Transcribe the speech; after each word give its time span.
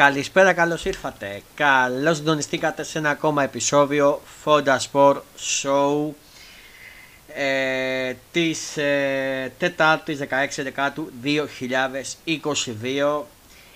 Καλησπέρα, 0.00 0.52
καλώς 0.52 0.84
ήρθατε. 0.84 1.42
Καλώς 1.54 2.16
συντονιστήκατε 2.16 2.82
σε 2.82 2.98
ένα 2.98 3.10
ακόμα 3.10 3.42
επεισόδιο 3.42 4.20
Fonda 4.44 4.76
Sport 4.92 5.16
Show 5.62 6.12
ε, 7.34 8.14
της 8.32 8.76
ε, 8.76 9.52
Τετάρτης 9.58 10.18
16 10.18 10.24
Δεκάτου 10.56 11.12
2022. 11.24 13.22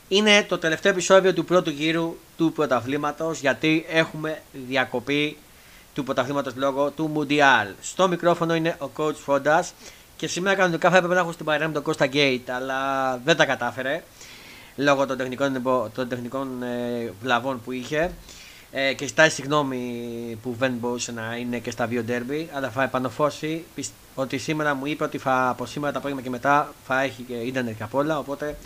Είναι 0.09 0.43
το 0.49 0.59
τελευταίο 0.59 0.93
επεισόδιο 0.93 1.33
του 1.33 1.45
πρώτου 1.45 1.71
γύρου 1.71 2.17
του 2.37 2.53
πρωταθλήματος 2.53 3.41
γιατί 3.41 3.85
έχουμε 3.89 4.43
διακοπή 4.69 5.37
του 5.95 6.05
πρωταθλήματος 6.05 6.53
λόγω 6.57 6.91
του 6.91 7.07
Μουντιάλ. 7.07 7.69
Στο 7.81 8.09
μικρόφωνο 8.09 8.55
είναι 8.55 8.77
ο 8.79 8.91
coach 8.97 9.17
Fondas 9.27 9.63
και 10.25 10.31
σήμερα 10.31 10.57
κανονικά 10.57 10.91
θα 10.91 10.97
έπρεπε 10.97 11.15
να 11.15 11.21
έχω 11.21 11.33
στην 11.33 11.45
παρέα 11.45 11.67
με 11.67 11.73
τον 11.73 11.83
Κώστα 11.83 12.07
Γκέιτ 12.07 12.51
αλλά 12.51 13.17
δεν 13.25 13.37
τα 13.37 13.45
κατάφερε 13.45 14.03
λόγω 14.77 15.07
των 15.07 15.17
τεχνικών, 15.17 15.63
των 15.95 16.09
τεχνικών 16.09 16.63
ε, 16.63 17.13
βλαβών 17.23 17.61
που 17.65 17.73
είχε. 17.73 18.11
Ε, 18.73 18.93
και 18.93 19.07
ζητάει 19.07 19.31
συγγνώμη 19.31 20.39
που 20.43 20.55
δεν 20.59 20.73
μπορούσε 20.73 21.13
να 21.13 21.37
είναι 21.37 21.59
και 21.59 21.71
στα 21.71 21.87
δύο 21.87 22.03
ντέρμπι 22.03 22.49
αλλά 22.55 22.71
θα 22.71 22.83
επανοφώσει 22.83 23.65
ότι 24.15 24.39
σήμερα 24.39 24.75
μου 24.75 24.87
είπε 24.87 25.05
ότι 25.05 25.19
θα, 25.19 25.49
από 25.49 25.67
σήμερα 25.67 25.93
τα 25.93 25.99
απόγευμα 25.99 26.23
και 26.23 26.31
μετά 26.31 26.73
θα 26.87 27.01
έχει 27.01 27.23
και 27.23 27.35
ίντερνετ 27.35 27.77
και 27.77 27.83
απ' 27.83 27.95
όλα 27.95 28.19
οπότε 28.19 28.57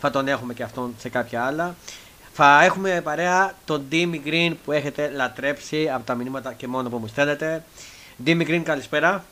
θα 0.00 0.10
τον 0.10 0.28
έχουμε 0.28 0.54
και 0.54 0.62
αυτόν 0.62 0.94
σε 0.98 1.08
κάποια 1.08 1.44
άλλα. 1.44 1.74
Θα 2.32 2.62
έχουμε 2.64 3.00
παρέα 3.04 3.54
τον 3.64 3.84
Dimi 3.90 4.20
Green 4.26 4.52
που 4.64 4.72
έχετε 4.72 5.10
λατρέψει 5.10 5.90
από 5.90 6.04
τα 6.04 6.14
μηνύματα 6.14 6.52
και 6.52 6.66
μόνο 6.66 6.88
που 6.88 6.96
μου 6.96 7.06
στέλνετε. 7.06 7.64
Dimi 8.26 8.46
Green 8.48 8.62
καλησπέρα. 8.64 9.24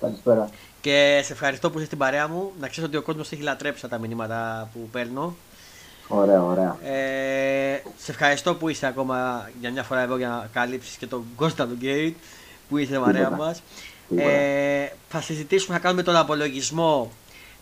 Καλησπέρα 0.00 0.48
και 0.84 1.20
σε 1.24 1.32
ευχαριστώ 1.32 1.70
που 1.70 1.76
είσαι 1.76 1.86
στην 1.86 1.98
παρέα 1.98 2.28
μου. 2.28 2.52
Να 2.60 2.68
ξέρεις 2.68 2.88
ότι 2.88 2.98
ο 2.98 3.02
κόσμος 3.02 3.32
έχει 3.32 3.42
λατρέψει 3.42 3.88
τα 3.88 3.98
μηνύματα 3.98 4.68
που 4.72 4.88
παίρνω. 4.92 5.36
Ωραία, 6.08 6.42
ωραία. 6.42 6.76
Ε, 6.82 7.82
σε 7.96 8.10
ευχαριστώ 8.10 8.54
που 8.54 8.68
είσαι 8.68 8.86
ακόμα 8.86 9.48
για 9.60 9.70
μια 9.70 9.82
φορά 9.82 10.00
εδώ 10.00 10.16
για 10.16 10.28
να 10.28 10.48
καλύψεις 10.52 10.96
και 10.96 11.06
τον 11.06 11.24
Κώστα 11.36 11.66
του 11.66 11.74
Γκέιτ 11.74 12.16
που 12.68 12.78
είσαι 12.78 12.98
παρέα 12.98 13.30
μας. 13.30 13.62
Ε, 14.16 14.86
θα 15.08 15.20
συζητήσουμε, 15.20 15.76
θα 15.76 15.82
κάνουμε 15.82 16.02
τον 16.02 16.16
απολογισμό 16.16 17.10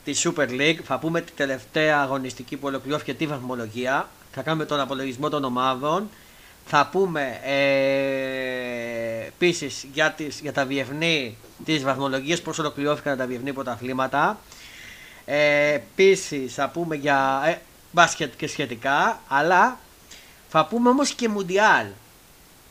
της 0.05 0.27
Super 0.28 0.48
League. 0.48 0.78
Θα 0.84 0.98
πούμε 0.98 1.20
την 1.20 1.34
τελευταία 1.36 2.00
αγωνιστική 2.00 2.56
που 2.56 2.66
ολοκληρώθηκε 2.66 3.14
τη 3.14 3.27
βαθμολογία. 3.27 4.08
Θα 4.33 4.42
κάνουμε 4.42 4.64
τον 4.64 4.80
απολογισμό 4.80 5.28
των 5.28 5.44
ομάδων. 5.44 6.08
Θα 6.66 6.88
πούμε 6.92 7.41
ε, 7.44 9.27
επίσης 9.27 9.86
για, 9.92 10.14
για 10.42 10.52
τα 10.52 10.66
διευνή 10.66 11.36
της 11.64 11.82
βαθμολογίας, 11.82 12.41
πώς 12.41 12.58
ολοκληρώθηκαν 12.58 13.18
τα 13.18 13.27
διευνή 13.27 13.52
πρωταθλήματα. 13.52 14.38
Ε, 15.24 15.72
επίσης 15.72 16.55
θα 16.55 16.68
πούμε 16.68 16.96
για 16.96 17.42
ε, 17.46 17.58
μπάσκετ 17.90 18.33
και 18.36 18.46
σχετικά, 18.46 19.20
αλλά 19.28 19.78
θα 20.48 20.66
πούμε 20.66 20.88
όμως 20.88 21.14
και 21.14 21.28
μουντιάλ. 21.28 21.86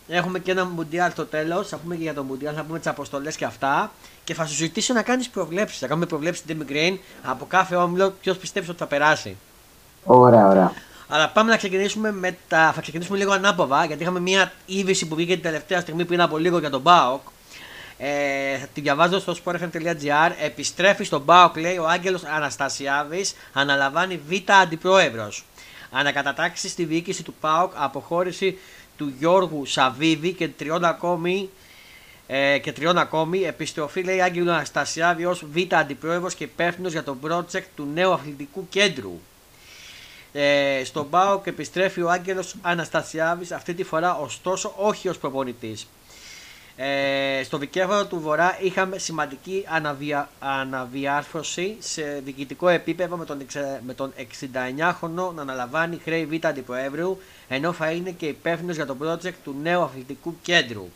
Έχουμε 0.08 0.40
και 0.40 0.52
ένα 0.52 0.66
μουντιάλ 0.66 1.12
στο 1.12 1.26
τέλος. 1.26 1.68
Θα 1.68 1.78
πούμε 1.78 1.96
και 1.96 2.02
για 2.02 2.14
το 2.14 2.24
μουντιάλ, 2.24 2.54
θα 2.58 2.64
πούμε 2.64 2.78
τις 2.78 2.88
αποστολές 2.88 3.36
και 3.36 3.46
αυτά. 3.46 3.92
Και 4.24 4.34
θα 4.34 4.46
σου 4.46 4.54
ζητήσω 4.54 4.94
να 4.94 5.02
κάνεις 5.02 5.30
προβλέψεις. 5.30 5.80
Θα 5.80 5.88
κάνουμε 5.88 6.06
προβλέψεις 6.06 6.46
την 6.46 6.66
Green 6.70 6.98
από 7.24 7.46
κάθε 7.46 7.76
όμιλο. 7.76 8.14
Ποιος 8.22 8.38
πιστεύεις 8.38 8.70
ότι 8.70 8.78
θα 8.78 8.86
περάσει. 8.86 9.38
Ωραία, 10.04 10.48
ωραία. 10.48 10.74
Αλλά 11.14 11.30
πάμε 11.30 11.52
να 11.52 11.58
ξεκινήσουμε 11.58 12.12
με 12.12 12.38
τα. 12.48 12.72
Θα 12.76 12.82
ξεκινήσουμε 12.82 13.18
λίγο 13.18 13.32
ανάποδα 13.32 13.86
γιατί 13.86 14.02
είχαμε 14.02 14.20
μια 14.20 14.52
είδηση 14.66 15.08
που 15.08 15.16
βγήκε 15.16 15.34
την 15.34 15.42
τελευταία 15.42 15.82
στιγμή 15.82 16.06
πριν 16.06 16.22
από 16.22 16.38
λίγο 16.38 16.60
για 16.60 16.70
τον 16.70 16.82
Μπάοκ. 16.82 17.22
Ε, 17.98 18.58
θα 18.58 18.68
τη 18.74 18.82
διαβάζω 18.82 19.20
στο 19.20 19.36
sportfm.gr. 19.44 20.32
Επιστρέφει 20.42 21.04
στον 21.04 21.22
Μπάοκ, 21.22 21.58
λέει 21.58 21.78
ο 21.78 21.88
Άγγελος 21.88 22.24
Αναστασιάδης, 22.24 23.36
αναλαμβάνει 23.54 24.22
β' 24.28 24.52
αντιπρόεδρος. 24.52 25.46
Ανακατατάξει 25.92 26.70
στη 26.70 26.84
διοίκηση 26.84 27.24
του 27.24 27.34
ΠΑΟΚ, 27.40 27.72
αποχώρηση 27.76 28.58
του 28.98 29.14
Γιώργου 29.20 29.66
Σαββίδη 29.66 30.34
και 30.34 30.48
τριών 30.48 30.86
ακόμη 30.86 31.50
ε, 32.28 32.58
και 32.58 32.72
τριών 32.72 32.98
ακόμη. 32.98 33.42
Επιστροφή 33.42 34.04
λέει 34.04 34.22
Άγγελος 34.22 34.54
Αναστασιάδη 34.54 35.26
ως 35.26 35.46
β' 35.54 35.74
αντιπρόεδρος 35.74 36.36
και 36.36 36.44
υπεύθυνος 36.44 36.92
για 36.92 37.04
το 37.04 37.18
project 37.28 37.66
του 37.76 37.88
νέου 37.94 38.12
αθλητικού 38.14 38.68
κέντρου. 38.70 39.20
Ε, 40.34 40.82
στον 40.84 41.10
ΠΑΟΚ 41.10 41.48
επιστρέφει 41.48 42.02
ο 42.02 42.10
Άγγελος 42.10 42.56
Αναστασιάβης 42.62 43.52
αυτή 43.52 43.74
τη 43.74 43.84
φορά 43.84 44.16
ωστόσο 44.16 44.74
όχι 44.78 45.08
ως 45.08 45.18
προπονητής. 45.18 45.88
Ε, 46.76 47.44
στο 47.44 47.58
δικαίωμα 47.58 48.08
του 48.08 48.20
Βορρά 48.20 48.58
είχαμε 48.62 48.98
σημαντική 48.98 49.66
αναβια... 49.70 50.30
αναδιάρθρωση 50.40 51.76
σε 51.80 52.22
διοικητικό 52.24 52.68
επίπεδο 52.68 53.18
με 53.18 53.26
τον, 53.26 53.46
με 53.86 53.94
τον 53.94 54.14
69χρονο 54.18 55.34
να 55.36 55.42
αναλαμβάνει 55.42 56.00
χρέη 56.04 56.26
Β' 56.26 56.46
Αντιπροέδρου 56.46 57.18
ενώ 57.48 57.74
θα 57.74 57.92
είναι 57.92 58.12
και 58.12 58.26
υπεύθυνος 58.26 58.76
για 58.76 58.86
το 58.86 58.96
project 59.04 59.34
του 59.44 59.56
νέου 59.62 59.82
αθλητικού 59.82 60.36
κέντρου. 60.42 60.90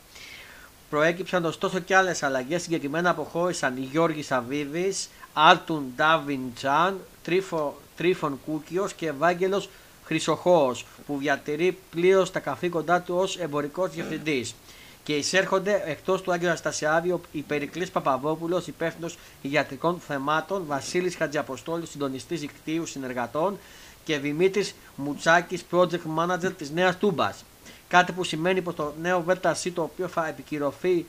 Προέκυψαν 0.89 1.45
ωστόσο 1.45 1.79
και 1.79 1.95
άλλες 1.95 2.23
αλλαγές, 2.23 2.61
συγκεκριμένα 2.61 3.09
αποχώρησαν 3.09 3.77
οι 3.77 3.87
Γιώργης 3.91 4.25
Σαββίδη, 4.25 4.93
Άλτουν 5.33 5.93
Ντάβιν 5.95 6.53
Τζαν, 6.55 6.99
Τρίφο 7.25 7.77
Τρίφων 7.95 8.39
Κούκιος 8.45 8.93
και 8.93 9.07
Ευάγγελος 9.07 9.69
Χρυσοχώος 10.03 10.85
που 11.05 11.17
διατηρεί 11.17 11.77
πλήρως 11.89 12.31
τα 12.31 12.39
καθήκοντά 12.39 13.01
του 13.01 13.15
ως 13.17 13.37
εμπορικός 13.37 13.89
διευθυντής. 13.89 14.55
Και 15.03 15.15
εισέρχονται 15.15 15.83
εκτός 15.85 16.21
του 16.21 16.31
Άγγελου 16.31 16.49
Αναστασιάδη 16.49 17.19
η 17.31 17.41
Περικλής 17.41 17.89
Παπαδόπουλος, 17.89 18.67
υπεύθυνος 18.67 19.17
ιατρικών 19.41 19.99
θεμάτων, 19.99 20.63
Βασίλης 20.67 21.15
Χατζιαποστόλου, 21.15 21.85
συντονιστής 21.85 22.39
δικτύου 22.39 22.85
συνεργατών 22.85 23.57
και 24.03 24.17
Δημήτρης 24.17 24.75
Μουτσάκης, 24.95 25.65
project 25.71 26.01
manager 26.17 26.51
της 26.57 26.71
Νέας 26.71 26.97
Τούμπας. 26.97 27.45
Κάτι 27.87 28.11
που 28.11 28.23
σημαίνει 28.23 28.61
πως 28.61 28.75
το 28.75 28.93
νέο 29.01 29.21
ΒΕΤΑΣΥ 29.21 29.71
το 29.71 29.81
οποίο 29.81 30.07
θα 30.07 30.27
επικυρωθεί 30.27 31.05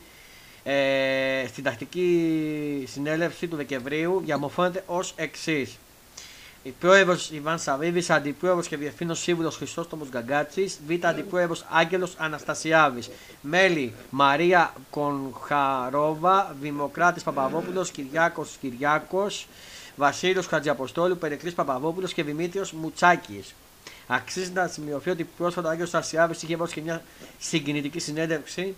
ε, 0.63 1.45
στην 1.49 1.65
τακτική 1.65 2.85
συνέλευση 2.89 3.49
του 3.49 3.57
Δεκεμβρίου 3.57 4.23
διαμορφώνεται 4.25 4.85
ως 4.87 5.13
εξής. 5.17 5.79
Η 6.67 6.75
πρόεδρο 6.81 7.17
Ιβάν 7.31 7.59
Σαββίδης, 7.59 8.11
αντιπρόεδρος 8.11 8.69
και 8.69 8.77
διευθύνων 8.77 9.17
σύμβουλος 9.17 9.57
Χρυσότομο 9.57 10.07
Γκαγκάτσης, 10.11 10.81
Β. 10.87 11.07
αντιπρόεδρος 11.07 11.65
Άγγελος 11.71 12.15
Αναστασιάδης. 12.17 13.11
Μέλη 13.41 13.93
Μαρία 14.11 14.73
Κονχαρόβα, 14.91 16.57
Δημοκράτης 16.61 17.23
Παπαδόπουλος, 17.23 17.91
Κυριάκος 17.91 18.57
Κυριάκος, 18.61 19.47
Βασίλειος 19.97 20.47
Χατζιαποστόλου, 20.47 21.19
Περικλής 21.19 21.55
Παπαδόπουλος 21.55 22.13
και 22.13 22.23
Δημήτριος 22.23 22.73
Μουτσάκης. 22.73 23.55
Αξίζει 24.07 24.51
να 24.53 24.67
σημειωθεί 24.67 25.11
ότι 25.11 25.25
πρόσφατα 25.25 25.69
ο 25.69 25.71
Άγγελος 25.71 25.95
Αναστασιάδης 25.95 26.43
είχε 26.43 26.57
δώσει 26.57 26.75
και 26.75 26.81
μια 26.81 27.03
συγκινητική 27.39 27.99
συνέντευξη 27.99 28.77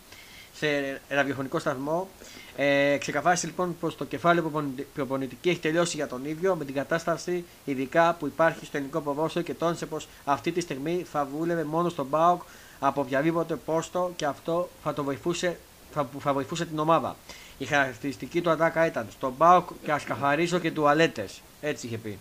σε 0.59 1.01
ραδιοφωνικό 1.09 1.59
σταθμό 1.59 2.09
ε, 2.57 2.97
ξεκαθάρισε 2.99 3.47
λοιπόν 3.47 3.77
πω 3.81 3.93
το 3.93 4.05
κεφάλαιο 4.05 4.75
προπονητική 4.95 5.49
έχει 5.49 5.59
τελειώσει 5.59 5.97
για 5.97 6.07
τον 6.07 6.25
ίδιο 6.25 6.55
με 6.57 6.65
την 6.65 6.75
κατάσταση 6.75 7.45
ειδικά 7.65 8.17
που 8.19 8.27
υπάρχει 8.27 8.65
στο 8.65 8.77
ελληνικό 8.77 9.01
ποδόσφαιρο 9.01 9.45
και 9.45 9.55
τόνισε 9.55 9.87
πως 9.87 10.09
αυτή 10.25 10.53
τη 10.53 10.61
στιγμή 10.61 11.07
θα 11.13 11.29
βούλευε 11.37 11.65
μόνο 11.65 11.89
στον 11.89 12.07
Μπάουκ 12.07 12.43
από 12.79 13.01
οποιαδήποτε 13.01 13.57
πόστο 13.57 14.13
και 14.17 14.25
αυτό 14.25 14.69
θα, 14.83 14.95
το 14.95 15.05
βοηθούσε, 15.05 15.59
θα, 15.93 16.09
θα 16.19 16.33
βοηθούσε 16.33 16.65
την 16.65 16.79
ομάδα. 16.79 17.17
Η 17.59 17.65
χαρακτηριστική 17.65 18.41
του 18.41 18.51
ατάκα 18.51 18.87
ήταν 18.87 19.07
στον 19.11 19.35
Μπάουκ 19.37 19.69
και 19.83 19.93
ας 19.93 20.05
καθαρίσω 20.05 20.59
και 20.59 20.71
τουαλέτε. 20.71 21.29
Έτσι 21.61 21.87
είχε 21.87 21.99
πει. 21.99 22.19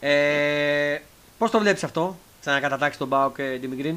Ε, 0.00 0.98
Πώς 1.38 1.50
το 1.50 1.58
βλέπεις 1.58 1.84
αυτό, 1.84 2.16
σαν 2.40 2.54
να 2.54 2.60
κατατάξει 2.60 2.98
τον 2.98 3.08
Μπάουκ, 3.08 3.38
ε, 3.38 3.56
Δημικρίν. 3.56 3.96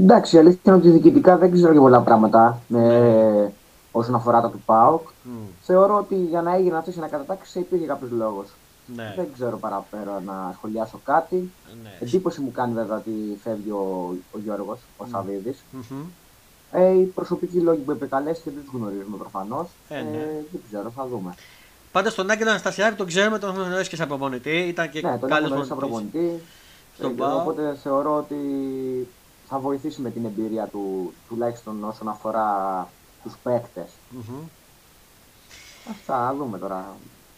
Εντάξει, 0.00 0.36
η 0.36 0.38
αλήθεια 0.38 0.60
είναι 0.64 0.76
ότι 0.76 0.90
διοικητικά 0.90 1.36
δεν 1.36 1.52
ξέρω 1.52 1.72
και 1.72 1.78
πολλά 1.78 2.00
πράγματα. 2.00 2.60
Ε, 2.74 3.46
όσον 3.92 4.14
αφορά 4.14 4.40
το 4.40 4.48
του 4.48 4.62
ΠΑΟΚ. 4.66 5.08
Mm. 5.08 5.28
Θεωρώ 5.62 5.96
ότι 5.96 6.14
για 6.14 6.42
να 6.42 6.54
έγινε 6.54 6.76
αυτή 6.76 6.90
η 6.90 6.94
ανακατατάξη 6.96 7.58
υπήρχε 7.58 7.86
κάποιος 7.86 8.10
λόγος. 8.10 8.46
Ναι. 8.96 9.12
Δεν 9.16 9.26
ξέρω 9.34 9.56
παραπέρα 9.56 10.22
να 10.26 10.52
σχολιάσω 10.56 11.00
κάτι. 11.04 11.50
Ναι. 11.82 11.90
Εντύπωση 12.00 12.40
μου 12.40 12.52
κάνει 12.52 12.72
βέβαια 12.72 12.96
ότι 12.96 13.38
φεύγει 13.42 13.70
ο, 13.70 14.14
ο 14.32 14.38
Γιώργος, 14.38 14.78
ο 14.96 15.04
mm. 15.04 15.08
Σαββίδης. 15.10 15.64
Mm-hmm. 15.74 16.04
Ε, 16.72 16.88
οι 16.88 17.04
προσωπικοί 17.04 17.60
λόγοι 17.60 17.80
που 17.80 17.90
επικαλέστηκε 17.90 18.50
δεν 18.54 18.64
τους 18.64 18.80
γνωρίζουμε 18.80 19.16
προφανώς. 19.16 19.68
Ε, 19.88 19.94
ναι. 19.94 20.16
ε, 20.16 20.44
δεν 20.50 20.60
ξέρω, 20.68 20.92
θα 20.96 21.06
δούμε. 21.06 21.34
Πάντως 21.92 22.14
τον 22.14 22.30
Άγγελο 22.30 22.50
Αναστασιάδη 22.50 22.96
τον 22.96 23.06
ξέρουμε, 23.06 23.38
τον 23.38 23.54
γνωρίζεις 23.54 23.88
και 23.88 23.96
σαν 23.96 24.08
προπονητή. 24.08 24.56
Ήταν 24.68 24.90
και 24.90 25.00
ναι, 25.00 25.18
τον 25.18 25.30
γνωρίζει 25.30 25.68
σαν 25.68 25.76
προπονητής. 25.76 26.40
Στον 26.94 27.20
ε, 27.20 27.24
οπότε 27.24 27.76
θεωρώ 27.82 28.16
ότι 28.16 28.36
θα 29.48 29.58
βοηθήσει 29.58 30.00
με 30.00 30.10
την 30.10 30.24
εμπειρία 30.24 30.66
του 30.66 31.12
τουλάχιστον 31.28 31.84
όσον 31.84 32.08
αφορά 32.08 32.88
τους 33.22 33.32
παικτες 33.42 33.88
mm-hmm. 34.14 34.48
Αυτά, 35.90 36.34
δούμε 36.38 36.58
τώρα. 36.58 36.96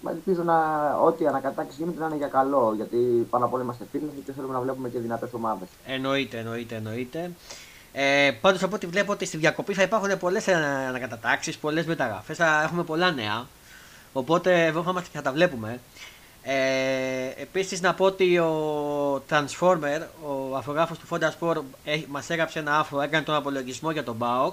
Ελπίζω 0.08 0.42
να 0.42 0.56
ό,τι 1.04 1.26
ανακατάξεις 1.26 1.78
γίνεται 1.78 2.00
να 2.00 2.06
είναι 2.06 2.16
για 2.16 2.26
καλό. 2.26 2.72
Γιατί 2.76 2.96
πάνω 3.30 3.44
απ' 3.44 3.52
όλα 3.52 3.62
είμαστε 3.62 3.84
φίλοι 3.90 4.22
και 4.24 4.32
θέλουμε 4.32 4.52
να 4.52 4.60
βλέπουμε 4.60 4.88
και 4.88 4.98
δυνατές 4.98 5.32
ομάδες. 5.32 5.68
Εννοείται, 5.86 6.38
εννοείται, 6.38 6.74
εννοείται. 6.74 7.30
Ε, 7.92 8.30
Πάντως 8.40 8.62
από 8.62 8.74
ό,τι 8.74 8.86
βλέπω 8.86 9.12
ότι 9.12 9.24
στη 9.24 9.36
διακοπή 9.36 9.74
θα 9.74 9.82
υπάρχουν 9.82 10.18
πολλές 10.18 10.48
ανακατατάξεις, 10.48 11.58
πολλές 11.58 11.86
μεταγραφές. 11.86 12.36
Θα 12.36 12.62
έχουμε 12.62 12.82
πολλά 12.82 13.10
νέα. 13.10 13.46
Οπότε 14.12 14.64
εδώ 14.64 14.82
θα, 14.82 15.02
θα 15.12 15.22
τα 15.22 15.32
βλέπουμε. 15.32 15.80
Ε, 16.52 17.42
Επίσης 17.42 17.80
να 17.80 17.94
πω 17.94 18.04
ότι 18.04 18.38
ο 18.38 19.22
Transformer, 19.30 20.00
ο 20.22 20.56
αφογράφος 20.56 20.98
του 20.98 21.06
Fonda 21.10 21.30
Sport, 21.38 21.62
μας 22.08 22.30
έγραψε 22.30 22.58
ένα 22.58 22.78
άφρο, 22.78 23.00
έκανε 23.00 23.24
τον 23.24 23.34
απολογισμό 23.34 23.90
για 23.90 24.04
τον 24.04 24.16
BAOK. 24.20 24.52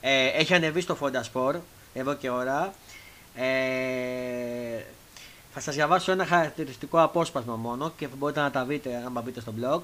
Ε, 0.00 0.26
έχει 0.26 0.54
ανεβεί 0.54 0.80
στο 0.80 0.96
Fonda 1.00 1.20
Sport 1.32 1.56
εδώ 1.94 2.14
και 2.14 2.30
ώρα. 2.30 2.74
Ε, 3.34 3.44
θα 5.52 5.60
σας 5.60 5.74
διαβάσω 5.74 6.12
ένα 6.12 6.26
χαρακτηριστικό 6.26 7.02
απόσπασμα 7.02 7.56
μόνο 7.56 7.92
και 7.96 8.08
μπορείτε 8.18 8.40
να 8.40 8.50
τα 8.50 8.64
δείτε 8.64 9.02
αν 9.06 9.22
μπείτε 9.24 9.40
στο 9.40 9.52
blog. 9.60 9.80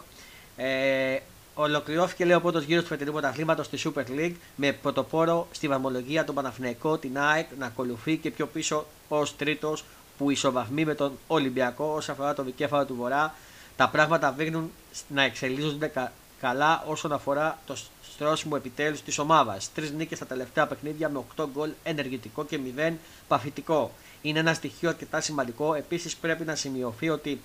Ε, 0.57 1.19
Ολοκληρώθηκε 1.55 2.25
λέει 2.25 2.37
ο 2.37 2.41
πρώτος 2.41 2.65
γύρος 2.65 2.83
του 2.83 2.89
φετινού 2.89 3.13
πρωταθλήματος 3.13 3.67
στη 3.67 3.79
Super 3.85 4.19
League 4.19 4.35
με 4.57 4.73
πρωτοπόρο 4.73 5.49
στη 5.51 5.69
βαθμολογία 5.69 6.25
τον 6.25 6.35
Παναθηναϊκό, 6.35 6.99
την 6.99 7.19
ΑΕΚ 7.19 7.47
να 7.59 7.67
ακολουθεί 7.67 8.17
και 8.17 8.31
πιο 8.31 8.47
πίσω 8.47 8.87
ως 9.09 9.37
τρίτος 9.37 9.85
που 10.21 10.31
ισοβαθμεί 10.31 10.85
με 10.85 10.95
τον 10.95 11.19
Ολυμπιακό 11.27 11.85
όσον 11.97 12.15
αφορά 12.15 12.35
το 12.35 12.43
δικέφαλο 12.43 12.85
του 12.87 12.95
Βορρά. 12.95 13.35
Τα 13.77 13.89
πράγματα 13.89 14.33
δείχνουν 14.33 14.71
να 15.09 15.23
εξελίσσονται 15.23 15.93
καλά 16.41 16.85
όσον 16.87 17.13
αφορά 17.13 17.59
το 17.67 17.77
στρώσιμο 18.13 18.55
επιτέλους 18.57 19.03
της 19.03 19.19
ομάδας. 19.19 19.73
Τρεις 19.73 19.91
νίκες 19.91 20.19
στα 20.19 20.27
τελευταία 20.27 20.67
παιχνίδια 20.67 21.09
με 21.09 21.23
8 21.37 21.47
γκολ 21.53 21.71
ενεργητικό 21.83 22.45
και 22.45 22.59
0 22.77 22.93
παθητικό. 23.29 23.93
Είναι 24.23 24.39
ένα 24.39 24.55
στοιχείο 24.55 24.89
αρκετά 24.89 25.21
σημαντικό. 25.21 25.75
Επίσης 25.75 26.17
πρέπει 26.17 26.45
να 26.45 26.55
σημειωθεί 26.55 27.09
ότι 27.09 27.41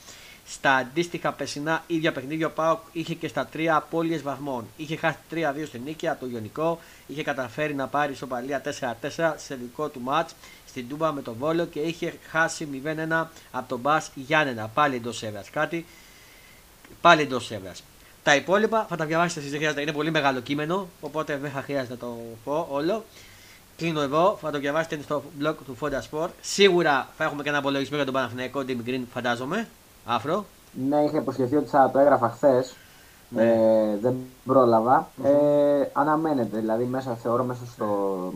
στα 0.47 0.75
αντίστοιχα 0.75 1.31
περσινά 1.31 1.83
ίδια 1.87 2.11
παιχνίδια 2.11 2.47
ο 2.47 2.49
Πάοκ 2.49 2.79
είχε 2.91 3.13
και 3.13 3.27
στα 3.27 3.45
τρία 3.45 3.75
απώλειες 3.75 4.21
βαθμών. 4.21 4.65
Είχε 4.77 4.95
χάσει 4.95 5.17
3-2 5.31 5.35
στην 5.65 5.81
νίκη 5.85 6.07
από 6.07 6.19
το 6.19 6.31
Ιωνικό, 6.31 6.79
είχε 7.07 7.23
καταφέρει 7.23 7.75
να 7.75 7.87
πάρει 7.87 8.11
ισοπαλία 8.11 8.61
4-4 8.79 9.33
σε 9.37 9.55
δικό 9.55 9.87
του 9.87 10.01
μάτς 10.01 10.35
στην 10.67 10.87
Τούμπα 10.89 11.11
με 11.11 11.21
τον 11.21 11.35
Βόλο 11.39 11.65
και 11.65 11.79
είχε 11.79 12.13
χάσει 12.29 12.67
0-1 13.11 13.25
από 13.51 13.67
τον 13.67 13.79
Μπα 13.79 14.01
Γιάννενα. 14.15 14.67
Πάλι 14.67 14.95
εντός 14.95 15.23
έδρας. 15.23 15.49
Κάτι 15.49 15.85
πάλι 17.01 17.21
εντός 17.21 17.51
έδρας. 17.51 17.83
Τα 18.23 18.35
υπόλοιπα 18.35 18.85
θα 18.89 18.95
τα 18.95 19.05
διαβάσετε 19.05 19.39
εσείς, 19.39 19.51
δεν 19.51 19.59
χρειάζεται. 19.59 19.81
Είναι 19.81 19.91
πολύ 19.91 20.11
μεγάλο 20.11 20.39
κείμενο, 20.39 20.87
οπότε 21.01 21.37
δεν 21.37 21.51
θα 21.51 21.61
χρειάζεται 21.61 21.93
να 21.93 21.99
το 21.99 22.17
πω 22.43 22.67
όλο. 22.71 23.05
Κλείνω 23.77 24.01
εδώ, 24.01 24.37
θα 24.41 24.51
το 24.51 24.59
διαβάσετε 24.59 24.99
στο 25.03 25.23
blog 25.41 25.55
του 25.65 25.77
Fonda 25.81 25.99
Sport. 26.09 26.29
Σίγουρα 26.41 27.09
θα 27.17 27.23
έχουμε 27.23 27.43
και 27.43 27.49
ένα 27.49 27.57
απολογισμό 27.57 27.95
για 27.95 28.05
τον 28.05 28.13
Παναθηναϊκό 28.13 28.63
Team 28.67 28.77
Green, 28.87 29.01
φαντάζομαι. 29.13 29.67
Άφρο. 30.05 30.45
Ναι, 30.89 31.03
είχα 31.03 31.17
υποσχεθεί 31.17 31.55
ότι 31.55 31.69
θα 31.69 31.89
το 31.93 31.99
έγραφα 31.99 32.29
χθες. 32.29 32.75
Ναι. 33.29 33.43
Ε, 33.43 33.97
δεν 34.01 34.15
πρόλαβα. 34.45 35.09
Mm-hmm. 35.23 35.25
Ε, 35.25 35.89
αναμένεται, 35.93 36.57
δηλαδή 36.59 36.83
μέσα 36.83 37.15
θεωρώ 37.15 37.43
μέσα, 37.43 37.61
στο, 37.73 37.87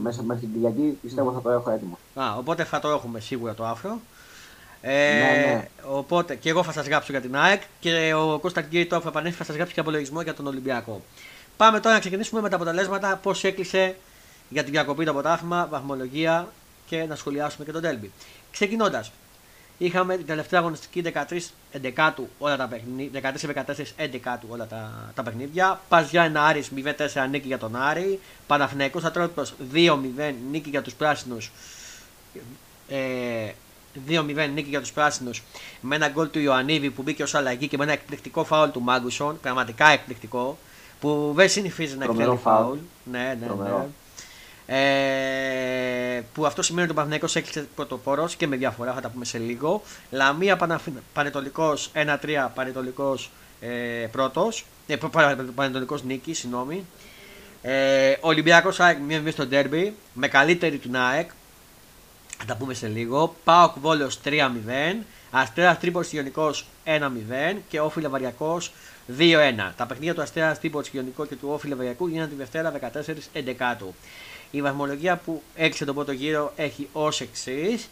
μέσα 0.01 0.23
μέχρι 0.23 0.45
την 0.45 0.53
Κυριακή 0.53 0.97
πιστεύω 1.01 1.31
θα 1.31 1.41
το 1.41 1.49
έχω 1.49 1.69
έτοιμο. 1.69 1.97
Α, 2.15 2.35
οπότε 2.37 2.63
θα 2.63 2.79
το 2.79 2.89
έχουμε 2.89 3.19
σίγουρα 3.19 3.53
το 3.53 3.65
άφρο. 3.65 3.99
Ε, 4.81 4.91
ναι, 4.91 5.53
ναι. 5.53 5.67
Οπότε 5.89 6.35
και 6.35 6.49
εγώ 6.49 6.63
θα 6.63 6.71
σας 6.71 6.87
γράψω 6.87 7.11
για 7.11 7.21
την 7.21 7.35
ΑΕΚ 7.35 7.61
και 7.79 8.13
ο 8.13 8.39
Κώστα 8.39 8.61
Γκέιτο 8.61 9.01
θα 9.01 9.09
επανέλθει 9.09 9.37
θα 9.37 9.43
σας 9.43 9.55
γράψει 9.55 9.73
και 9.73 9.79
απολογισμό 9.79 10.21
για 10.21 10.33
τον 10.33 10.47
Ολυμπιακό. 10.47 11.01
Πάμε 11.57 11.79
τώρα 11.79 11.93
να 11.93 11.99
ξεκινήσουμε 11.99 12.41
με 12.41 12.49
τα 12.49 12.55
αποτελέσματα, 12.55 13.19
πώς 13.23 13.43
έκλεισε 13.43 13.95
για 14.49 14.63
την 14.63 14.71
διακοπή 14.71 15.05
το 15.05 15.11
αποτάθλημα, 15.11 15.67
βαθμολογία 15.71 16.47
και 16.85 17.03
να 17.03 17.15
σχολιάσουμε 17.15 17.65
και 17.65 17.71
τον 17.71 17.81
Τέλμπι. 17.81 18.11
Ξεκινώντας, 18.51 19.11
Είχαμε 19.81 20.17
την 20.17 20.25
τελευταία 20.25 20.59
αγωνιστική 20.59 21.03
13 21.13 21.39
11 21.95 22.13
όλα 22.39 22.57
τα 22.57 22.67
παιχνίδια. 22.67 23.33
14-14 23.67 24.35
11 24.35 24.37
όλα 24.49 24.67
τα, 24.67 25.11
τα 25.15 25.23
παιχνίδια. 25.23 25.81
Παζιά 25.89 26.23
ένα 26.23 26.45
Άρης 26.45 26.71
0-4 26.75 27.27
νίκη 27.29 27.47
για 27.47 27.57
τον 27.57 27.75
Άρη. 27.75 28.19
Παναθηναϊκός 28.47 29.03
Ατρόπιτο 29.03 29.43
2-0 29.73 29.97
νίκη 30.51 30.69
για 30.69 30.81
τους 30.81 30.93
πράσινους. 30.93 31.51
Ε, 32.87 33.51
2-0 34.07 34.49
νίκη 34.53 34.69
για 34.69 34.79
τους 34.79 34.91
πράσινους 34.91 35.43
με 35.81 35.95
ένα 35.95 36.07
γκολ 36.07 36.29
του 36.29 36.39
Ιωαννίδη 36.39 36.89
που 36.89 37.01
μπήκε 37.01 37.23
ως 37.23 37.35
αλλαγή 37.35 37.67
και 37.67 37.77
με 37.77 37.83
ένα 37.83 37.93
εκπληκτικό 37.93 38.43
φάουλ 38.43 38.69
του 38.69 38.81
Μάγκουσον. 38.81 39.39
Πραγματικά 39.39 39.87
εκπληκτικό. 39.87 40.57
Που 40.99 41.31
δεν 41.35 41.49
συνηθίζει 41.49 41.97
να 41.97 42.03
εκτελεί 42.03 42.37
φάουλ. 42.37 42.77
Ναι, 43.03 43.37
ναι, 43.39 43.47
ναι. 43.47 43.87
Ε, 44.71 46.21
που 46.33 46.45
αυτό 46.45 46.61
σημαίνει 46.61 46.83
ότι 46.83 46.91
ο 46.91 46.95
Παναθηναϊκός 46.95 47.35
έκλεισε 47.35 47.67
πρωτοπόρο 47.75 48.29
και 48.37 48.47
με 48.47 48.55
διαφορά, 48.55 48.93
θα 48.93 49.01
τα 49.01 49.09
πούμε 49.09 49.25
σε 49.25 49.37
λίγο. 49.37 49.81
Λαμία 50.11 50.57
Πανετολικός 51.13 51.91
1-3 51.93 52.47
Πανετολικός 52.53 53.31
ε, 53.59 53.67
πρώτος. 54.11 54.65
Ε, 54.87 54.97
Πανετολικός 55.55 56.03
νίκη, 56.03 56.33
συγγνώμη. 56.33 56.85
Ε, 57.61 58.15
Ολυμπιακός 58.19 58.79
ΑΕΚ 58.79 58.97
1-2 59.09 59.31
στο 59.31 59.45
ντέρμπι 59.45 59.95
με 60.13 60.27
καλύτερη 60.27 60.77
του 60.77 60.89
ΑΕΚ. 60.97 61.29
Θα 62.37 62.45
τα 62.45 62.55
πούμε 62.55 62.73
σε 62.73 62.87
λίγο. 62.87 63.35
Πάοκ 63.43 63.79
Βόλο 63.79 64.11
3-0. 64.23 64.29
Αστέρας 65.31 65.79
Τρίπολης 65.79 66.13
Ιωνικό 66.13 66.51
1-0 66.85 67.57
και 67.69 67.79
Όφιλε 67.79 68.07
Βαριακό 68.07 68.61
2-1. 69.17 69.71
Τα 69.77 69.85
παιχνίδια 69.85 70.13
του 70.13 70.21
Αστέρας 70.21 70.59
Τρίπολης 70.59 70.89
Ιωνικό 70.91 71.25
και 71.25 71.35
του 71.35 71.49
Όφιλε 71.51 71.75
Βαριακού 71.75 72.07
γίνανε 72.07 72.27
τη 72.27 72.35
Δευτέρα 72.35 72.73
14-11. 73.33 73.93
Η 74.51 74.61
βαθμολογία 74.61 75.17
που 75.17 75.43
έξε 75.55 75.85
τον 75.85 75.95
πρώτο 75.95 76.11
γύρο 76.11 76.53
έχει 76.55 76.87
ως 76.93 77.21
εξής. 77.21 77.89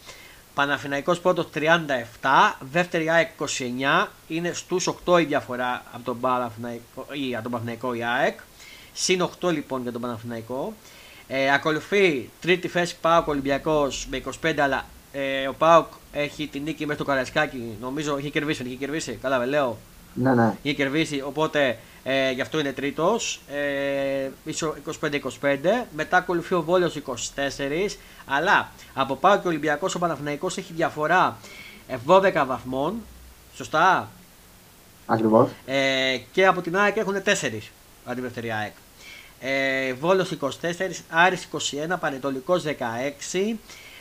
Παναθηναϊκός 0.54 1.20
πρώτος 1.20 1.48
37, 1.54 1.60
δεύτερη 2.72 3.10
ΑΕΚ 3.10 3.30
29, 3.40 4.08
είναι 4.28 4.54
στους 4.54 4.90
8 5.06 5.20
η 5.22 5.24
διαφορά 5.24 5.84
από 5.92 6.04
τον, 6.04 6.20
ή, 7.12 7.34
από 7.34 7.44
τον 7.44 7.52
Παναθηναϊκό 7.52 7.94
η 7.94 8.04
ΑΕΚ, 8.04 8.40
συν 8.94 9.30
8 9.42 9.52
λοιπόν 9.52 9.82
για 9.82 9.92
τον 9.92 10.02
Παναθηναϊκό. 10.02 10.74
Ε, 11.28 11.54
ακολουθεί 11.54 12.30
τρίτη 12.42 12.68
θέση 12.68 12.96
ΠΑΟΚ 13.02 13.28
Ολυμπιακός 13.28 14.08
με 14.10 14.22
25, 14.42 14.58
αλλά 14.58 14.86
ε, 15.12 15.48
ο 15.48 15.54
ΠΑΟΚ 15.54 15.88
έχει 16.12 16.48
την 16.48 16.64
νίκη 16.64 16.86
μέσα 16.86 17.00
στο 17.00 17.08
Καρασκάκι, 17.12 17.78
νομίζω 17.82 18.18
έχει 18.18 18.30
κερδίσει, 18.30 18.64
έχει 18.66 18.76
κερδίσει, 18.76 19.20
καλά 19.22 19.46
λέω. 19.46 19.78
Ναι, 20.22 20.34
ναι. 20.34 20.56
Είχε 20.62 20.76
κερδίσει, 20.76 21.22
οπότε 21.26 21.78
ε, 22.04 22.32
γι' 22.32 22.42
αυτό 22.42 22.60
είναι 22.60 22.72
τρίτος. 22.72 23.42
Ε, 23.52 24.30
25-25. 25.42 25.86
Μετά 25.96 26.18
ακολουθεί 26.18 26.54
ο 26.54 26.62
Βόλιος 26.62 26.96
24. 26.96 27.98
Αλλά 28.26 28.70
από 28.94 29.16
πάω 29.16 29.34
και 29.34 29.48
ο 29.48 29.50
Ολυμπιακός 29.50 29.96
ο 29.96 30.00
Παναθηναϊκός 30.00 30.58
έχει 30.58 30.74
διαφορά 30.74 31.38
12 32.08 32.24
ε, 32.24 32.46
βαθμών. 32.46 33.02
Σωστά; 33.56 34.10
Ακριβώς. 35.06 35.50
Ε, 35.66 36.18
και 36.32 36.46
από 36.46 36.62
την 36.62 36.78
ΑΕΚ 36.78 36.98
έχουν 36.98 37.16
4 37.26 37.30
αντί 38.06 38.22
δεύτερη 38.22 38.52
ΑΕΚ. 38.52 38.74
Ε, 39.40 39.94
Βόλος 39.94 40.32
24, 40.32 40.48
Άρης 41.10 41.48
21, 41.92 41.98
Πανετολικός 42.00 42.64
16, 42.64 43.58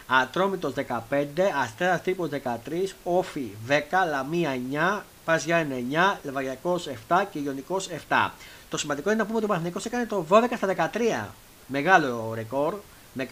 Ατρόμητος 0.07 0.73
15, 0.73 1.51
Αστέρας 1.62 2.03
Τρίπος 2.03 2.29
13, 2.29 2.95
Όφι 3.03 3.51
10, 3.69 4.07
Λαμία 4.11 4.50
9, 4.50 5.05
Πας 5.26 5.45
για 5.45 5.66
9, 6.14 6.18
Λεβαγιακός 6.23 6.88
7 7.09 7.25
και 7.33 7.38
Ιωνικός 7.38 7.88
7. 8.09 8.30
Το 8.71 8.76
σημαντικό 8.76 9.11
είναι 9.11 9.18
να 9.18 9.25
πούμε 9.25 9.37
ότι 9.37 9.45
ο 9.45 9.49
Παναθηνικό 9.49 9.80
έκανε 9.85 10.06
το 10.06 10.26
12 10.28 10.45
στα 10.56 10.90
13. 11.25 11.28
Μεγάλο 11.66 12.33
ρεκόρ 12.35 12.75
ναι. 13.12 13.28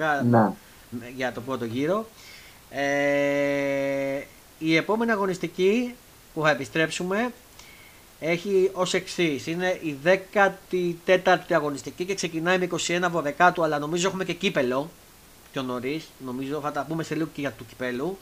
για 1.16 1.32
το 1.32 1.40
πρώτο 1.40 1.64
γύρο. 1.64 2.06
Ε, 2.70 4.20
η 4.58 4.76
επόμενη 4.76 5.10
αγωνιστική 5.10 5.94
που 6.34 6.42
θα 6.42 6.50
επιστρέψουμε 6.50 7.32
έχει 8.20 8.70
ως 8.72 8.94
εξής. 8.94 9.46
Είναι 9.46 9.78
η 9.82 9.96
14η 11.14 11.52
αγωνιστική 11.52 12.04
και 12.04 12.14
ξεκινάει 12.14 12.58
με 12.58 12.68
21 12.86 13.06
Βοδεκάτου, 13.10 13.64
αλλά 13.64 13.78
νομίζω 13.78 14.08
έχουμε 14.08 14.24
και 14.24 14.32
κύπελο 14.32 14.90
πιο 15.52 15.62
νωρίς. 15.62 16.08
Νομίζω 16.24 16.60
θα 16.60 16.72
τα 16.72 16.84
πούμε 16.88 17.02
σε 17.02 17.14
λίγο 17.14 17.28
και 17.34 17.40
για 17.40 17.54
το 17.58 17.64
κυπέλου 17.64 18.18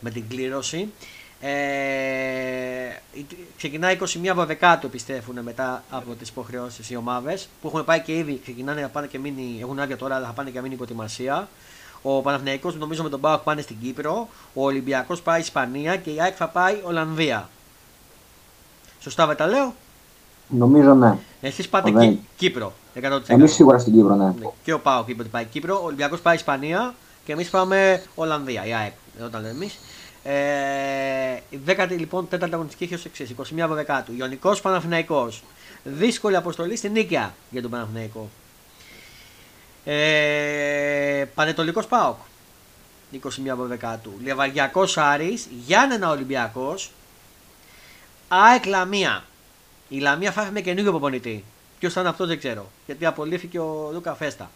με 0.00 0.10
την 0.10 0.28
κλήρωση. 0.28 0.88
Ε, 1.40 1.48
ξεκινάει 3.56 3.98
21 4.00 4.32
Βοδεκάτου 4.34 4.86
επιστρέφουν 4.86 5.40
μετά 5.42 5.82
από 5.90 6.12
τις 6.14 6.28
υποχρεώσεις 6.28 6.90
οι 6.90 6.96
ομάδες 6.96 7.48
που 7.60 7.68
έχουν 7.68 7.84
πάει 7.84 8.00
και 8.00 8.16
ήδη 8.16 8.40
ξεκινάνε 8.42 8.80
να 8.80 8.88
πάνε 8.88 9.06
και 9.06 9.18
μείνει, 9.18 9.58
έχουν 9.60 9.78
άδεια 9.78 9.96
τώρα 9.96 10.14
αλλά 10.14 10.26
θα 10.26 10.32
πάνε 10.32 10.50
και 10.50 10.60
μείνει 10.60 10.74
υποτιμασία. 10.74 11.48
Ο 12.02 12.20
Παναθηναϊκός 12.20 12.76
νομίζω 12.76 13.02
με 13.02 13.08
τον 13.08 13.20
Πάοκ 13.20 13.42
πάνε 13.42 13.60
στην 13.60 13.76
Κύπρο, 13.82 14.28
ο 14.54 14.64
Ολυμπιακός 14.64 15.22
πάει 15.22 15.40
Ισπανία 15.40 15.96
και 15.96 16.10
η 16.10 16.20
ΑΕΚ 16.20 16.34
θα 16.36 16.48
πάει 16.48 16.80
Ολλανδία. 16.84 17.48
Σωστά 19.00 19.26
δεν 19.26 19.36
τα 19.36 19.46
λέω; 19.46 19.74
Νομίζω 20.48 20.94
ναι. 20.94 21.18
Εσείς 21.40 21.68
πάτε 21.68 21.90
Κύ- 21.90 22.18
Κύπρο. 22.36 22.72
100%. 22.94 23.20
Εμείς 23.26 23.52
σίγουρα 23.52 23.78
στην 23.78 23.92
Κύπρο, 23.92 24.14
ναι. 24.14 24.24
ναι. 24.24 24.32
Και 24.64 24.72
ο 24.72 24.80
Πάοκ 24.80 25.08
είπε 25.08 25.20
ότι 25.20 25.30
πάει 25.30 25.44
Κύπρο, 25.44 25.80
ο 25.82 25.84
Ολυμπιακός 25.84 26.20
πάει 26.20 26.34
Ισπανία 26.34 26.94
και 27.24 27.32
εμείς 27.32 27.50
πάμε 27.50 28.02
Ολλανδία. 28.14 28.66
Η 28.66 28.74
ΑΕΚ. 28.74 28.92
Όταν 29.24 29.42
λέμε 29.42 29.54
εμείς. 29.54 29.78
Ε, 30.26 31.40
η 31.50 31.60
10η 31.66 31.86
λοιπόν 31.88 32.28
τέταρτη 32.28 32.54
αγωνιστική 32.54 32.84
έχει 32.84 32.94
ως 32.94 33.04
εξής: 33.04 33.34
21 33.36 33.68
Δεκάτου. 33.68 34.12
Ιωνικός 34.16 34.60
Παναθυναϊκό. 34.60 35.28
Δύσκολη 35.84 36.36
αποστολή 36.36 36.76
στην 36.76 36.92
νίκαια 36.92 37.34
για 37.50 37.62
τον 37.62 37.70
Παναθηναϊκό. 37.70 38.30
Ε, 39.84 41.24
Πανετολικός 41.34 41.86
Πάοκ. 41.86 42.16
21 43.12 43.18
Δεκάτου. 43.56 44.12
Λεβαριακό 44.22 44.84
Άρης. 44.94 45.48
Γιάννενα 45.66 46.10
Ολυμπιακός. 46.10 46.90
ΑΕΚ 48.28 48.66
Λαμία. 48.66 49.24
Η 49.88 49.98
Λαμία 49.98 50.32
θα 50.32 50.42
έχουμε 50.42 50.60
καινούργιο 50.60 50.90
προπονητή. 50.90 51.44
Ποιος 51.78 51.92
θα 51.92 52.00
είναι 52.00 52.08
αυτός 52.08 52.28
δεν 52.28 52.38
ξέρω. 52.38 52.70
Γιατί 52.86 53.06
απολύθηκε 53.06 53.58
ο 53.58 53.90
Λούκα 53.92 54.14
Φέστα. 54.14 54.50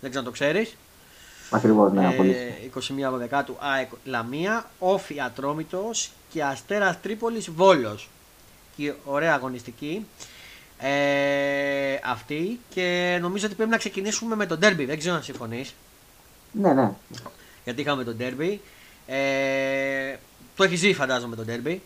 Δεν 0.00 0.10
ξέρω 0.10 0.26
αν 0.26 0.32
το 0.32 0.38
ξέρεις. 0.38 0.76
Ακριβώς, 1.54 1.92
ναι, 1.92 2.04
ε, 2.04 2.70
21 2.74 3.38
21 3.40 3.44
του 3.44 3.56
ΑΕΚ 3.60 3.90
Λαμία, 4.04 4.70
Όφη 4.78 5.20
Ατρόμητος 5.20 6.10
και 6.30 6.44
Αστέρας 6.44 7.00
Τρίπολης 7.00 7.50
Βόλος. 7.50 8.08
Και 8.76 8.92
ωραία 9.04 9.34
αγωνιστική 9.34 10.06
ε, 10.78 11.98
αυτή 12.04 12.60
και 12.68 13.18
νομίζω 13.20 13.46
ότι 13.46 13.54
πρέπει 13.54 13.70
να 13.70 13.76
ξεκινήσουμε 13.76 14.36
με 14.36 14.46
τον 14.46 14.58
Derby. 14.62 14.84
Δεν 14.86 14.98
ξέρω 14.98 15.14
αν 15.14 15.22
συμφωνείς. 15.22 15.74
Ναι, 16.52 16.72
ναι. 16.72 16.90
Γιατί 17.64 17.80
είχαμε 17.80 18.04
τον 18.04 18.16
Derby. 18.20 18.56
Ε, 19.06 20.16
το 20.56 20.64
έχεις 20.64 20.78
ζει, 20.78 20.94
φαντάζομαι, 20.94 21.36
τον 21.36 21.44
Derby. 21.48 21.78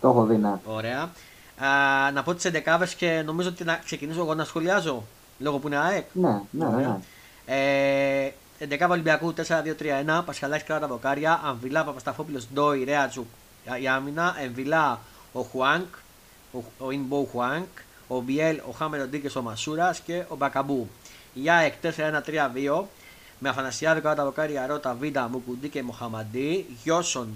Το 0.00 0.08
έχω 0.08 0.24
δει, 0.24 0.36
ναι. 0.36 0.52
Ωραία. 0.64 1.10
Α, 1.56 2.10
να 2.12 2.22
πω 2.22 2.34
τις 2.34 2.44
11 2.44 2.94
και 2.96 3.22
νομίζω 3.24 3.48
ότι 3.48 3.64
να 3.64 3.80
ξεκινήσω 3.84 4.20
εγώ 4.20 4.34
να 4.34 4.44
σχολιάζω 4.44 5.04
λόγω 5.38 5.58
που 5.58 5.66
είναι 5.66 5.76
ΑΕΚ. 5.76 6.06
Ναι, 6.12 6.40
ναι, 6.50 6.66
ναι. 6.66 6.98
Ε, 7.46 8.32
11 8.60 8.86
Ολυμπιακού 8.90 9.34
4-2-3-1, 9.48 10.22
Πασχαλάκης 10.24 10.66
κράτα 10.66 10.86
βοκάρια, 10.86 11.40
Αμβιλά, 11.44 11.84
Παπασταφόπουλος, 11.84 12.46
Ντόι, 12.54 12.84
Ρέατσου, 12.84 13.26
η 13.80 13.88
άμυνα, 13.88 14.36
Εμβιλά, 14.40 15.00
ο 15.32 15.40
Χουάνκ, 15.40 15.94
ο, 16.52 16.58
ο 16.78 16.90
Ινμπο 16.90 17.24
Χουάνκ, 17.30 17.66
ο 18.08 18.20
Μπιέλ, 18.20 18.60
ο 18.68 18.70
Χάμερ 18.70 19.06
Ντίκε, 19.06 19.38
ο 19.38 19.42
Μασούρας 19.42 20.00
και 20.00 20.24
ο 20.28 20.36
Μπακαμπού. 20.36 20.88
Η 21.34 21.50
ΑΕΚ 21.50 21.74
4-1-3-2, 21.82 22.84
με 23.38 23.48
Αφανασιάδη 23.48 24.00
κράτα 24.00 24.24
βοκάρια, 24.24 24.66
Ρότα, 24.66 24.94
Βίντα, 24.94 25.28
Μουκουντή 25.28 25.68
και 25.68 25.82
Μοχαμαντή, 25.82 26.66
Γιώσον 26.82 27.28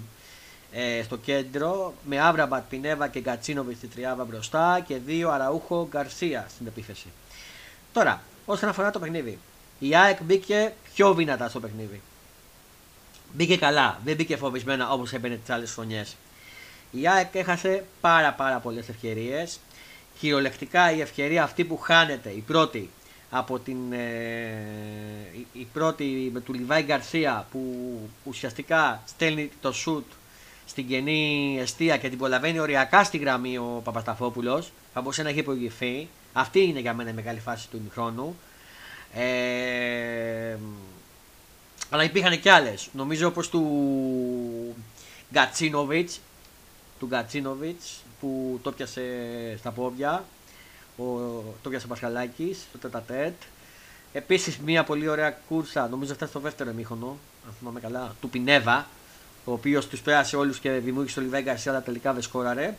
ε, 0.71 1.03
στο 1.03 1.17
κέντρο, 1.17 1.93
με 2.05 2.21
Άβραμπατ, 2.21 2.63
Πινέβα 2.69 3.07
και 3.07 3.19
Γκατσίνοβιτς 3.19 3.77
στη 3.77 3.87
τριάβα 3.87 4.23
μπροστά 4.23 4.83
και 4.87 4.97
δύο 4.97 5.29
Αραούχο 5.29 5.87
Γκαρσία 5.91 6.45
στην 6.49 6.67
επίθεση. 6.67 7.07
Τώρα, 7.93 8.21
όσον 8.45 8.69
αφορά 8.69 8.91
το 8.91 8.99
παιχνίδι, 8.99 9.39
η 9.87 9.95
ΑΕΚ 9.95 10.23
μπήκε 10.23 10.73
πιο 10.93 11.13
δυνατά 11.13 11.49
στο 11.49 11.59
παιχνίδι. 11.59 12.01
Μπήκε 13.33 13.57
καλά, 13.57 13.99
δεν 14.03 14.15
μπήκε 14.15 14.37
φοβισμένα 14.37 14.91
όπως 14.91 15.13
έμπαινε 15.13 15.35
τις 15.35 15.49
άλλες 15.49 15.71
χρονιέ. 15.71 16.05
Η 16.91 17.07
ΑΕΚ 17.07 17.35
έχασε 17.35 17.85
πάρα 18.01 18.33
πάρα 18.33 18.59
πολλές 18.59 18.89
ευκαιρίες. 18.89 19.59
Κυριολεκτικά 20.19 20.91
η 20.91 21.01
ευκαιρία 21.01 21.43
αυτή 21.43 21.63
που 21.63 21.77
χάνεται, 21.77 22.29
η 22.29 22.43
πρώτη 22.47 22.89
από 23.29 23.59
την 23.59 23.93
ε, 23.93 24.57
η 25.53 25.67
πρώτη 25.73 26.29
με 26.33 26.39
του 26.39 26.53
Λιβάη 26.53 26.81
Γκαρσία 26.81 27.47
που 27.51 27.61
ουσιαστικά 28.23 29.01
στέλνει 29.05 29.51
το 29.61 29.71
σουτ 29.71 30.05
στην 30.65 30.87
κενή 30.87 31.57
αιστεία 31.59 31.97
και 31.97 32.09
την 32.09 32.17
προλαβαίνει 32.17 32.59
οριακά 32.59 33.03
στη 33.03 33.17
γραμμή 33.17 33.57
ο 33.57 33.81
Παπασταφόπουλο. 33.83 34.63
Θα 34.93 35.01
μπορούσε 35.01 35.23
να 35.23 35.29
έχει 35.29 35.43
προηγηθεί. 35.43 36.07
Αυτή 36.33 36.59
είναι 36.59 36.79
για 36.79 36.93
μένα 36.93 37.09
η 37.09 37.13
μεγάλη 37.13 37.39
φάση 37.39 37.69
του 37.69 37.77
ημιχρόνου. 37.77 38.35
Ε, 39.13 40.57
αλλά 41.89 42.03
υπήρχαν 42.03 42.39
και 42.39 42.51
άλλες. 42.51 42.89
Νομίζω 42.93 43.27
όπως 43.27 43.49
του 43.49 44.75
Γκατσίνοβιτς. 45.31 46.19
Του 46.99 47.05
Γκατσίνοβιτς 47.05 48.01
που 48.19 48.59
το 48.63 48.71
πιάσε 48.71 49.03
στα 49.57 49.71
πόδια. 49.71 50.25
Ο, 50.97 51.03
το 51.61 51.69
πιάσε 51.69 51.87
Πασχαλάκης 51.87 52.57
στο 52.69 52.77
τετατέτ. 52.77 53.33
Επίσης 54.13 54.57
μια 54.57 54.83
πολύ 54.83 55.07
ωραία 55.07 55.31
κούρσα, 55.47 55.87
νομίζω 55.87 56.11
αυτά 56.11 56.25
στο 56.25 56.39
δεύτερο 56.39 56.69
εμίχονο, 56.69 57.17
αν 57.47 57.53
θυμάμαι 57.59 57.79
καλά, 57.79 58.15
του 58.21 58.29
Πινέβα, 58.29 58.87
ο 59.45 59.51
οποίος 59.51 59.87
τους 59.87 60.01
πέρασε 60.01 60.35
όλους 60.35 60.59
και 60.59 60.69
δημιούργησε 60.69 61.15
το 61.15 61.21
Λιβάη 61.21 61.41
Γκαρσία, 61.41 61.71
αλλά 61.71 61.81
τελικά 61.81 62.13
δεν 62.13 62.21
σκόραρε. 62.21 62.75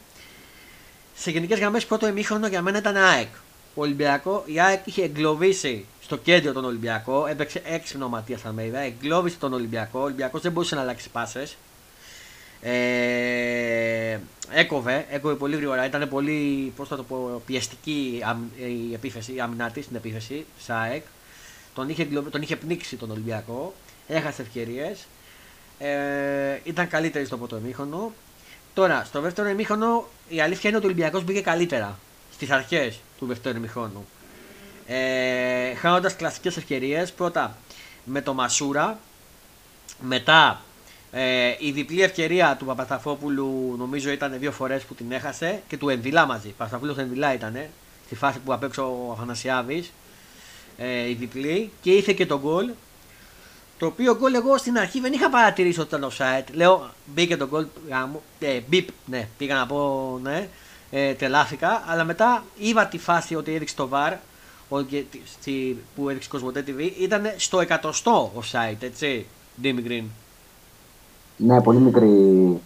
Σε 1.14 1.31
γενικές 1.31 1.59
γραμμές, 1.59 1.87
πρώτο 1.87 2.07
εμίχρονο 2.07 2.47
για 2.47 2.62
μένα 2.62 2.79
ήταν 2.79 2.97
ΑΕΚ. 2.97 3.29
Ο 3.75 3.81
Ολυμπιακό, 3.81 4.43
η 4.47 4.61
ΑΕΚ 4.61 4.87
είχε 4.87 5.03
εγκλωβίσει 5.03 5.87
στο 6.05 6.17
κέντρο 6.17 6.53
τον 6.53 6.65
Ολυμπιακό. 6.65 7.27
Έπαιξε 7.27 7.63
έξυπνο 7.65 8.05
ο 8.05 8.09
Ματία 8.09 8.39
Αλμέιδα. 8.45 8.79
Εγκλώβησε 8.79 9.37
τον 9.39 9.53
Ολυμπιακό. 9.53 9.99
Ο 9.99 10.03
Ολυμπιακός 10.03 10.41
δεν 10.41 10.53
μπορούσε 10.53 10.75
να 10.75 10.81
αλλάξει 10.81 11.11
πάσες. 11.11 11.57
Ε, 12.61 14.19
έκοβε, 14.53 15.07
έκοβε 15.11 15.35
πολύ 15.35 15.57
γρήγορα. 15.57 15.85
Ήταν 15.85 16.09
πολύ 16.09 16.73
πώς 16.77 16.89
θα 16.89 16.97
το 16.97 17.03
πω, 17.03 17.43
πιεστική 17.47 18.23
η 18.57 18.95
επίθεση, 18.95 19.35
η 19.35 19.41
αμυνά 19.41 19.71
της 19.71 19.85
στην 19.85 19.97
επίθεση. 19.97 20.47
ΣΑΕΚ. 20.59 21.05
Τον 21.75 21.89
είχε, 21.89 22.05
τον 22.31 22.43
είχε 22.43 22.57
πνίξει 22.57 22.97
τον 22.97 23.11
Ολυμπιακό. 23.11 23.75
Έχασε 24.09 24.43
ευκαιρίες. 24.43 25.07
Ε, 25.79 26.59
ήταν 26.65 26.89
καλύτερη 26.89 27.25
στο 27.25 27.37
πρώτο 27.37 27.57
εμίχονο. 27.57 28.13
Τώρα, 28.75 29.05
στο 29.05 29.21
δεύτερο 29.21 29.49
εμίχονο 29.49 30.09
η 30.29 30.41
αλήθεια 30.41 30.69
είναι 30.69 30.79
ότι 30.79 30.87
ο 30.87 30.89
Ολυμπιακός 30.89 31.25
μπήκε 31.25 31.41
καλύτερα 31.41 31.99
στις 32.33 32.51
αρχές 32.51 33.01
του 33.19 33.27
δεύτερου 33.27 33.57
εμίχονου. 33.57 34.07
Ε, 34.87 35.75
Χάνοντας 35.75 36.17
κλασικές 36.17 36.57
ευκαιρίες. 36.57 37.12
Πρώτα 37.12 37.57
με 38.05 38.21
το 38.23 38.35
Μασούρα. 38.35 38.99
Μετά 40.00 40.61
ε, 41.12 41.55
η 41.59 41.71
διπλή 41.71 42.03
ευκαιρία 42.03 42.57
του 42.59 42.64
Παπασταφόπουλου 42.64 43.75
νομίζω 43.79 44.11
ήταν 44.11 44.38
δύο 44.38 44.53
φορές 44.53 44.83
που 44.83 44.95
την 44.95 45.12
έχασε 45.12 45.62
και 45.69 45.76
του 45.76 45.88
Εμβιλά 45.88 46.26
μαζί. 46.26 46.49
Παπασταφόπουλο 46.49 47.00
Εμβιλά 47.00 47.35
ήταν 47.35 47.67
στη 48.07 48.14
φάση 48.14 48.38
που 48.38 48.53
απέξω 48.53 48.83
ο 48.83 49.12
Αθανασιάδης. 49.12 49.93
Ε, 50.76 51.09
η 51.09 51.14
διπλή 51.14 51.71
και 51.81 51.91
ήρθε 51.91 52.12
και 52.12 52.26
το 52.26 52.41
γκολ 52.41 52.71
το 53.79 53.87
οποίο 53.87 54.17
γκολ 54.17 54.35
εγώ 54.35 54.57
στην 54.57 54.79
αρχή 54.79 55.00
δεν 55.00 55.12
είχα 55.12 55.31
παρατηρήσει 55.31 55.81
ότι 55.81 55.95
ήταν 55.95 56.11
offside. 56.11 56.45
Λέω 56.53 56.91
μπήκε 57.05 57.37
το 57.37 57.49
γκολ. 57.49 57.67
Ε, 58.38 58.61
μπιπ, 58.69 58.88
ναι, 59.07 59.29
πήγα 59.38 59.55
να 59.55 59.67
πω 59.67 60.19
ναι. 60.23 60.49
Ε, 60.91 61.12
τελάθηκα. 61.12 61.83
Αλλά 61.87 62.05
μετά 62.05 62.45
είδα 62.59 62.87
τη 62.87 62.99
φάση 62.99 63.35
ότι 63.35 63.55
έδειξε 63.55 63.75
το 63.75 63.88
VAR 63.93 64.12
που 65.95 66.09
έδειξε 66.09 66.28
Κοσμοτέ 66.28 66.64
TV 66.66 66.90
ήταν 67.00 67.23
στο 67.37 67.61
εκατοστό 67.61 68.33
offside, 68.40 68.76
έτσι, 68.81 69.26
Ντίμι 69.61 69.83
Green. 69.87 70.04
Ναι, 71.37 71.61
πολύ 71.61 71.78
μικρή. 71.78 72.61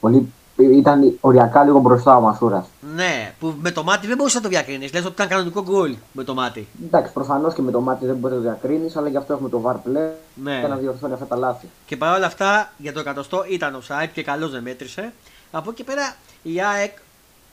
Πολύ 0.00 0.32
ήταν 0.62 1.18
οριακά 1.20 1.64
λίγο 1.64 1.78
μπροστά 1.78 2.16
ο 2.16 2.20
Μασούρας. 2.20 2.66
Ναι, 2.94 3.34
που 3.40 3.54
με 3.60 3.70
το 3.70 3.82
μάτι 3.82 4.06
δεν 4.06 4.16
μπορούσες 4.16 4.36
να 4.36 4.42
το 4.42 4.48
διακρίνεις. 4.48 4.92
Λες 4.92 5.04
ότι 5.04 5.12
ήταν 5.12 5.28
κανονικό 5.28 5.62
γκολ 5.62 5.96
με 6.12 6.24
το 6.24 6.34
μάτι. 6.34 6.68
Εντάξει, 6.84 7.12
προφανώς 7.12 7.54
και 7.54 7.62
με 7.62 7.70
το 7.70 7.80
μάτι 7.80 8.06
δεν 8.06 8.16
μπορείς 8.16 8.36
να 8.36 8.42
το 8.42 8.48
διακρίνεις, 8.48 8.96
αλλά 8.96 9.08
γι' 9.08 9.16
αυτό 9.16 9.32
έχουμε 9.32 9.48
το 9.48 9.62
VAR 9.64 9.74
πλέον 9.84 10.10
ναι. 10.34 10.58
για 10.58 10.68
να 10.68 10.76
διορθώνει 10.76 11.12
αυτά 11.12 11.26
τα 11.26 11.36
λάθη. 11.36 11.66
Και 11.86 11.96
παρόλα 11.96 12.26
αυτά 12.26 12.72
για 12.78 12.92
το 12.92 13.00
εκατοστό 13.00 13.44
ήταν 13.48 13.74
ο 13.74 13.80
Σάιτ 13.80 14.12
και 14.12 14.22
καλώς 14.22 14.50
δεν 14.50 14.62
μέτρησε. 14.62 15.12
Από 15.50 15.70
εκεί 15.70 15.84
πέρα 15.84 16.16
η 16.42 16.62
ΑΕΚ 16.62 16.96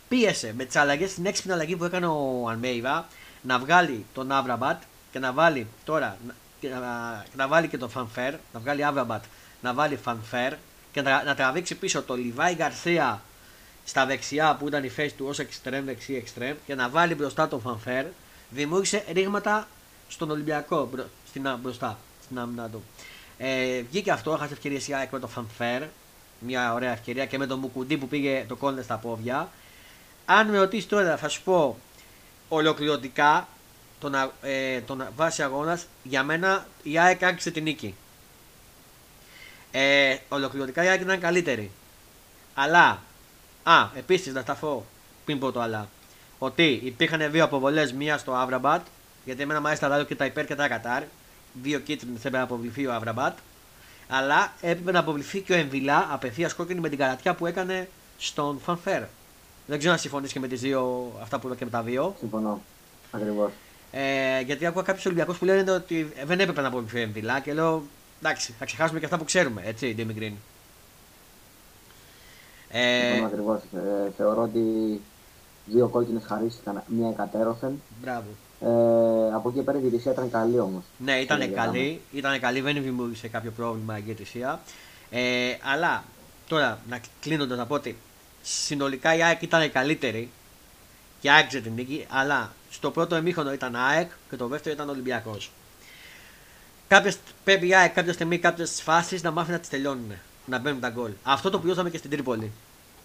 πίεσε 0.07 0.53
με 0.57 0.63
τις 0.63 0.75
αλλαγές, 0.75 1.13
την 1.13 1.25
έξυπνη 1.25 1.53
αλλαγή 1.53 1.75
που 1.75 1.83
έκανε 1.83 2.05
ο 2.05 2.47
Αλμέιβα 2.49 3.05
να 3.47 3.59
βγάλει 3.59 4.05
τον 4.13 4.31
Άβραμπατ 4.31 4.81
και 5.11 5.19
να 5.19 5.33
βάλει 5.33 5.67
τώρα 5.85 6.17
να, 6.69 7.25
να 7.35 7.47
βάλει 7.47 7.67
και 7.67 7.77
τον 7.77 7.89
Φανφέρ, 7.89 8.33
να 8.53 8.59
βγάλει 8.59 8.83
Άβραμπατ, 8.83 9.23
να 9.61 9.73
βάλει 9.73 9.95
Φανφέρ 9.95 10.53
και 10.91 11.01
να, 11.01 11.23
να 11.23 11.35
τραβήξει 11.35 11.75
πίσω 11.75 12.03
το 12.03 12.15
Λιβάη 12.15 12.53
Γκαρσία 12.53 13.21
στα 13.85 14.05
δεξιά 14.05 14.55
που 14.59 14.67
ήταν 14.67 14.83
η 14.83 14.89
θέση 14.89 15.15
του 15.15 15.25
ως 15.27 15.39
εξτρέμ, 15.39 15.85
δεξί 15.85 16.15
εξτρέμ 16.15 16.55
και 16.65 16.75
να 16.75 16.89
βάλει 16.89 17.15
μπροστά 17.15 17.47
τον 17.47 17.61
Φανφέρ, 17.61 18.05
δημιούργησε 18.49 19.03
ρήγματα 19.11 19.67
στον 20.07 20.31
Ολυμπιακό 20.31 20.89
στην, 21.27 21.47
μπροστά, 21.61 21.97
στην 22.23 22.39
άμυνα 22.39 22.69
του. 22.69 22.83
Ε, 23.37 23.81
βγήκε 23.81 24.11
αυτό, 24.11 24.33
έχασε 24.33 24.53
ευκαιρία 24.53 24.79
σιγά 24.79 25.07
με 25.11 25.19
τον 25.19 25.29
Φανφέρ, 25.29 25.83
μια 26.39 26.73
ωραία 26.73 26.91
ευκαιρία 26.91 27.25
και 27.25 27.37
με 27.37 27.47
τον 27.47 27.59
Μουκουντή 27.59 27.97
που 27.97 28.07
πήγε 28.07 28.45
το 28.47 28.55
κόντες 28.55 28.85
στα 28.85 28.97
πόδια. 28.97 29.49
Αν 30.25 30.49
με 30.49 30.57
ρωτήσεις 30.57 30.87
τώρα, 30.87 31.17
θα 31.17 31.27
σου 31.29 31.43
πω 31.43 31.77
ολοκληρωτικά 32.49 33.47
τον, 33.99 34.15
ε, 34.41 34.81
τον 34.81 35.07
βάση 35.15 35.43
αγώνας, 35.43 35.85
για 36.03 36.23
μένα 36.23 36.67
η 36.83 36.99
ΑΕΚ 36.99 37.23
άρχισε 37.23 37.51
την 37.51 37.63
νίκη. 37.63 37.95
Ε, 39.71 40.17
ολοκληρωτικά 40.29 40.83
η 40.83 40.87
ΑΕΚ 40.87 41.01
ήταν 41.01 41.19
καλύτερη. 41.19 41.71
Αλλά, 42.53 43.01
α, 43.63 43.89
επίσης 43.95 44.33
να 44.33 44.41
σταθώ 44.41 44.85
πριν 45.25 45.39
πω 45.39 45.51
το 45.51 45.61
αλλά, 45.61 45.89
ότι 46.37 46.81
υπήρχαν 46.83 47.31
δύο 47.31 47.43
αποβολές, 47.43 47.93
μία 47.93 48.17
στο 48.17 48.33
Αβραμπάτ, 48.33 48.85
γιατί 49.25 49.41
εμένα 49.41 49.61
μου 49.61 49.67
άρεσε 49.67 49.87
τα 49.87 50.03
και 50.03 50.15
τα 50.15 50.25
υπέρ 50.25 50.45
και 50.45 50.55
τα 50.55 50.67
κατάρ. 50.67 51.03
Δύο 51.61 51.79
κίτρινε 51.79 52.15
έπρεπε 52.17 52.37
να 52.37 52.43
αποβληθεί 52.43 52.85
ο 52.87 52.93
Αβραμπάτ. 52.93 53.37
Αλλά 54.07 54.53
έπρεπε 54.61 54.91
να 54.91 54.99
αποβληθεί 54.99 55.41
και 55.41 55.53
ο 55.53 55.55
Εμβιλά 55.55 56.07
απευθείας 56.11 56.53
κόκκινη 56.53 56.79
με 56.79 56.89
την 56.89 56.97
καρατιά 56.97 57.33
που 57.33 57.45
έκανε 57.45 57.89
στον 58.17 58.59
Φανφέρ. 58.59 59.03
Δεν 59.67 59.77
ξέρω 59.77 59.93
αν 59.93 59.99
συμφωνείς 59.99 60.31
και 60.31 60.39
με 60.39 60.47
τις 60.47 60.61
δύο, 60.61 61.11
αυτά 61.21 61.39
που 61.39 61.47
είπα 61.47 61.55
και 61.55 61.65
με 61.65 61.71
τα 61.71 61.81
δύο. 61.81 62.15
Συμφωνώ. 62.19 62.61
Ακριβώς. 63.11 63.51
Ε, 63.91 64.41
γιατί 64.41 64.65
άκουγα 64.65 64.83
κάποιους 64.83 65.05
Ολυμπιακούς 65.05 65.37
που 65.37 65.45
λένε 65.45 65.71
ότι 65.71 66.13
δεν 66.25 66.39
έπρεπε 66.39 66.61
να 66.61 66.67
αποβληθεί 66.67 66.97
ο 66.97 67.01
Εμβιλά 67.01 67.39
και 67.39 67.53
λέω 67.53 67.83
εντάξει, 68.19 68.53
θα 68.59 68.65
ξεχάσουμε 68.65 68.99
και 68.99 69.05
αυτά 69.05 69.17
που 69.17 69.23
ξέρουμε, 69.23 69.61
έτσι, 69.65 69.95
Ντέμι 69.95 70.15
Green. 70.19 70.33
Ε... 72.69 73.23
ακριβώς. 73.25 73.61
Ε, 73.73 74.11
θεωρώ 74.17 74.41
ότι 74.41 74.61
δύο 75.65 75.87
κόκκινες 75.87 76.23
χαρίστηκαν, 76.25 76.83
μία 76.87 77.09
εκατέρωθεν. 77.09 77.81
Μπράβο. 78.01 78.25
Ε, 78.59 79.33
από 79.33 79.49
εκεί 79.49 79.61
πέρα 79.61 79.77
η 79.77 79.81
διαιτησία 79.81 80.11
ήταν 80.11 80.31
καλή 80.31 80.59
όμως. 80.59 80.83
Ναι, 80.97 81.19
ήταν 81.19 81.53
καλή, 81.53 82.01
ήταν 82.11 82.39
καλή, 82.39 82.61
δεν 82.61 82.83
δημιούργησε 82.83 83.27
κάποιο 83.27 83.51
πρόβλημα 83.51 83.97
η 83.97 84.01
διαιτησία. 84.01 84.59
Ε, 85.09 85.21
αλλά 85.73 86.03
τώρα 86.47 86.79
να 86.89 86.99
κλείνοντας 87.21 87.57
να 87.57 87.65
πω 87.65 87.73
ότι 87.73 87.97
συνολικά 88.45 89.15
η 89.15 89.23
ΑΕΚ 89.23 89.41
ήταν 89.41 89.71
καλύτερη 89.71 90.29
και 91.19 91.31
άξιζε 91.31 91.61
την 91.61 91.73
νίκη, 91.73 92.05
αλλά 92.09 92.53
στο 92.71 92.91
πρώτο 92.91 93.15
εμίχρονο 93.15 93.53
ήταν 93.53 93.75
ΑΕΚ 93.75 94.11
και 94.29 94.35
το 94.35 94.47
δεύτερο 94.47 94.75
ήταν 94.75 94.89
Ολυμπιακός. 94.89 95.51
κάποιες, 96.87 97.17
πρέπει 97.43 97.67
η 97.67 97.75
ΑΕΚ 97.75 97.93
κάποια 97.93 98.13
στιγμή 98.13 98.37
κάποιες 98.37 98.81
φάσεις 98.81 99.23
να 99.23 99.31
μάθει 99.31 99.51
να 99.51 99.59
τις 99.59 99.69
τελειώνουν. 99.69 100.11
Να 100.45 100.59
μπαίνουν 100.59 100.79
τα 100.79 100.89
γκολ. 100.89 101.11
Αυτό 101.23 101.49
το 101.49 101.59
βιώσαμε 101.59 101.89
και 101.89 101.97
στην 101.97 102.09
Τρίπολη. 102.09 102.51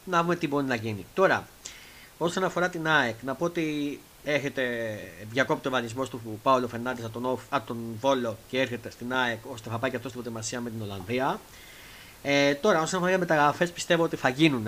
Να 0.04 0.22
δούμε 0.22 0.36
τι 0.36 0.48
μπορεί 0.48 0.64
να 0.66 0.74
γίνει. 0.74 1.06
Τώρα, 1.14 1.48
όσον 2.18 2.44
αφορά 2.44 2.68
την 2.68 2.88
ΑΕΚ, 2.88 3.22
να 3.22 3.34
πω 3.34 3.44
ότι 3.44 4.00
έχετε 4.24 4.62
διακόπτει 5.30 5.68
ο 5.68 5.70
βανισμός 5.70 6.08
του 6.08 6.40
Πάολο 6.42 6.68
Φερνάντες 6.68 7.04
από 7.04 7.20
τον, 7.20 7.38
από 7.48 7.66
τον 7.66 7.76
Βόλο 8.00 8.38
και 8.48 8.60
έρχεται 8.60 8.90
στην 8.90 9.14
ΑΕΚ 9.14 9.38
ώστε 9.52 9.70
θα 9.70 9.78
πάει 9.78 9.90
και 9.90 9.96
αυτός 9.96 10.10
στην 10.10 10.22
προετοιμασία 10.22 10.60
με 10.60 10.70
την 10.70 10.82
Ολλανδία. 10.82 11.40
Ε, 12.22 12.54
τώρα, 12.54 12.80
όσον 12.80 13.02
αφορά 13.02 13.18
μεταγραφές, 13.18 13.70
πιστεύω 13.70 14.02
ότι 14.02 14.16
θα 14.16 14.28
γίνουν. 14.28 14.66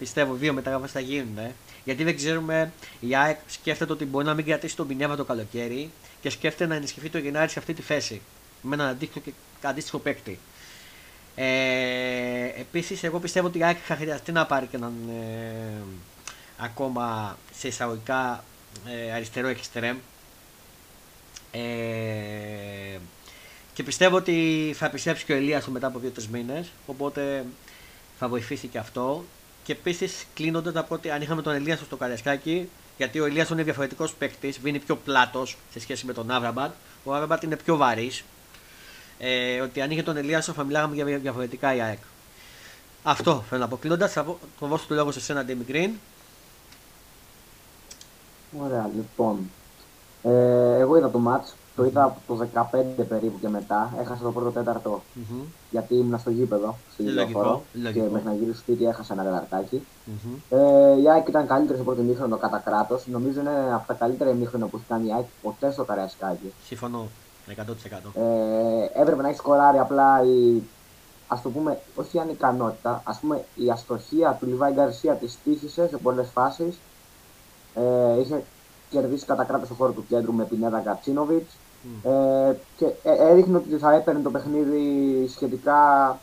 Πιστεύω 0.00 0.34
δύο 0.34 0.52
μεταγραφές 0.52 0.90
θα 0.90 1.00
γίνουν. 1.00 1.38
Γιατί 1.84 2.04
δεν 2.04 2.16
ξέρουμε, 2.16 2.72
η 3.00 3.16
ΑΕΚ 3.16 3.38
σκέφτεται 3.46 3.92
ότι 3.92 4.04
μπορεί 4.04 4.26
να 4.26 4.34
μην 4.34 4.44
κρατήσει 4.44 4.76
τον 4.76 4.86
Πινέβα 4.86 5.16
το 5.16 5.24
καλοκαίρι 5.24 5.90
και 6.20 6.30
σκέφτεται 6.30 6.66
να 6.66 6.74
ενισχυθεί 6.74 7.10
το 7.10 7.18
Γενάρη 7.18 7.50
σε 7.50 7.58
αυτή 7.58 7.74
τη 7.74 7.82
θέση. 7.82 8.20
Με 8.62 8.74
έναν 8.74 8.88
αντίστοιχο, 8.88 9.20
και, 9.20 9.32
αντίστοιχο 9.62 9.98
παίκτη. 9.98 10.38
Ε, 11.34 12.60
Επίσης, 12.60 13.02
εγώ 13.02 13.18
πιστεύω 13.18 13.46
ότι 13.46 13.58
η 13.58 13.64
ΑΕΚ 13.64 13.76
θα 13.84 13.96
χρειαστεί 13.96 14.32
να 14.32 14.46
πάρει 14.46 14.66
και 14.66 14.76
έναν 14.76 14.94
ε, 15.08 15.82
ακόμα 16.56 17.38
σε 17.58 17.68
εισαγωγικά 17.68 18.44
ε, 18.88 19.12
αριστερό 19.12 19.48
εξτρέμ. 19.48 19.96
Ε, 21.50 21.60
και 23.72 23.82
πιστεύω 23.82 24.16
ότι 24.16 24.72
θα 24.76 24.86
επιστρέψει 24.86 25.24
και 25.24 25.32
ο 25.32 25.36
Ελίας 25.36 25.66
μετά 25.66 25.86
από 25.86 26.00
2-3 26.04 26.24
μήνες. 26.32 26.70
Οπότε 26.86 27.44
θα 28.18 28.28
βοηθήσει 28.28 28.66
και 28.66 28.78
αυτό. 28.78 29.24
Και 29.64 29.72
επίσης 29.72 30.26
κλείνοντας 30.34 30.74
να 30.74 30.84
πω 30.84 30.94
ότι 30.94 31.10
αν 31.10 31.22
είχαμε 31.22 31.42
τον 31.42 31.54
Ελίας 31.54 31.78
στο 31.78 31.96
Καρεσκάκι, 31.96 32.68
γιατί 32.96 33.20
ο 33.20 33.24
Ελίας 33.24 33.48
είναι 33.48 33.62
διαφορετικός 33.62 34.12
παίκτης, 34.14 34.60
είναι 34.64 34.78
πιο 34.78 34.96
πλάτος 34.96 35.56
σε 35.72 35.80
σχέση 35.80 36.06
με 36.06 36.12
τον 36.12 36.30
Άβραμπατ. 36.30 36.72
Ο 37.04 37.14
Άβραμπατ 37.14 37.42
είναι 37.42 37.56
πιο 37.56 37.76
βαρύς. 37.76 38.24
Ε, 39.18 39.60
ότι 39.60 39.80
αν 39.80 39.90
είχε 39.90 40.02
τον 40.02 40.16
Ελίας 40.16 40.46
θα 40.46 40.64
μιλάγαμε 40.64 40.94
για 40.94 41.04
διαφορετικά 41.04 41.74
η 41.74 41.80
ΑΕΚ. 41.80 41.98
Αυτό 43.02 43.44
θέλω 43.48 43.60
να 43.60 43.68
πω. 43.68 43.76
Κλείνοντας, 43.76 44.12
θα 44.12 44.36
δώσω 44.60 44.84
το 44.88 44.94
λόγο 44.94 45.12
σε 45.12 45.20
σένα, 45.20 45.44
Ντέμι 45.44 45.64
Γκριν. 45.64 45.90
Ωραία, 48.58 48.90
λοιπόν. 48.94 49.50
Ε, 50.22 50.78
εγώ 50.78 50.96
είδα 50.96 51.10
το 51.10 51.18
μάτς, 51.18 51.54
το 51.80 51.86
είδα 51.86 52.04
από 52.04 52.20
το 52.26 52.46
15 53.00 53.04
περίπου 53.08 53.38
και 53.40 53.48
μετά. 53.48 53.94
Έχασα 54.00 54.22
το 54.22 54.32
πρώτο 54.32 54.50
τέταρτο 54.50 55.02
mm-hmm. 55.16 55.44
γιατί 55.70 55.94
ήμουν 55.94 56.18
στο 56.18 56.30
γήπεδο, 56.30 56.76
στο 56.92 57.02
γήπεδο 57.02 57.62
και 57.72 58.02
μέχρι 58.12 58.28
να 58.28 58.32
γυρίσω 58.32 58.52
στο 58.52 58.60
σπίτι 58.60 58.84
έχασα 58.84 59.12
ένα 59.12 59.22
τεταρτάκι. 59.22 59.86
Mm-hmm. 60.06 60.56
Ε, 60.56 61.00
η 61.00 61.10
ΑΕΚ 61.10 61.28
ήταν 61.28 61.46
καλύτερη 61.46 61.74
στο 61.74 61.84
πρώτο 61.84 62.00
ημίχρονο 62.00 62.36
κατά 62.36 62.58
κράτος. 62.58 63.06
Νομίζω 63.06 63.40
είναι 63.40 63.74
από 63.74 63.86
τα 63.86 63.94
καλύτερα 63.94 64.30
ημίχρονα 64.30 64.66
που 64.66 64.76
έχει 64.76 64.84
κάνει 64.88 65.06
η 65.08 65.12
ΑΕΚ 65.12 65.24
ποτέ 65.42 65.72
στο 65.72 65.84
Καραϊσκάκι. 65.84 66.52
Συμφωνώ. 66.64 67.08
100%. 67.48 67.52
Ε, 68.14 69.00
έπρεπε 69.00 69.22
να 69.22 69.28
έχει 69.28 69.38
σκοράρει 69.38 69.78
απλά 69.78 70.22
η, 70.24 70.62
ας 71.28 71.42
το 71.42 71.50
πούμε, 71.50 71.78
όχι 71.94 72.16
η 72.16 72.20
ανικανότητα, 72.20 73.02
ας 73.04 73.18
πούμε 73.18 73.44
η 73.54 73.70
αστοχία 73.70 74.36
του 74.40 74.46
Λιβάη 74.46 74.72
Γκαρσία 74.72 75.14
της 75.14 75.38
τύχησε 75.44 75.88
σε 75.88 75.96
πολλές 75.96 76.28
φάσεις 76.32 76.78
ε, 77.74 78.20
είχε 78.20 78.42
κερδίσει 78.90 79.26
κατά 79.26 79.44
κράτος 79.44 79.68
το 79.68 79.74
χώρο 79.74 79.92
του 79.92 80.04
κέντρου 80.08 80.32
με 80.32 80.44
την 80.44 80.62
Έδα 80.62 80.98
Κατσίνοβιτ. 82.02 82.04
Ε, 82.04 82.56
και 82.76 82.84
ε, 83.02 83.30
έδειχνε 83.30 83.56
ότι 83.56 83.76
θα 83.76 83.94
έπαιρνε 83.94 84.20
το 84.20 84.30
παιχνίδι 84.30 85.26
σχετικά 85.28 86.18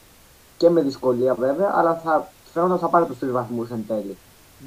και 0.58 0.70
με 0.70 0.82
δυσκολία 0.82 1.34
βέβαια, 1.34 1.72
αλλά 1.76 1.96
θα 2.04 2.32
φαίνονταν 2.54 2.78
θα 2.80 2.88
πάρει 2.88 3.06
τους 3.06 3.20
τρεις 3.20 3.32
βαθμούς 3.32 3.70
εν 3.70 3.84
τέλει. 3.88 4.18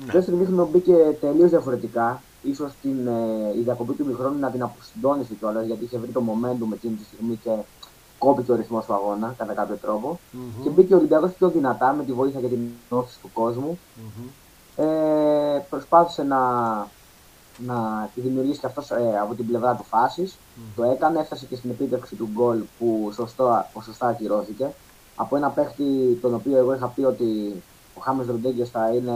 Ναι. 0.01 0.13
Το 0.13 0.13
δεύτερο 0.13 0.67
μπήκε 0.67 0.95
τελείως 1.21 1.51
διαφορετικά. 1.51 2.23
σω 2.55 2.65
ε, 2.65 3.59
η 3.59 3.61
διακοπή 3.63 3.93
του 3.93 4.07
μηχρόνου 4.07 4.39
να 4.39 4.51
την 4.51 4.63
αποσυντώνησε 4.63 5.35
κιόλας 5.35 5.67
γιατί 5.67 5.85
είχε 5.85 5.99
βρει 5.99 6.11
το 6.11 6.23
momentum 6.27 6.73
εκείνη 6.73 6.95
τη 6.95 7.05
στιγμή 7.05 7.41
και 7.45 7.51
κόπηκε 8.19 8.53
ο 8.53 8.55
ρυθμός 8.55 8.85
του 8.85 8.95
αγώνα 8.95 9.35
κατά 9.39 9.53
κάποιο 9.53 9.77
τρόπο. 9.77 10.19
Mm-hmm. 10.33 10.63
Και 10.63 10.71
μπήκε 10.71 10.95
ο 10.95 10.97
Ολυμπιακός 10.97 11.31
πιο 11.31 11.49
δυνατά 11.49 11.93
με 11.93 12.05
τη 12.05 12.13
βοήθεια 12.13 12.41
και 12.41 12.47
την 12.47 12.69
όθηση 12.89 13.19
του 13.21 13.31
κόσμου. 13.33 13.79
Mm-hmm 13.79 14.31
ε, 14.81 15.65
προσπάθησε 15.71 16.23
να, 16.23 16.39
να 17.67 18.09
τη 18.15 18.21
δημιουργήσει 18.21 18.61
και 18.61 18.67
αυτός 18.67 18.91
ε, 18.91 19.19
από 19.23 19.35
την 19.35 19.47
πλευρά 19.47 19.75
του 19.75 19.85
φάσης. 19.85 20.37
Το 20.77 20.83
έκανε, 20.85 21.21
έφτασε 21.21 21.47
και 21.47 21.57
στην 21.57 21.71
επίτευξη 21.71 22.15
του 22.15 22.29
γκολ 22.33 22.63
που 22.79 23.11
σωστό, 23.15 23.65
σωστά 23.83 24.07
ακυρώθηκε. 24.07 24.71
Από 25.17 25.37
ένα 25.37 25.49
παίχτη 25.49 26.19
τον 26.21 26.35
οποίο 26.35 26.57
εγώ 26.57 26.75
είχα 26.75 26.87
πει 26.87 27.05
ότι 27.05 27.63
ο 27.95 28.01
Χάμες 28.01 28.27
Ροντέγκε 28.27 28.65
θα 28.65 28.91
είναι 28.91 29.13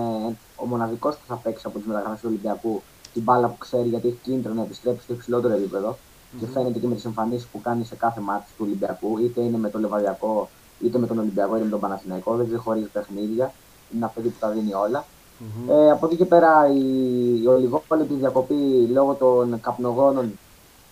ο 0.57 0.67
μοναδικός 0.67 1.15
που 1.15 1.23
θα 1.27 1.35
παίξει 1.35 1.67
από 1.67 1.79
τι 1.79 1.89
μεταγραφές 1.89 2.21
του 2.21 2.27
Ολυμπιακού 2.29 2.83
την 3.15 3.23
μπάλα 3.23 3.49
που 3.49 3.59
ξέρει 3.59 3.89
γιατί 3.89 4.09
έχει 4.09 4.19
κίνητρο 4.23 4.53
να 4.53 4.63
επιστρέψει 4.63 5.03
στο 5.03 5.13
υψηλότερο 5.13 5.55
επίπεδο. 5.55 5.91
Mm-hmm. 5.91 6.39
Και 6.41 6.47
φαίνεται 6.47 6.79
και 6.79 6.87
με 6.87 6.95
τις 6.95 7.05
εμφανίσεις 7.05 7.47
που 7.47 7.61
κάνει 7.61 7.85
σε 7.85 7.95
κάθε 7.95 8.21
μάτι 8.21 8.45
του 8.57 8.65
Ολυμπιακού, 8.67 9.19
είτε 9.19 9.41
είναι 9.41 9.59
με 9.59 9.71
το 9.71 9.79
Λεβαδιακό, 9.79 10.49
είτε 10.81 10.99
με 10.99 11.07
τον 11.07 11.19
Ολυμπιακό, 11.19 11.55
είτε 11.55 11.65
με 11.65 11.71
τον 11.71 11.81
Παναθηναϊκό. 11.81 12.37
Δεν 12.37 12.47
ξεχωρίζει 12.47 12.87
παιχνίδια. 12.87 13.53
Είναι 13.91 14.05
ένα 14.05 14.09
παιδί 14.09 14.29
που 14.29 14.39
τα 14.41 14.49
δίνει 14.49 14.75
όλα. 14.75 15.05
Mm-hmm. 15.41 15.71
Ε, 15.71 15.91
από 15.91 16.07
εκεί 16.07 16.17
και 16.17 16.25
πέρα 16.25 16.69
η, 16.73 17.43
η 17.43 17.47
ολιγόπαλη 17.47 18.03
διακοπή 18.03 18.89
λόγω 18.93 19.15
των 19.15 19.61
καπνογόνων 19.61 20.39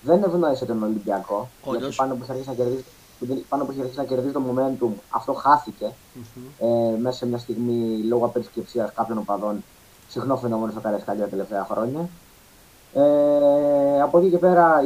δεν 0.03 0.23
ευνόησε 0.23 0.65
τον 0.65 0.83
Ολυμπιακό. 0.83 1.49
Όντως. 1.65 1.81
Γιατί 1.81 1.97
πάνω 1.97 2.15
που 2.15 2.23
είχε 2.23 2.33
αρχίσει 2.33 2.49
να 2.49 2.55
κερδίζει, 2.55 2.85
πάνω 3.49 3.65
που 3.65 3.73
είχε 3.73 3.81
αρχίσει 3.81 3.99
να 3.99 4.05
κερδίζει 4.05 4.33
το 4.33 4.43
momentum, 4.49 4.91
αυτό 5.09 5.33
χάθηκε 5.33 5.87
mm-hmm. 5.91 6.41
ε, 6.59 6.99
μέσα 6.99 7.17
σε 7.17 7.27
μια 7.27 7.39
στιγμή 7.39 8.03
λόγω 8.03 8.25
απερισκεψία 8.25 8.93
κάποιων 8.97 9.19
οπαδών. 9.19 9.65
Συχνό 10.09 10.37
φαινόμενο 10.37 10.71
στο 10.73 10.81
Καρεσκάλι 10.81 11.21
τα 11.21 11.27
τελευταία 11.27 11.67
χρόνια. 11.71 12.09
Ε, 12.95 14.01
από 14.03 14.19
εκεί 14.19 14.31
και 14.31 14.39
πέρα 14.39 14.85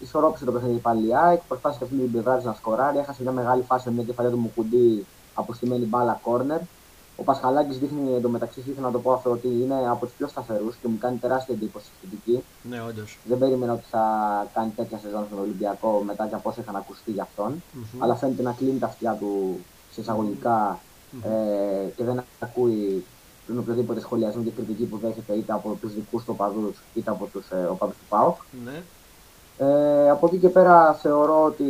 ισορρόπησε 0.00 0.44
το 0.44 0.52
παιχνίδι 0.52 0.78
πάλι 0.78 1.06
η 1.06 1.14
ΑΕΚ, 1.14 1.40
προσπάθησε 1.48 1.84
αυτή 1.84 1.96
την 1.96 2.12
πλευρά 2.12 2.40
να 2.42 2.52
σκοράρει. 2.52 2.98
Έχασε 2.98 3.22
μια 3.22 3.32
μεγάλη 3.32 3.62
φάση 3.62 3.88
με 3.88 3.94
μια 3.94 4.04
κεφαλιά 4.04 4.30
του 4.30 4.38
Μουκουντή 4.38 5.06
αποστημένη 5.34 5.84
μπάλα 5.84 6.20
corner. 6.24 6.60
Ο 7.16 7.22
Πασχαλάκης 7.22 7.78
δείχνει 7.78 8.14
εντωμεταξύ, 8.14 8.60
ήθελα 8.60 8.86
να 8.86 8.92
το 8.92 8.98
πω 8.98 9.12
αυτό, 9.12 9.30
ότι 9.30 9.48
είναι 9.48 9.88
από 9.90 10.06
τους 10.06 10.14
πιο 10.14 10.28
σταθερούς 10.28 10.76
και 10.76 10.88
μου 10.88 10.98
κάνει 10.98 11.16
τεράστια 11.16 11.54
εντύπωση 11.54 11.86
στη 12.24 12.42
Ναι, 12.62 12.82
όντως. 12.88 13.18
Δεν 13.24 13.38
περίμενα 13.38 13.72
ότι 13.72 13.84
θα 13.90 14.04
κάνει 14.54 14.72
τέτοια 14.76 14.98
σεζόν 14.98 15.24
στον 15.26 15.38
Ολυμπιακό 15.38 16.02
μετά 16.06 16.26
και 16.26 16.34
από 16.34 16.48
όσα 16.48 16.60
είχαν 16.60 16.76
ακουστεί 16.76 17.10
για 17.10 17.22
αυτον 17.22 17.54
mm-hmm. 17.54 17.98
Αλλά 17.98 18.14
φαίνεται 18.14 18.42
να 18.42 18.52
κλείνει 18.52 18.78
τα 18.78 18.86
αυτιά 18.86 19.12
του 19.20 19.60
σε 19.92 20.00
εισαγωγικά 20.00 20.78
mm-hmm. 21.12 21.30
ε, 21.84 21.88
και 21.96 22.04
δεν 22.04 22.24
ακούει 22.38 23.04
τον 23.46 23.58
οποιοδήποτε 23.58 24.00
σχολιασμό 24.00 24.42
και 24.42 24.50
κριτική 24.50 24.84
που 24.84 24.98
δέχεται 24.98 25.32
είτε 25.32 25.52
από 25.52 25.78
τους 25.80 25.94
δικούς 25.94 26.24
του 26.24 26.32
οπαδούς 26.34 26.82
είτε 26.94 27.10
από 27.10 27.28
τους 27.32 27.50
ε, 27.50 27.68
οπαδούς 27.70 27.96
του 27.96 28.04
ΠΑΟΚ. 28.08 28.36
Ναι. 28.64 28.82
Ε, 29.58 30.10
από 30.10 30.26
εκεί 30.26 30.36
και 30.36 30.48
πέρα 30.48 30.94
θεωρώ 30.94 31.44
ότι 31.44 31.64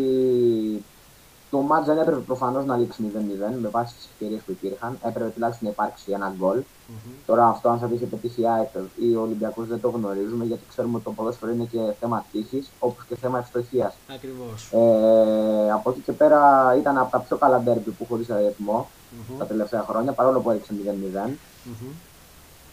το 1.50 1.58
μάτς 1.58 1.86
δεν 1.86 1.98
έπρεπε 1.98 2.20
προφανώς 2.20 2.64
να 2.64 2.76
λήξει 2.76 3.02
0-0 3.02 3.58
με 3.60 3.68
βάση 3.68 3.94
τις 3.94 4.08
ευκαιρίες 4.12 4.40
που 4.40 4.50
υπήρχαν. 4.50 4.98
Έπρεπε 5.02 5.30
τουλάχιστον 5.30 5.66
να 5.66 5.72
υπάρξει 5.72 6.12
ένα 6.12 6.34
γκολ. 6.38 6.58
Mm-hmm. 6.58 7.10
Τώρα 7.26 7.46
αυτό 7.46 7.68
αν 7.68 7.78
θα 7.78 7.88
είχε 7.92 8.06
πετύχει 8.06 8.40
η 8.40 8.48
ΑΕΚ 8.48 8.68
ή 8.96 9.16
ο 9.16 9.20
Ολυμπιακός 9.20 9.66
δεν 9.66 9.80
το 9.80 9.88
γνωρίζουμε 9.88 10.44
γιατί 10.44 10.62
ξέρουμε 10.68 10.94
ότι 10.94 11.04
το 11.04 11.10
ποδόσφαιρο 11.10 11.52
είναι 11.52 11.64
και 11.64 11.78
θέμα 12.00 12.24
τύχης 12.32 12.70
όπως 12.78 13.04
και 13.08 13.16
θέμα 13.16 13.38
ευστοχίας. 13.38 13.94
Ακριβώς. 14.14 14.70
Ε, 14.72 15.72
από 15.72 15.90
εκεί 15.90 16.00
και 16.00 16.12
πέρα 16.12 16.74
ήταν 16.78 16.98
από 16.98 17.10
τα 17.10 17.18
πιο 17.18 17.36
καλά 17.36 17.60
ντέρμπι 17.60 17.90
που 17.90 18.06
χωρίς 18.08 18.30
αριθμό 18.30 18.88
mm-hmm. 18.88 19.34
τα 19.38 19.46
τελευταία 19.46 19.84
χρόνια 19.88 20.12
παρόλο 20.12 20.40
που 20.40 20.50
έριξε 20.50 20.74
0-0. 20.84 21.28
Mm-hmm. 21.28 21.92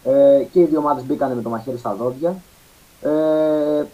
Ε, 0.04 0.44
και 0.52 0.60
οι 0.60 0.66
δύο 0.66 0.80
ομάδε 0.80 1.02
μπήκαν 1.02 1.36
με 1.36 1.42
το 1.42 1.50
μαχαίρι 1.50 1.78
στα 1.78 1.94
δόντια. 1.94 2.36
Ε, 3.02 3.86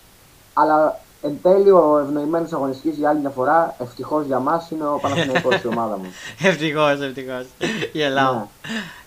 αλλά 0.54 1.00
Εν 1.22 1.38
τέλει, 1.42 1.72
ο 1.72 2.00
ευνοημένος 2.06 2.54
αγωνιστής 2.54 2.96
για 2.98 3.10
άλλη 3.10 3.20
μια 3.20 3.30
φορά, 3.30 3.76
ευτυχώς 3.80 4.26
για 4.26 4.40
μας, 4.40 4.70
είναι 4.72 4.84
ο 4.84 5.00
Παναθηναϊκός 5.02 5.62
η 5.62 5.68
ομάδα 5.68 5.98
μου. 5.98 6.06
ευτυχώς, 6.50 7.02
ευτυχώς. 7.02 7.46
Γελάω. 7.92 8.34
Ναι. 8.34 8.46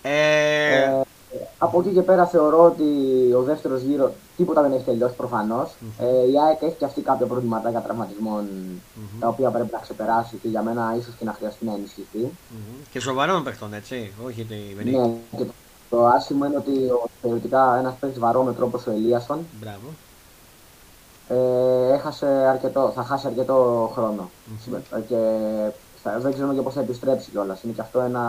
Ε... 0.03 1.05
Ε, 1.35 1.47
από 1.59 1.81
εκεί 1.81 1.91
και 1.91 2.03
πέρα 2.03 2.27
θεωρώ 2.27 2.65
ότι 2.65 2.83
ο 3.33 3.43
δεύτερος 3.43 3.83
γύρος 3.83 4.11
τίποτα 4.37 4.63
δεν 4.63 4.73
έχει 4.73 4.85
τελειώσει 4.85 5.15
προφανώς. 5.15 5.71
Mm-hmm. 5.71 6.05
Ε, 6.05 6.31
η 6.31 6.35
ΑΕΚ 6.47 6.63
έχει 6.63 6.77
και 6.79 6.85
αυτή 6.85 7.01
κάποια 7.01 7.27
προβληματάκια 7.27 7.81
τραυματισμών 7.81 8.45
mm-hmm. 8.49 9.17
τα 9.21 9.29
οποία 9.29 9.51
πρέπει 9.51 9.69
να 9.73 9.79
ξεπεράσει 9.79 10.37
και 10.43 10.49
για 10.49 10.63
μένα 10.63 10.95
ίσως 10.99 11.15
και 11.19 11.25
να 11.25 11.33
χρειαστεί 11.33 11.65
να 11.65 11.73
ενισχυθεί. 11.73 12.23
Mm-hmm. 12.25 12.87
Και 12.91 13.01
σοβαρών 13.01 13.45
παιχτών, 13.45 13.75
έτσι. 13.75 14.13
Όχι 14.27 14.45
τη 14.45 14.91
Ναι, 14.91 15.11
και 15.37 15.45
το, 15.45 15.53
το 15.91 16.07
άσχημο 16.07 16.47
είναι 16.47 16.57
ότι 16.57 16.73
θεωρητικά 17.23 17.77
ένας 17.79 17.95
παίκτης 18.01 18.19
βαρόμετρο 18.19 18.67
όπω 18.67 18.81
ο 18.87 18.91
Ελίασον. 18.91 19.47
Μπράβο 19.61 19.87
ε, 21.33 21.93
έχασε 21.93 22.27
αρκετό, 22.27 22.93
θα 22.95 23.03
χάσει 23.03 23.27
αρκετό 23.27 23.91
χρόνο. 23.95 24.31
Mm-hmm. 24.31 25.01
Και 25.09 25.17
θα, 26.03 26.19
δεν 26.19 26.33
ξέρουμε 26.33 26.55
και 26.55 26.61
πώς 26.61 26.75
θα 26.75 26.81
επιστρέψει 26.81 27.31
κιόλας. 27.31 27.63
Είναι 27.63 27.73
και 27.73 27.81
αυτό 27.81 28.01
ένα 28.01 28.23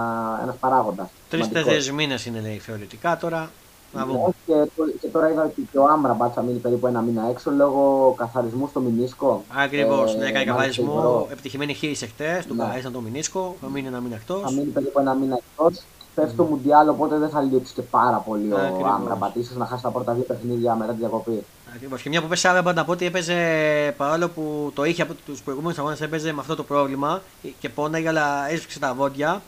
ένας 0.44 0.56
παράγοντας. 0.56 1.08
Τρει-τέσσερι 1.30 1.92
μήνες 1.92 2.26
είναι 2.26 2.40
λέει 2.40 2.58
θεωρητικά 2.58 3.18
τώρα. 3.18 3.50
Να 3.94 4.06
ναι, 4.06 4.14
και, 4.46 4.54
και, 5.02 5.08
τώρα 5.08 5.32
είδα 5.32 5.44
ότι 5.44 5.68
και 5.72 5.78
ο 5.78 5.86
Άμραμπατ 5.86 6.32
θα 6.36 6.42
μείνει 6.42 6.60
περίπου 6.60 6.88
ένα 6.88 7.02
μήνα 7.02 7.30
έξω 7.30 7.52
λόγω 7.52 8.14
καθαρισμού 8.18 8.68
στο 8.68 8.80
Μινίσκο. 8.80 9.44
Ακριβώς. 9.64 10.14
Ε, 10.14 10.18
ναι, 10.18 10.26
έκανε 10.26 10.46
καθαρισμό. 10.46 11.28
Επιτυχημένη 11.32 11.74
χείριση 11.74 12.06
εχθές. 12.06 12.46
Του 12.46 12.54
ναι. 12.54 12.64
καθαρίσαν 12.64 12.92
το 12.92 13.00
Μινίσκο. 13.00 13.56
Θα 13.62 13.70
μείνει 13.70 13.88
ένα 13.88 14.00
μήνα 14.00 14.16
εκτός. 14.16 14.42
Θα 14.42 14.52
μείνει 14.52 14.70
περίπου 14.70 15.00
ένα 15.00 15.14
μήνα 15.14 15.40
εκτός. 15.42 15.84
Πέφτει 16.16 16.36
το 16.36 16.44
Μουντιάλ, 16.44 16.90
οπότε 16.90 17.18
δεν 17.18 17.30
θα 17.30 17.42
λείψει 17.42 17.74
και 17.74 17.82
πάρα 17.82 18.18
πολύ 18.18 18.54
ο 18.54 18.88
Άμραμπατ. 18.94 19.34
σω 19.34 19.58
να 19.58 19.66
χάσει 19.66 19.84
τα 19.84 19.90
πρώτα 19.90 20.14
δύο 20.14 20.24
παιχνίδια 20.24 20.76
μετά 20.76 20.92
τη 20.92 20.98
διακοπή. 20.98 21.44
Ακριβώς. 21.74 22.02
Και 22.02 22.10
μια 22.10 22.22
που 22.22 22.28
πέσει 22.28 22.48
Άμραμπατ, 22.48 22.78
από 22.78 22.92
ότι 22.92 23.06
έπαιζε 23.06 23.94
παρόλο 23.98 24.30
που 24.30 24.72
το 24.76 24.84
είχε 24.84 25.02
από 25.02 25.14
τους 25.26 25.42
προηγούμενους 25.42 25.78
αγώνες, 25.78 26.02
έπαιζε 26.02 26.34
με 26.34 26.40
αυτό 26.40 26.56
το 26.56 26.64
πρόβλημα 26.64 27.22
και 27.60 27.70
πόναγε, 27.70 28.08
αλλά 28.08 28.50
έσπιξε 28.52 28.80
τα 28.80 28.94
βόντια 28.94 29.42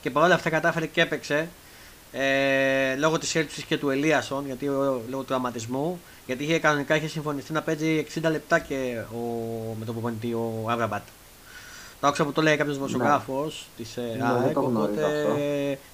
και 0.00 0.10
παρόλα 0.10 0.34
αυτά 0.34 0.50
κατάφερε 0.50 0.86
και 0.86 1.00
έπαιξε. 1.00 1.48
Ε, 2.12 2.96
λόγω 2.96 3.18
της 3.18 3.34
έλλειψης 3.34 3.64
και 3.64 3.78
του 3.78 3.90
Ελίασον, 3.90 4.46
γιατί, 4.46 4.64
λόγω 5.10 5.22
του 5.22 5.34
αματισμού, 5.34 6.00
γιατί 6.26 6.44
είχε, 6.44 6.58
κανονικά 6.58 6.96
είχε 6.96 7.08
συμφωνηθεί 7.08 7.52
να 7.52 7.62
παίζει 7.62 8.06
60 8.14 8.30
λεπτά 8.30 8.58
και 8.58 8.98
ο, 9.12 9.18
με 9.78 9.84
τον 9.84 9.94
προπονητή 9.94 10.32
ο 10.32 10.64
Άβραμπατ. 10.68 11.02
Το 12.00 12.06
άκουσα 12.06 12.24
που 12.24 12.32
το 12.32 12.42
λέει 12.42 12.56
κάποιος 12.56 12.76
δημοσιογράφος 12.76 13.66
της 13.76 13.96
ε, 13.96 14.02
ΑΕΚ. 14.42 14.52
Το 14.52 14.60
οπότε 14.60 15.02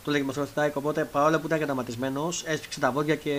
το 0.05 0.11
λέει 0.11 0.21
δημοσιογράφος 0.21 0.55
της 0.55 0.63
ΑΕΚ. 0.63 0.77
Οπότε 0.77 1.05
παρόλο 1.05 1.39
που 1.39 1.47
ήταν 1.47 1.59
καταματισμένος, 1.59 2.43
έσπιξε 2.47 2.81
τα 2.81 2.91
βόδια 2.91 3.15
και 3.15 3.33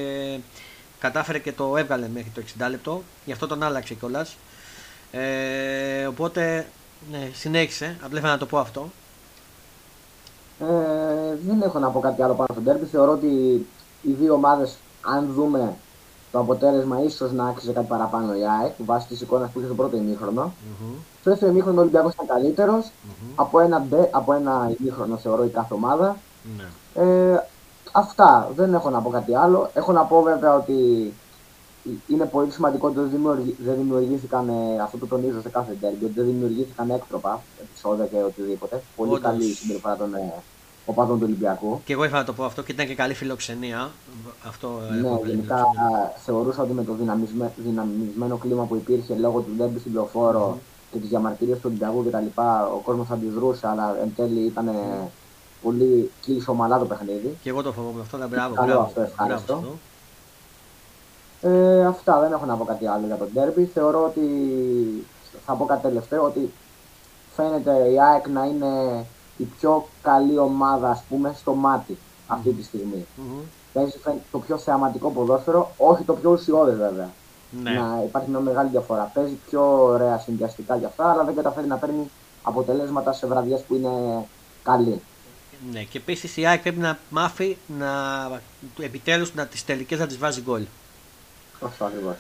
κατάφερε 1.00 1.40
και 1.40 1.52
το 1.52 1.78
έβγαλε 1.78 2.08
μέχρι 2.14 2.30
το 2.30 2.42
60 2.66 2.70
λεπτό. 2.70 3.04
Γι' 3.26 3.32
αυτό 3.32 3.48
τον 3.48 3.64
άλλαξε 3.64 3.94
κιόλας. 3.94 4.38
Ε, 5.12 6.06
οπότε 6.06 6.68
ναι, 7.12 7.30
συνέχισε. 7.34 7.98
Απλά 8.04 8.18
ήθελα 8.18 8.34
να 8.34 8.40
το 8.40 8.46
πω 8.46 8.58
αυτό. 8.58 8.90
Ε, 10.60 10.66
δεν 11.48 11.62
έχω 11.62 11.80
να 11.80 11.90
πω 11.90 12.00
κάτι 12.00 12.22
άλλο 12.22 12.34
πάνω 12.34 12.48
στο 12.52 12.62
τέρπι. 12.62 12.86
Θεωρώ 12.86 13.12
ότι 13.12 13.28
οι 14.02 14.12
δύο 14.12 14.34
ομάδες, 14.34 14.78
αν 15.02 15.34
δούμε 15.34 15.76
το 16.32 16.40
αποτέλεσμα, 16.40 17.02
ίσως 17.04 17.32
να 17.32 17.48
άξιζε 17.48 17.72
κάτι 17.72 17.88
παραπάνω 17.88 18.34
η 18.34 18.42
ΑΕΚ 18.62 18.74
βάσει 18.78 19.08
της 19.08 19.22
εικόνας 19.22 19.50
που 19.50 19.58
είχε 19.58 19.68
στο 19.68 19.76
πρώτο 19.76 19.98
ημίχρονο. 19.98 20.46
Mm-hmm. 20.46 20.96
Στο 21.20 21.30
δεύτερο 21.30 21.52
ημίχρονο 21.52 21.78
ο 21.78 21.82
Ολυμπιακός 21.82 22.14
ήταν 22.14 22.28
καλύτερος. 22.28 22.86
Mm-hmm. 22.86 23.32
Από, 23.36 23.60
ένα, 23.60 23.86
από 24.12 24.34
ένα 24.34 24.72
ημίχρονο 24.80 25.18
θεωρώ 25.18 25.44
η 25.44 25.50
κάθε 25.50 25.74
ομάδα. 25.74 26.18
Mm-hmm. 26.18 27.02
Ε, 27.02 27.38
αυτά. 28.00 28.52
Δεν 28.56 28.74
έχω 28.74 28.90
να 28.90 29.02
πω 29.02 29.10
κάτι 29.10 29.36
άλλο. 29.36 29.70
Έχω 29.74 29.92
να 29.92 30.04
πω 30.04 30.22
βέβαια 30.22 30.56
ότι 30.56 31.14
είναι 32.08 32.26
πολύ 32.26 32.52
σημαντικό 32.52 32.88
ότι 32.88 33.00
δεν 33.58 33.76
δημιουργήθηκαν, 33.76 34.50
ε, 34.50 34.82
αυτό 34.82 34.98
το 34.98 35.06
τονίζω 35.06 35.42
σε 35.42 35.50
κάθε 35.50 35.78
τέρμι, 35.82 35.98
ότι 36.04 36.14
δεν 36.14 36.26
δημιουργήθηκαν 36.26 36.90
έκτροπα 36.90 37.42
επεισόδια 37.62 38.06
και 38.06 38.16
οτιδήποτε. 38.26 38.82
Πολύ 38.96 39.10
Όντως. 39.10 39.24
καλή 39.24 39.54
συμπεριφορά 39.54 39.96
των 39.96 40.16
ε, 40.16 40.34
οπαδών 40.86 41.18
του 41.18 41.24
Ολυμπιακού. 41.26 41.82
Και 41.86 41.94
εγώ 41.94 42.04
ήθελα 42.04 42.20
να 42.20 42.26
το 42.26 42.34
πω 42.34 42.44
αυτό 42.44 42.62
και 42.64 42.72
ήταν 42.72 42.88
και 42.88 42.96
καλή 42.96 43.14
φιλοξενία. 43.14 43.92
Αυτό 44.48 44.68
ναι, 45.02 45.30
γενικά 45.30 45.66
θεωρούσα 46.26 46.62
ότι 46.62 46.74
με 46.74 46.84
το 46.84 46.96
δυναμισμένο 47.58 48.38
κλίμα 48.38 48.64
που 48.64 48.76
υπήρχε 48.76 49.16
λόγω 49.16 49.40
του 49.40 49.52
Ντέρμπι 49.58 49.80
στην 49.80 49.92
Πλοφόρο 49.92 50.58
mm. 50.58 50.60
και 50.92 51.00
τις 51.00 51.10
διαμαρτυρίες 51.10 51.58
του 51.58 51.64
Ολυμπιακού 51.66 52.06
κτλ. 52.06 52.42
Ο 52.76 52.82
κόσμος 52.84 53.10
αντιδρούσε, 53.10 53.68
αλλά 53.68 53.98
εν 54.02 54.12
τέλει 54.16 54.40
ήταν 54.40 54.70
mm. 54.70 55.08
Πολύ 55.62 56.12
κλείσει 56.22 56.50
ομαλά 56.50 56.80
το 56.80 56.86
παιχνίδι. 56.86 57.38
Και 57.44 57.50
εγώ 57.50 57.62
το 57.62 57.72
φοβόμαι 57.72 58.02
αυτό, 58.02 58.16
αλλά 58.16 58.28
μπράβο. 58.28 58.56
Καλό 58.56 58.80
αυτό, 58.80 59.02
ευχαριστώ. 59.02 59.64
Ε, 61.42 61.86
αυτά 61.86 62.20
δεν 62.20 62.32
έχω 62.32 62.46
να 62.46 62.56
πω 62.56 62.66
κάτι 62.66 62.88
άλλο 62.88 63.06
για 63.06 63.16
τον 63.16 63.30
Ντέρμπι. 63.34 63.66
Θεωρώ 63.66 64.04
ότι 64.04 64.22
θα 65.46 65.54
πω 65.54 65.66
κάτι 65.66 65.82
τελευταίο 65.82 66.24
ότι 66.24 66.52
φαίνεται 67.36 67.90
η 67.92 68.02
ΑΕΚ 68.02 68.28
να 68.28 68.46
είναι 68.46 69.06
η 69.38 69.44
πιο 69.44 69.88
καλή 70.02 70.38
ομάδα 70.38 70.90
ας 70.90 71.04
πούμε 71.10 71.34
στο 71.38 71.54
μάτι 71.54 71.98
αυτή 72.28 72.52
τη 72.52 72.64
στιγμή. 72.64 73.06
Mm-hmm. 73.18 73.44
Παίζει 73.74 73.94
το 74.32 74.40
πιο 74.40 74.58
θεαματικό 74.58 75.10
ποδόσφαιρο, 75.10 75.72
όχι 75.78 76.04
το 76.04 76.14
πιο 76.14 76.32
ουσιώδε 76.32 76.72
βέβαια. 76.72 77.10
Ναι. 77.52 77.72
Να 77.72 78.04
υπάρχει 78.06 78.30
μια 78.30 78.40
μεγάλη 78.40 78.70
διαφορά. 78.70 79.12
Παίζει 79.14 79.38
πιο 79.50 79.84
ωραία 79.84 80.18
συνδυαστικά 80.18 80.76
για 80.76 80.88
αυτά, 80.88 81.12
αλλά 81.12 81.24
δεν 81.24 81.36
καταφέρει 81.36 81.68
να 81.68 81.76
παίρνει 81.76 82.10
αποτελέσματα 82.44 83.14
σε 83.14 83.28
βραδιές 83.28 83.62
που 83.62 83.76
είναι 83.76 84.26
καλή. 84.64 85.02
Ναι, 85.72 85.84
και 85.84 85.98
επίσης 85.98 86.38
η 86.38 86.46
ΑΕΚ 86.46 86.62
πρέπει 86.62 86.80
να 86.80 87.00
μάθει 87.10 87.58
να 87.78 88.42
επιτέλους 88.80 89.34
να 89.34 89.46
τις 89.46 89.66
τελικές 89.66 90.00
να 90.00 90.08
τις 90.08 90.18
βάζει 90.18 90.42
γκολ. 90.42 90.64
Αυτό 91.62 91.86
ακριβώς. 91.86 92.16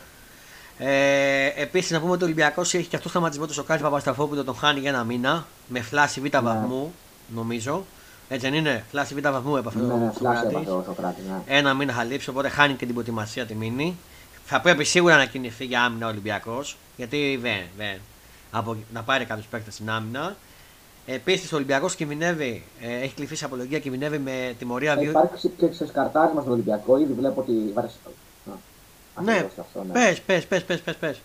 Ε, 0.77 1.61
Επίσης, 1.61 1.91
να 1.91 1.99
πούμε 1.99 2.11
ότι 2.11 2.23
ο 2.23 2.25
Ολυμπιακός 2.25 2.73
έχει 2.73 2.87
και 2.87 2.95
αυτό 2.95 3.09
σταματισμό 3.09 3.45
του 3.45 3.53
Σοκάτη 3.53 3.81
Παπασταφόπουλο 3.81 4.43
τον 4.43 4.55
χάνει 4.55 4.79
για 4.79 4.89
ένα 4.89 5.03
μήνα 5.03 5.45
με 5.67 5.81
φλάση 5.81 6.19
β' 6.19 6.23
ναι. 6.23 6.39
βαθμού, 6.39 6.93
νομίζω. 7.27 7.85
Έτσι 8.29 8.49
δεν 8.49 8.57
είναι, 8.57 8.85
φλάση 8.91 9.15
β' 9.15 9.21
βαθμού 9.21 9.57
έπαθε 9.57 9.79
ναι, 9.79 9.95
ναι, 9.95 10.09
ο 10.69 10.83
Σοκράτης. 10.85 11.25
Ναι. 11.25 11.41
Ένα 11.45 11.73
μήνα 11.73 11.93
θα 11.93 12.03
λείψει, 12.03 12.29
οπότε 12.29 12.49
χάνει 12.49 12.73
και 12.73 12.85
την 12.85 12.93
προετοιμασία 12.93 13.45
τη 13.45 13.55
μήνυ. 13.55 13.97
Θα 14.45 14.61
πρέπει 14.61 14.83
σίγουρα 14.83 15.17
να 15.17 15.25
κινηθεί 15.25 15.65
για 15.65 15.83
άμυνα 15.83 16.05
ο 16.05 16.09
Ολυμπιακός, 16.09 16.77
γιατί 16.95 17.39
δεν, 17.41 17.61
δεν. 17.77 17.99
Από, 18.51 18.77
να 18.93 19.01
πάρει 19.01 19.25
κάποιους 19.25 19.45
παίκτες 19.45 19.73
στην 19.73 19.89
άμυνα. 19.89 20.35
Επίσης, 21.09 21.53
ο 21.53 21.55
Ολυμπιακός 21.55 21.95
κινδυνεύει, 21.95 22.63
ε, 22.81 23.01
έχει 23.01 23.13
κληθεί 23.13 23.35
σε 23.35 23.45
απολογία, 23.45 23.79
κινδυνεύει 23.79 24.17
με 24.17 24.55
τιμωρία. 24.59 24.95
Θα 24.95 25.01
υπάρξει 25.01 25.51
και 25.57 25.71
σε 25.71 25.87
σκαρτάρισμα 25.87 26.41
στον 26.41 26.53
Ολυμπιακό, 26.53 26.97
ήδη 26.97 27.13
βλέπω 27.13 27.41
ότι 27.41 27.73
ναι, 29.23 29.33
ναι. 29.33 29.91
πες, 29.91 30.21
πες, 30.21 30.45
πες, 30.45 30.63
πες, 30.63 30.81
πες, 30.81 30.95
πες. 30.95 31.21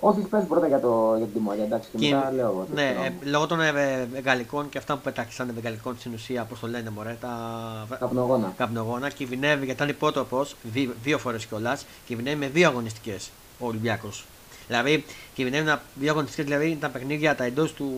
Όχι, 0.00 0.20
πες 0.20 0.44
πρώτα 0.48 0.66
για, 0.66 0.80
το, 0.80 1.14
για 1.16 1.24
την 1.24 1.34
τιμωρία, 1.34 1.64
εντάξει, 1.64 1.88
και, 1.92 1.98
και 1.98 2.14
μετά 2.14 2.32
λέω 2.32 2.46
εγώ. 2.46 2.66
Ναι, 2.74 2.82
ε, 2.82 3.26
λόγω 3.28 3.46
των 3.46 3.60
ε, 3.60 4.08
γαλλικών 4.24 4.68
και 4.68 4.78
αυτά 4.78 4.94
που 4.94 5.00
πετάξαν 5.00 5.54
γαλλικών 5.62 5.96
στην 5.98 6.12
ουσία, 6.14 6.44
πώς 6.44 6.60
το 6.60 6.66
λένε, 6.66 6.90
μωρέ, 6.90 7.16
τα 7.20 7.96
καπνογόνα. 7.98 8.52
καπνογόνα 8.56 9.10
κινδυνεύει, 9.10 9.64
γιατί 9.64 9.70
ήταν 9.70 9.88
υπότροπος 9.88 10.56
δύο, 10.62 10.92
δύο 11.02 11.18
φορές 11.18 11.46
κιόλας, 11.46 11.86
κινδυνεύει 12.06 12.36
με 12.36 12.46
δύο 12.46 12.68
αγωνιστικές 12.68 13.30
ο 13.58 13.66
Ολυμπιακός. 13.66 14.24
Δηλαδή, 14.66 15.04
κινδυνεύει 15.34 15.64
να, 15.64 15.82
δύο 15.94 16.10
αγωνιστικέ, 16.10 16.42
δηλαδή 16.42 16.78
τα 16.80 16.88
παιχνίδια 16.88 17.34
τα 17.34 17.44
εντός 17.44 17.72
του 17.72 17.92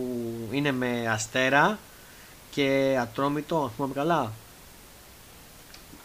είναι 0.51 0.71
με 0.71 1.07
αστέρα 1.09 1.77
και 2.51 2.97
ατρόμητο, 3.01 3.57
α 3.57 3.69
πούμε 3.77 3.93
καλά. 3.93 4.31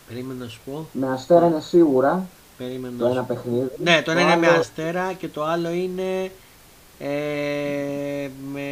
Περίμενα 0.08 0.44
να 0.44 0.50
σου 0.50 0.60
πω. 0.64 0.88
Με 0.92 1.12
αστέρα 1.12 1.46
είναι 1.46 1.60
σίγουρα. 1.60 2.26
Περίμενε. 2.58 2.94
Το 2.98 3.06
ένα 3.06 3.22
παιχνίδι. 3.22 3.70
Ναι, 3.82 4.02
το 4.02 4.10
ένα 4.10 4.20
είναι 4.20 4.36
με 4.36 4.46
αστέρα 4.46 5.12
και 5.12 5.28
το 5.28 5.44
άλλο 5.44 5.70
είναι 5.70 6.30
ε, 6.98 8.28
με, 8.52 8.70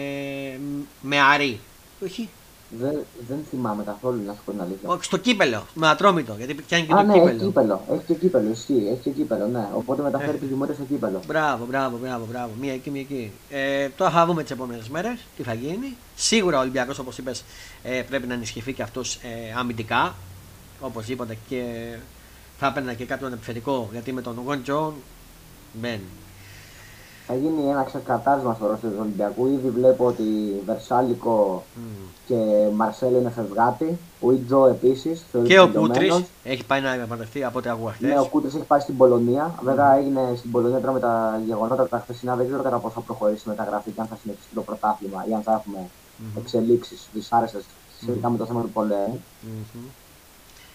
με 1.00 1.20
αρή. 1.20 1.60
Όχι. 2.04 2.28
Δεν, 2.78 2.98
δεν 3.28 3.38
θυμάμαι 3.50 3.82
καθόλου 3.84 4.22
να 4.26 4.32
σου 4.32 4.40
πω 4.44 4.50
την 4.50 4.60
αλήθεια. 4.60 4.88
Όχι, 4.88 5.04
στο 5.04 5.16
κύπελο, 5.16 5.66
με 5.74 5.88
ατρόμητο. 5.88 6.34
Γιατί 6.36 6.54
πιάνει 6.54 6.86
και 6.86 6.92
Α, 6.92 6.96
το 6.96 7.02
ναι, 7.02 7.12
κύπελο. 7.12 7.28
Έχει 7.28 7.44
κύπελο, 7.44 7.80
έχει 7.92 8.02
και 8.06 8.14
κύπελο, 8.14 8.50
ισχύει, 8.50 8.88
έχει 8.90 9.00
και 9.02 9.10
κύπελο, 9.10 9.46
ναι. 9.46 9.68
Οπότε 9.74 10.02
μεταφέρει 10.02 10.36
ε. 10.36 10.40
τη 10.40 10.46
δημότητα 10.46 10.74
στο 10.74 10.84
κύπελο. 10.84 11.20
Μπράβο, 11.26 11.64
μπράβο, 11.64 11.96
μπράβο, 12.02 12.26
μπράβο. 12.30 12.50
Μία 12.60 12.72
εκεί, 12.72 12.90
μία 12.90 13.00
εκεί. 13.00 13.32
Ε, 13.50 13.88
τώρα 13.88 14.10
θα 14.10 14.26
δούμε 14.26 14.42
τις 14.42 14.50
επόμενες 14.50 14.88
μέρες 14.88 15.18
τι 15.36 15.42
θα 15.42 15.54
γίνει. 15.54 15.96
Σίγουρα 16.14 16.58
ο 16.58 16.60
Ολυμπιακός, 16.60 16.98
όπως 16.98 17.18
είπες, 17.18 17.44
ε, 17.82 18.02
πρέπει 18.02 18.26
να 18.26 18.34
ενισχυθεί 18.34 18.72
και 18.72 18.82
αυτός 18.82 19.14
ε, 19.14 19.58
αμυντικά. 19.58 20.14
Όπως 20.80 21.08
είπατε 21.08 21.36
και 21.48 21.62
θα 22.58 22.66
έπαιρνα 22.66 22.94
και 22.94 23.04
κάποιον 23.04 23.32
επιθετικό 23.32 23.88
γιατί 23.92 24.12
με 24.12 24.22
τον 24.22 24.42
Γοντζο 24.44 24.94
μπαίνει. 25.72 26.00
Θα 27.32 27.36
γίνει 27.36 27.70
ένα 27.70 27.82
ξεκατάσμα 27.82 28.54
στο 28.54 28.66
ρόστερ 28.66 28.90
του 28.90 28.96
Ολυμπιακού. 29.00 29.46
Ήδη 29.46 29.70
βλέπω 29.70 30.06
ότι 30.06 30.22
Βερσάλικο 30.66 31.64
mm. 31.76 31.80
και 32.26 32.34
Μαρσέλ 32.74 33.14
είναι 33.14 33.30
φευγάτη. 33.30 33.98
Ο 34.20 34.32
Ιτζο 34.32 34.66
επίσης. 34.66 35.24
Και 35.44 35.60
ο 35.60 35.68
Κούτρι 35.68 36.24
έχει 36.44 36.64
πάει 36.64 36.80
να 36.80 36.92
επανδευτεί 36.92 37.44
από 37.44 37.58
ό,τι 37.58 37.68
άκουγα 37.68 37.94
Ναι, 37.98 38.18
ο 38.18 38.24
Κούτρι 38.24 38.48
έχει 38.48 38.66
πάει 38.66 38.80
στην 38.80 38.96
Πολωνία. 38.96 39.54
Mm. 39.54 39.62
Βέβαια 39.62 39.96
έγινε 39.96 40.20
στην 40.36 40.50
Πολωνία 40.50 40.80
τώρα 40.80 40.92
με 40.92 41.00
τα 41.00 41.42
γεγονότα 41.46 41.88
τα 41.88 41.98
χθεσινά. 41.98 42.36
Δεν 42.36 42.46
ξέρω 42.46 42.62
κατά 42.62 42.78
πόσο 42.78 42.94
θα 42.94 43.00
προχωρήσει 43.00 43.42
η 43.46 43.50
μεταγραφή 43.50 43.90
και 43.90 44.00
αν 44.00 44.06
θα 44.06 44.18
συνεχίσει 44.22 44.48
το 44.54 44.62
πρωτάθλημα 44.62 45.24
ή 45.28 45.34
αν 45.34 45.42
θα 45.42 45.52
έχουμε 45.52 45.78
mm. 45.86 46.38
εξελίξεις 46.38 47.08
δυσάρεστες 47.12 47.64
σχετικά 48.00 48.28
mm. 48.28 48.30
με 48.30 48.38
το 48.38 48.46
θέμα 48.46 48.60
του 48.60 48.70
πολέμου. 48.70 49.22
Mm-hmm. 49.44 49.88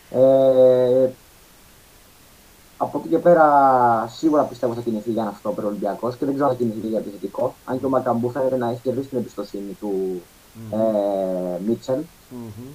Ε, 0.09 1.09
από 2.85 2.97
εκεί 2.97 3.07
και 3.07 3.17
πέρα 3.17 3.45
σίγουρα 4.17 4.43
πιστεύω 4.43 4.73
θα 4.73 4.81
κινηθεί 4.81 5.11
για 5.11 5.21
ένα 5.21 5.33
στόπερ 5.39 5.65
Ολυμπιακός 5.65 6.15
και 6.15 6.25
δεν 6.25 6.33
ξέρω 6.33 6.49
αν 6.49 6.55
θα 6.55 6.63
κινηθεί 6.63 6.87
για 6.87 6.99
επιθετικό. 6.99 7.53
Αν 7.65 7.79
και 7.79 7.85
ο 7.85 7.89
Μακαμπού 7.89 8.29
φαίνεται 8.29 8.57
να 8.57 8.69
έχει 8.69 8.79
κερδίσει 8.81 9.07
την 9.07 9.17
εμπιστοσύνη 9.17 9.77
του 9.79 10.21
mm-hmm. 10.21 10.77
ε, 10.77 11.59
Μίτσελ. 11.65 11.99
Mm-hmm. 12.31 12.69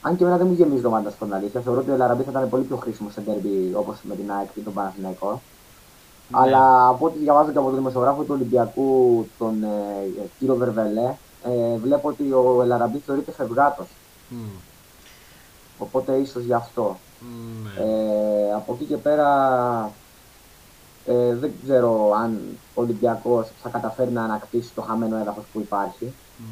Αν 0.00 0.16
και 0.16 0.22
εμένα 0.22 0.38
δεν 0.38 0.46
μου 0.46 0.52
γεμίζει 0.52 0.82
το 0.82 0.90
μάτι 0.90 1.10
στην 1.10 1.34
αλήθεια. 1.34 1.60
Θεωρώ 1.60 1.80
ότι 1.80 1.90
ο 1.90 1.96
Λαραμπή 1.96 2.22
θα 2.22 2.30
ήταν 2.30 2.48
πολύ 2.48 2.62
πιο 2.62 2.76
χρήσιμο 2.76 3.10
σε 3.10 3.20
ντέρμπι 3.20 3.72
όπως 3.74 3.96
με 4.02 4.14
την 4.14 4.32
ΑΕΚ 4.32 4.48
και 4.54 4.60
τον 4.60 4.72
Παναθηναϊκό. 4.72 5.30
Yeah. 5.32 5.52
Ναι. 6.28 6.38
Αλλά 6.40 6.88
από 6.88 7.06
ό,τι 7.06 7.18
διαβάζω 7.18 7.50
και 7.52 7.58
από 7.58 7.66
τον 7.66 7.76
δημοσιογράφο 7.76 8.22
του 8.22 8.34
Ολυμπιακού, 8.34 9.26
τον 9.38 9.62
ε, 9.62 10.28
κύριο 10.38 10.56
Βερβελέ, 10.56 11.14
ε, 11.44 11.76
βλέπω 11.76 12.08
ότι 12.08 12.32
ο 12.32 12.60
Ελαραμπή 12.62 12.98
θεωρείται 12.98 13.32
φευγάτος. 13.32 13.86
Mm. 14.30 14.34
Οπότε 15.78 16.12
ίσως 16.16 16.44
γι' 16.44 16.52
αυτό. 16.52 16.96
Ναι. 17.62 17.84
Ε, 17.84 18.52
από 18.54 18.72
εκεί 18.72 18.84
και 18.84 18.96
πέρα 18.96 19.28
ε, 21.06 21.34
δεν 21.34 21.52
ξέρω 21.62 22.12
αν 22.22 22.40
ο 22.74 22.80
Ολυμπιακός 22.80 23.48
θα 23.62 23.68
καταφέρει 23.68 24.10
να 24.10 24.22
ανακτήσει 24.22 24.70
το 24.74 24.82
χαμένο 24.82 25.16
έδαφος 25.16 25.44
που 25.52 25.60
υπάρχει 25.60 26.12
mm. 26.38 26.42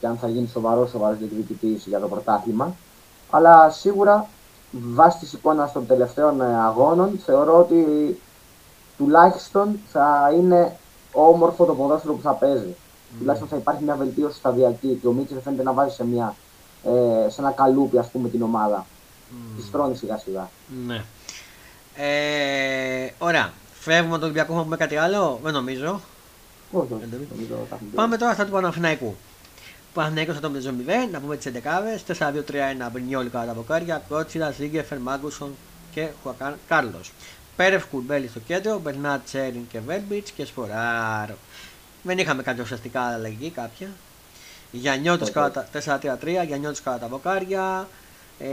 και 0.00 0.06
αν 0.06 0.16
θα 0.16 0.28
γίνει 0.28 0.46
σοβαρός 0.46 0.90
σοβαρός 0.90 1.18
διεκδικητής 1.18 1.86
για 1.86 2.00
το 2.00 2.08
πρωτάθλημα. 2.08 2.74
Αλλά 3.30 3.70
σίγουρα 3.70 4.26
βάσει 4.70 5.18
της 5.18 5.32
εικόνας 5.32 5.72
των 5.72 5.86
τελευταίων 5.86 6.40
ε, 6.40 6.58
αγώνων 6.58 7.18
θεωρώ 7.24 7.58
ότι 7.58 7.84
τουλάχιστον 8.96 9.78
θα 9.92 10.30
είναι 10.36 10.76
όμορφο 11.12 11.64
το 11.64 11.74
ποδόσφαιρο 11.74 12.14
που 12.14 12.22
θα 12.22 12.32
παίζει. 12.32 12.74
Mm. 12.74 13.18
Τουλάχιστον 13.18 13.48
θα 13.48 13.56
υπάρχει 13.56 13.84
μια 13.84 13.94
βελτίωση 13.94 14.36
σταδιακή 14.36 14.98
και 15.00 15.06
ο 15.06 15.12
Μίτσελ 15.12 15.40
φαίνεται 15.40 15.62
να 15.62 15.72
βάζει 15.72 15.94
σε 15.94 16.06
μια 16.06 16.34
ε, 16.84 17.28
σε 17.28 17.40
ένα 17.40 17.50
καλούπι 17.50 17.98
ας 17.98 18.08
πούμε 18.10 18.28
την 18.28 18.42
ομάδα. 18.42 18.86
Mm. 19.30 19.60
Τη 19.60 19.70
τρώνει 19.70 19.96
σιγά 19.96 20.18
σιγά. 20.18 20.50
Ναι. 20.86 21.04
Ε, 21.96 23.10
ωραία. 23.18 23.52
Φεύγουμε 23.80 24.14
τον 24.14 24.22
Ολυμπιακό, 24.22 24.48
έχουμε 24.50 24.64
πούμε 24.64 24.76
κάτι 24.76 24.96
άλλο, 24.96 25.40
δεν 25.42 25.52
νομίζω. 25.52 26.00
Όχι, 26.72 26.92
όχι. 26.92 27.04
Πάμε 27.94 28.16
τώρα 28.16 28.34
στα 28.34 28.44
του 28.44 28.50
Παναθηναϊκού. 28.50 29.16
Παναθηναϊκός 29.94 30.34
θα 30.34 30.40
το 30.40 30.50
με 30.50 30.60
0, 31.06 31.10
να 31.10 31.20
πούμε 31.20 31.36
τις 31.36 31.46
11 31.46 31.92
4-2-3-1 32.06 32.90
Μπρινιόλ 32.92 33.30
κατά 33.30 33.46
τα 33.46 33.54
βοκάρια, 33.54 34.02
Κότσιρα, 34.08 34.50
Ζίγκεφερ, 34.50 34.98
Μάγκουσον 34.98 35.54
και 35.92 36.08
Χουακάν 36.22 36.58
Κάρλος. 36.68 37.12
Πέρευ 37.56 37.84
Κουρμπέλη 37.90 38.28
στο 38.28 38.38
κέντρο, 38.38 38.78
Μπερνάτ 38.78 39.24
Τσέριν 39.24 39.66
και 39.72 39.80
Βέρμπιτς 39.80 40.30
και 40.30 40.44
Σποράρο. 40.44 41.36
Δεν 42.02 42.18
είχαμε 42.18 42.42
κάτι 42.42 42.60
ουσιαστικά 42.60 43.00
αλλαγή 43.00 43.50
κάποια. 43.50 43.88
Γιαννιώτης 44.70 45.30
κατά 45.30 45.68
4-3-3, 45.72 46.44
Γιαννιώτης 46.46 46.82
κατά 46.82 46.98
τα 46.98 47.08
βοκάρια. 47.08 47.88
Ε, 48.38 48.46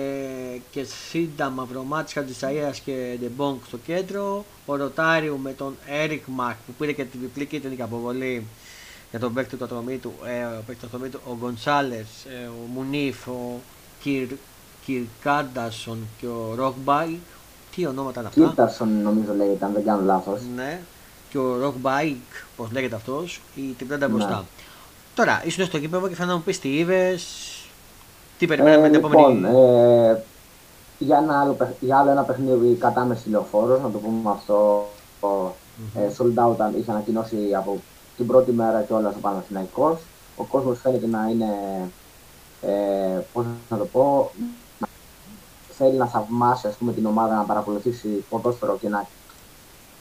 και 0.71 0.83
Σίντα 0.83 1.49
Μαυρομάτη 1.49 2.13
Χατζησαία 2.13 2.73
και 2.85 3.17
Ντεμπόγκ 3.19 3.57
στο 3.67 3.77
κέντρο. 3.77 4.45
Ο 4.65 4.75
Ρωτάριου 4.75 5.39
με 5.39 5.51
τον 5.51 5.77
Έρικ 5.87 6.23
Μακ 6.27 6.55
που 6.65 6.73
πήρε 6.77 6.91
και 6.91 7.03
τη 7.03 7.17
διπλή 7.17 7.45
κίτρινη 7.45 7.81
αποβολή 7.81 8.45
για 9.09 9.21
τον 9.21 9.33
παίκτη 9.33 9.55
του 9.55 9.63
ατρωμίτου, 9.63 10.13
ε, 10.25 10.43
ο, 10.43 10.63
του, 11.09 11.19
ο 11.29 11.35
Γκονσάλες, 11.39 12.07
ε, 12.25 12.45
ο 12.45 12.67
Μουνίφ, 12.73 13.27
ο 13.27 13.59
Κυρ, 14.01 14.27
Κιάρτανσον 14.85 16.07
και 16.19 16.25
ο 16.25 16.53
Ροκμπάι. 16.55 17.17
Τι 17.75 17.85
ονόματα 17.85 18.19
είναι 18.19 18.29
αυτά; 18.29 18.41
Κιάρτανσον 18.41 19.01
νομίζω 19.01 19.33
λέγεται, 19.33 19.65
αν 19.65 19.73
δεν 19.73 19.83
κάνω 19.83 20.01
λάθος. 20.01 20.41
Ναι. 20.55 20.79
Και 21.29 21.37
ο 21.37 21.57
Ροκμπάικ, 21.57 22.15
πώς 22.55 22.71
λέγεται 22.71 22.95
αυτός, 22.95 23.41
η 23.55 23.61
τριπλέτα 23.77 24.07
ναι. 24.07 24.13
μπροστά. 24.13 24.45
Τώρα, 25.15 25.41
ήσουν 25.45 25.65
στο 25.65 25.79
γήπεδο 25.79 26.07
και 26.07 26.15
θα 26.15 26.25
να 26.25 26.35
μου 26.35 26.41
πεις 26.41 26.59
τι 26.59 26.77
είδες, 26.77 27.23
τι 28.37 28.47
περιμένουμε 28.47 28.87
ε, 28.87 28.89
την 28.89 29.01
λοιπόν, 29.01 29.11
επόμενη. 29.11 29.57
Ε, 29.57 30.17
για, 30.99 31.17
ένα 31.17 31.39
άλλο, 31.39 31.57
για 31.79 31.97
άλλο 31.97 32.09
ένα 32.09 32.23
παιχνίδι 32.23 32.75
κατάμεστη 32.75 33.25
λεωφόρος, 33.25 33.81
να 33.81 33.89
το 33.89 33.97
πούμε 33.97 34.29
αυτό. 34.29 34.87
Mm-hmm. 35.21 35.99
Ε, 35.99 36.11
sold 36.17 36.43
out 36.43 36.77
είχε 36.77 36.91
ανακοινώσει 36.91 37.37
από 37.57 37.81
την 38.17 38.27
πρώτη 38.27 38.51
μέρα 38.51 38.81
και 38.81 38.93
όλα 38.93 39.09
ο 39.09 39.19
Παναθηναϊκός. 39.21 39.99
Ο 40.35 40.43
κόσμος 40.43 40.79
φαίνεται 40.79 41.07
να 41.07 41.27
είναι, 41.31 41.49
ε, 42.61 43.19
πώς 43.33 43.45
να 43.69 43.77
το 43.77 43.85
πω, 43.85 44.31
θέλει 45.77 45.97
να 45.97 46.05
θαυμάσει 46.05 46.67
ας 46.67 46.75
πούμε, 46.75 46.93
την 46.93 47.05
ομάδα, 47.05 47.35
να 47.35 47.43
παρακολουθήσει 47.43 48.23
ποδόσφαιρο 48.29 48.77
και 48.81 48.89
να 48.89 49.07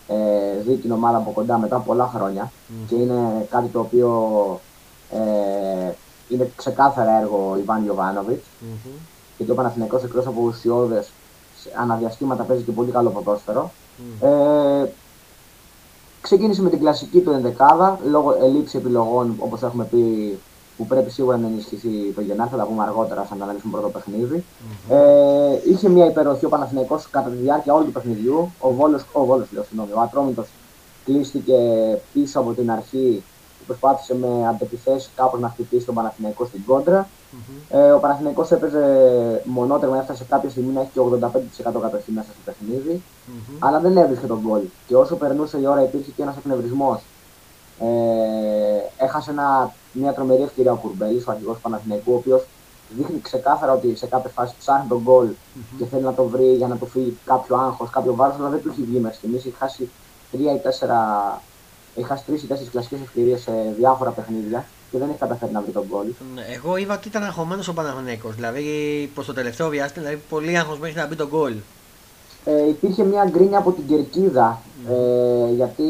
ε, 0.06 0.60
δει 0.66 0.76
την 0.76 0.92
ομάδα 0.92 1.16
από 1.16 1.30
κοντά 1.30 1.58
μετά 1.58 1.78
πολλά 1.78 2.10
χρόνια. 2.14 2.52
Mm. 2.52 2.72
Και 2.88 2.94
είναι 2.94 3.46
κάτι 3.50 3.68
το 3.68 3.80
οποίο 3.80 4.10
ε, 5.10 5.92
είναι 6.32 6.52
ξεκάθαρα 6.56 7.20
έργο 7.20 7.56
Ιβάν 7.60 7.86
Ιωβάνοβιτς. 7.86 8.44
Mm-hmm. 8.44 8.98
Γιατί 9.36 9.52
ο 9.52 9.54
Παναθηναϊκός 9.54 10.02
εκτός 10.02 10.26
από 10.26 10.40
ουσιώδες 10.42 11.10
αναδιαστήματα 11.80 12.42
παίζει 12.42 12.62
και 12.62 12.72
πολύ 12.72 12.90
καλό 12.90 13.10
ποδόσφαιρο. 13.10 13.70
Mm. 13.98 14.26
Ε, 14.26 14.88
ξεκίνησε 16.20 16.62
με 16.62 16.70
την 16.70 16.78
κλασική 16.78 17.20
του 17.20 17.30
ενδεκάδα 17.30 17.98
λόγω 18.10 18.36
ελλείψη 18.42 18.76
επιλογών 18.76 19.34
όπως 19.38 19.62
έχουμε 19.62 19.84
πει 19.84 20.38
που 20.76 20.86
πρέπει 20.86 21.10
σίγουρα 21.10 21.36
να 21.36 21.46
ενισχυθεί 21.46 22.12
το 22.14 22.20
Γενάρη, 22.20 22.50
θα 22.50 22.56
τα 22.56 22.64
πούμε 22.64 22.82
αργότερα 22.82 23.26
σαν 23.28 23.38
να 23.38 23.44
αναλύσουμε 23.44 23.72
πρώτο 23.72 23.88
παιχνίδι. 23.88 24.44
Mm-hmm. 24.44 24.94
Ε, 24.94 25.70
είχε 25.70 25.88
μια 25.88 26.06
υπεροχή 26.06 26.44
ο 26.44 26.48
Παναθηναϊκός 26.48 27.08
κατά 27.10 27.30
τη 27.30 27.36
διάρκεια 27.36 27.74
όλου 27.74 27.84
του 27.84 27.92
παιχνιδιού. 27.92 28.52
Ο 28.58 28.72
Βόλος, 28.72 29.04
ο 29.12 29.24
Βόλος 29.24 29.46
λέω, 29.52 29.62
συγγνώμη, 29.62 29.92
ο 29.92 30.00
Ατρόμητος 30.00 30.48
κλείστηκε 31.04 31.54
πίσω 32.12 32.40
από 32.40 32.52
την 32.52 32.70
αρχή 32.70 33.22
προσπάθησε 33.66 34.14
με 34.14 34.48
αντεπιθέσεις 34.48 35.10
κάπω 35.16 35.36
να 35.36 35.48
χτυπήσει 35.48 35.86
τον 35.86 35.94
Παναθηναϊκό 35.94 36.44
στην 36.44 36.64
κόντρα. 36.66 37.08
Mm-hmm. 37.08 37.76
Ε, 37.76 37.90
ο 37.90 37.98
Παναθηναϊκός 37.98 38.50
έπαιζε 38.50 38.84
μονότερμα, 39.44 39.98
έφτασε 39.98 40.24
κάποια 40.28 40.50
στιγμή 40.50 40.72
να 40.72 40.80
έχει 40.80 40.90
και 40.92 41.00
85% 41.00 41.80
κατοχή 41.80 42.10
μέσα 42.10 42.28
στο 42.32 42.40
παιχνίδι, 42.44 43.02
mm-hmm. 43.02 43.56
αλλά 43.58 43.80
δεν 43.80 43.96
έβρισκε 43.96 44.26
τον 44.26 44.40
γκολ. 44.46 44.60
Και 44.86 44.96
όσο 44.96 45.16
περνούσε 45.16 45.58
η 45.60 45.66
ώρα 45.66 45.82
υπήρχε 45.82 46.10
και 46.10 46.22
ένας 46.22 46.36
εκνευρισμός. 46.36 47.00
Ε, 47.78 49.04
έχασε 49.04 49.30
ένα, 49.30 49.74
μια 49.92 50.12
τρομερή 50.12 50.42
ευκαιρία 50.42 50.72
ο 50.72 50.76
Κουρμπέλης, 50.76 51.26
ο 51.26 51.30
αρχηγός 51.30 51.54
του 51.54 51.62
Παναθηναϊκού, 51.62 52.12
ο 52.12 52.16
οποίος 52.16 52.46
δείχνει 52.96 53.20
ξεκάθαρα 53.20 53.72
ότι 53.72 53.96
σε 53.96 54.06
κάποια 54.06 54.30
φάση 54.30 54.54
ψάχνει 54.58 54.88
τον 54.88 55.00
γκολ 55.02 55.26
mm-hmm. 55.26 55.76
και 55.78 55.84
θέλει 55.84 56.02
να 56.02 56.14
το 56.14 56.24
βρει 56.24 56.54
για 56.54 56.66
να 56.66 56.76
του 56.76 56.86
φύγει 56.86 57.18
κάποιο 57.24 57.56
άγχος, 57.56 57.90
κάποιο 57.90 58.14
βάρος, 58.14 58.36
αλλά 58.38 58.48
δεν 58.48 58.62
του 58.62 58.68
έχει 58.68 58.82
βγει 58.82 58.98
μέχρι 58.98 59.16
στιγμής. 59.16 59.44
Έχει 59.44 59.54
χάσει 59.58 59.90
τρία 60.30 60.54
ή 60.54 60.58
τέσσερα 60.58 60.98
έχει 61.94 62.06
χάσει 62.06 62.24
τρει 62.26 62.34
ή 62.34 62.46
τέσσερις 62.46 62.70
κλασικές 62.70 63.00
ευκαιρίες 63.00 63.40
σε 63.40 63.52
διάφορα 63.76 64.10
παιχνίδια 64.10 64.64
και 64.90 64.98
δεν 64.98 65.08
έχει 65.08 65.18
καταφέρει 65.18 65.52
να 65.52 65.60
βρει 65.60 65.70
τον 65.70 65.84
γκολ. 65.88 66.06
Ναι, 66.34 66.42
εγώ 66.54 66.76
είδα 66.76 66.94
ότι 66.94 67.08
ήταν 67.08 67.22
αγχωμένος 67.22 67.68
ο 67.68 67.72
Παναγενικό. 67.72 68.28
Δηλαδή 68.28 68.64
προς 69.14 69.26
το 69.26 69.32
τελευταίο 69.32 69.68
διάστημα, 69.68 70.04
δηλαδή 70.06 70.22
πολύ 70.28 70.58
άγχο 70.58 70.76
μέχρι 70.80 71.00
να 71.00 71.06
μπει 71.06 71.16
τον 71.16 71.28
γκολ. 71.28 71.54
Ε, 72.44 72.68
υπήρχε 72.68 73.04
μια 73.04 73.24
γκρίνια 73.30 73.58
από 73.58 73.72
την 73.72 73.86
κερκίδα 73.86 74.60
ε, 74.88 75.52
γιατί 75.52 75.84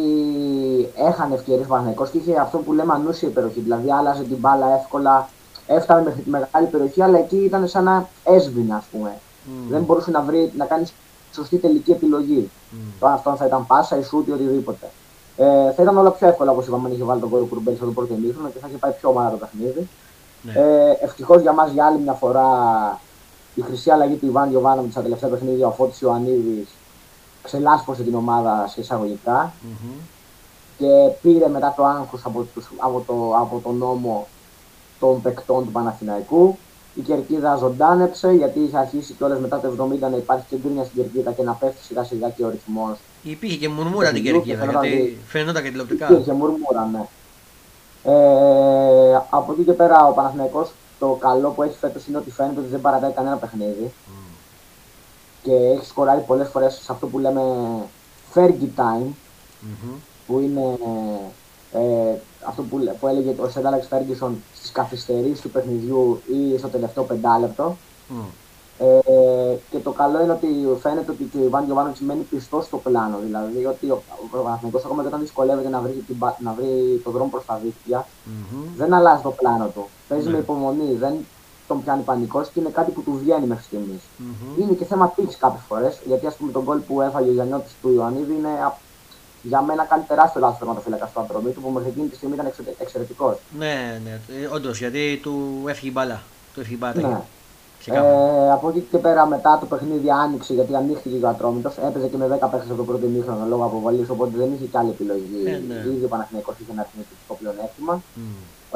έχανε 0.97 1.35
ευκαιρίες 1.35 1.65
ο 1.65 1.69
Παναγενικό 1.69 2.07
και 2.07 2.19
είχε 2.19 2.41
αυτό 2.41 2.59
που 2.59 2.73
λέμε 2.73 2.93
ανούσια 2.93 3.29
υπεροχή. 3.29 3.61
Δηλαδή 3.61 3.91
άλλαζε 3.91 4.23
την 4.23 4.37
μπάλα 4.37 4.75
εύκολα, 4.81 5.29
έφτανε 5.67 6.03
μέχρι 6.03 6.23
τη 6.23 6.31
μεγάλη 6.31 6.67
περιοχή, 6.71 7.03
αλλά 7.03 7.19
εκεί 7.19 7.37
ήταν 7.37 7.69
σαν 7.69 7.85
να 7.85 8.09
έσβηνε, 8.25 8.75
ας 8.75 8.85
πούμε. 8.93 9.11
Mm. 9.15 9.51
Δεν 9.71 9.83
μπορούσε 9.83 10.11
να, 10.11 10.21
βρει, 10.21 10.53
να 10.57 10.65
κάνει 10.65 10.87
σωστή 11.35 11.57
τελική 11.57 11.91
επιλογή. 11.91 12.51
Mm. 12.73 12.77
Το 13.01 13.07
αυτό 13.07 13.37
θα 13.37 13.47
ήταν 13.47 13.67
πάσα, 13.67 13.99
ή 13.99 14.03
σούτ 14.03 14.29
ή 14.29 14.31
οτιδήποτε. 14.31 14.91
Ε, 15.37 15.73
θα 15.73 15.83
ήταν 15.83 15.99
όλα 15.99 16.11
πιο 16.11 16.29
εύκολα 16.29 16.51
όπως 16.51 16.67
είπαμε 16.67 16.89
αν 16.89 16.95
είχε 16.95 17.05
βάλει 17.05 17.21
τον 17.21 17.31
κόρο 17.31 17.45
Κουρμπέλ 17.45 17.77
στο 17.77 17.87
πρώτο 17.87 18.15
ημίχρονο 18.15 18.49
και 18.49 18.59
θα 18.59 18.67
είχε 18.69 18.77
πάει 18.77 18.93
πιο 18.93 19.09
ομάδα 19.09 19.31
το 19.31 19.37
παιχνίδι. 19.37 19.89
Ναι. 20.43 20.53
Ε, 20.53 20.99
Ευτυχώς 21.01 21.41
για 21.41 21.53
μας 21.53 21.71
για 21.73 21.87
άλλη 21.87 21.99
μια 21.99 22.13
φορά 22.13 22.47
η 23.55 23.61
χρυσή 23.61 23.91
αλλαγή 23.91 24.15
του 24.15 24.27
Ιβάν 24.27 24.51
Γιοβάνοβιτ 24.51 24.91
στα 24.91 25.03
τελευταία 25.03 25.31
παιχνίδια, 25.31 25.67
ο 25.67 25.71
Φώτης 25.71 26.01
Ιωαννίδης 26.01 26.69
ξελάσπωσε 27.43 28.03
την 28.03 28.15
ομάδα 28.15 28.67
σε 28.69 28.81
εισαγωγικά 28.81 29.53
mm-hmm. 29.53 30.01
και 30.79 30.87
πήρε 31.23 31.49
μετά 31.49 31.73
το 31.77 31.85
άγχος 31.85 32.25
από, 32.25 32.47
από, 32.77 33.05
το, 33.07 33.37
από 33.37 33.61
τον 33.63 33.77
νόμο 33.77 34.27
των 35.01 35.23
παικτών 35.23 35.65
του 35.65 35.73
Παναθηναϊκού. 35.73 36.59
Η 36.95 37.01
κερκίδα 37.01 37.57
ζωντάνεψε 37.57 38.33
γιατί 38.33 38.61
είχε 38.61 38.79
αρχίσει 38.79 39.13
κιόλας 39.13 39.39
μετά 39.41 39.61
το 39.61 39.89
70 39.93 39.99
να 39.99 40.17
υπάρχει 40.17 40.45
και 40.49 40.57
γκρίνια 40.57 40.85
στην 40.85 41.03
κερκίδα 41.03 41.33
και 41.33 41.43
να 41.43 41.53
πέφτει 41.53 41.85
σιγά 41.85 42.05
σιγά 42.05 42.29
και 42.29 42.45
ο 42.45 42.49
ρυθμός 42.49 42.99
Υπήρχε 43.23 43.57
και 43.57 43.69
μουρμούρα 43.69 44.13
την 44.13 44.23
κερκίδα, 44.23 44.65
γιατί 44.65 45.19
φαίνονταν 45.27 45.63
και 45.63 45.71
τηλεοπτικά. 45.71 46.11
Υπήρχε 46.11 46.33
μουρμούρα, 46.33 46.89
ναι. 46.93 47.07
Ε, 48.05 49.23
από 49.31 49.53
εκεί 49.53 49.63
και 49.63 49.73
πέρα 49.73 50.07
ο 50.07 50.13
Παναθηναϊκός 50.13 50.71
το 50.99 51.17
καλό 51.21 51.51
που 51.51 51.63
έχει 51.63 51.79
φέτος 51.79 52.07
είναι 52.07 52.19
ότι 52.19 52.31
φαίνεται 52.31 52.61
ότι 52.61 52.69
δεν 52.69 52.81
παρατάει 52.81 53.13
κανένα 53.13 53.37
παιχνίδι. 53.37 53.93
Mm. 53.93 54.35
Και 55.43 55.53
έχει 55.53 55.87
σκοράρει 55.87 56.21
πολλές 56.27 56.49
φορές 56.49 56.75
σε 56.75 56.93
αυτό 56.93 57.07
που 57.07 57.19
λέμε 57.19 57.43
Fergie 58.35 58.81
time, 58.81 59.07
mm-hmm. 59.07 59.95
που 60.27 60.39
είναι 60.39 60.79
ε, 61.73 62.15
αυτό 62.47 62.63
που, 62.63 62.97
που 63.01 63.07
έλεγε 63.07 63.35
ο 63.41 63.49
Σεντάλαξ 63.49 63.87
Φέργκισον 63.87 64.43
στις 64.55 64.73
καθυστερήσεις 64.73 65.41
του 65.41 65.51
παιχνιδιού 65.51 66.23
ή 66.27 66.59
στο 66.59 66.69
τελευταίο 66.69 67.03
πεντάλεπτο. 67.05 67.77
Mm. 68.11 68.25
Ε, 68.79 69.57
και 69.71 69.79
το 69.79 69.91
καλό 69.91 70.23
είναι 70.23 70.33
ότι 70.33 70.49
φαίνεται 70.81 71.11
ότι 71.11 71.25
και 71.25 71.39
ο 71.39 71.45
Ιβάν 71.45 71.65
Γιωβάνοβιτς 71.65 72.01
μένει 72.01 72.23
πιστός 72.23 72.65
στο 72.65 72.77
πλάνο. 72.77 73.19
Δηλαδή 73.25 73.65
ότι 73.67 73.91
ο, 73.91 74.03
ο 74.31 74.43
Παναθυνικό 74.43 74.79
ακόμα 74.85 75.03
και 75.03 75.09
όταν 75.09 75.21
δυσκολεύεται 75.21 75.69
να 75.69 75.81
βρει, 75.81 76.05
την, 76.07 76.17
να 76.39 76.53
βρει 76.53 77.01
το 77.05 77.11
δρόμο 77.11 77.31
προς 77.31 77.45
τα 77.45 77.61
δίκτυα, 77.63 78.07
mm-hmm. 78.07 78.65
δεν 78.77 78.95
αλλάζει 78.95 79.23
το 79.23 79.31
πλάνο 79.31 79.67
του. 79.67 79.89
Παίζει 80.09 80.27
mm-hmm. 80.29 80.33
με 80.33 80.39
υπομονή, 80.39 80.95
δεν 80.95 81.15
τον 81.69 81.83
πιάνει 81.83 82.03
πανικός 82.03 82.49
και 82.49 82.61
είναι 82.61 82.69
κάτι 82.69 82.91
που 82.91 83.03
του 83.03 83.19
βγαίνει 83.23 83.47
μέχρι 83.47 83.65
στιγμής. 83.65 84.01
Mm-hmm. 84.01 84.61
Είναι 84.61 84.73
και 84.73 84.85
θέμα 84.85 85.09
τύχη 85.09 85.37
κάποιες 85.37 85.63
φορές, 85.69 86.01
γιατί 86.05 86.27
ας 86.27 86.35
πούμε 86.35 86.53
τον 86.53 86.65
κόλ 86.65 86.79
που 86.79 87.01
έφαγε 87.01 87.29
ο 87.29 87.33
Γιαννιώτης 87.33 87.73
του 87.83 87.93
Ιωαννίδη 87.95 88.33
είναι 88.33 88.73
για 89.43 89.63
μένα 89.63 89.85
κάνει 89.85 90.03
τεράστιο 90.09 90.41
λάθος 90.41 90.59
τερματοφύλακα 90.59 91.07
στο 91.07 91.21
άντρο 91.21 91.41
του 91.41 91.61
που 91.61 91.71
μέχρι 91.71 91.89
εκείνη 91.89 92.09
τη 92.09 92.17
στιγμή 92.17 92.35
ήταν 92.35 92.53
εξαιρετικός. 92.79 93.37
Ναι, 93.59 94.01
ναι, 94.05 94.21
όντως 94.53 94.79
γιατί 94.79 95.21
του 95.23 95.63
έφυγε 95.67 95.89
η 95.89 95.93
μπάλα. 95.95 96.23
Του 96.55 96.61
έφυγε 96.61 96.75
η 96.75 96.79
μπάλα. 96.81 97.09
Ναι. 97.09 97.21
Ε, 97.87 98.51
από 98.53 98.69
εκεί 98.69 98.87
και 98.91 98.99
πέρα 98.99 99.27
μετά 99.27 99.59
το 99.61 99.67
παιχνίδι 99.67 100.11
άνοιξε 100.11 100.53
γιατί 100.55 100.77
ανοίχθηκε 100.77 101.25
ο 101.25 101.29
Ατρόμητος. 101.29 101.77
Έπαιζε 101.89 102.07
και 102.07 102.17
με 102.17 102.27
10 102.27 102.49
παίχτες 102.51 102.69
από 102.69 102.77
το 102.77 102.85
πρώτο 102.85 103.07
ημίχρονο 103.07 103.47
λόγω 103.49 103.65
αποβολής, 103.65 104.09
οπότε 104.11 104.37
δεν 104.37 104.53
είχε 104.55 104.65
και 104.65 104.79
άλλη 104.79 104.91
επιλογή. 104.91 105.43
Ε, 105.47 105.51
ναι. 105.51 105.95
Ήδη 105.95 106.05
ο 106.05 106.09
Παναθηναϊκός 106.09 106.55
είχε 106.61 106.73
ένα 106.73 106.87
αρνητικό 106.93 107.35
πλεονέκτημα. 107.41 108.03
Mm. 108.17 108.21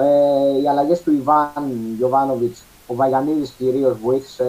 Ε, 0.02 0.60
οι 0.62 0.68
αλλαγές 0.68 1.02
του 1.02 1.12
Ιβάν 1.12 1.94
Γιοβάνοβιτ, 1.96 2.56
ο 2.86 2.94
Βαγιανίδης 2.94 3.50
κυρίως 3.50 3.96
βοήθησε 4.02 4.44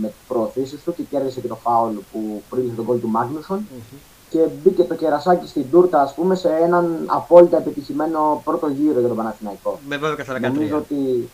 με 0.00 0.08
τις 0.08 0.16
προωθήσεις 0.28 0.82
του 0.82 0.94
και 0.94 1.02
κέρδισε 1.02 1.40
και 1.40 1.48
το 1.48 1.54
φάουλ 1.54 1.94
που 2.12 2.42
πρήλθε 2.50 2.74
τον 2.76 2.84
κόλ 2.84 3.00
του 3.00 3.08
μαγνουσον 3.08 3.58
mm-hmm. 3.58 3.96
Και 4.30 4.38
μπήκε 4.62 4.82
το 4.82 4.94
κερασάκι 4.94 5.48
στην 5.48 5.70
τούρτα, 5.70 6.00
ας 6.02 6.14
πούμε, 6.14 6.34
σε 6.34 6.48
έναν 6.48 7.04
απόλυτα 7.06 7.56
επιτυχημένο 7.56 8.40
πρώτο 8.44 8.68
γύρο 8.68 8.98
για 8.98 9.08
τον 9.08 9.16
Παναθηναϊκό. 9.16 9.78
Με 9.88 9.98
12 10.36 10.40
Νομίζω 10.40 10.76
ότι 10.76 11.28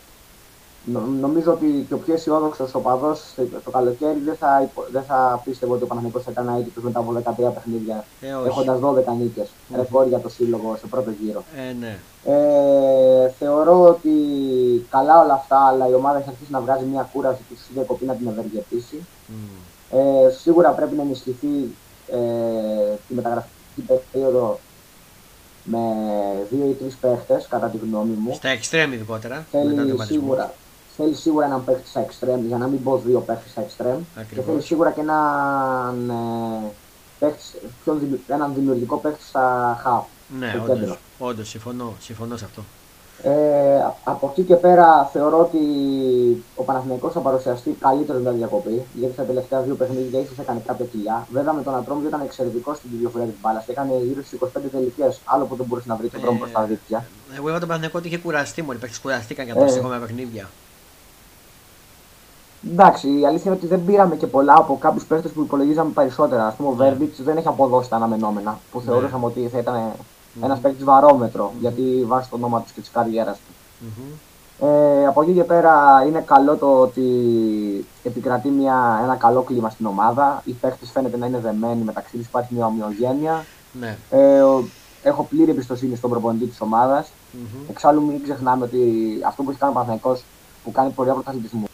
νομίζω 1.21 1.51
ότι 1.51 1.85
και 1.87 1.93
ο 1.93 1.97
πιο 1.97 2.13
αισιόδοξος 2.13 2.75
οπαδός 2.75 3.21
το 3.63 3.71
καλοκαίρι 3.71 4.19
δεν 4.25 4.35
θα, 4.35 4.69
δεν 4.91 5.03
θα 5.03 5.41
πίστευε 5.43 5.73
ότι 5.73 5.83
ο 5.83 5.87
Παναγενικό 5.87 6.19
θα 6.19 6.31
ήταν 6.31 6.47
αίτητος 6.47 6.83
μετά 6.83 6.99
από 6.99 7.21
13 7.23 7.53
παιχνίδια. 7.53 8.05
Ε, 8.21 8.27
Έχοντας 8.47 8.79
12 8.79 9.03
νίκες. 9.19 9.47
Mm. 9.47 9.75
Ρεκόρ 9.75 10.07
για 10.07 10.19
το 10.19 10.29
σύλλογο 10.29 10.75
στο 10.77 10.87
πρώτο 10.87 11.11
γύρο. 11.21 11.43
Ε, 11.69 11.73
ναι. 11.73 11.99
ε, 12.25 13.29
θεωρώ 13.29 13.83
ότι 13.83 14.11
καλά 14.89 15.19
όλα 15.23 15.33
αυτά, 15.33 15.67
αλλά 15.67 15.87
η 15.87 15.93
ομάδα 15.93 16.17
έχει 16.17 16.29
αρχίσει 16.29 16.51
να 16.51 16.59
βγάζει 16.59 16.85
μια 16.85 17.09
κούραση 17.13 17.41
που 17.49 17.55
σου 17.55 17.73
διακοπεί 17.73 18.05
να 18.05 18.13
την 18.13 18.27
ευεργετήσει. 18.27 19.05
Mm. 19.29 19.33
Ε, 19.91 20.31
σίγουρα 20.31 20.69
πρέπει 20.69 20.95
να 20.95 21.01
ενισχυθεί 21.01 21.75
ε, 22.07 22.17
τη 23.07 23.13
μεταγραφική 23.13 24.01
περίοδο 24.11 24.59
με 25.63 25.79
δύο 26.49 26.65
ή 26.69 26.73
τρεις 26.73 26.95
παίχτες, 26.95 27.47
κατά 27.49 27.67
τη 27.67 27.77
γνώμη 27.77 28.13
μου. 28.13 28.33
Στα 28.33 28.49
εξτρέμ 28.49 28.93
ειδικότερα. 28.93 29.45
Θέλει 29.51 29.95
σίγουρα, 30.05 30.53
θέλει 30.97 31.15
σίγουρα 31.15 31.45
έναν 31.45 31.63
παίχτη 31.63 31.87
στα 31.87 31.99
εξτρέμ, 31.99 32.45
για 32.45 32.57
να 32.57 32.67
μην 32.67 32.83
πω 32.83 32.97
δύο 32.97 33.19
παίχτε 33.19 33.49
στα 33.49 33.61
εξτρέμ. 33.61 33.99
Και 34.33 34.41
θέλει 34.41 34.61
σίγουρα 34.61 34.91
και 34.91 35.01
έναν, 35.01 36.09
ε, 36.09 36.71
παίχτη, 37.19 37.41
έναν 38.27 38.53
δημιουργικό 38.53 38.97
παίχτη 38.97 39.23
στα 39.23 39.77
χαφ. 39.83 40.05
Ναι, 40.39 40.53
όντως, 41.17 41.49
συμφωνώ, 41.49 41.93
συμφωνώ 41.99 42.37
σε 42.37 42.45
αυτό. 42.45 42.61
Ε, 43.23 43.93
από 44.03 44.29
εκεί 44.31 44.41
και 44.41 44.55
πέρα 44.55 45.09
θεωρώ 45.13 45.39
ότι 45.39 45.59
ο 46.55 46.63
Παναθηναϊκός 46.63 47.13
θα 47.13 47.19
παρουσιαστεί 47.19 47.69
καλύτερος 47.79 48.21
με 48.21 48.31
διακοπή, 48.31 48.81
γιατί 48.93 49.13
στα 49.13 49.23
τελευταία 49.23 49.61
δύο 49.61 49.75
παιχνίδια 49.75 50.19
ίσως 50.19 50.39
έκανε 50.39 50.61
κάποια 50.65 50.85
κοιλιά. 50.85 51.27
Βέβαια 51.31 51.53
με 51.53 51.61
τον 51.61 51.75
Ατρόμβιο 51.75 52.07
ήταν 52.07 52.21
εξαιρετικό 52.21 52.73
στην 52.73 52.89
κυκλοφορία 52.89 53.27
της 53.27 53.35
μπάλας 53.41 53.65
και 53.65 53.71
έκανε 53.71 53.91
γύρω 54.03 54.23
στις 54.23 54.39
25 54.39 54.69
τελικές. 54.71 55.19
Άλλο 55.25 55.45
που 55.45 55.55
δεν 55.55 55.65
μπορούσε 55.65 55.87
να 55.87 55.95
βρει 55.95 56.09
τον 56.09 56.21
δρόμο 56.21 56.37
προς 56.37 56.51
τα 56.51 56.63
δίκτυα. 56.63 57.05
Εγώ 57.37 57.49
είπα 57.49 57.59
τον 57.59 57.67
Παναθηναϊκό 57.67 57.97
ότι 57.97 58.07
είχε 58.07 58.17
κουραστεί 58.17 58.61
μόνο, 58.61 58.79
οι 58.83 58.99
κουραστήκαν 59.01 59.45
για 59.45 59.55
τα 59.55 59.65
ε, 59.65 59.99
παιχνίδια. 59.99 60.49
Εντάξει, 62.71 63.19
η 63.19 63.25
αλήθεια 63.25 63.51
είναι 63.51 63.55
ότι 63.55 63.67
δεν 63.67 63.85
πήραμε 63.85 64.15
και 64.15 64.27
πολλά 64.27 64.53
από 64.57 64.77
κάποιους 64.77 65.05
παίχτες 65.05 65.31
που 65.31 65.41
υπολογίζαμε 65.41 65.91
περισσότερα. 65.91 66.47
Α 66.47 66.53
πούμε, 66.57 66.69
ο 66.69 66.71
Βέρμπιτς 66.71 67.23
δεν 67.23 67.37
έχει 67.37 67.47
αποδώσει 67.47 67.89
τα 67.89 67.95
αναμενόμενα 67.95 68.59
που 68.71 68.79
ναι. 68.79 68.83
θεωρούσαμε 68.85 69.25
ότι 69.25 69.49
θα 69.51 69.57
ήταν 69.57 69.75
mm-hmm. 69.75 70.43
ένας 70.43 70.59
παίκτης 70.59 70.83
βαρόμετρο, 70.83 71.47
mm-hmm. 71.47 71.59
γιατί 71.59 72.03
βάσει 72.07 72.29
το 72.29 72.35
όνομα 72.35 72.61
τους 72.61 72.71
και 72.71 72.79
της 72.79 72.89
καριέρας 72.89 73.37
του. 73.37 73.53
Mm-hmm. 73.83 74.65
Ε, 74.65 75.05
από 75.05 75.21
εκεί 75.21 75.33
και 75.33 75.43
πέρα 75.43 76.03
είναι 76.07 76.21
καλό 76.21 76.55
το 76.55 76.79
ότι 76.79 77.05
επικρατεί 78.03 78.49
μια, 78.49 78.99
ένα 79.03 79.15
καλό 79.15 79.41
κλίμα 79.41 79.69
στην 79.69 79.85
ομάδα. 79.85 80.41
Οι 80.45 80.51
παίχτε 80.51 80.85
φαίνεται 80.85 81.17
να 81.17 81.25
είναι 81.25 81.39
δεμένοι 81.39 81.83
μεταξύ 81.83 82.17
τους, 82.17 82.25
υπάρχει 82.25 82.53
μια 82.53 82.65
ομοιογένεια. 82.65 83.45
Ναι. 83.79 83.97
Ε, 84.09 84.41
έχω 85.03 85.23
πλήρη 85.23 85.51
εμπιστοσύνη 85.51 85.95
στον 85.95 86.09
προπονητή 86.09 86.45
της 86.45 86.61
ομάδας. 86.61 87.07
Mm-hmm. 87.07 87.69
Εξάλλου, 87.69 88.01
μην 88.01 88.23
ξεχνάμε 88.23 88.65
ότι 88.65 88.77
αυτό 89.27 89.43
που 89.43 89.49
έχει 89.49 89.59
κάνει 89.59 89.71
ο 89.71 89.75
Παναθηναϊκός 89.75 90.23
που 90.63 90.71
κάνει 90.71 90.89
πορεία 90.89 91.13
πρωταθλητισμού 91.13 91.67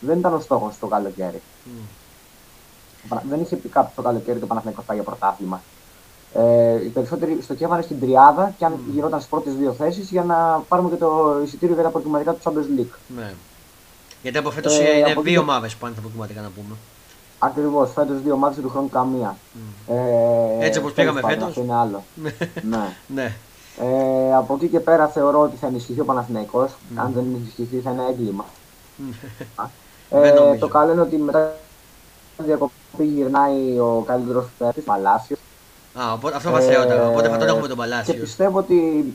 δεν 0.00 0.18
ήταν 0.18 0.34
ο 0.34 0.40
στόχος 0.40 0.78
το 0.78 0.86
καλοκαίρι. 0.86 1.42
Mm. 1.66 3.18
Δεν 3.28 3.40
είχε 3.40 3.56
πει 3.56 3.68
κάποιος 3.68 3.94
το 3.94 4.02
καλοκαίρι 4.02 4.38
το 4.38 4.46
Παναθηναϊκός 4.46 4.84
πάει 4.84 4.96
για 4.96 5.06
πρωτάθλημα. 5.06 5.60
Ε, 6.34 6.84
οι 6.84 6.88
περισσότεροι 6.88 7.38
στοχεύανε 7.42 7.82
στην 7.82 8.00
τριάδα 8.00 8.54
και 8.58 8.64
αν 8.64 8.72
mm. 8.72 8.92
γινόταν 8.92 9.18
στις 9.18 9.30
πρώτες 9.30 9.54
δύο 9.54 9.72
θέσεις 9.72 10.10
για 10.10 10.24
να 10.24 10.64
πάρουμε 10.68 10.88
και 10.88 10.96
το 10.96 11.40
εισιτήριο 11.44 11.74
για 11.74 11.84
τα 11.84 11.90
προκριματικά 11.90 12.32
του 12.32 12.40
Champions 12.44 12.80
League. 12.80 12.94
Ναι. 13.16 13.32
Γιατί 14.22 14.38
από 14.38 14.50
φέτος 14.50 14.78
ε, 14.78 14.98
είναι 14.98 15.10
από 15.10 15.22
δύο 15.22 15.40
ομάδες 15.40 15.72
που 15.72 15.78
πάνε 15.80 15.94
τα 15.94 16.00
προκριματικά 16.00 16.40
να 16.40 16.48
πούμε. 16.48 16.76
Ακριβώς, 17.38 17.92
φέτος 17.92 18.22
δύο 18.22 18.34
ομάδες 18.34 18.58
του 18.62 18.68
χρόνου 18.68 18.88
καμία. 18.88 19.36
Mm. 19.54 19.92
Ε, 20.60 20.66
Έτσι 20.66 20.78
όπως 20.78 20.92
πήγαμε 20.92 21.20
φέτος. 21.20 21.48
Αυτό 21.48 21.60
είναι 21.60 21.74
άλλο. 21.74 22.04
ναι. 22.14 22.32
ναι. 23.14 23.32
Ε, 23.80 24.34
από 24.34 24.54
εκεί 24.54 24.68
και 24.68 24.80
πέρα 24.80 25.08
θεωρώ 25.08 25.40
ότι 25.40 25.56
θα 25.56 25.66
ενισχυθεί 25.66 26.00
ο 26.00 26.04
Παναθηναϊκός. 26.04 26.70
Mm. 26.70 26.94
Αν 26.96 27.12
δεν 27.12 27.24
ενισχυθεί 27.34 27.78
θα 27.78 27.90
είναι 27.90 28.02
έγκλημα. 28.10 28.44
Ε, 30.10 30.56
το 30.58 30.68
καλό 30.68 30.92
είναι 30.92 31.00
ότι 31.00 31.16
μετά 31.16 31.54
τη 32.36 32.42
διακοπή 32.42 33.04
γυρνάει 33.04 33.78
ο 33.78 34.04
καλύτερος 34.06 34.46
παίκτης, 34.58 34.84
Παλάσιος. 34.84 35.38
Α, 35.94 36.12
οπότε, 36.12 36.36
αυτό 36.36 36.50
μας 36.50 36.68
ε, 36.68 36.76
Οπότε 37.08 37.28
θα 37.28 37.36
τον 37.36 37.48
έχουμε 37.48 37.68
τον 37.68 37.76
Παλάσιος. 37.76 38.16
Και 38.16 38.22
πιστεύω 38.22 38.58
ότι. 38.58 39.14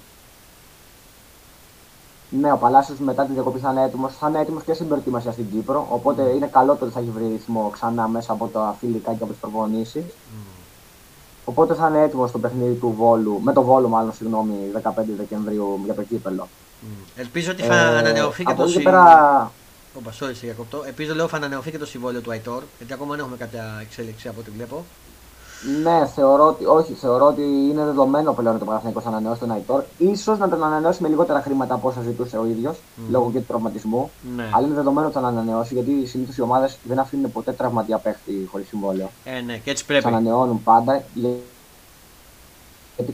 Ναι, 2.30 2.52
ο 2.52 2.58
Παλάσιος 2.58 3.00
μετά 3.00 3.26
τη 3.26 3.34
διακοπή 3.34 3.60
θα 3.60 3.72
είναι 3.72 3.84
έτοιμος. 3.84 4.14
Θα 4.20 4.28
είναι 4.30 4.40
έτοιμος 4.40 4.64
και 4.64 4.74
στην 4.74 4.88
προετοιμασία 4.88 5.32
στην 5.32 5.52
Κύπρο. 5.52 5.88
Οπότε 5.90 6.24
mm. 6.24 6.36
είναι 6.36 6.48
καλό 6.48 6.76
το 6.76 6.86
ότι 6.86 6.94
θα 6.94 7.00
έχει 7.00 7.10
βρει 7.10 7.28
ρυθμό 7.28 7.70
ξανά 7.74 8.08
μέσα 8.08 8.32
από 8.32 8.48
τα 8.48 8.76
φιλικά 8.80 9.14
και 9.14 9.24
από 9.24 9.32
τις 9.32 9.42
προπονήσεις. 9.42 10.04
Mm. 10.04 10.54
Οπότε 11.46 11.74
θα 11.74 11.88
είναι 11.88 12.02
έτοιμος 12.02 12.30
στο 12.30 12.40
παιχνίδι 12.40 12.74
του 12.74 12.94
Βόλου, 12.98 13.40
με 13.44 13.54
το 13.54 13.62
Βόλο 13.62 13.88
μάλλον, 13.88 14.14
συγγνώμη, 14.14 14.56
15 14.84 14.92
Δεκεμβρίου 15.18 15.82
για 15.84 15.94
το 15.94 16.04
κύπελο. 16.04 16.48
Mm. 16.82 17.12
Ελπίζω 17.16 17.52
ότι 17.52 17.62
θα 17.62 17.76
ε, 17.76 17.98
ανανεωθεί 17.98 18.44
και 18.44 18.54
το 18.54 18.68
συμβόλαιο. 18.68 19.02
Πέρα... 19.02 19.52
Οπα, 19.98 20.12
sorry, 20.12 20.34
σε 20.34 20.46
διακοπτώ. 20.46 20.84
Ελπίζω 20.86 21.16
λέω 21.16 21.28
θα 21.28 21.38
ανανεωθεί 21.38 21.72
και 21.72 21.78
το 21.78 21.86
συμβόλαιο 21.86 22.22
του 22.22 22.32
Αϊτόρ, 22.32 22.64
γιατί 22.78 22.94
ακόμα 22.94 23.12
δεν 23.12 23.20
έχουμε 23.20 23.38
κάποια 23.38 23.78
εξέλιξη 23.82 24.28
από 24.28 24.40
ό,τι 24.40 24.52
βλέπω. 24.52 24.86
Ναι, 25.84 26.08
θεωρώ 26.16 26.48
ότι, 26.48 26.66
όχι, 26.66 26.94
θεωρώ 26.94 27.26
ότι 27.26 27.42
είναι 27.42 27.84
δεδομένο 27.84 28.34
πλέον 28.34 28.60
το 28.60 28.66
Παναθηναϊκός 28.66 29.04
να 29.04 29.10
ανανεώσει 29.10 29.40
τον 29.40 29.52
Αϊτόρ. 29.52 29.84
σω 30.24 30.36
να 30.36 30.50
τον 30.50 30.64
ανανεώσει 30.64 31.02
με 31.02 31.08
λιγότερα 31.08 31.42
χρήματα 31.42 31.74
από 31.74 31.88
όσα 31.88 32.02
ζητούσε 32.02 32.38
ο 32.38 32.46
ίδιος, 32.46 32.78
mm. 32.78 33.02
λόγω 33.10 33.32
και 33.32 33.40
του 33.40 33.46
τραυματισμού. 33.48 34.12
Ναι. 34.36 34.50
Αλλά 34.54 34.66
είναι 34.66 34.76
δεδομένο 34.76 35.08
ότι 35.08 35.18
θα 35.20 35.28
ανανεώσει, 35.28 35.74
γιατί 35.74 36.06
συνήθως 36.06 36.38
οι 36.38 36.42
ομάδες 36.42 36.78
δεν 36.84 37.00
αφήνουν 37.00 37.32
ποτέ 37.32 37.52
τραυματία 37.52 37.98
παίχτη 37.98 38.48
χωρίς 38.52 38.68
συμβόλαιο. 38.68 39.10
Ε, 39.24 39.42
ναι, 39.42 39.58
και 39.58 39.72
έτσι 39.72 39.86
πρέπει. 39.86 40.08
ανανεώνουν 40.08 40.64
πάντα. 40.64 41.04
Γιατί 42.98 43.12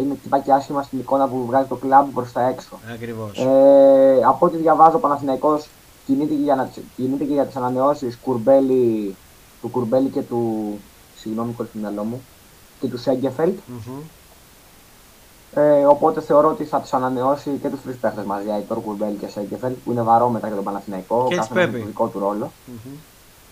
είναι 0.00 0.18
πάει 0.28 0.40
και 0.40 0.52
άσχημα 0.52 0.82
στην 0.82 0.98
εικόνα 0.98 1.28
που 1.28 1.46
βγάζει 1.46 1.68
το 1.68 1.74
κλαμπ 1.74 2.08
προς 2.14 2.32
τα 2.32 2.48
έξω. 2.48 2.78
Ακριβώς. 2.92 3.38
Ε, 3.38 4.20
από 4.26 4.46
ό,τι 4.46 4.56
διαβάζω, 4.56 4.96
ο 4.96 5.00
Παναθηναϊκός 5.00 5.68
κινείται 6.10 6.34
και 6.34 6.42
για, 6.42 6.70
κινείται 6.96 7.24
και 7.24 7.32
για 7.32 7.46
τις 7.46 7.56
ανανεώσεις 7.56 8.18
του 9.60 9.68
Κουρμπέλη 9.70 10.08
και 10.12 10.20
του 10.20 10.78
συγγνώμη 11.16 11.52
χωρίς 11.56 11.72
το 11.72 11.78
μυαλό 11.78 12.04
μου, 12.04 12.22
και 12.80 12.88
του 12.88 12.98
Σέγκεφελτ. 12.98 13.58
Mm-hmm. 13.58 14.02
Ε, 15.54 15.84
οπότε 15.84 16.20
θεωρώ 16.20 16.48
ότι 16.48 16.64
θα 16.64 16.80
τους 16.80 16.92
ανανεώσει 16.92 17.50
και 17.62 17.68
τους 17.68 17.82
τρεις 17.82 17.96
παίχτες 17.96 18.24
μαζί, 18.24 18.50
Αϊτόρ 18.50 18.80
Κουρμπέλ 18.80 19.18
και 19.18 19.28
Σέγκεφελτ, 19.28 19.76
που 19.84 19.92
είναι 19.92 20.02
βαρόμετρα 20.02 20.46
για 20.46 20.56
τον 20.56 20.64
Παναθηναϊκό, 20.64 21.28
κάθε 21.36 21.66
με 21.66 21.78
τον 21.78 21.86
δικό 21.86 22.06
του 22.06 22.18
ρόλο. 22.18 22.50
Mm-hmm. 22.66 22.98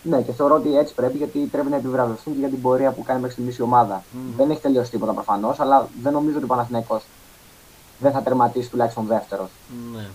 Ναι, 0.03 0.23
και 0.23 0.33
θεωρώ 0.33 0.55
ότι 0.55 0.77
έτσι 0.77 0.95
πρέπει 0.95 1.17
γιατί 1.17 1.39
πρέπει 1.39 1.69
να 1.69 1.77
επιβραβευτούν 1.77 2.33
και 2.33 2.39
για 2.39 2.49
την 2.49 2.61
πορεία 2.61 2.91
που 2.91 3.03
κάνει 3.03 3.21
μέχρι 3.21 3.35
στιγμής 3.35 3.59
η 3.59 3.63
ομάδα. 3.63 4.03
Mm-hmm. 4.03 4.33
Δεν 4.37 4.51
έχει 4.51 4.61
τελειώσει 4.61 4.91
τίποτα 4.91 5.13
προφανώς, 5.13 5.61
αλλά 5.61 5.89
δεν 6.03 6.13
νομίζω 6.13 6.37
ότι 6.37 6.45
ο 6.45 6.49
Παναθηναϊκός 6.49 7.05
δεν 7.99 8.13
θα 8.13 8.23
τερματίσει 8.23 8.71
τουλάχιστον 8.71 9.07
δεύτερος. 9.07 9.49
Mm-hmm. 9.49 10.11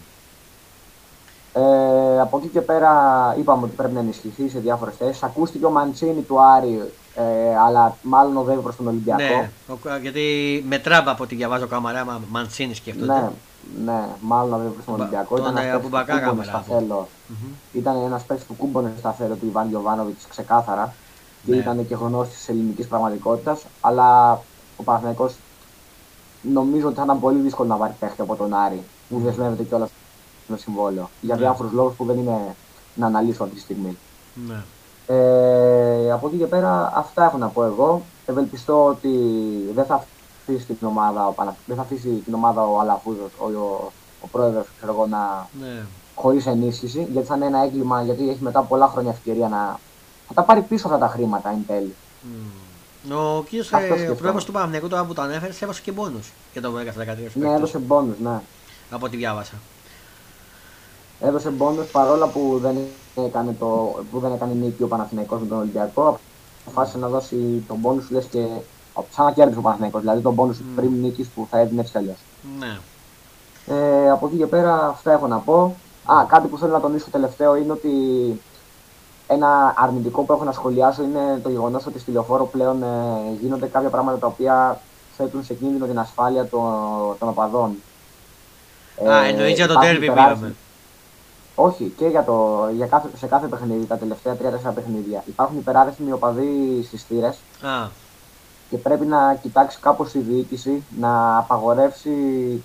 Ε, 1.54 2.20
από 2.20 2.38
εκεί 2.38 2.48
και 2.48 2.62
πέρα 2.62 2.92
είπαμε 3.39 3.63
ότι 3.66 3.76
πρέπει 3.76 3.94
να 3.94 4.00
ενισχυθεί 4.00 4.50
σε 4.50 4.60
διάφορες 4.60 4.96
θέσεις. 4.96 5.24
Ακούστηκε 5.24 5.66
ο 5.66 5.70
Μαντσίνη 5.70 6.22
του 6.22 6.42
Άρη, 6.42 6.92
ε, 7.16 7.58
αλλά 7.66 7.98
μάλλον 8.02 8.38
οδεύει 8.38 8.62
προς 8.62 8.76
τον 8.76 8.88
Ολυμπιακό. 8.88 9.24
Ναι, 9.24 9.50
γιατί 10.02 10.22
με 10.68 10.80
τράμπα 10.80 11.12
από 11.12 11.24
ό,τι 11.24 11.36
διαβάζω 11.36 11.68
κάμερα, 11.68 12.20
Μαντσίνης 12.30 12.78
σκέφτονται. 12.78 13.13
Ναι, 13.13 13.30
ναι, 13.86 14.06
μάλλον 14.20 14.54
οδεύει 14.54 14.70
προς 14.70 14.86
τον 14.86 14.94
Ολυμπιακό. 14.94 15.38
Ήταν 15.38 15.58
ένας 15.58 15.82
που 15.82 15.89
κάμερα. 15.89 16.44
Στα 16.44 16.63
θέλω. 16.68 17.08
Mm-hmm. 17.30 17.56
Ήταν 17.72 17.96
ένας 18.06 18.24
παίκτης 18.24 18.46
που 18.46 18.56
κούμπονε 18.56 18.94
στα 18.98 19.12
θέλω 19.12 19.36
του 19.36 19.46
Ιβάν 19.46 19.70
Γιοβάνοβιτ 19.70 20.18
ξεκάθαρα. 20.30 20.94
Και 21.46 21.52
ναι. 21.52 21.58
ήταν 21.58 21.88
και 21.88 21.96
γνώστης 21.96 22.38
της 22.38 22.50
ελληνικής 22.50 22.88
πραγματικότητας. 22.88 23.66
Αλλά 23.82 24.32
ο 24.78 24.84
Παναθηναϊκός 24.84 25.36
νομίζω 26.42 26.88
ότι 26.88 26.96
θα 26.96 27.04
ήταν 27.04 27.20
πολύ 27.20 27.39
δύσκολο 27.39 27.68
να 27.70 27.76
βάλει 27.76 27.94
παίχτη 28.00 28.22
από 28.22 28.36
τον 28.36 28.54
Άρη, 28.54 28.84
που 29.10 29.20
δεσμεύεται 29.20 29.63
κιόλας 29.63 29.89
με 30.47 30.58
συμβόλαιο. 30.58 31.10
Για 31.21 31.36
ναι. 31.36 31.41
διάφορους 31.41 31.71
λόγους 31.71 31.95
που 31.95 32.06
δεν 32.06 32.17
είναι 32.17 32.56
να 32.95 33.06
αναλύσω 33.06 33.43
αυτή 33.43 33.56
τη 33.56 33.62
στιγμή. 33.62 33.97
Ναι. 34.47 34.63
Ε, 35.08 36.12
από 36.12 36.27
εκεί 36.27 36.38
και 36.38 36.45
πέρα 36.45 36.91
αυτά 36.95 37.25
έχω 37.25 37.38
να 37.38 37.47
πω 37.47 37.63
εγώ. 37.63 38.01
Ευελπιστώ 38.25 38.86
ότι 38.86 39.10
δεν 39.73 39.86
θα 39.86 40.06
αφήσει 40.43 40.73
την 40.73 40.88
ομάδα 40.88 41.27
ο, 41.27 41.34
δεν 41.65 41.75
θα 41.75 41.82
αφήσει 41.82 42.10
την 42.10 42.34
ομάδα 42.34 42.63
ο 42.65 42.79
Αλαφούζος, 42.79 43.32
ο, 43.38 43.45
ο, 43.45 43.91
ο 44.21 44.27
πρόεδρος, 44.27 44.67
ξέρω 44.77 44.93
εγώ, 44.93 45.08
να... 45.08 45.47
Ναι. 45.62 45.86
χωρίς 46.15 46.45
ενίσχυση, 46.45 47.08
γιατί 47.12 47.27
θα 47.27 47.36
είναι 47.36 47.45
ένα 47.45 47.63
έγκλημα, 47.63 48.03
γιατί 48.03 48.29
έχει 48.29 48.43
μετά 48.43 48.62
πολλά 48.62 48.88
χρόνια 48.88 49.12
ευκαιρία 49.12 49.47
να... 49.47 49.79
Θα 50.27 50.34
τα 50.34 50.43
πάρει 50.43 50.62
πίσω 50.62 50.88
αυτά 50.88 50.99
τα 50.99 51.08
χρήματα 51.08 51.49
εν 51.49 51.63
τέλει. 51.67 51.95
Mm. 52.23 52.63
Ο 53.12 53.43
κύριο 53.43 53.65
ε, 53.77 54.10
ο 54.10 54.15
πρόεδρος 54.15 54.45
του 54.45 54.51
Παναγενικού 54.51 54.88
τώρα 54.88 55.06
που 55.06 55.13
το 55.13 55.21
ανέφερες, 55.21 55.62
έδωσε 55.62 55.82
και 55.82 55.91
πόνου 55.91 56.19
για 56.51 56.62
το 56.62 56.71
10-13 56.77 57.29
Ναι, 57.34 57.53
έδωσε 57.53 57.79
πόνου, 57.79 58.15
ναι. 58.23 58.41
Από 58.89 59.06
ό,τι 59.06 59.17
διάβασα 59.17 59.53
έδωσε 61.24 61.50
μπόνους 61.50 61.88
παρόλα 61.92 62.28
που 62.28 62.60
δεν 62.62 62.76
έκανε, 63.26 63.56
το, 63.60 63.66
που 64.12 64.20
δεν 64.20 64.34
έκανε 64.34 64.54
νίκη 64.54 64.84
ο 64.84 64.88
Παναθηναϊκός 64.88 65.40
με 65.40 65.48
τον 65.48 65.58
Ολυμπιακό. 65.58 66.20
Αποφάσισε 66.66 66.98
να 66.98 67.08
δώσει 67.08 67.64
τον 67.68 67.82
πόνους 67.82 68.10
λες 68.10 68.26
και 68.26 68.46
σαν 69.10 69.26
να 69.26 69.32
κέρδισε 69.32 69.60
ο 69.60 69.62
Παναθηναϊκός, 69.62 70.02
δηλαδή 70.02 70.22
τον 70.22 70.36
πόνους 70.36 70.58
mm. 70.58 70.64
πριν 70.76 70.92
νίκης 71.02 71.28
που 71.28 71.48
θα 71.50 71.60
έδινε 71.60 71.82
έτσι 71.82 71.98
αλλιώς. 71.98 72.18
Ναι. 72.60 72.78
Ε, 73.76 74.10
από 74.10 74.28
εκεί 74.28 74.38
και 74.38 74.46
πέρα 74.46 74.88
αυτά 74.88 75.12
έχω 75.12 75.28
να 75.28 75.38
πω. 75.38 75.76
Α, 76.06 76.26
κάτι 76.28 76.48
που 76.48 76.58
θέλω 76.58 76.71
να 76.71 76.80
τονίσω 76.80 77.06
τελευταίο 77.12 77.56
είναι 77.56 77.71
ότι 77.71 77.90
ένα 79.28 79.74
αρνητικό 79.78 80.21
που 80.21 80.34
έχω 80.34 80.44
να 80.44 80.52
σχολιάσω 80.52 81.04
είναι 81.04 81.40
το 81.44 81.50
γεγονός 81.50 81.86
ότι 81.86 82.00
στη 82.00 82.12
λεωφόρο 82.12 82.46
πλέον 82.46 82.84
ε, 82.84 82.88
γίνονται 83.42 83.65
κάποια 83.65 83.90
πράγματα 83.90 84.17
τα 84.17 84.28
οποία 84.28 84.80
θέτουν 85.17 85.44
σε 85.44 85.54
κίνδυνο 85.54 85.86
την 85.86 86.00
ασφάλεια 86.00 86.46
των, 86.46 86.71
των 87.19 87.30
οπαδών. 87.30 87.76
Α, 89.10 89.24
ε, 89.24 89.30
εννοεί 89.30 89.52
για 89.52 89.67
το 89.67 89.80
τέρμι 89.80 90.00
πήγαμε. 90.00 90.56
Όχι, 91.56 91.93
και 91.97 92.06
για 92.06 92.23
το, 92.23 92.69
για 92.75 92.85
κάθε, 92.85 93.10
σε 93.17 93.27
κάθε 93.27 93.47
παιχνίδι, 93.47 93.85
τα 93.85 93.97
τελευταία 93.97 94.33
3-4 94.33 94.71
παιχνίδια. 94.75 95.23
Υπάρχουν 95.27 95.58
υπεράριθμοι 95.58 96.12
οπαδοί 96.12 96.83
στις 96.87 97.04
θύρες. 97.04 97.37
Και 98.69 98.77
πρέπει 98.77 99.06
να 99.06 99.35
κοιτάξει 99.41 99.77
κάπως 99.81 100.13
η 100.13 100.19
διοίκηση 100.19 100.83
να 100.99 101.37
απαγορεύσει 101.37 102.10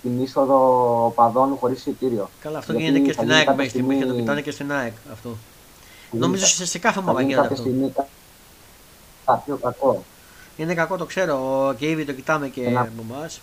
την 0.03 0.23
είσοδο 0.23 1.05
οπαδών 1.07 1.57
χωρίς 1.61 1.79
εισιτήριο. 1.79 2.31
Καλά, 2.41 2.59
αυτό 2.59 2.73
γίνεται 2.73 2.99
και 2.99 3.13
στην 3.13 3.33
ΑΕΚ 3.33 3.49
μέχρι 3.49 3.69
στιγμή. 3.69 3.99
Και 3.99 4.05
το 4.07 4.15
κοιτάνε 4.15 4.41
και 4.41 4.51
στην 4.51 4.73
ΑΕΚ 4.73 4.93
αυτό. 5.13 5.37
Νομίζω 6.11 6.47
σε, 6.47 6.67
σε 6.67 6.79
κάθε 6.79 6.99
ομάδα 6.99 7.23
γίνεται 7.23 7.41
αυτό. 7.41 7.55
Στιγμή, 7.55 7.93
κάποιο 9.25 9.57
κακό. 9.57 10.03
Είναι 10.57 10.75
κακό, 10.75 10.97
το 10.97 11.05
ξέρω. 11.05 11.75
Και 11.79 11.91
ήδη 11.91 12.05
το 12.05 12.13
κοιτάμε 12.13 12.49
και 12.49 12.77
από 12.77 13.05
εμάς. 13.11 13.41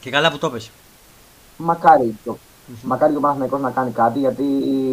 Και 0.00 0.10
καλά 0.10 0.30
που 0.30 0.38
το 0.38 0.50
πες. 0.50 0.70
Μακάρι 1.56 2.18
το, 2.24 2.38
Mm-hmm. 2.68 2.82
Μακάρι 2.82 3.12
και 3.12 3.18
ο 3.18 3.20
Παναθηναϊκός 3.20 3.60
να 3.60 3.70
κάνει 3.70 3.90
κάτι 3.90 4.18
γιατί 4.18 4.44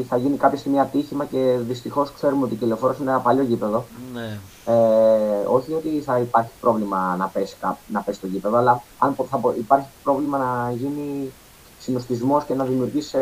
θα 0.09 0.17
γίνει 0.17 0.37
κάποια 0.37 0.57
στιγμή 0.57 0.79
ατύχημα 0.79 1.25
και 1.25 1.57
δυστυχώς 1.59 2.11
ξέρουμε 2.13 2.43
ότι 2.45 2.53
η 2.53 2.57
Κελεφόρο 2.57 2.95
είναι 3.01 3.11
ένα 3.11 3.19
παλιό 3.19 3.43
γήπεδο. 3.43 3.85
Ναι. 4.13 4.39
Ε, 4.65 5.45
όχι 5.45 5.73
ότι 5.73 6.01
θα 6.05 6.19
υπάρχει 6.19 6.51
πρόβλημα 6.61 7.15
να 7.17 7.27
πέσει, 7.27 7.55
να 7.87 8.01
πέσει 8.01 8.19
το 8.19 8.27
γήπεδο, 8.27 8.57
αλλά 8.57 8.81
αν 8.99 9.15
θα 9.29 9.39
υπάρχει 9.57 9.87
πρόβλημα 10.03 10.37
να 10.37 10.71
γίνει 10.71 11.31
συνοστισμός 11.79 12.43
και 12.43 12.53
να 12.53 12.63
δημιουργήσει 12.63 13.17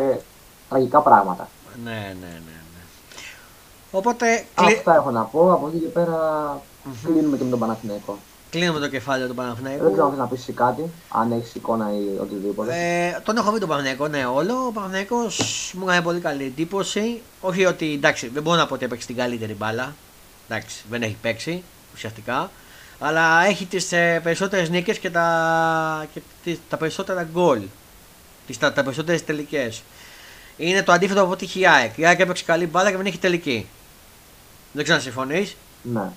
τραγικά 0.68 1.00
πράγματα. 1.00 1.48
Ναι, 1.84 1.90
ναι, 1.90 2.26
ναι. 2.26 2.28
ναι. 2.28 2.80
Οπότε. 3.90 4.44
Αυτά 4.54 4.94
έχω 4.94 5.10
να 5.10 5.22
πω. 5.22 5.52
Από 5.52 5.66
εκεί 5.66 5.78
και 5.78 5.86
πέρα 5.86 6.16
mm-hmm. 6.56 6.98
κλείνουμε 7.04 7.36
και 7.36 7.44
με 7.44 7.50
τον 7.50 7.58
Παναθηναϊκό. 7.58 8.18
Κλείνουμε 8.50 8.78
το 8.78 8.88
κεφάλαιο 8.88 9.28
του 9.28 9.34
Παναθηναϊκού. 9.34 9.82
Δεν 9.82 9.92
ξέρω 9.92 10.06
αν 10.06 10.16
να 10.16 10.26
πεις 10.26 10.50
κάτι, 10.54 10.90
αν 11.08 11.32
έχεις 11.32 11.54
εικόνα 11.54 11.90
ή 11.92 12.20
οτιδήποτε. 12.20 12.74
Ε, 12.74 13.20
τον 13.24 13.36
έχω 13.36 13.52
δει 13.52 13.58
τον 13.58 13.68
Παναθηναϊκό, 13.68 14.08
ναι, 14.08 14.24
όλο. 14.24 14.66
Ο 14.66 14.72
Παναθηναϊκός 14.72 15.72
μου 15.76 15.84
έκανε 15.88 16.02
πολύ 16.02 16.20
καλή 16.20 16.44
εντύπωση. 16.44 17.22
Όχι 17.40 17.64
ότι 17.64 17.92
εντάξει, 17.92 18.28
δεν 18.28 18.42
μπορώ 18.42 18.56
να 18.56 18.66
πω 18.66 18.74
ότι 18.74 18.84
έπαιξε 18.84 19.06
την 19.06 19.16
καλύτερη 19.16 19.54
μπάλα. 19.54 19.94
Εντάξει, 20.48 20.84
δεν 20.90 21.02
έχει 21.02 21.16
παίξει 21.22 21.62
ουσιαστικά. 21.94 22.50
Αλλά 22.98 23.44
έχει 23.44 23.64
τις 23.64 23.92
ε, 23.92 24.20
περισσότερες 24.22 24.70
νίκες 24.70 24.98
και, 24.98 25.10
τα, 25.10 26.06
και 26.12 26.20
τις, 26.44 26.58
τα 26.68 26.76
περισσότερα 26.76 27.28
γκολ. 27.32 27.60
Τις 28.46 28.58
τα, 28.58 28.72
τα 28.72 28.82
περισσότερες 28.82 29.24
τελικές. 29.24 29.82
Είναι 30.56 30.82
το 30.82 30.92
αντίθετο 30.92 31.22
από 31.22 31.30
ό,τι 31.30 31.44
έχει 31.44 31.60
η 31.60 31.66
ΑΕΚ. 31.66 31.98
Η 31.98 32.06
ΑΕΚ 32.06 32.20
έπαιξε 32.20 32.44
καλή 32.44 32.66
μπάλα 32.66 32.90
και 32.90 32.96
δεν 32.96 33.06
έχει 33.06 33.18
τελική. 33.18 33.66
Δεν 34.72 34.82
ξέρω 34.82 34.98
αν 34.98 35.04
συμφωνείς. 35.04 35.56
Ναι 35.82 36.10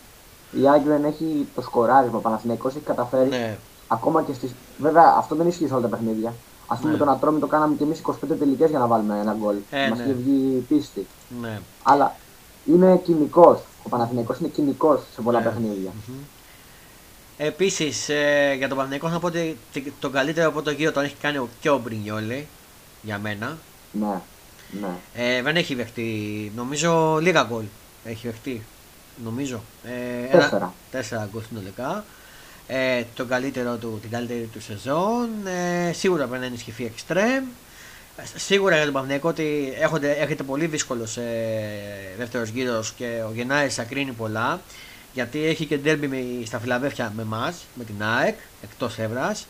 η 0.62 0.68
Άγγλ 0.68 0.88
δεν 0.88 1.04
έχει 1.04 1.48
το 1.56 1.62
σκοράρισμα. 1.62 2.18
Ο 2.18 2.22
Παναθηναϊκός 2.22 2.76
έχει 2.76 2.84
καταφέρει 2.84 3.30
ναι. 3.30 3.58
ακόμα 3.88 4.24
και 4.24 4.34
στι. 4.34 4.50
Βέβαια 4.78 5.16
αυτό 5.18 5.36
δεν 5.36 5.48
ισχύει 5.48 5.68
σε 5.68 5.74
όλα 5.74 5.82
τα 5.82 5.88
παιχνίδια. 5.88 6.34
Α 6.68 6.76
πούμε 6.76 6.92
ναι. 6.92 6.98
τον 6.98 7.10
Ατρόμι 7.10 7.40
το 7.40 7.48
κάναμε 7.48 7.76
και 7.76 7.84
εμείς 7.84 8.02
25 8.06 8.14
τελικές 8.40 8.70
για 8.70 8.80
να 8.80 8.88
βάλουμε 8.88 9.20
ένα 9.20 9.36
γκολ. 9.40 9.56
Ε, 9.72 9.90
Μας 9.90 9.98
ναι. 9.98 10.04
είχε 10.04 10.14
βγει 10.14 10.66
πίστη. 10.68 11.08
Ναι. 11.42 11.60
Αλλά 11.84 12.16
είναι 12.66 13.02
κοινικός. 13.04 13.60
Ο 13.84 13.90
Παναθηναϊκός 13.90 14.40
είναι 14.40 14.48
κοινικός 14.48 15.02
σε 15.14 15.22
πολλά 15.22 15.40
ναι. 15.40 15.46
παιχνίδια. 15.46 15.92
Mm-hmm. 15.92 16.24
Επίσης 17.38 18.10
ε, 18.10 18.54
για 18.58 18.68
τον 18.68 18.78
Παναθηναϊκό 18.78 19.10
θα 19.10 19.20
πω 19.20 19.28
ότι 19.28 19.58
τον 20.00 20.12
καλύτερο 20.12 20.48
από 20.48 20.62
το 20.62 20.72
γύρο 20.72 20.92
τον 20.92 21.04
έχει 21.04 21.16
κάνει 21.16 21.50
και 21.60 21.70
ο 21.70 21.78
Μπρινιόλη 21.78 22.48
για 23.02 23.20
μένα. 23.20 23.58
Ναι. 23.92 24.22
ναι. 24.82 24.88
Ε, 25.14 25.42
δεν 25.42 25.56
έχει 25.56 25.76
δεχτεί, 25.76 26.52
νομίζω 26.56 27.18
λίγα 27.22 27.44
γκολ 27.44 27.64
έχει 28.04 28.28
δεχτεί 28.28 28.64
νομίζω. 29.24 29.64
Ε, 29.84 30.38
τέσσερα. 30.38 30.74
τέσσερα 30.92 31.30
γκολ 31.32 31.42
συνολικά. 31.48 32.06
Ε, 32.68 33.04
το 33.16 33.26
καλύτερο 33.26 33.76
του, 33.76 33.98
την 34.02 34.10
καλύτερη 34.10 34.50
του 34.54 34.62
σεζόν. 34.62 35.30
Ε, 35.48 35.94
σίγουρα 35.94 36.26
πρέπει 36.26 36.40
να 36.42 36.46
ενισχυθεί 36.46 36.86
εξτρέμ. 36.86 37.44
Σίγουρα 38.36 38.76
για 38.76 38.84
τον 38.84 38.94
Παυνέκο 38.94 39.28
ότι 39.28 39.74
έχετε, 39.80 40.12
έχετε 40.12 40.44
πολύ 40.44 40.66
δύσκολος 40.66 41.12
σε 41.12 41.22
δεύτερος 42.18 42.50
γύρος 42.50 42.94
και 42.98 43.22
ο 43.28 43.32
Γενάρης 43.34 43.76
θα 43.76 43.84
κρίνει 43.84 44.12
πολλά. 44.12 44.62
Γιατί 45.14 45.46
έχει 45.46 45.66
και 45.66 45.78
ντέρμπι 45.78 46.44
στα 46.46 46.60
Φιλαδέφια 46.60 47.14
με 47.16 47.22
εμάς, 47.22 47.56
με 47.74 47.84
την 47.84 48.04
ΑΕΚ, 48.04 48.36
εκτός 48.64 49.00
έδρας. 49.00 49.48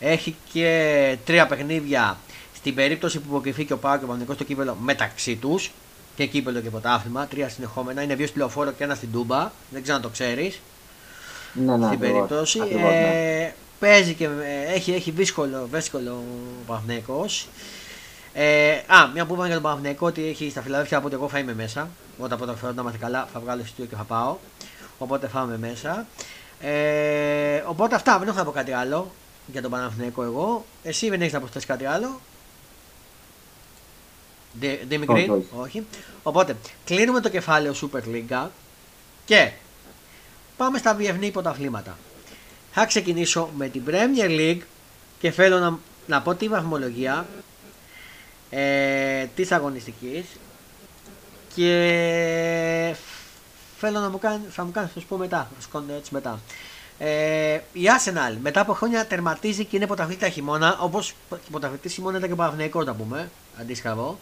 Έχει 0.00 0.36
και 0.52 1.16
τρία 1.24 1.46
παιχνίδια 1.46 2.18
στην 2.56 2.74
περίπτωση 2.74 3.18
που 3.18 3.26
υποκριθεί 3.28 3.64
και 3.64 3.72
ο 3.72 3.78
Πάο 3.78 3.98
και 3.98 4.04
ο 4.04 4.06
Παυνέκο 4.06 4.34
στο 4.34 4.44
κύπελο 4.44 4.76
μεταξύ 4.80 5.36
τους 5.36 5.70
και 6.16 6.26
κύπελο 6.26 6.60
και 6.60 6.70
πρωτάθλημα. 6.70 7.26
Τρία 7.26 7.48
συνεχόμενα. 7.48 8.02
Είναι 8.02 8.14
δύο 8.14 8.26
στη 8.26 8.38
λεωφόρο 8.38 8.70
και 8.70 8.84
ένα 8.84 8.94
στην 8.94 9.12
Τούμπα. 9.12 9.50
Δεν 9.70 9.82
ξέρω 9.82 9.96
αν 9.96 10.02
το 10.02 10.08
ξέρεις. 10.08 10.60
Ναι, 11.52 11.76
ναι, 11.76 11.86
στην 11.86 11.98
περίπτωση. 11.98 12.60
Ακριβώς, 12.60 12.90
ναι. 12.90 13.42
ε, 13.42 13.54
παίζει 13.78 14.14
και 14.14 14.24
ε, 14.24 14.74
έχει, 14.74 14.92
έχει 14.92 15.10
δύσκολο, 15.10 15.68
δύσκολο 15.72 16.10
ο 16.10 16.64
Παναθυνέκο. 16.66 17.26
Ε, 18.32 18.72
α, 18.72 19.08
μια 19.14 19.26
που 19.26 19.32
είπαμε 19.32 19.46
για 19.46 19.54
τον 19.54 19.64
Παναθυνέκο 19.64 20.06
ότι 20.06 20.28
έχει 20.28 20.50
στα 20.50 20.62
φιλαδέλφια 20.62 20.98
από 20.98 21.06
ότι 21.06 21.14
εγώ 21.14 21.28
θα 21.28 21.38
είμαι 21.38 21.54
μέσα. 21.54 21.88
Όταν 22.18 22.38
πρώτα 22.38 22.54
φέρω 22.54 22.72
να 22.72 22.82
μάθει 22.82 22.98
καλά, 22.98 23.28
θα 23.32 23.40
βγάλω 23.40 23.62
εισιτήριο 23.62 23.90
και 23.90 23.96
θα 23.96 24.02
πάω. 24.02 24.36
Οπότε 24.98 25.26
θα 25.26 25.42
είμαι 25.46 25.68
μέσα. 25.68 26.06
Ε, 26.60 27.62
οπότε 27.66 27.94
αυτά, 27.94 28.18
δεν 28.18 28.28
έχω 28.28 28.36
να 28.36 28.44
πω 28.44 28.50
κάτι 28.50 28.72
άλλο 28.72 29.10
για 29.46 29.62
τον 29.62 29.70
Παναθηναϊκό 29.70 30.22
εγώ. 30.22 30.64
Εσύ 30.82 31.10
δεν 31.10 31.20
έχεις 31.20 31.32
να 31.32 31.38
προσθέσεις 31.38 31.68
κάτι 31.68 31.84
άλλο. 31.84 32.20
Δημικρή, 34.88 35.28
όχι, 35.30 35.46
όχι. 35.56 35.86
Οπότε, 36.22 36.56
κλείνουμε 36.84 37.20
το 37.20 37.28
κεφάλαιο 37.28 37.74
Super 37.74 38.00
League 38.14 38.48
και 39.24 39.50
πάμε 40.56 40.78
στα 40.78 40.94
διεθνή 40.94 41.30
πρωταθλήματα. 41.30 41.98
Θα 42.72 42.86
ξεκινήσω 42.86 43.50
με 43.56 43.68
την 43.68 43.82
Premier 43.86 44.28
League 44.28 44.60
και 45.18 45.30
θέλω 45.30 45.58
να, 45.58 45.78
να 46.06 46.22
πω 46.22 46.34
τη 46.34 46.48
βαθμολογία 46.48 47.26
ε, 48.50 49.26
της 49.34 49.52
αγωνιστικής 49.52 50.24
και 51.54 52.94
θέλω 53.78 54.00
να 54.00 54.10
μου 54.10 54.18
κάνει, 54.18 54.44
θα 54.50 54.64
μου 54.64 54.70
κάνεις, 54.70 54.92
θα 54.92 55.00
σου 55.00 55.06
πω 55.06 55.16
μετά, 55.16 55.50
θα 55.58 55.78
σου 55.80 55.84
έτσι 55.96 56.14
μετά. 56.14 56.40
Ε, 56.98 57.60
η 57.72 57.82
Arsenal 57.84 58.36
μετά 58.42 58.60
από 58.60 58.72
χρόνια 58.72 59.06
τερματίζει 59.06 59.64
και 59.64 59.76
είναι 59.76 59.86
πρωταθλήτρια 59.86 60.28
χειμώνα, 60.28 60.78
όπως 60.80 61.14
πρωταθλητής 61.50 61.92
χειμώνα 61.92 62.16
ήταν 62.16 62.28
και 62.28 62.34
ο 62.34 62.36
Παναγενικό, 62.36 62.82
να 62.82 62.94
πούμε, 62.94 63.30
αντίστοιχα 63.60 63.90
εδώ. 63.90 64.18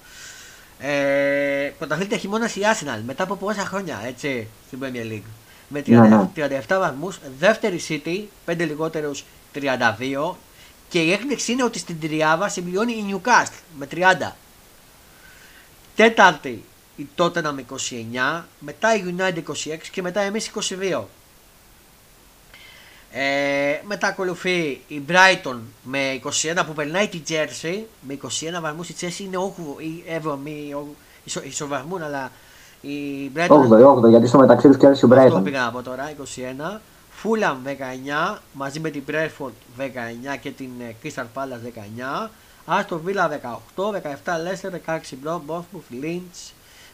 Ε, 0.79 1.73
πρωταθλήτρια 1.79 2.19
χειμώνας 2.19 2.57
η 2.57 2.61
Arsenal 2.63 3.01
μετά 3.07 3.23
από 3.23 3.35
πόσα 3.35 3.65
χρόνια 3.65 4.03
έτσι, 4.07 4.49
στην 4.67 4.79
Premier 4.83 5.13
League. 5.13 5.29
Με 5.69 5.81
30, 5.81 5.87
ναι, 5.87 6.29
37 6.35 6.49
ναι. 6.69 6.79
βαθμούς, 6.79 7.19
δεύτερη 7.39 7.81
City, 7.89 8.23
5 8.47 8.57
λιγότερους 8.57 9.25
32. 9.55 10.37
Και 10.89 11.03
η 11.03 11.13
έκπληξη 11.13 11.53
είναι 11.53 11.65
ότι 11.65 11.79
στην 11.79 12.01
τριάδα 12.01 12.49
συμπληρώνει 12.49 12.93
η 12.93 13.05
Newcastle 13.11 13.61
με 13.79 13.89
30. 13.95 14.33
Τέταρτη 15.97 16.65
η 16.97 17.09
Tottenham 17.17 17.53
με 17.55 17.65
29, 18.41 18.43
μετά 18.59 18.97
η 18.97 19.15
United 19.19 19.43
26 19.49 19.77
και 19.91 20.03
μετά 20.03 20.21
εμείς 20.21 20.51
22. 20.91 21.03
Ε, 23.17 23.81
μετά 23.87 24.07
ακολουθεί 24.07 24.81
η 24.89 25.03
Brighton 25.09 25.57
με 25.83 25.99
21 26.25 26.63
που 26.67 26.73
περνάει 26.73 27.09
τη 27.09 27.23
Jersey 27.29 27.83
με 28.01 28.19
21 28.23 28.27
βαθμούς. 28.61 28.89
Η 28.89 28.95
Jersey 29.01 29.21
είναι 29.21 29.37
8η, 30.45 31.43
ισοβαθμούν, 31.45 32.03
αλλά 32.03 32.31
η 32.81 33.31
Brighton. 33.37 33.69
8η, 33.71 33.97
8η, 33.97 34.09
γιατί 34.09 34.27
στο 34.27 34.39
μεταξύ 34.39 34.69
τους 34.69 34.77
κέρδισε 34.77 35.07
η 35.07 35.09
Brighton. 35.13 35.19
Αυτό 35.19 35.41
πήγα 35.41 35.67
από 35.67 35.83
τώρα, 35.83 36.13
21. 36.75 36.81
Fulham 37.23 37.57
19 38.35 38.39
μαζί 38.53 38.81
με 38.81 38.91
την 38.91 39.03
Bradford 39.11 39.53
19 39.79 39.85
και 40.41 40.51
την 40.51 40.71
ε, 40.81 40.95
Crystal 41.03 41.27
Palace 41.35 42.27
19. 42.27 42.29
Άστο 42.65 43.01
Villa 43.07 43.29
18, 43.77 43.93
17 43.93 43.93
Leicester, 44.25 44.71
16 44.87 45.01
Bournemouth, 45.25 46.03
Lynch 46.03 46.53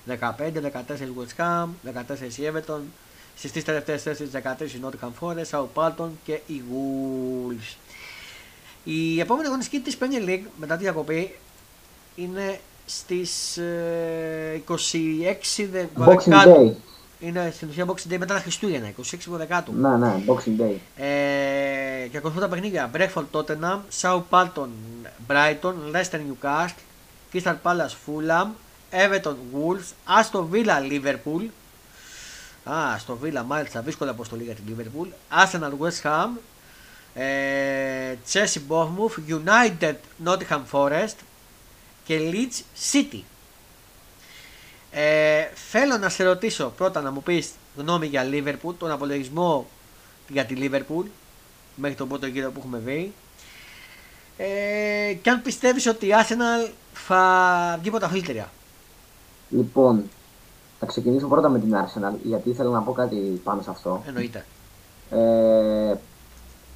15, 0.08 0.60
14 0.60 1.14
West 1.16 1.36
Ham, 1.38 1.68
14 1.84 2.44
Everton, 2.48 2.80
στις 3.48 3.64
τελευταίες 3.64 4.02
θέσεις 4.02 4.30
της 4.30 4.40
13 4.42 4.74
η 4.74 4.78
Νότιχαμ 4.80 5.12
Φόρε, 5.12 5.42
ο 5.52 6.10
και 6.24 6.40
οι 6.46 6.62
Γουλ. 6.70 7.54
Η 8.84 9.20
επόμενη 9.20 9.46
αγωνιστική 9.46 9.80
της 9.80 9.96
Premier 10.00 10.28
League 10.28 10.44
μετά 10.56 10.76
τη 10.76 10.82
διακοπή 10.82 11.34
είναι 12.16 12.60
στις 12.86 13.56
ε, 13.56 14.62
26 14.68 14.74
Δεκεμβρίου. 15.70 16.76
Είναι 17.20 17.50
στην 17.54 17.68
ουσία 17.68 17.86
Boxing 17.86 18.12
Day 18.12 18.18
μετά 18.18 18.34
τα 18.34 18.40
Χριστούγεννα, 18.40 18.92
26 19.10 19.16
Δεκάτου. 19.26 19.72
Ναι, 19.72 19.96
ναι, 19.96 20.14
Boxing 20.26 20.60
Day. 20.60 20.74
Ε, 20.96 22.06
και 22.10 22.16
ακολουθούν 22.16 22.42
τα 22.42 22.48
παιχνίδια. 22.48 22.90
Brentford 22.94 23.24
Tottenham, 23.32 23.78
South 24.00 24.22
Palton 24.30 24.68
Brighton, 25.28 25.74
Leicester 25.92 26.18
Newcastle, 26.18 26.70
Crystal 27.32 27.54
Palace 27.62 27.96
Fulham, 28.06 28.48
Everton 28.90 29.36
Wolves, 29.52 29.94
Aston 30.18 30.46
Villa 30.52 30.80
Liverpool, 30.90 31.42
Α, 32.64 32.98
στο 32.98 33.18
Villa 33.22 33.42
μάλιστα 33.46 33.80
δύσκολη 33.80 34.10
αποστολή 34.10 34.42
για 34.42 34.54
την 34.54 34.64
Liverpool. 34.76 35.06
Arsenal 35.44 35.72
West 35.80 36.02
Ham. 36.02 36.28
Ε, 37.14 38.14
Chelsea 38.32 38.60
Bournemouth. 38.68 39.40
United 39.40 39.94
Nottingham 40.24 40.60
Forest. 40.70 41.14
Και 42.04 42.18
Leeds 42.32 42.92
City. 42.92 43.20
Ε, 44.90 45.44
θέλω 45.70 45.96
να 45.96 46.08
σε 46.08 46.24
ρωτήσω 46.24 46.72
πρώτα 46.76 47.00
να 47.00 47.10
μου 47.10 47.22
πεις 47.22 47.50
γνώμη 47.76 48.06
για 48.06 48.28
Liverpool, 48.30 48.74
τον 48.78 48.90
απολογισμό 48.90 49.68
για 50.28 50.44
τη 50.44 50.54
Liverpool 50.58 51.04
μέχρι 51.74 51.96
τον 51.96 52.08
πρώτο 52.08 52.26
γύρο 52.26 52.50
που 52.50 52.58
έχουμε 52.58 52.78
δει. 52.78 53.12
Ε, 54.36 55.14
και 55.22 55.30
αν 55.30 55.42
πιστεύεις 55.42 55.86
ότι 55.86 56.06
η 56.06 56.10
Arsenal 56.22 56.70
θα 56.92 57.78
βγει 57.80 57.90
πρωταθλήτρια. 57.90 58.50
Λοιπόν, 59.48 60.10
θα 60.80 60.86
ξεκινήσω 60.86 61.26
πρώτα 61.26 61.48
με 61.48 61.58
την 61.58 61.74
Arsenal, 61.74 62.14
γιατί 62.22 62.50
ήθελα 62.50 62.70
να 62.70 62.82
πω 62.82 62.92
κάτι 62.92 63.16
πάνω 63.44 63.62
σε 63.62 63.70
αυτό. 63.70 64.02
Εννοείται. 64.06 64.46
Ε, 65.10 65.94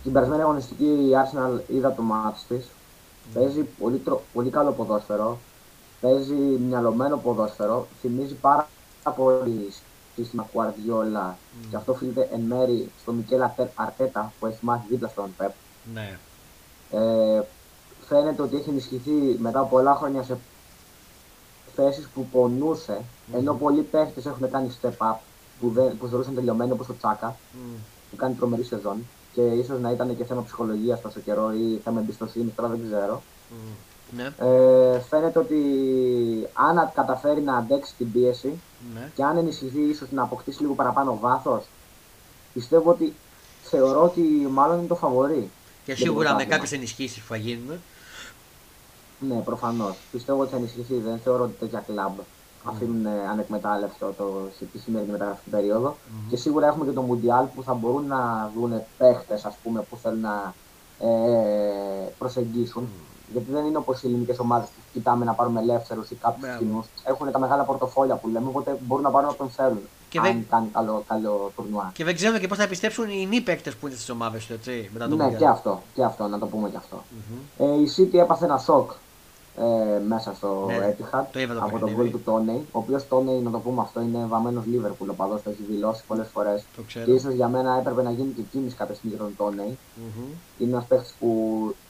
την 0.02 0.12
περασμένη 0.12 0.42
αγωνιστική 0.42 0.84
η 0.84 1.10
Arsenal 1.12 1.60
είδα 1.70 1.92
το 1.92 2.02
μάτς 2.02 2.44
της. 2.48 2.64
Mm. 2.64 3.28
Παίζει 3.34 3.62
πολύ, 3.62 4.02
πολύ 4.32 4.50
καλό 4.50 4.72
ποδόσφαιρο. 4.72 5.38
Παίζει 6.00 6.34
μυαλωμένο 6.68 7.16
ποδόσφαιρο. 7.16 7.86
Θυμίζει 8.00 8.34
πάρα 8.34 8.68
πολύ 9.16 9.72
σύστημα 10.16 10.48
Guardiola. 10.52 11.30
Mm. 11.30 11.66
Και 11.70 11.76
αυτό 11.76 11.92
οφείλεται 11.92 12.28
εν 12.32 12.40
μέρη 12.40 12.90
στο 13.00 13.12
Μικέλ 13.12 13.42
Αρτέτα 13.74 14.32
που 14.40 14.46
έχει 14.46 14.58
μάθει 14.60 14.86
δίπλα 14.88 15.08
στον 15.08 15.34
Πεπ. 15.36 15.52
Ναι. 15.94 16.18
Ε, 16.90 17.42
φαίνεται 18.06 18.42
ότι 18.42 18.56
έχει 18.56 18.70
ενισχυθεί 18.70 19.36
μετά 19.38 19.58
από 19.58 19.68
πολλά 19.68 19.94
χρόνια 19.94 20.22
σε 20.22 20.36
θέσει 21.74 22.06
που 22.14 22.26
πονούσε, 22.32 23.00
mm. 23.00 23.38
ενώ 23.38 23.54
πολλοί 23.54 23.82
παίχτες 23.82 24.26
έχουν 24.26 24.50
κάνει 24.50 24.76
step 24.82 24.96
up 24.98 25.16
που, 25.60 25.70
δεν, 25.70 25.98
που 25.98 26.06
θεωρούσαν 26.06 26.34
τελειωμένοι 26.34 26.70
όπως 26.70 26.88
ο 26.88 26.94
Τσάκα, 26.98 27.36
mm. 27.36 27.78
που 28.10 28.16
κάνει 28.16 28.34
τρομερή 28.34 28.64
σεζόν. 28.64 28.96
Και 29.32 29.40
ίσως 29.40 29.80
να 29.80 29.90
ήταν 29.90 30.16
και 30.16 30.24
θέμα 30.24 30.42
ψυχολογίας 30.44 31.00
τόσο 31.00 31.20
καιρό 31.20 31.52
ή 31.52 31.80
θέμα 31.84 32.00
εμπιστοσύνης, 32.00 32.54
τώρα 32.54 32.68
δεν 32.68 32.80
ξέρω. 32.86 33.22
Mm. 33.50 33.54
Ναι. 34.16 34.32
Ε, 34.38 35.00
φαίνεται 35.00 35.38
ότι 35.38 35.56
αν 36.52 36.90
καταφέρει 36.94 37.40
να 37.40 37.56
αντέξει 37.56 37.94
την 37.98 38.12
πίεση 38.12 38.60
ναι. 38.94 39.10
και 39.14 39.24
αν 39.24 39.36
ενισχυθεί 39.36 39.80
ίσως 39.80 40.10
να 40.10 40.22
αποκτήσει 40.22 40.60
λίγο 40.60 40.74
παραπάνω 40.74 41.18
βάθος, 41.20 41.64
πιστεύω 42.52 42.90
ότι 42.90 43.14
θεωρώ 43.62 44.02
ότι 44.02 44.20
μάλλον 44.50 44.78
είναι 44.78 44.86
το 44.86 44.94
φαβορή. 44.94 45.50
Και 45.84 45.94
σίγουρα 45.94 46.34
με 46.34 46.44
κάποιες 46.44 46.72
ενισχύσεις 46.72 47.20
που 47.22 47.28
θα 47.28 47.36
γίνουν. 47.36 47.80
Ναι, 49.28 49.34
προφανώς. 49.34 49.96
Πιστεύω 50.12 50.40
ότι 50.40 50.50
θα 50.50 50.56
ενισχυθεί. 50.56 50.94
Δεν 50.98 51.18
θεωρώ 51.18 51.44
ότι 51.44 51.52
τέτοια 51.52 51.84
κλαμπ 51.86 52.18
mm. 52.18 52.22
αφήνουν 52.64 53.06
ανεκμετάλλευτο 53.30 54.12
το, 54.16 54.24
τη 54.72 54.78
σημερινή 54.78 55.12
μεταγραφική 55.12 55.50
περίοδο. 55.50 55.88
Mm. 55.90 56.12
Και 56.30 56.36
σίγουρα 56.36 56.66
έχουμε 56.66 56.84
και 56.84 56.90
το 56.90 57.02
Μουντιάλ 57.02 57.44
που 57.54 57.62
θα 57.62 57.74
μπορούν 57.74 58.06
να 58.06 58.50
δουν 58.54 58.82
παίχτες 58.98 59.46
που 59.62 59.96
θέλουν 60.02 60.20
να 60.20 60.54
ε, 60.98 61.08
προσεγγίσουν. 62.18 62.82
Mm. 62.82 63.12
Γιατί 63.32 63.50
δεν 63.50 63.64
είναι 63.64 63.76
όπως 63.76 64.02
οι 64.02 64.06
ελληνικές 64.06 64.38
ομάδες 64.38 64.68
που 64.68 64.80
κοιτάμε 64.92 65.24
να 65.24 65.32
πάρουμε 65.32 65.60
ελεύθερους 65.60 66.10
ή 66.10 66.14
κάποιους 66.14 66.56
κοινού. 66.58 66.84
Έχουν 67.04 67.30
τα 67.32 67.38
μεγάλα 67.38 67.62
πορτοφόλια 67.62 68.14
που 68.14 68.28
λέμε, 68.28 68.48
οπότε 68.48 68.78
μπορούν 68.80 69.04
να 69.04 69.10
πάρουν 69.10 69.28
ό,τι 69.28 69.52
θέλουν. 69.52 69.80
Και 70.08 70.20
αν 70.20 70.24
δεν... 70.24 70.46
κάνει 70.50 70.68
καλό, 70.72 71.04
καλό 71.08 71.52
τουρνουά. 71.56 71.90
Και 71.94 72.04
δεν 72.04 72.14
ξέρουμε 72.14 72.38
και 72.38 72.48
πώς 72.48 72.56
θα 72.56 72.62
επιστρέψουν 72.62 73.08
οι 73.08 73.26
νη 73.26 73.40
παίκτες 73.40 73.74
που 73.74 73.86
είναι 73.86 73.96
στις 73.96 74.10
ομάδες 74.10 74.46
τους, 74.46 74.56
έτσι. 74.56 74.90
Μετά 74.92 75.08
το 75.08 75.16
ναι, 75.16 75.30
και 75.30 75.46
αυτό, 75.46 75.82
και 75.94 76.04
αυτό, 76.04 76.26
να 76.26 76.38
το 76.38 76.46
πούμε 76.46 76.68
και 76.68 76.76
αυτό. 76.76 76.96
Mm-hmm. 76.96 77.64
Ε, 77.64 77.64
η 77.64 77.90
City 77.96 78.18
έπαθε 78.18 78.44
ένα 78.44 78.58
σοκ 78.58 78.90
ε, 79.58 79.98
μέσα 80.08 80.34
στο 80.34 80.64
ναι, 80.66 80.96
Etihad 80.98 81.24
το 81.32 81.60
από 81.60 81.78
τον 81.78 81.94
γκολ 81.94 82.10
του 82.10 82.20
Τόνεϊ. 82.24 82.66
Ο 82.72 82.78
οποίος 82.78 83.08
Τόνεϊ, 83.08 83.40
να 83.40 83.50
το 83.50 83.58
πούμε 83.58 83.80
αυτό, 83.80 84.00
είναι 84.00 84.24
βαμμένος 84.28 84.66
Λίβερπουλ. 84.66 85.08
Ο 85.08 85.14
παδός 85.14 85.42
το 85.42 85.50
έχει 85.50 85.62
δηλώσει 85.68 86.02
πολλές 86.06 86.28
φορές. 86.32 86.64
Και 87.04 87.12
ίσως 87.12 87.32
για 87.32 87.48
μένα 87.48 87.78
έπρεπε 87.78 88.02
να 88.02 88.10
γίνει 88.10 88.32
και 88.32 88.42
κίνηση 88.42 88.76
κάποια 88.76 88.94
στιγμή 88.94 89.16
για 89.16 89.24
τον 89.24 89.36
Τόνεϊ. 89.36 89.78
Mm-hmm. 89.78 90.58
Είναι 90.58 90.70
ένας 90.70 90.84
παίχτη 90.84 91.12
που 91.18 91.28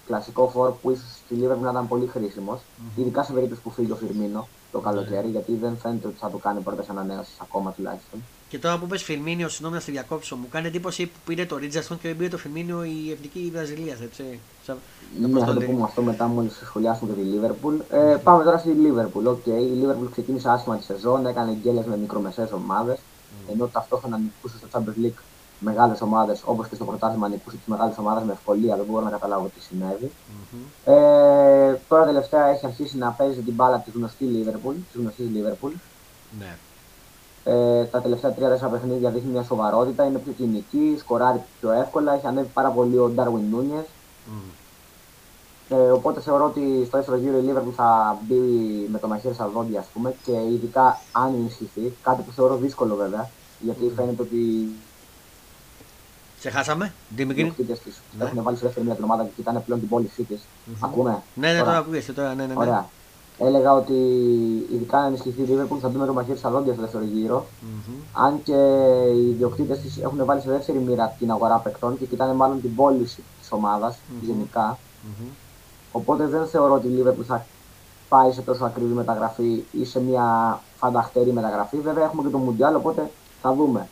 κλασικό 0.07 0.49
φόρ 0.49 0.73
που 0.83 0.91
ίσως 0.91 1.21
στη 1.25 1.35
Λίβερπουλ 1.35 1.65
να 1.65 1.71
ήταν 1.71 1.89
πολύ 1.89 2.07
χρήσιμος. 2.07 2.59
Mm-hmm. 2.59 2.99
Ειδικά 3.01 3.23
σε 3.23 3.33
περίπτωση 3.33 3.61
που 3.61 3.71
φύγει 3.71 3.93
ο 3.93 3.97
Φιρμίνο 3.97 4.49
το 4.73 4.79
καλοκαίρι, 4.79 5.27
mm-hmm. 5.27 5.31
γιατί 5.31 5.55
δεν 5.57 5.77
φαίνεται 5.77 6.07
ότι 6.07 6.17
θα 6.17 6.31
το 6.31 6.37
κάνει 6.37 6.61
πρώτε 6.61 6.85
ανανέωσει 6.91 7.33
ακόμα 7.43 7.73
τουλάχιστον. 7.73 8.21
Και 8.55 8.61
τώρα 8.61 8.79
που 8.79 8.87
πες 8.87 9.03
Φιρμίνιο, 9.03 9.49
συγγνώμη 9.49 9.75
να 9.75 9.81
στη 9.81 9.91
διακόψω, 9.91 10.37
μου 10.37 10.49
κάνει 10.51 10.67
εντύπωση 10.67 11.07
που 11.07 11.19
πήρε 11.25 11.47
το 11.47 11.57
Ρίτζαστον 11.57 11.99
και 12.01 12.09
δεν 12.09 12.17
πήρε 12.17 12.29
το 12.29 12.39
Φιρμίνιο 12.39 12.85
η 12.85 13.11
εθνική 13.11 13.51
Βραζιλίας, 13.53 14.01
έτσι. 14.01 14.41
Ναι, 15.21 15.45
θα 15.45 15.55
το 15.55 15.61
πούμε 15.61 15.83
αυτό 15.83 16.03
μετά 16.03 16.27
μόλις 16.27 16.61
σχολιάσουμε 16.65 17.13
και 17.15 17.21
τη 17.21 17.27
Λίβερπουλ. 17.27 17.75
Ε, 17.91 18.17
πάμε 18.23 18.45
τώρα 18.45 18.59
στη 18.59 18.69
Λίβερπουλ. 18.69 19.27
Okay. 19.27 19.61
Η 19.61 19.75
Λίβερπουλ 19.81 20.07
ξεκίνησε 20.11 20.49
άσχημα 20.51 20.77
τη 20.77 20.85
σεζόν, 20.85 21.27
έκανε 21.27 21.53
γκέλες 21.63 21.85
με 21.85 21.97
μικρομεσαίες 21.97 22.53
ομάδες, 22.53 22.97
mm. 22.97 23.53
ενώ 23.53 23.67
ταυτόχρονα 23.67 24.19
νικούσε 24.19 24.57
στο 24.57 24.67
Champions 24.73 25.05
League 25.05 25.21
μεγάλες 25.59 26.01
ομάδες, 26.01 26.43
όπως 26.45 26.69
και 26.69 26.75
στο 26.75 26.85
πρωτάθλημα 26.85 27.29
νικούσε 27.29 27.57
τις 27.57 27.67
μεγάλες 27.67 27.99
ομάδες 27.99 28.25
με 28.25 28.33
ευκολία. 28.33 28.77
Δεν 28.77 28.85
μπορώ 28.91 29.05
να 29.05 29.11
καταλάβω 29.11 29.51
τι 29.55 29.63
συνέβη. 29.63 30.11
Mm-hmm. 30.11 30.93
Ε, 30.93 31.75
τώρα 31.89 32.05
τελευταία 32.05 32.47
έχει 32.47 32.67
αρχίσει 32.67 32.97
να 32.97 33.11
παίζει 33.11 33.41
την 33.41 33.55
μπάλα 33.55 33.79
τη 33.79 33.91
γνωστή 33.91 34.25
Λίβερπουλ. 34.25 34.75
Της 34.93 35.01
γνωστής 35.01 35.27
Liverpool. 35.35 35.73
Ναι. 36.39 36.57
Ε, 37.45 37.85
τα 37.85 38.01
τελευταία 38.01 38.33
τρία-τέσσερα 38.33 38.71
παιχνίδια 38.71 39.11
δείχνει 39.11 39.31
μια 39.31 39.43
σοβαρότητα, 39.43 40.05
είναι 40.05 40.19
πιο 40.19 40.33
κοινική, 40.33 40.97
σκοράρει 40.99 41.43
πιο 41.61 41.73
εύκολα, 41.73 42.15
έχει 42.15 42.27
ανέβει 42.27 42.49
πάρα 42.55 42.69
πολύ 42.69 42.99
ο 42.99 43.09
Ντάρουιν 43.09 43.45
Νούνιε. 43.51 43.81
Mm. 43.81 44.53
Ε, 45.69 45.75
οπότε 45.75 46.21
θεωρώ 46.21 46.45
ότι 46.45 46.85
στο 46.87 46.97
δεύτερο 46.97 47.17
γύρο 47.17 47.39
η 47.39 47.45
Liverpool 47.49 47.73
θα 47.77 48.19
μπει 48.23 48.35
με 48.93 48.99
το 48.99 49.09
μαχαίρι 49.09 49.35
στα 49.35 49.49
δόντια, 49.49 49.81
ας 49.81 49.87
πούμε, 49.87 50.15
και 50.25 50.33
ειδικά 50.33 51.01
αν 51.13 51.35
ενισχυθεί, 51.35 51.93
κάτι 52.03 52.23
που 52.23 52.33
θεωρώ 52.33 52.57
δύσκολο 52.57 52.95
βέβαια, 52.95 53.31
γιατί 53.61 53.91
mm. 53.91 53.97
φαίνεται 53.97 54.23
ότι 54.23 54.69
σε 56.45 56.51
χάσαμε, 56.51 56.93
Δημητρή. 57.09 57.55
Οι 57.57 57.67
ναι. 58.19 58.25
έχουν 58.25 58.43
βάλει 58.43 58.57
σε 58.57 58.65
δεύτερη 58.65 58.87
μια 58.87 58.97
ομάδα 59.03 59.25
και 59.25 59.31
κοιτάνε 59.37 59.61
πλέον 59.61 59.81
την 59.81 59.89
πόλη 59.89 60.07
της. 60.07 60.41
Mm-hmm. 60.41 60.77
Ακούμε. 60.81 61.23
Ναι, 61.35 61.53
ναι, 61.53 61.59
τώρα 61.59 61.77
ακούγεσαι 61.77 62.13
τώρα, 62.13 62.35
ναι, 62.35 62.47
ναι, 62.47 62.55
ναι. 62.55 62.61
Ωραία. 62.61 62.89
Έλεγα 63.39 63.73
ότι 63.73 63.93
ειδικά 64.73 64.99
αν 64.99 65.07
ενισχυθεί 65.07 65.43
η 65.43 65.47
Liverpool 65.51 65.79
θα 65.81 65.89
μπει 65.89 65.99
με 65.99 66.07
το 66.07 66.13
μαχαίρι 66.13 66.39
στα 66.39 66.51
δόντια 66.51 66.73
στο 66.73 66.83
δεύτερο 66.83 67.05
γύρο. 67.05 67.45
Mm-hmm. 67.45 67.95
Αν 68.13 68.43
και 68.43 68.57
οι 69.15 69.29
ιδιοκτήτες 69.29 69.79
τη 69.79 70.03
έχουν 70.03 70.25
βάλει 70.25 70.41
σε 70.41 70.51
δεύτερη 70.51 70.79
μοίρα 70.79 71.15
την 71.19 71.31
αγορά 71.31 71.59
παικτών 71.59 71.99
και 71.99 72.05
κοιτάνε 72.05 72.33
μάλλον 72.33 72.61
την 72.61 72.75
πώληση 72.75 73.23
της 73.41 73.53
ομάδας 73.53 73.95
mm-hmm. 73.95 74.25
γενικά. 74.27 74.79
Mm-hmm. 74.79 75.29
Οπότε 75.93 76.27
δεν 76.27 76.47
θεωρώ 76.47 76.75
ότι 76.75 76.87
η 76.87 77.03
Liverpool 77.03 77.25
θα 77.27 77.47
πάει 78.09 78.33
σε 78.33 78.41
τόσο 78.43 78.65
ακριβή 78.65 78.93
μεταγραφή 78.93 79.65
ή 79.73 79.85
σε 79.85 80.01
μια 80.01 80.61
φανταχτερή 80.77 81.33
μεταγραφή. 81.33 81.81
Βέβαια 81.81 82.05
έχουμε 82.05 82.23
και 82.23 82.29
το 82.29 82.39
Μουντιάλ, 82.39 82.75
οπότε 82.75 83.11
θα 83.43 83.55
δούμε. 83.55 83.89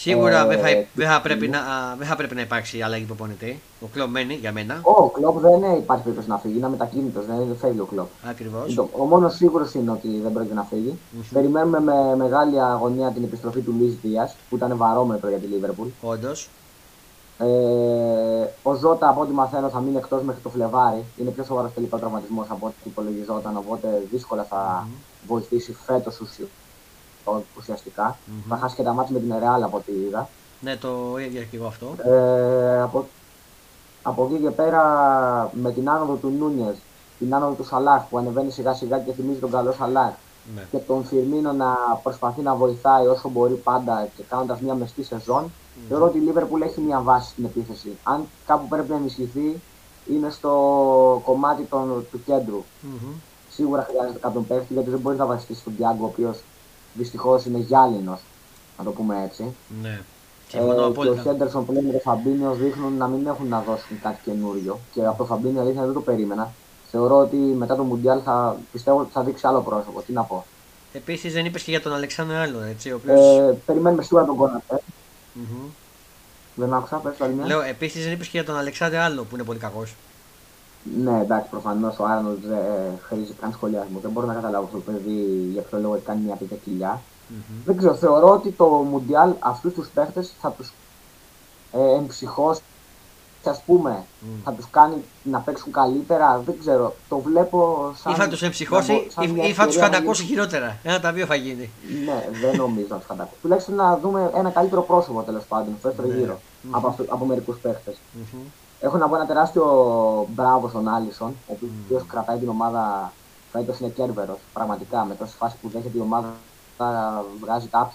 Σίγουρα 0.00 0.46
δεν 0.46 0.58
θα, 0.58 0.66
δε 0.94 1.06
θα, 1.06 1.20
πρέπει 1.20 1.48
να, 1.48 1.60
δε 1.98 2.04
θα 2.04 2.16
πρέπει 2.16 2.34
να 2.34 2.40
υπάρξει 2.40 2.82
αλλαγή 2.82 3.04
προπονητή. 3.04 3.60
Ο 3.80 3.86
κλοπ 3.92 4.10
μένει 4.10 4.34
για 4.34 4.52
μένα. 4.52 4.80
Ο 4.82 5.08
κλοπ 5.08 5.38
δεν 5.38 5.74
υπάρχει 5.76 6.02
περίπτωση 6.02 6.28
να 6.28 6.38
φύγει, 6.38 6.56
είναι 6.56 6.68
μετακίνητος, 6.68 7.26
δεν 7.26 7.56
φεύγει 7.60 7.80
ο 7.80 7.84
κλοπ. 7.84 8.08
Ακριβώς. 8.30 8.78
Ο 8.78 9.04
μόνος 9.04 9.34
σίγουρος 9.34 9.74
είναι 9.74 9.90
ότι 9.90 10.20
δεν 10.22 10.32
πρόκειται 10.32 10.54
να 10.54 10.62
φύγει. 10.62 10.98
Mm-hmm. 10.98 11.24
Περιμένουμε 11.32 11.80
με 11.80 12.16
μεγάλη 12.16 12.60
αγωνία 12.60 13.10
την 13.10 13.24
επιστροφή 13.24 13.60
του 13.60 13.74
Λουίς 13.78 13.96
Δίας 14.02 14.36
που 14.48 14.56
ήταν 14.56 14.76
βαρόμετρο 14.76 15.28
για 15.28 15.38
τη 15.38 15.46
Λίβερπουλ. 15.46 15.88
Όντως. 16.00 16.48
Ε, 17.38 17.46
ο 18.62 18.74
Ζώτα 18.74 19.08
από 19.08 19.20
ό,τι 19.20 19.32
μαθαίνω 19.32 19.68
θα 19.68 19.80
μείνει 19.80 19.96
εκτός 19.96 20.22
μέχρι 20.22 20.40
το 20.42 20.48
Φλεβάρι. 20.48 21.04
Είναι 21.16 21.30
πιο 21.30 21.44
σοβαρός 21.44 21.72
τελικό 21.74 21.98
τραυματισμός 21.98 22.46
από 22.48 22.66
ό,τι 22.66 22.74
υπολογιζόταν. 22.84 23.56
Οπότε 23.56 24.02
δύσκολα 24.10 24.46
θα 24.48 24.86
mm-hmm. 24.86 25.26
βοηθήσει 25.26 25.76
φέτος 25.86 26.20
ουσιαστικά. 27.58 28.16
Mm-hmm. 28.16 28.44
Θα 28.48 28.56
χάσει 28.56 28.74
και 28.76 28.82
τα 28.82 28.92
μάτια 28.92 29.14
με 29.14 29.20
την 29.20 29.34
Ρεάλ 29.38 29.62
από 29.62 29.76
ό,τι 29.76 29.92
είδα. 29.92 30.28
Ναι, 30.60 30.76
το 30.76 31.18
ίδιο 31.18 31.42
και 31.50 31.56
εγώ 31.56 31.66
αυτό. 31.66 32.10
Ε, 32.10 32.80
από, 32.80 33.06
από 34.02 34.24
εκεί 34.30 34.42
και 34.42 34.50
πέρα 34.50 34.82
με 35.52 35.72
την 35.72 35.90
άνοδο 35.90 36.14
του 36.14 36.32
Νούνιες, 36.38 36.76
την 37.18 37.34
άνοδο 37.34 37.52
του 37.52 37.64
Σαλάχ 37.64 38.02
που 38.08 38.18
ανεβαίνει 38.18 38.50
σιγά 38.50 38.74
σιγά 38.74 38.98
και 38.98 39.12
θυμίζει 39.12 39.38
τον 39.38 39.50
καλό 39.50 39.72
Σαλάχ. 39.72 40.12
Ναι. 40.54 40.66
Και 40.70 40.78
τον 40.78 41.04
Φιρμίνο 41.04 41.52
να 41.52 41.76
προσπαθεί 42.02 42.40
να 42.40 42.54
βοηθάει 42.54 43.06
όσο 43.06 43.28
μπορεί 43.28 43.54
πάντα 43.54 44.08
και 44.16 44.22
κάνοντας 44.28 44.60
μια 44.60 44.74
μεστή 44.74 45.02
σεζόν. 45.02 45.44
Mm-hmm. 45.44 45.88
Θεωρώ 45.88 46.04
ότι 46.04 46.18
η 46.18 46.20
Λίβερπουλ 46.20 46.62
έχει 46.62 46.80
μια 46.80 47.00
βάση 47.00 47.30
στην 47.30 47.44
επίθεση. 47.44 47.98
Αν 48.02 48.24
κάπου 48.46 48.68
πρέπει 48.68 48.90
να 48.90 48.96
ενισχυθεί, 48.96 49.60
είναι 50.12 50.30
στο 50.30 51.22
κομμάτι 51.24 51.62
των, 51.62 52.06
του 52.10 52.22
κέντρου. 52.24 52.62
Mm-hmm. 52.62 53.12
Σίγουρα 53.50 53.86
χρειάζεται 53.90 54.18
κάποιον 54.18 54.46
παίχτη 54.46 54.72
γιατί 54.72 54.90
δεν 54.90 54.98
μπορεί 54.98 55.16
να 55.16 55.26
βασιστεί 55.26 55.54
στον 55.54 55.76
Τιάγκο, 55.76 56.04
ο 56.04 56.06
οποίος 56.06 56.38
δυστυχώς 56.94 57.44
είναι 57.44 57.58
γυάλινος, 57.58 58.20
να 58.78 58.84
το 58.84 58.90
πούμε 58.90 59.22
έτσι. 59.24 59.54
Ναι. 59.82 60.00
Ε, 60.52 60.60
και 60.94 61.08
ο 61.08 61.16
Χέντερσον 61.22 61.66
που 61.66 61.72
λέμε 61.72 61.92
το 61.92 61.98
Φαμπίνιος 61.98 62.58
δείχνουν 62.58 62.96
να 62.96 63.06
μην 63.06 63.26
έχουν 63.26 63.48
να 63.48 63.60
δώσουν 63.60 64.00
κάτι 64.02 64.18
καινούριο. 64.24 64.78
Και 64.92 65.04
από 65.04 65.18
το 65.18 65.24
Φαμπίνιο 65.24 65.60
αλήθεια 65.60 65.84
δεν 65.84 65.92
το 65.92 66.00
περίμενα. 66.00 66.52
Θεωρώ 66.90 67.18
ότι 67.18 67.36
μετά 67.36 67.76
το 67.76 67.82
Μουντιάλ 67.82 68.20
θα 68.24 68.56
πιστεύω 68.72 69.00
ότι 69.00 69.10
θα 69.12 69.22
δείξει 69.22 69.46
άλλο 69.46 69.60
πρόσωπο. 69.60 70.02
Τι 70.02 70.12
να 70.12 70.22
πω. 70.22 70.44
Επίσης 70.92 71.32
δεν 71.32 71.44
είπες 71.44 71.62
και 71.62 71.70
για 71.70 71.82
τον 71.82 71.92
Αλεξάνδρου 71.92 72.36
Άλλο, 72.36 72.60
έτσι. 72.60 72.92
Ο 72.92 72.96
οποίος... 73.02 73.38
ε, 73.38 73.58
περιμένουμε 73.66 74.02
σίγουρα 74.02 74.24
τον 74.24 74.36
Κόνατε. 74.36 74.80
Mm-hmm. 75.34 75.70
Δεν 76.54 76.74
άκουσα, 76.74 76.96
πες 76.96 77.16
το 77.16 77.24
άλλη 77.24 77.46
Λέω, 77.46 77.60
επίσης 77.60 78.04
δεν 78.04 78.12
είπες 78.12 78.26
και 78.28 78.36
για 78.36 78.46
τον 78.46 78.56
Αλεξάνδρου 78.56 78.98
Άλλο 78.98 79.22
που 79.22 79.34
είναι 79.34 79.44
πολύ 79.44 79.58
κακός. 79.58 79.94
Ναι, 80.96 81.20
εντάξει, 81.20 81.50
προφανώς 81.50 81.98
ο 81.98 82.04
Άρνολτ 82.04 82.44
δεν 82.44 82.58
χρήζει 83.02 83.32
καν 83.40 83.52
σχολιασμό. 83.52 83.98
Δεν 84.02 84.10
μπορώ 84.10 84.26
να 84.26 84.34
καταλάβω 84.34 84.68
το 84.72 84.78
παιδί 84.78 85.48
για 85.52 85.62
ποιο 85.62 85.78
λόγο 85.78 85.94
έχει 85.94 86.04
κάνει 86.04 86.20
μια 86.20 86.34
τέτοια 86.34 86.56
κοιλιά. 86.64 87.00
Mm-hmm. 87.00 87.62
Δεν 87.64 87.76
ξέρω, 87.76 87.94
θεωρώ 87.94 88.30
ότι 88.30 88.50
το 88.50 88.66
Μουντιάλ 88.66 89.32
αυτούς 89.38 89.72
τους 89.74 89.88
παίχτες 89.88 90.32
θα 90.40 90.50
τους 90.50 90.72
ε, 91.72 91.96
εμψυχώσει 91.96 92.60
και 93.42 93.48
ας 93.48 93.62
πούμε 93.66 94.04
mm. 94.04 94.26
θα 94.44 94.52
τους 94.52 94.66
κάνει 94.70 95.04
να 95.22 95.38
παίξουν 95.38 95.72
καλύτερα. 95.72 96.42
Δεν 96.46 96.58
ξέρω, 96.60 96.94
το 97.08 97.18
βλέπω 97.18 97.90
σαν. 98.02 98.12
ή 98.12 98.14
θα 98.14 98.28
τους 98.28 98.42
εμψυχώσει 98.42 98.92
ή, 98.92 99.48
ή 99.48 99.52
θα 99.52 99.66
τους 99.66 99.76
φαντακώσει 99.76 100.24
χειρότερα. 100.24 100.78
Ένα 100.82 101.00
τα 101.00 101.12
δύο 101.12 101.26
θα 101.26 101.34
γίνει. 101.34 101.70
Ναι, 102.04 102.28
δεν 102.40 102.56
νομίζω 102.56 102.86
να 102.88 102.96
τους 102.96 103.06
φαντακώσει. 103.06 103.40
Τουλάχιστον 103.42 103.74
να 103.74 103.98
δούμε 103.98 104.30
ένα 104.34 104.50
καλύτερο 104.50 104.82
πρόσωπο 104.82 105.22
τέλος 105.22 105.44
πάντων 105.44 105.74
στο 105.78 105.88
δεύτερο 105.88 106.08
ναι. 106.08 106.14
γύρο 106.14 106.34
mm-hmm. 106.34 106.68
από, 106.70 106.94
από 107.08 107.24
μερικούς 107.24 107.58
παίχτες. 107.58 107.96
Mm-hmm. 108.80 108.84
Έχω 108.84 108.96
να 108.96 109.08
πω 109.08 109.16
ένα 109.16 109.26
τεράστιο 109.26 109.64
μπράβο 110.34 110.68
στον 110.68 110.88
Άλισον, 110.88 111.34
ο 111.46 111.52
οποίος 111.52 112.02
mm. 112.02 112.06
κρατάει 112.08 112.38
την 112.38 112.48
ομάδα 112.48 113.12
Φέτο 113.52 113.74
είναι 113.80 113.88
κέρβερος. 113.88 114.38
Πραγματικά 114.52 115.04
με 115.04 115.14
τόσε 115.14 115.34
φάσει 115.38 115.56
που 115.62 115.68
δέχεται 115.68 115.98
η 115.98 116.00
ομάδα 116.00 116.32
θα 116.76 117.24
βγάζει 117.40 117.66
τα 117.66 117.92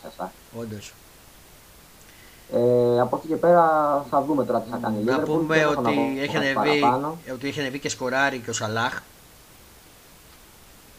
Όντως. 0.60 0.94
Ε, 2.54 3.00
από 3.00 3.16
εκεί 3.18 3.28
και 3.28 3.36
πέρα 3.36 3.66
θα 4.10 4.22
δούμε 4.22 4.46
τώρα 4.46 4.62
τι 4.62 4.70
θα 4.70 4.78
κάνει 4.78 5.00
η 5.02 5.04
Να 5.04 5.20
πούμε 5.20 5.66
ότι 5.66 6.18
έχει, 6.20 6.38
ανεβεί, 6.38 6.84
ότι 7.34 7.48
έχει 7.48 7.60
ανεβεί 7.60 7.80
και 7.80 7.90
σκοράρει 7.90 8.40
και 8.40 8.50
ο 8.50 8.54
Σαλάχ. 8.54 9.02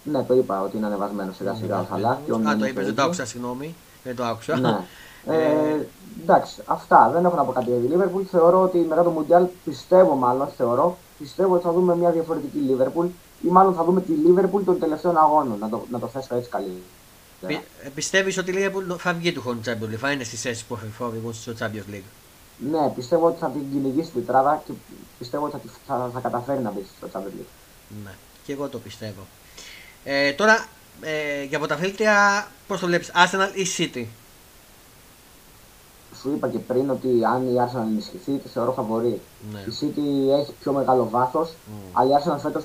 Ναι, 0.04 0.22
το 0.22 0.34
είπα 0.34 0.60
ότι 0.60 0.76
είναι 0.76 0.86
ανεβασμένος 0.86 1.36
σιγά 1.36 1.54
σιγά 1.54 1.80
ο 1.80 1.86
Σαλάχ. 1.90 2.16
Α, 2.48 2.56
το 2.58 2.66
είπες, 2.66 2.84
δεν 2.84 2.94
το 2.94 3.02
άκουσα, 3.02 3.26
συγγνώμη. 3.26 3.74
Δεν 4.04 4.16
το 4.16 4.24
άκουσα. 4.24 4.58
Ναι. 4.58 4.78
Ε, 5.28 5.86
εντάξει, 6.22 6.62
αυτά. 6.64 7.10
Δεν 7.12 7.24
έχω 7.24 7.36
να 7.36 7.44
πω 7.44 7.52
κάτι 7.52 7.70
για 7.70 7.78
τη 7.78 7.86
Λίβερπουλ. 7.86 8.22
Θεωρώ 8.30 8.62
ότι 8.62 8.78
μετά 8.78 9.02
το 9.02 9.10
Μουντιάλ 9.10 9.46
πιστεύω 9.64 10.14
μάλλον, 10.14 10.48
θεωρώ, 10.56 10.98
πιστεύω 11.18 11.54
ότι 11.54 11.64
θα 11.64 11.72
δούμε 11.72 11.96
μια 11.96 12.10
διαφορετική 12.10 12.58
Λίβερπουλ 12.58 13.06
ή 13.42 13.48
μάλλον 13.48 13.74
θα 13.74 13.84
δούμε 13.84 14.00
τη 14.00 14.12
Λίβερπουλ 14.12 14.64
των 14.64 14.78
τελευταίων 14.78 15.16
αγώνων. 15.16 15.58
Να 15.58 15.68
το, 15.68 15.86
να 15.90 15.98
το 15.98 16.06
θέσω 16.06 16.34
έτσι 16.34 16.50
καλύτερα. 16.50 16.78
Πι, 17.46 17.60
Πιστεύεις 17.94 18.38
ότι 18.38 18.50
η 18.50 18.54
Λίβερπουλ 18.54 18.84
θα 18.98 19.12
βγει 19.12 19.32
του 19.32 19.40
χρόνου 19.40 19.60
Champions 19.64 19.94
League, 19.94 19.98
θα 19.98 20.10
είναι 20.10 20.24
στις 20.24 20.40
θέσεις 20.40 20.64
που 20.64 20.78
οδηγούν 20.98 21.34
στο 21.34 21.52
Champions 21.58 21.94
League; 21.94 22.08
Ναι, 22.70 22.92
πιστεύω 22.94 23.26
ότι 23.26 23.38
θα 23.38 23.50
την 23.50 23.62
κυνηγήσει 23.72 24.10
την 24.10 24.26
τετράδα 24.26 24.62
και 24.66 24.72
πιστεύω 25.18 25.44
ότι 25.44 25.56
θα, 25.86 25.96
θα, 25.96 26.10
θα 26.12 26.20
καταφέρει 26.20 26.60
να 26.60 26.70
μπει 26.70 26.86
στο 26.96 27.08
Champions 27.12 27.40
League. 27.40 27.52
Ναι, 28.04 28.10
και 28.44 28.52
εγώ 28.52 28.68
το 28.68 28.78
πιστεύω. 28.78 29.26
Ε, 30.04 30.32
τώρα 30.32 30.66
ε, 31.00 31.42
για 31.42 31.58
από 31.58 31.66
τα 31.66 31.76
φίλτρια, 31.76 32.46
πώς 32.66 32.80
το 32.80 32.86
βλέπεις, 32.86 33.10
Arsenal 33.14 33.50
ή 33.54 33.66
City; 33.76 34.06
Σου 36.24 36.32
είπα 36.32 36.48
και 36.48 36.58
πριν 36.58 36.90
ότι 36.90 37.24
αν 37.24 37.46
η 37.46 37.54
Arsenal 37.58 37.86
ενισχυθεί, 37.90 38.32
τη 38.32 38.48
θεωρώ 38.48 38.72
φαβορή. 38.72 39.20
Ναι. 39.52 39.58
Η 39.58 39.72
City 39.80 40.38
έχει 40.40 40.52
πιο 40.60 40.72
μεγάλο 40.72 41.08
βάθος, 41.10 41.50
mm. 41.50 41.90
αλλά 41.92 42.10
η 42.10 42.22
Arsenal 42.22 42.38
φέτος 42.38 42.64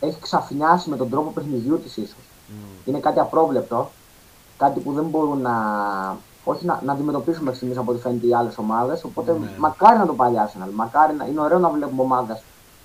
έχει 0.00 0.20
ξαφνιάσει 0.20 0.90
με 0.90 0.96
τον 0.96 1.10
τρόπο 1.10 1.30
παιχνιδιού 1.30 1.80
της 1.80 1.96
ίσως. 1.96 2.24
Mm. 2.48 2.88
Είναι 2.88 2.98
κάτι 2.98 3.20
απρόβλεπτο, 3.20 3.90
κάτι 4.58 4.80
που 4.80 4.92
δεν 4.92 5.04
μπορούν 5.04 5.40
να, 5.40 5.54
όχι 6.44 6.64
να, 6.64 6.80
να 6.84 6.92
αντιμετωπίσουμε 6.92 7.52
στιγμής 7.52 7.76
από 7.76 7.92
ό,τι 7.92 8.00
φαίνεται 8.00 8.26
οι 8.26 8.34
άλλες 8.34 8.58
ομάδες. 8.58 9.04
Οπότε 9.04 9.32
ναι. 9.32 9.50
μακάρι 9.58 9.98
να 9.98 10.06
το 10.06 10.14
πάρει 10.14 10.34
η 10.34 10.38
Arsenal. 10.46 10.68
Μακάρι 10.74 11.14
να, 11.14 11.24
είναι 11.24 11.40
ωραίο 11.40 11.58
να 11.58 11.68
βλέπουμε 11.68 12.02
ομάδες 12.02 12.42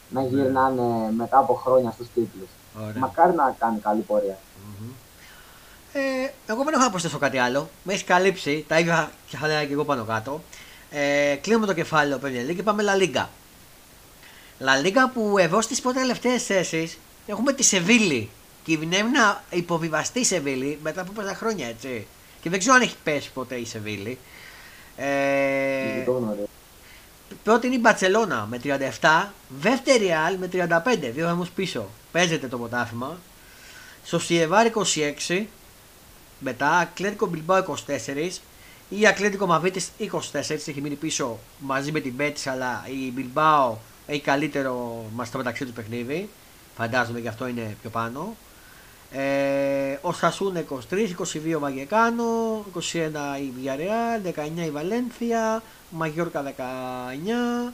να 0.09 0.21
ναι. 0.21 0.27
γυρνάνε 0.27 1.11
μετά 1.17 1.37
από 1.37 1.53
χρόνια 1.53 1.91
στους 1.91 2.07
τίτλους. 2.13 2.49
Μακάρι 2.99 3.35
να 3.35 3.55
κάνει 3.59 3.79
καλή 3.79 4.01
πορεία. 4.01 4.37
Ε, 5.93 5.99
εγώ 6.47 6.63
δεν 6.63 6.73
έχω 6.73 6.83
να 6.83 6.89
προσθέσω 6.89 7.17
κάτι 7.17 7.37
άλλο. 7.37 7.69
Με 7.83 7.93
έχεις 7.93 8.05
καλύψει. 8.05 8.65
Τα 8.67 8.79
ίδια 8.79 9.11
θα 9.27 9.45
έλεγα 9.45 9.65
και 9.65 9.73
εγώ 9.73 9.85
πάνω 9.85 10.03
κάτω. 10.03 10.43
Ε, 10.91 11.35
κλείνουμε 11.41 11.65
το 11.65 11.73
κεφάλαιο 11.73 12.19
Premier 12.23 12.55
και 12.55 12.63
πάμε 12.63 12.83
La 12.85 13.01
Liga. 13.01 13.25
La 14.65 14.85
Liga 14.85 15.11
που 15.13 15.37
εδώ 15.37 15.61
στις 15.61 15.81
πρώτες 15.81 16.01
τελευταίες 16.01 16.43
θέσεις 16.43 16.97
έχουμε 17.27 17.53
τη 17.53 17.63
Σεβίλη. 17.63 18.29
Κινδυνεύει 18.63 19.09
να 19.09 19.43
υποβιβαστεί 19.49 20.19
η 20.19 20.23
Σεβίλη 20.25 20.79
μετά 20.83 21.01
από 21.01 21.11
πέντε 21.11 21.33
χρόνια 21.33 21.67
έτσι. 21.67 22.07
Και 22.41 22.49
δεν 22.49 22.59
ξέρω 22.59 22.75
αν 22.75 22.81
έχει 22.81 22.95
πέσει 23.03 23.31
ποτέ 23.33 23.55
η 23.55 23.65
Σεβίλη. 23.65 24.17
Ε, 24.95 26.05
πρώτη 27.43 27.67
είναι 27.67 27.75
η 27.75 27.79
Μπαρσελόνα 27.81 28.47
με 28.49 28.59
37, 28.99 29.25
δεύτερη 29.47 30.11
Αλ 30.11 30.37
με 30.37 30.49
35, 30.53 30.57
δύο 31.13 31.25
βαθμούς 31.25 31.49
πίσω. 31.49 31.89
Παίζεται 32.11 32.47
το 32.47 32.57
ποτάφημα. 32.57 33.17
Σοσιεβάρ 34.05 34.71
26, 35.27 35.43
μετά 36.39 36.77
Ακλέτικο 36.77 37.25
Μπιλμπάου 37.25 37.75
24, 37.87 38.29
η 38.89 39.07
Ακλέτικο 39.07 39.45
Μαβίτη 39.45 39.85
24, 39.99 40.09
έχει 40.49 40.81
μείνει 40.81 40.95
πίσω 40.95 41.39
μαζί 41.59 41.91
με 41.91 41.99
την 41.99 42.13
Μπέτη, 42.13 42.49
αλλά 42.49 42.85
η 42.87 43.11
Μπιλμπάου 43.11 43.77
έχει 44.07 44.21
καλύτερο 44.21 45.05
μας 45.15 45.31
το 45.31 45.37
μεταξύ 45.37 45.65
του 45.65 45.73
παιχνίδι. 45.73 46.29
Φαντάζομαι 46.75 47.19
γι' 47.19 47.27
αυτό 47.27 47.47
είναι 47.47 47.77
πιο 47.81 47.89
πάνω. 47.89 48.35
Ε, 49.11 49.97
ο 50.01 50.13
Σασούν 50.13 50.57
23, 50.89 50.95
22 51.53 51.59
Μαγεκάνο, 51.59 52.65
21 52.73 52.79
η 53.39 53.51
Βιαρεάλ, 53.59 54.21
19 54.35 54.65
η 54.65 54.71
Βαλένθια, 54.71 55.63
Μαγιόρκα 55.89 56.43
19, 56.43 57.71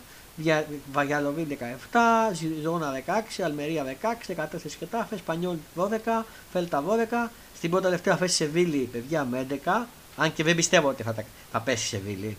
Βαγιαλοβίν 0.91 1.47
17, 1.91 1.97
Ζιζόνα 2.33 3.03
16, 3.39 3.43
Αλμερία 3.43 3.97
16, 4.01 4.33
14 4.35 4.45
Χετάφε, 4.79 5.17
Σπανιόλ 5.17 5.57
12, 5.75 5.87
Φέλτα 6.51 6.83
12, 7.27 7.29
στην 7.59 7.71
πρώτη 7.71 7.85
τελευταία 7.85 8.17
θέση 8.17 8.35
Σεβίλη 8.35 8.89
παιδιά 8.91 9.25
με 9.25 9.45
11, 9.65 9.85
αν 10.17 10.33
και 10.33 10.43
δεν 10.43 10.55
πιστεύω 10.55 10.89
ότι 10.89 11.03
θα, 11.03 11.15
θα 11.51 11.59
πέσει 11.59 11.87
Σεβίλη. 11.87 12.37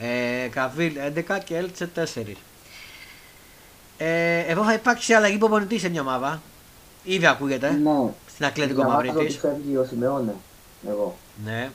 Ε, 0.00 0.48
Καβίλ 0.50 0.92
11 1.28 1.38
και 1.44 1.56
Έλτσε 1.56 1.90
4. 2.14 2.32
Ε, 3.98 4.38
εδώ 4.38 4.64
θα 4.64 4.72
υπάρξει 4.72 5.12
αλλαγή 5.12 5.38
προπονητή 5.38 5.78
σε 5.78 5.88
μια 5.88 6.00
ομάδα. 6.00 6.42
Ήδη 7.04 7.26
ακούγεται. 7.26 7.70
Ναι. 7.70 8.12
Στην 8.26 8.44
Ακλέτικο 8.44 8.82
Μαυρίτη. 8.82 9.16
ότι 9.16 9.38
φεύγει 9.38 9.76
ο 9.76 9.84
Σιμεώνε. 9.84 10.34
Εγώ. 10.88 11.16
Ναι. 11.44 11.70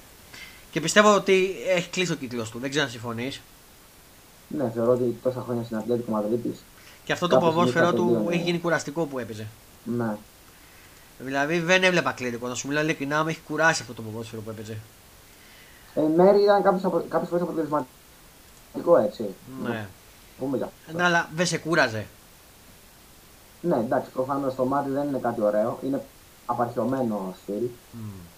Και 0.71 0.81
πιστεύω 0.81 1.15
ότι 1.15 1.55
έχει 1.67 1.89
κλείσει 1.89 2.11
ο 2.11 2.15
κύκλος 2.15 2.49
του. 2.49 2.59
Δεν 2.59 2.69
ξέρω 2.69 2.85
αν 2.85 2.91
συμφωνείς. 2.91 3.41
Ναι, 4.47 4.71
θεωρώ 4.73 4.91
ότι 4.91 5.17
τόσα 5.23 5.41
χρόνια 5.41 5.63
στην 5.63 5.77
Ακλέτικο 5.77 6.11
Μαυρίτη. 6.11 6.55
Και 7.03 7.13
αυτό 7.13 7.27
το 7.27 7.37
ποδόσφαιρο 7.37 7.93
του 7.93 8.27
έχει 8.31 8.41
γίνει 8.41 8.59
κουραστικό 8.59 9.05
που 9.05 9.19
έπαιζε. 9.19 9.47
Ναι. 9.83 10.15
Δηλαδή 11.23 11.59
δεν 11.59 11.83
έβλεπα 11.83 12.09
Ακλέτικο. 12.09 12.47
Να 12.47 12.55
σου 12.55 12.67
μιλάω 12.67 12.83
ειλικρινά, 12.83 13.23
με 13.23 13.31
έχει 13.31 13.41
κουράσει 13.41 13.81
αυτό 13.81 13.93
το 13.93 14.01
ποδόσφαιρο 14.01 14.41
που 14.41 14.49
έπαιζε. 14.49 14.77
Εν 15.95 16.11
μέρει 16.11 16.41
ήταν 16.41 16.63
κάποιες 17.09 17.29
φορές 17.29 17.41
αποτελεσματικό 17.41 18.97
έτσι. 19.05 19.25
Ναι. 19.63 19.87
Πούμε 20.39 20.69
ναι, 20.93 21.03
αλλά 21.03 21.29
δεν 21.35 21.45
σε 21.45 21.57
κούραζε. 21.57 22.05
Ναι, 23.61 23.75
εντάξει, 23.75 24.09
προφανώς 24.09 24.55
το 24.55 24.65
μάτι 24.65 24.89
δεν 24.89 25.07
είναι 25.07 25.19
κάτι 25.19 25.41
ωραίο. 25.41 25.79
Είναι 25.83 26.05
απαρχαιωμένο 26.45 27.35
στυλ. 27.43 27.63
Mm. 27.93 28.30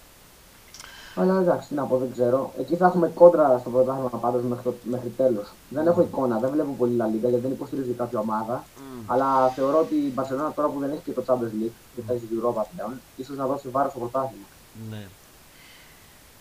Αλλά 1.14 1.40
εντάξει, 1.40 1.68
τι 1.68 1.74
να 1.74 1.84
πω, 1.84 1.96
δεν 1.96 2.12
ξέρω. 2.12 2.52
Εκεί 2.58 2.76
θα 2.76 2.86
έχουμε 2.86 3.08
κόντρα 3.08 3.58
στο 3.58 3.70
πρωτάθλημα 3.70 4.08
πάντως 4.08 4.42
μέχρι, 4.42 4.74
μέχρι 4.82 5.08
τέλος. 5.08 5.52
Δεν 5.68 5.86
έχω 5.86 6.00
εικόνα, 6.00 6.38
δεν 6.38 6.50
βλέπω 6.50 6.74
πολύ 6.78 6.96
La 7.00 7.04
Liga 7.04 7.28
γιατί 7.28 7.36
δεν 7.36 7.50
υποστηρίζει 7.50 7.92
κάποια 7.92 8.18
ομάδα. 8.18 8.64
Mm. 8.64 9.02
Αλλά 9.06 9.48
θεωρώ 9.48 9.78
ότι 9.78 9.94
η 9.94 10.12
Μπαρσελόνα 10.14 10.52
τώρα 10.52 10.68
που 10.68 10.78
δεν 10.78 10.90
έχει 10.90 11.00
και 11.04 11.12
το 11.12 11.24
Champions 11.26 11.64
League 11.64 11.72
και 11.94 12.02
θα 12.06 12.12
έχει 12.12 12.28
Europa 12.32 12.62
πλέον, 12.74 13.00
ίσως 13.16 13.36
να 13.36 13.46
δώσει 13.46 13.68
βάρος 13.68 13.90
στο 13.90 14.00
πρωτάθλημα. 14.00 14.44
Ναι. 14.90 15.06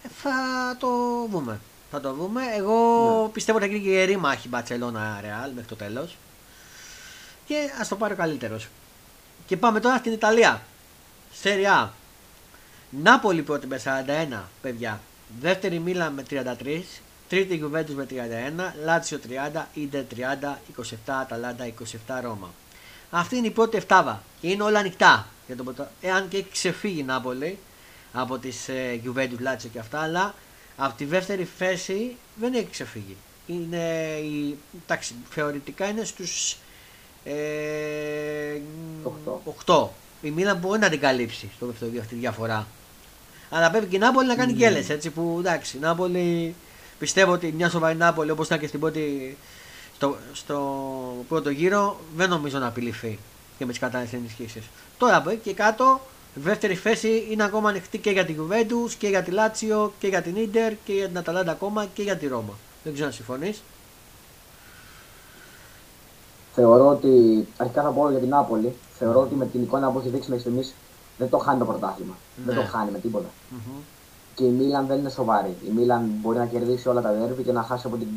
Ε, 0.04 0.08
θα 0.08 0.32
το 0.80 0.88
δούμε. 1.32 1.60
Θα 1.92 2.00
το 2.00 2.14
δούμε. 2.14 2.42
Εγώ 2.58 2.78
ναι. 3.22 3.30
πιστεύω 3.30 3.58
ότι 3.58 3.68
θα 3.68 3.74
γίνει 3.74 3.86
και 3.86 4.12
η 4.12 4.18
μάχη 4.18 4.48
Μπαρσελόνα 4.48 5.20
Ρεάλ 5.22 5.52
μέχρι 5.52 5.70
το 5.70 5.76
τέλος 5.76 6.18
και 7.46 7.56
ας 7.80 7.88
το 7.88 7.96
πάρει 7.96 8.14
ο 8.14 8.16
καλύτερος. 8.16 8.70
Και 9.46 9.58
πάμε 9.58 9.80
τώρα 9.80 9.98
στην 9.98 10.12
Ιταλία. 10.12 10.62
Σέρια 11.32 11.94
Νάπολη 13.02 13.42
πρώτη 13.42 13.68
με 13.68 13.82
41 14.34 14.42
παιδιά. 14.62 15.02
Δεύτερη 15.40 15.80
Μίλα 15.80 16.10
με 16.10 16.24
33. 16.30 16.82
Τρίτη 17.30 17.56
Γιουβέντους 17.56 17.96
με 17.96 18.08
31. 18.10 18.14
Λάτσιο 18.84 19.20
30. 19.54 19.66
Ίντερ 19.74 20.04
30. 20.16 20.58
27 20.82 20.94
Αταλάντα 21.06 21.72
27 22.08 22.20
Ρώμα. 22.22 22.54
Αυτή 23.10 23.36
είναι 23.36 23.48
η 23.48 23.52
πρώτη 23.52 23.78
εφτάβα. 23.78 24.24
Και 24.42 24.48
είναι 24.48 24.64
όλα 24.64 24.80
ανοιχτά. 24.80 25.28
Για 25.48 25.56
το 25.56 25.88
Εάν 26.02 26.28
και 26.28 26.38
έχει 26.38 26.50
ξεφύγει 26.52 27.00
η 27.00 27.04
Νάπολη 27.04 27.58
από 28.14 28.38
τις 28.38 28.70
ε, 28.70 29.00
Γιουβέντους, 29.02 29.40
Λάτσιο 29.40 29.70
και 29.74 29.80
αυτά. 29.80 30.00
Αλλά 30.00 30.36
από 30.78 30.98
τη 30.98 31.06
δεύτερη 31.06 31.44
θέση 31.58 32.16
δεν 32.36 32.54
έχει 32.54 32.68
ξεφύγει. 32.72 33.18
Είναι 33.48 34.18
η, 34.24 34.58
εντάξει, 34.84 35.16
θεωρητικά 35.30 35.88
είναι 35.90 36.04
στους 36.04 36.58
ε, 37.24 38.60
8. 39.66 39.88
Η 40.22 40.32
Μίλαν 40.32 40.58
μπορεί 40.58 40.80
να 40.80 40.90
την 40.90 41.00
καλύψει 41.00 41.50
στο 41.56 41.66
δεύτερο 41.66 41.92
αυτή 42.00 42.14
τη 42.14 42.20
διαφορά. 42.20 42.68
Αλλά 43.54 43.70
πρέπει 43.72 43.86
και 43.86 43.96
η 43.96 44.00
Νάπολη 44.00 44.28
να 44.28 44.36
κάνει 44.36 44.52
mm. 44.54 44.58
γκέλε. 44.58 44.84
Έτσι 44.88 45.10
που 45.10 45.36
εντάξει, 45.40 45.78
η 45.78 45.80
Νάπολη 45.80 46.56
πιστεύω 47.00 47.32
ότι 47.32 47.54
μια 47.58 47.70
σοβαρή 47.70 47.98
Νάπολη 47.98 48.32
όπως 48.32 48.46
ήταν 48.46 48.60
και 48.60 48.68
στην 48.68 48.80
πρώτη, 48.80 49.38
στο, 49.96 50.16
στο 50.34 50.84
πρώτο 51.28 51.50
γύρο 51.50 52.00
δεν 52.16 52.30
νομίζω 52.30 52.60
να 52.60 52.68
απειληθεί 52.68 53.20
και 53.58 53.66
με 53.66 53.72
τις 53.72 53.80
κατάλληλες 53.80 54.14
ενισχύσεις. 54.14 54.64
Τώρα 54.98 55.16
από 55.16 55.30
εκεί 55.30 55.42
και 55.44 55.54
κάτω 55.54 56.02
η 56.36 56.40
δεύτερη 56.40 56.76
θέση 56.76 57.28
είναι 57.32 57.44
ακόμα 57.44 57.70
ανοιχτή 57.70 57.98
και 57.98 58.10
για 58.10 58.26
την 58.26 58.36
Juventus 58.40 58.92
και 58.98 59.08
για 59.08 59.24
τη 59.24 59.32
Λάτσιο 59.32 59.94
και 60.00 60.08
για 60.08 60.22
την 60.22 60.50
ντερ 60.52 60.74
και 60.84 60.94
για 60.94 61.08
την 61.08 61.18
Αταλάντα 61.18 61.52
ακόμα 61.52 61.86
και 61.94 62.02
για 62.02 62.18
τη 62.18 62.28
Ρώμα. 62.28 62.54
Δεν 62.84 62.94
ξέρω 62.94 63.08
αν 63.08 63.14
συμφωνείς 63.14 63.62
θεωρώ 66.54 66.88
ότι. 66.88 67.48
Αρχικά 67.58 67.82
θα 67.82 67.90
πω 67.90 68.10
για 68.10 68.20
την 68.20 68.30
Νάπολη. 68.30 68.74
Θεωρώ 68.98 69.22
ότι 69.22 69.36
με 69.36 69.46
την 69.46 69.62
εικόνα 69.62 69.90
που 69.90 70.00
έχει 70.00 70.10
δείξει 70.10 70.30
μέχρι 70.30 70.44
στιγμής 70.44 70.74
δεν 71.18 71.30
το 71.30 71.38
χάνει 71.38 71.60
το 71.60 71.66
πρωτάθλημα. 71.66 72.16
Δεν 72.46 72.56
το 72.56 72.62
ναι. 72.62 72.68
χάνει 72.68 72.92
με 72.92 73.00
τίποτα. 73.00 73.28
Mm-hmm. 73.28 73.82
Και 74.36 74.44
η 74.44 74.50
Μίλαν 74.50 74.88
δεν 74.88 74.98
είναι 74.98 75.10
σοβαρή. 75.10 75.56
Η 75.68 75.72
Μίλαν 75.72 76.12
μπορεί 76.22 76.38
να 76.38 76.46
κερδίσει 76.46 76.90
όλα 76.90 77.02
τα 77.02 77.12
δέρβη 77.12 77.44
και 77.44 77.52
να 77.52 77.64
χάσει 77.64 77.88
από 77.88 77.98
την. 77.98 78.08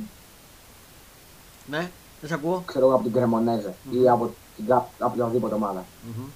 Ναι, 1.67 1.91
δεν 2.21 2.29
σε 2.29 2.35
ακούω. 2.35 2.63
Ξέρω 2.67 2.95
από 2.95 3.03
την 3.03 3.13
κρεμονεζε 3.13 3.75
mm-hmm. 3.75 4.03
ή 4.03 4.09
από 4.09 4.35
την 4.57 4.73
από 4.73 4.89
οποιαδήποτε 4.99 5.55
ομάδα. 5.55 5.85
Mm-hmm. 5.85 6.29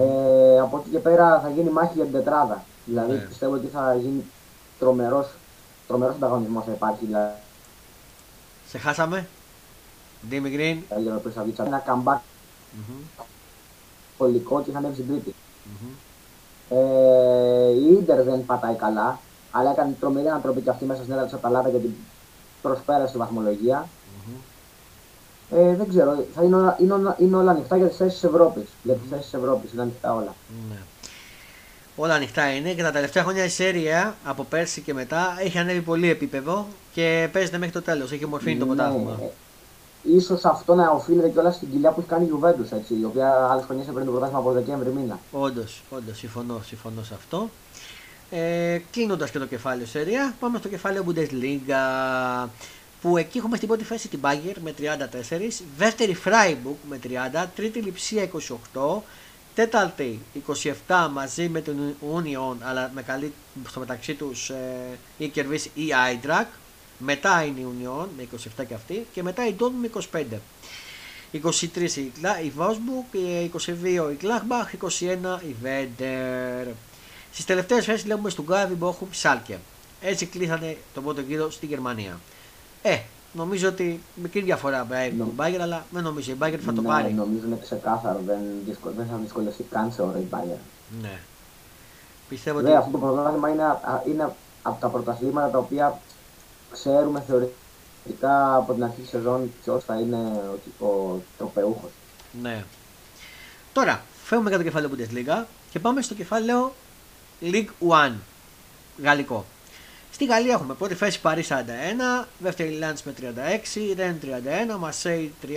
Ε, 0.00 0.58
από 0.58 0.78
εκεί 0.78 0.90
και 0.90 0.98
πέρα 0.98 1.40
θα 1.40 1.50
γίνει 1.50 1.70
μάχη 1.70 1.92
για 1.94 2.04
την 2.04 2.12
τετράδα. 2.12 2.64
Δηλαδή 2.84 3.12
ναι. 3.12 3.18
πιστεύω 3.18 3.54
ότι 3.54 3.66
θα 3.66 3.94
γίνει 3.94 4.24
τρομερός 4.78 5.26
τρομερός 5.86 6.14
ανταγωνισμός 6.14 6.64
θα 6.64 6.72
υπάρχει. 6.72 7.04
Δηλαδή. 7.04 7.32
Σε 8.68 8.78
χάσαμε. 8.78 9.28
Ντίμι 10.28 10.50
Γκριν. 10.50 10.82
Ένα 11.58 11.78
καμπάκ. 11.78 12.20
Πολικό 14.16 14.62
και 14.62 14.70
θα 14.70 14.78
ανέβει 14.78 14.94
στην 14.94 15.06
τρίτη. 15.06 15.34
Ε, 16.68 17.70
η 17.70 17.92
Ίντερ 17.92 18.22
δεν 18.22 18.44
πατάει 18.46 18.74
καλά, 18.74 19.18
αλλά 19.50 19.70
έκανε 19.70 19.96
τρομερή 20.00 20.28
ανατροπή 20.28 20.60
και 20.60 20.70
αυτή 20.70 20.84
μέσα 20.84 21.00
στην 21.00 21.12
έδρα 21.12 21.24
της 21.24 21.34
Αταλάντα 21.34 21.70
και 21.70 21.78
την 21.78 21.90
προσπέρασε 22.62 23.08
στη 23.08 23.18
βαθμολογία. 23.18 23.88
Ε, 25.50 25.74
δεν 25.74 25.88
ξέρω, 25.88 26.24
θα 26.34 26.42
είναι, 26.42 26.56
όλα, 26.56 26.76
είναι, 26.80 26.92
όλα, 26.92 27.16
είναι 27.18 27.36
όλα 27.36 27.50
ανοιχτά 27.50 27.76
για 27.76 27.86
τις 27.86 27.96
θέσεις 27.96 28.20
της 28.20 28.24
Ευρώπης. 28.24 28.64
Για 28.82 28.94
τις 28.94 29.08
θέσεις 29.10 29.24
της 29.24 29.34
Ευρώπης 29.34 29.72
είναι 29.72 29.82
ανοιχτά 29.82 30.14
όλα. 30.14 30.34
Ναι. 30.68 30.76
Όλα 31.96 32.14
ανοιχτά 32.14 32.54
είναι 32.54 32.72
και 32.72 32.82
τα 32.82 32.90
τελευταία 32.90 33.22
χρόνια 33.22 33.44
η 33.44 33.48
Σέρια 33.48 34.14
από 34.24 34.44
πέρσι 34.44 34.80
και 34.80 34.94
μετά 34.94 35.36
έχει 35.40 35.58
ανέβει 35.58 35.80
πολύ 35.80 36.10
επίπεδο 36.10 36.66
και 36.92 37.28
παίζεται 37.32 37.58
μέχρι 37.58 37.72
το 37.72 37.82
τέλος. 37.82 38.12
Έχει 38.12 38.26
μορφή 38.26 38.52
ναι, 38.52 38.58
το 38.58 38.66
ποτάμι. 38.66 39.06
Ίσως 40.04 40.44
αυτό 40.44 40.74
να 40.74 40.90
οφείλεται 40.90 41.28
και 41.28 41.38
όλα 41.38 41.52
στην 41.52 41.70
κοιλιά 41.70 41.90
που 41.90 42.00
έχει 42.00 42.08
κάνει 42.08 42.24
η 42.24 42.30
Juventus, 42.40 42.76
έτσι, 42.78 42.94
η 43.00 43.04
οποία 43.04 43.48
άλλε 43.50 43.62
χρονιέ 43.62 43.82
έπαιρνε 43.82 44.04
το 44.04 44.10
πρωτάθλημα 44.10 44.40
από 44.40 44.52
Δεκέμβρη 44.52 44.90
μήνα. 44.90 45.18
Όντως, 45.32 45.82
όντως, 45.90 46.18
συμφωνώ, 46.18 46.60
συμφωνώ 46.66 47.02
σε 47.02 47.14
αυτό. 47.14 47.48
Ε, 48.30 48.78
Κλείνοντας 48.90 49.30
και 49.30 49.38
το 49.38 49.46
κεφάλαιο 49.46 49.86
Σέρια, 49.86 50.34
πάμε 50.40 50.58
στο 50.58 50.68
κεφάλαιο 50.68 51.04
Bundesliga. 51.08 52.48
Που 53.02 53.16
εκεί 53.16 53.38
έχουμε 53.38 53.56
στην 53.56 53.68
πρώτη 53.68 53.84
θέση 53.84 54.08
την 54.08 54.20
Bagger 54.22 54.54
με 54.62 54.74
34, 54.78 55.64
δεύτερη 55.76 56.16
Freiburg 56.24 56.76
με 56.88 56.98
30, 57.04 57.46
τρίτη 57.54 57.78
Λιψία 57.78 58.28
28, 58.74 59.00
τέταρτη 59.54 60.20
27 60.86 61.08
μαζί 61.12 61.48
με 61.48 61.60
την 61.60 61.76
Union, 62.14 62.56
αλλά 62.60 62.90
με 62.94 63.02
καλή 63.02 63.32
στο 63.68 63.80
μεταξύ 63.80 64.14
τους 64.14 64.50
ε, 64.50 64.98
η 65.18 65.28
κερδίσει 65.28 65.70
η 65.74 65.88
Eintracht 65.90 66.46
μετά 67.04 67.44
είναι 67.44 67.60
η 67.60 67.66
Union 67.72 68.06
με 68.16 68.26
27 68.58 68.64
και 68.68 68.74
αυτή 68.74 69.06
και 69.12 69.22
μετά 69.22 69.46
η 69.46 69.54
Dortmund 69.60 69.80
με 69.80 69.90
25. 70.12 70.24
23 71.32 71.40
η 72.44 72.50
Βόσμπουκ, 72.50 73.06
22 74.06 74.12
η 74.12 74.14
Κλάχμπαχ, 74.14 74.72
21 74.82 74.88
η 75.48 75.54
Βέντερ. 75.62 76.66
Στις 77.32 77.44
τελευταίες 77.44 77.84
θέσει 77.84 78.06
λέγουμε 78.06 78.30
στον 78.30 78.44
Γκάβι 78.44 78.74
Μπόχουμ 78.74 79.08
Σάλκε. 79.10 79.58
Έτσι 80.00 80.26
κλείσανε 80.26 80.76
τον 80.94 81.02
πρώτο 81.02 81.20
γύρο 81.20 81.50
στη 81.50 81.66
Γερμανία. 81.66 82.20
Ε, 82.82 82.98
νομίζω 83.32 83.68
ότι 83.68 84.00
μικρή 84.14 84.40
διαφορά 84.40 84.86
με 84.88 85.14
τον 85.18 85.32
Μπάγκερ, 85.34 85.60
αλλά 85.60 85.84
δεν 85.90 86.02
νομίζω 86.02 86.32
η 86.32 86.34
Μπάγκερ 86.34 86.60
θα 86.64 86.72
το 86.72 86.80
ναι, 86.80 86.88
πάρει. 86.88 87.12
Νομίζω 87.12 87.46
είναι 87.46 87.58
ξεκάθαρο, 87.62 88.20
δεν, 88.26 88.38
δεν 88.96 89.06
θα 89.10 89.16
δυσκολευτεί 89.16 89.62
καν 89.62 89.92
σε 89.92 90.02
ώρα 90.02 90.18
η 90.18 90.26
Μπάγκερ. 90.30 90.56
Ναι. 91.02 91.18
Πιστεύω 92.28 92.58
ότι. 92.58 92.72
αυτό 92.72 92.90
το 92.90 92.98
πρωτάθλημα 92.98 93.48
είναι, 93.48 93.64
είναι 94.10 94.34
από 94.62 94.80
τα 94.80 94.88
πρωταθλήματα 94.88 95.50
τα 95.50 95.58
οποία 95.58 96.00
ξέρουμε 96.74 97.24
θεωρητικά 97.26 98.54
από 98.54 98.72
την 98.72 98.84
αρχή 98.84 99.00
της 99.00 99.10
σεζόν 99.10 99.52
ποιος 99.62 99.84
θα 99.84 99.94
είναι 100.00 100.40
ο, 100.78 100.86
ο 100.86 101.20
τροπεούχος. 101.38 101.90
Ναι. 102.42 102.64
Τώρα, 103.72 104.02
φεύγουμε 104.24 104.48
για 104.48 104.58
το 104.58 104.64
κεφάλαιο 104.64 104.90
Bundesliga 104.92 105.44
και 105.70 105.78
πάμε 105.78 106.02
στο 106.02 106.14
κεφάλαιο 106.14 106.74
League 107.42 107.88
One, 107.88 108.12
γαλλικό. 109.02 109.44
Στη 110.10 110.24
Γαλλία 110.24 110.52
έχουμε 110.52 110.74
πρώτη 110.74 110.94
θέση 110.94 111.20
Παρί 111.20 111.44
41, 111.48 111.54
δεύτερη 112.38 112.70
Λάντς 112.70 113.02
με 113.02 113.14
36, 113.20 113.24
Ρεν 113.96 114.18
31, 114.74 114.78
Μασέι 114.78 115.32
30, 115.42 115.48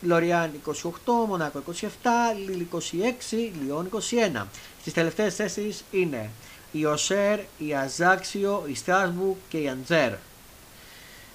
Λοριάν 0.00 0.50
28, 0.66 0.72
Μονάκο 1.28 1.62
27, 1.72 1.82
Λίλ 2.46 2.66
26, 2.72 2.78
Λιόν 3.64 3.88
21. 4.36 4.46
Στις 4.80 4.92
τελευταίες 4.92 5.34
θέσεις 5.34 5.84
είναι 5.90 6.30
η 6.76 6.84
Οσέρ, 6.84 7.40
η 7.58 7.74
Αζάξιο, 7.74 8.64
η 8.66 8.74
Στράσμπου 8.74 9.36
και 9.48 9.58
η 9.58 9.68
Αντζέρ. 9.68 10.12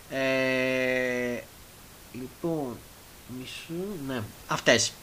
Ε, 0.09 1.43
λοιπόν, 2.11 2.77
μισό, 3.39 3.83
ναι, 4.07 4.21
αυτές. 4.47 4.93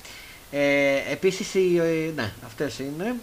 Ε, 0.50 1.12
επίσης, 1.12 1.54
ε, 1.54 2.12
ναι, 2.14 2.32
αυτές 2.46 2.78
είναι. 2.78 3.14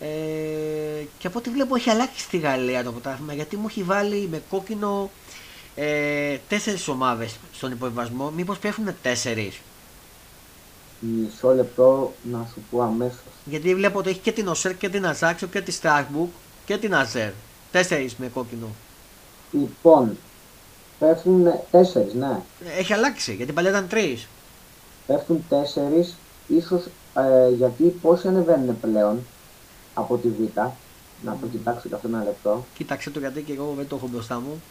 Ε, 0.00 1.04
και 1.18 1.26
από 1.26 1.38
ό,τι 1.38 1.50
βλέπω 1.50 1.76
έχει 1.76 1.90
αλλάξει 1.90 2.20
στη 2.20 2.38
Γαλλία 2.38 2.84
το 2.84 2.92
ποτάθλημα 2.92 3.34
γιατί 3.34 3.56
μου 3.56 3.66
έχει 3.68 3.82
βάλει 3.82 4.28
με 4.30 4.42
κόκκινο 4.50 5.10
ε, 5.74 6.36
τέσσερις 6.48 6.88
ομάδες 6.88 7.36
στον 7.54 7.72
υποβιβασμό. 7.72 8.30
Μήπως 8.30 8.58
πέφτουν 8.58 8.94
τέσσερις. 9.02 9.60
Μισό 11.00 11.54
λεπτό 11.54 12.12
να 12.22 12.48
σου 12.52 12.60
πω 12.70 12.82
αμέσως. 12.82 13.20
Γιατί 13.44 13.74
βλέπω 13.74 13.98
ότι 13.98 14.10
έχει 14.10 14.18
και 14.18 14.32
την 14.32 14.48
Οσέρ 14.48 14.76
και 14.76 14.88
την 14.88 15.06
Αζάξιο 15.06 15.46
και 15.46 15.60
τη 15.60 15.70
Στράσμπουργκ 15.70 16.28
και 16.64 16.76
την 16.76 16.94
Αζέρ. 16.94 17.30
Τέσσερις 17.70 18.16
με 18.16 18.26
κόκκινο. 18.26 18.66
Λοιπόν, 19.50 20.16
πέφτουν 20.98 21.46
τέσσερις, 21.70 22.14
ναι. 22.14 22.40
Έχει 22.78 22.92
αλλάξει 22.92 23.34
γιατί 23.34 23.52
παλιά 23.52 23.70
ήταν 23.70 23.88
τρεις. 23.88 24.28
Πέφτουν 25.06 25.44
τέσσερις, 25.48 26.14
ίσως 26.48 26.84
ε, 27.14 27.48
γιατί 27.56 27.84
πόσοι 27.84 28.28
ανεβαίνουν 28.28 28.80
πλέον 28.80 29.26
από 29.94 30.16
τη 30.16 30.28
Β. 30.28 30.56
Να 31.24 31.36
το 31.40 31.46
κοιτάξω 31.46 31.88
και 31.88 31.94
αυτό 31.94 32.08
ένα 32.08 32.22
λεπτό. 32.22 32.64
Κοίταξε 32.74 33.10
το 33.10 33.18
γιατί 33.18 33.42
και 33.42 33.52
εγώ 33.52 33.74
δεν 33.76 33.88
το 33.88 33.96
έχω 33.96 34.08
μπροστά 34.08 34.40
μου. 34.40 34.62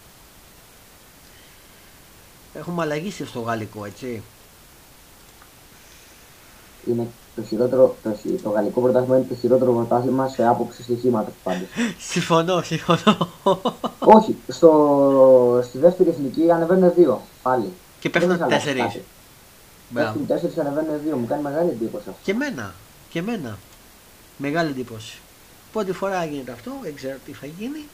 Έχουμε 2.53 2.81
αλλαγήσει 2.81 3.25
στο 3.25 3.39
γαλλικό, 3.39 3.85
έτσι 3.85 4.21
είναι 6.87 7.07
το 7.35 7.43
χειρότερο, 7.43 7.95
το, 8.03 8.17
το 8.43 8.49
γαλλικό 8.49 8.81
πρωτάθλημα 8.81 9.17
είναι 9.17 9.25
το 9.29 9.35
χειρότερο 9.35 9.73
πρωτάθλημα 9.73 10.27
σε 10.27 10.47
άποψη 10.47 10.83
στοιχήματος 10.83 11.33
πάντως. 11.43 11.67
συμφωνώ, 12.11 12.61
συμφωνώ. 12.61 13.29
Όχι, 13.99 14.37
στο, 14.47 15.61
στη 15.63 15.77
δεύτερη 15.77 16.09
εθνική 16.09 16.51
ανεβαίνουν 16.51 16.93
δύο 16.95 17.21
πάλι. 17.41 17.73
Και 17.99 18.09
πέφτουν 18.09 18.47
τέσσερις. 18.47 18.99
Πέφτουν 19.93 20.27
τέσσερις, 20.27 20.57
ανεβαίνουν 20.57 21.01
δύο. 21.03 21.17
Μου 21.17 21.27
κάνει 21.27 21.41
μεγάλη 21.41 21.69
εντύπωση 21.69 22.03
αυτό. 22.09 22.21
Και 22.23 22.31
εμένα. 22.31 22.73
Και 23.09 23.19
εμένα. 23.19 23.57
Μεγάλη 24.37 24.69
εντύπωση. 24.69 25.17
Πρώτη 25.71 25.91
φορά 25.91 26.25
γίνεται 26.25 26.51
αυτό, 26.51 26.71
δεν 26.81 26.95
ξέρω 26.95 27.15
τι 27.25 27.33
θα 27.33 27.45
γίνει. 27.45 27.85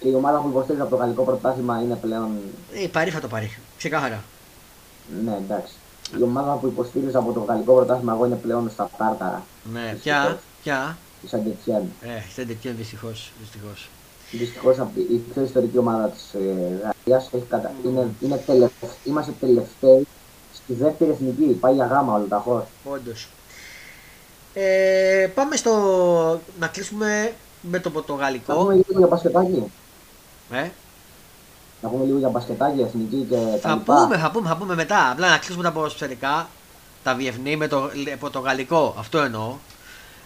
Και 0.00 0.08
η 0.08 0.14
ομάδα 0.14 0.38
που 0.38 0.48
υποστηρίζει 0.48 0.82
από 0.82 0.90
το 0.90 0.96
γαλλικό 0.96 1.22
πρωτάθλημα 1.24 1.80
είναι 1.82 1.94
πλέον. 1.94 2.30
Ε, 2.74 2.86
παρή 2.86 3.10
θα 3.10 3.20
το 3.20 3.28
πάρει. 3.28 3.58
Ξεκάθαρα. 3.76 4.22
Ναι, 5.24 5.36
εντάξει. 5.44 5.72
Η 6.18 6.22
ομάδα 6.22 6.52
που 6.54 6.66
υποστήριζα 6.66 7.18
από 7.18 7.32
το 7.32 7.40
γαλλικό 7.40 7.74
πρωτάθλημα 7.74 8.12
εγώ 8.12 8.26
είναι 8.26 8.34
πλέον 8.34 8.70
στα 8.70 8.90
τάρταρα. 8.98 9.44
Ναι, 9.72 9.96
ποια, 10.02 10.38
ποια. 10.62 10.96
Η 11.22 11.28
Σαντετιέν. 11.28 11.82
Ε, 12.00 12.16
η 12.28 12.32
Σαντετιέν 12.34 12.76
δυστυχώς. 12.76 13.32
Δυστυχώς. 13.40 13.88
Δυστυχώς 14.30 14.76
η 14.94 15.16
πιο 15.32 15.42
ιστορική 15.42 15.78
ομάδα 15.78 16.08
της 16.08 16.34
ε, 16.34 16.94
Γαλλίας 17.06 17.30
κατα... 17.48 17.72
mm. 17.72 17.86
είναι, 17.86 18.08
είναι 18.20 18.36
τελευ... 18.36 18.70
είμαστε 19.04 19.32
τελευταίοι 19.40 20.06
στη 20.54 20.74
δεύτερη 20.74 21.10
εθνική. 21.10 21.44
Πάει 21.44 21.74
για 21.74 21.86
γάμα 21.86 22.14
ολοταχώ. 22.14 22.66
Όντως. 22.84 23.28
Ε, 24.54 25.30
πάμε 25.34 25.56
στο. 25.56 25.72
να 26.60 26.66
κλείσουμε 26.66 27.32
με 27.60 27.78
το 27.78 27.90
πορτογαλικό. 27.90 28.52
Θα 28.52 28.58
πούμε 28.58 28.74
λίγο 28.74 28.98
για 28.98 29.06
πασχετάκι. 29.06 29.72
Ε, 30.50 30.68
θα 31.80 31.88
πούμε 31.88 32.04
λίγο 32.04 32.18
για 32.18 32.28
μπασκετάκι, 32.28 32.80
εθνική 32.80 33.26
και 33.28 33.36
τα 33.36 33.68
θα 33.68 33.74
λοιπά. 33.74 34.02
Πούμε, 34.02 34.16
θα 34.16 34.30
πούμε, 34.30 34.48
θα 34.48 34.56
πούμε 34.56 34.74
μετά. 34.74 35.10
Απλά 35.10 35.28
να 35.28 35.38
κλείσουμε 35.38 35.62
τα 35.62 35.72
ποδοσφαιρικά, 35.72 36.48
τα 37.02 37.14
διεθνή 37.14 37.56
με 37.56 37.68
το, 37.68 37.90
από 38.14 38.30
το 38.30 38.38
γαλλικό. 38.38 38.94
Αυτό 38.98 39.18
εννοώ. 39.18 39.54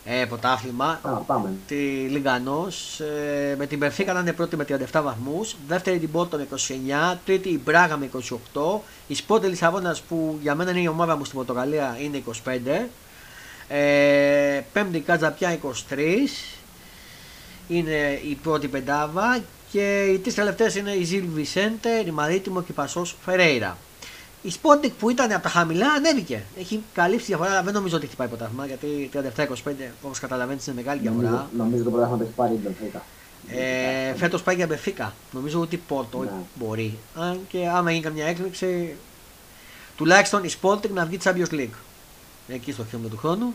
Ε, 0.04 0.24
πρωτάθλημα. 0.24 1.00
Α, 1.02 1.10
πάμε. 1.10 1.52
Τη 1.66 1.74
Λιγκανό. 2.10 2.66
Ε, 2.98 3.54
με 3.56 3.66
την 3.66 3.78
Περφίκα 3.78 4.12
να 4.12 4.20
είναι 4.20 4.32
πρώτη 4.32 4.56
με 4.56 4.64
37 4.92 5.00
βαθμούς. 5.02 5.56
Δεύτερη 5.68 5.98
την 5.98 6.10
Πόρτο 6.10 6.36
με 6.36 6.46
29. 7.12 7.16
Τρίτη 7.24 7.48
η 7.48 7.60
Μπράγα 7.64 7.96
με 7.96 8.10
28. 8.54 8.80
Η 9.06 9.14
Σπότε 9.14 9.46
Λισαβόνα 9.46 9.96
που 10.08 10.38
για 10.42 10.54
μένα 10.54 10.70
είναι 10.70 10.80
η 10.80 10.86
ομάδα 10.86 11.16
μου 11.16 11.24
στην 11.24 11.36
Πορτογαλία 11.36 11.96
είναι 12.00 12.22
25. 12.44 12.86
Ε, 13.68 14.60
πέμπτη 14.72 14.96
η 14.96 15.00
Κατζαπιά 15.00 15.58
23. 15.62 15.96
Είναι 17.68 18.20
η 18.28 18.38
πρώτη 18.42 18.68
πεντάβα 18.68 19.40
και 19.72 20.04
οι 20.04 20.18
τρεις 20.18 20.34
τελευταίες 20.34 20.74
είναι 20.74 20.90
η 20.90 21.04
Ζιλ 21.04 21.24
Βισέντε, 21.34 22.02
η 22.06 22.10
Μαρίτιμο 22.10 22.62
και 22.62 22.70
η 22.70 22.74
Πασός 22.74 23.16
Φερέιρα. 23.24 23.76
Η 24.42 24.50
Σπόντικ 24.50 24.92
που 24.92 25.10
ήταν 25.10 25.32
από 25.32 25.42
τα 25.42 25.48
χαμηλά 25.48 25.92
ανέβηκε. 25.92 26.42
Έχει 26.58 26.82
καλύψει 26.94 27.26
διαφορά, 27.26 27.50
αλλά 27.50 27.62
δεν 27.62 27.72
νομίζω 27.74 27.96
ότι 27.96 28.06
χτυπάει 28.06 28.28
ποτάμι. 28.28 28.66
Γιατί 28.66 29.10
37-25, 29.36 29.72
όπως 30.02 30.18
καταλαβαίνεις, 30.18 30.66
είναι 30.66 30.76
μεγάλη 30.76 31.00
διαφορά. 31.00 31.28
Νομίζω, 31.28 31.48
νομίζω 31.56 31.84
το 31.84 31.90
πρωτάθλημα 31.90 32.18
το 32.18 32.24
έχει 32.24 32.32
πάρει 32.32 32.52
η 32.52 32.60
Μπεφίκα. 32.62 33.02
Ε, 33.48 34.14
Φέτος 34.14 34.42
πάει 34.42 34.54
για 34.54 34.66
Μπεφίκα. 34.66 35.14
Νομίζω 35.32 35.60
ότι 35.60 35.76
Πόρτο 35.76 36.18
ναι. 36.18 36.30
μπορεί. 36.54 36.98
Αν 37.14 37.40
και 37.48 37.68
άμα 37.68 37.90
γίνει 37.90 38.02
καμιά 38.02 38.26
έκπληξη, 38.26 38.96
τουλάχιστον 39.96 40.44
η 40.44 40.48
Σπόντικ 40.48 40.92
να 40.92 41.04
βγει 41.04 41.18
Champions 41.24 41.52
League. 41.52 41.76
Εκεί 42.48 42.72
στο 42.72 42.84
χέρι 42.90 43.02
του 43.10 43.16
χρόνου. 43.16 43.54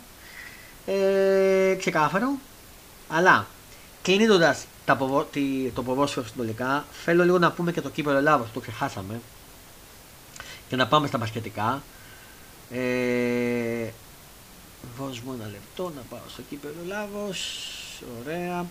Ε, 0.86 1.76
ξεκάθαρο. 1.78 2.32
Αλλά 3.10 3.48
κλείνοντας 4.02 4.66
το 5.74 5.84
ποδόσφαιρο 5.84 6.26
συνολικά, 6.26 6.86
θέλω 7.04 7.24
λίγο 7.24 7.40
να 7.40 7.52
πούμε 7.52 7.72
και 7.72 7.82
το 7.82 7.90
κύπελο 7.90 8.18
Ελλάδος, 8.18 8.48
το 8.54 8.60
ξεχάσαμε. 8.60 9.20
Και 10.70 10.76
να 10.76 10.88
πάμε 10.88 11.08
στα 11.08 11.18
μπασκετικά. 11.18 11.82
Ε, 12.72 13.90
δώσ' 14.98 15.20
μου 15.20 15.34
ένα 15.40 15.50
λεπτό 15.52 15.92
να 15.96 16.02
πάω 16.10 16.20
στο 16.28 16.42
κύπελο 16.50 16.74
Ελλάδος. 16.84 17.70
Ωραία. 18.22 18.66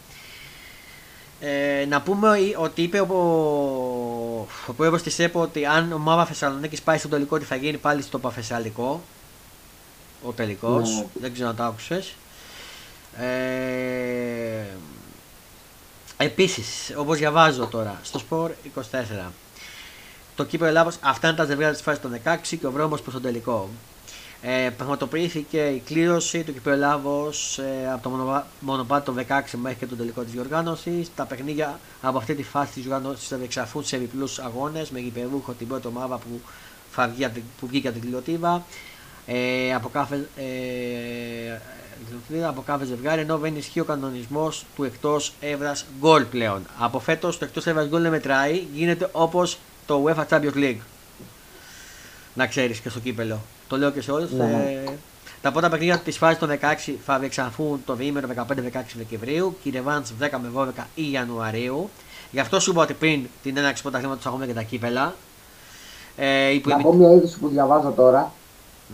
Ε, 1.41 1.85
να 1.89 2.03
πούμε 2.03 2.39
ότι 2.57 2.83
είπε 2.83 3.01
ο, 3.01 3.15
ο 4.67 4.73
πρόεδρος 4.77 5.03
της 5.03 5.19
ΕΠΟ 5.19 5.41
ότι 5.41 5.67
αν 5.67 5.93
ο 5.93 5.99
Μάβα 5.99 6.27
Θεσσαλονίκης 6.27 6.83
πάει 6.83 6.99
στο 6.99 7.09
τελικό 7.09 7.37
ότι 7.37 7.45
θα 7.45 7.57
γίνει 7.57 7.77
πάλι 7.77 8.03
στο 8.03 8.19
Παφεσσαλικό. 8.19 9.03
ο 10.25 10.33
τελικός. 10.33 10.91
Ναι. 10.91 11.07
Δεν 11.21 11.33
ξέρω 11.33 11.49
αν 11.49 11.57
το 11.57 11.63
άκουσες. 11.63 12.15
Ε, 13.19 14.65
Επίσης, 16.25 16.93
όπως 16.97 17.19
διαβάζω 17.19 17.67
τώρα 17.67 18.01
στο 18.03 18.21
Sport 18.31 18.51
24, 19.27 19.31
το 20.37 20.45
κύπελο 20.45 20.69
Ελλάδος, 20.69 20.97
αυτά 21.01 21.29
είναι 21.29 21.37
τα 21.37 21.45
ζευγάρια 21.45 21.73
της 21.73 21.83
φάσης 21.83 22.03
των 22.03 22.21
16 22.25 22.57
και 22.61 22.67
ο 22.67 22.71
βρώμος 22.71 23.03
προς 23.03 23.15
τον 23.15 23.23
τελικό. 23.23 23.69
Ε, 24.43 24.71
πραγματοποιήθηκε 24.77 25.67
η 25.67 25.83
κλήρωση 25.85 26.43
του 26.43 26.53
κυπέλου 26.53 26.77
Ελλάδος 26.77 27.59
ε, 27.59 27.91
από 27.93 28.03
το 28.09 28.45
μονοπάτι 28.61 29.05
των 29.05 29.27
16 29.29 29.43
μέχρι 29.53 29.79
και 29.79 29.87
τον 29.87 29.99
τελικό 29.99 30.23
της 30.23 30.33
διοργάνωσης. 30.33 31.11
Τα 31.15 31.25
παιχνίδια 31.25 31.79
από 32.03 32.19
αυτή 32.19 32.35
τη 32.35 32.43
φάση 32.43 32.73
της 32.73 32.83
διοργάνωσης 32.83 33.29
θα 33.29 33.37
διεξαχθούν 33.37 33.85
σε 33.85 33.97
επιπλού 33.97 34.29
αγώνες 34.45 34.91
με 34.91 34.99
γηπεδούχο 34.99 35.53
την 35.53 35.69
πρώτη 35.69 35.87
ομάδα 35.87 36.17
που, 36.17 36.41
θα 36.91 37.09
βγει, 37.09 37.43
που 37.61 37.67
βγήκε 37.67 37.89
από 37.89 37.99
την 37.99 38.09
κλειοτήβα. 38.09 38.65
Ε, 39.27 39.75
από 39.75 39.89
κάθε, 39.89 40.29
ε, 40.37 40.43
από 42.47 42.63
κάθε 42.67 42.85
ζευγάρι 42.85 43.21
ενώ 43.21 43.39
δεν 43.39 43.57
ισχύει 43.57 43.81
ο 43.81 43.85
κανονισμός 43.85 44.65
του 44.77 44.85
εκτός 44.85 45.33
έδρα 45.41 45.77
γκολ 46.01 46.25
πλέον. 46.25 46.63
Από 46.79 46.99
φέτος 46.99 47.39
το 47.39 47.45
εκτός 47.45 47.67
έδρα 47.67 47.85
γκολ 47.85 48.03
δεν 48.03 48.11
μετράει, 48.11 48.67
γίνεται 48.75 49.09
όπως 49.13 49.59
το 49.87 50.05
UEFA 50.07 50.25
Champions 50.29 50.57
League. 50.57 50.81
Να 52.35 52.47
ξέρεις 52.47 52.79
και 52.79 52.89
στο 52.89 53.01
κύπελο. 53.01 53.39
Το 53.69 53.77
λέω 53.77 53.91
και 53.91 54.01
σε 54.01 54.11
όλους. 54.13 54.31
Ναι. 54.31 54.83
Ε, 54.87 54.91
τα 55.43 55.53
πρώτα 55.53 55.69
παιχνίδια 55.69 55.99
της 55.99 56.17
φάσης 56.17 56.39
των 56.39 56.49
16 56.87 56.93
θα 57.05 57.19
διεξαχθούν 57.19 57.83
το 57.85 57.95
διήμερο 57.95 58.29
15-16 58.37 58.45
Δεκεμβρίου 58.97 59.57
και 59.63 59.69
η 59.69 59.73
Ρεβάντ 59.73 60.07
10 60.21 60.29
με 60.43 60.51
12 60.55 60.85
Ιανουαρίου. 60.95 61.91
Γι' 62.31 62.41
αυτό 62.41 62.61
σου 62.61 62.71
είπα 62.71 62.83
ότι 62.83 62.95
πριν 62.95 63.27
την 63.43 63.57
έναρξη 63.57 63.83
πρωταθλήματο 63.83 64.29
έχουμε 64.29 64.47
και 64.47 64.53
τα 64.53 64.63
κύπελα. 64.63 65.15
Ε, 66.17 66.61
Να 66.65 66.77
πω 66.77 66.93
μια 66.93 67.13
είδηση 67.13 67.39
που 67.39 67.49
διαβάζω 67.49 67.91
τώρα. 67.91 68.33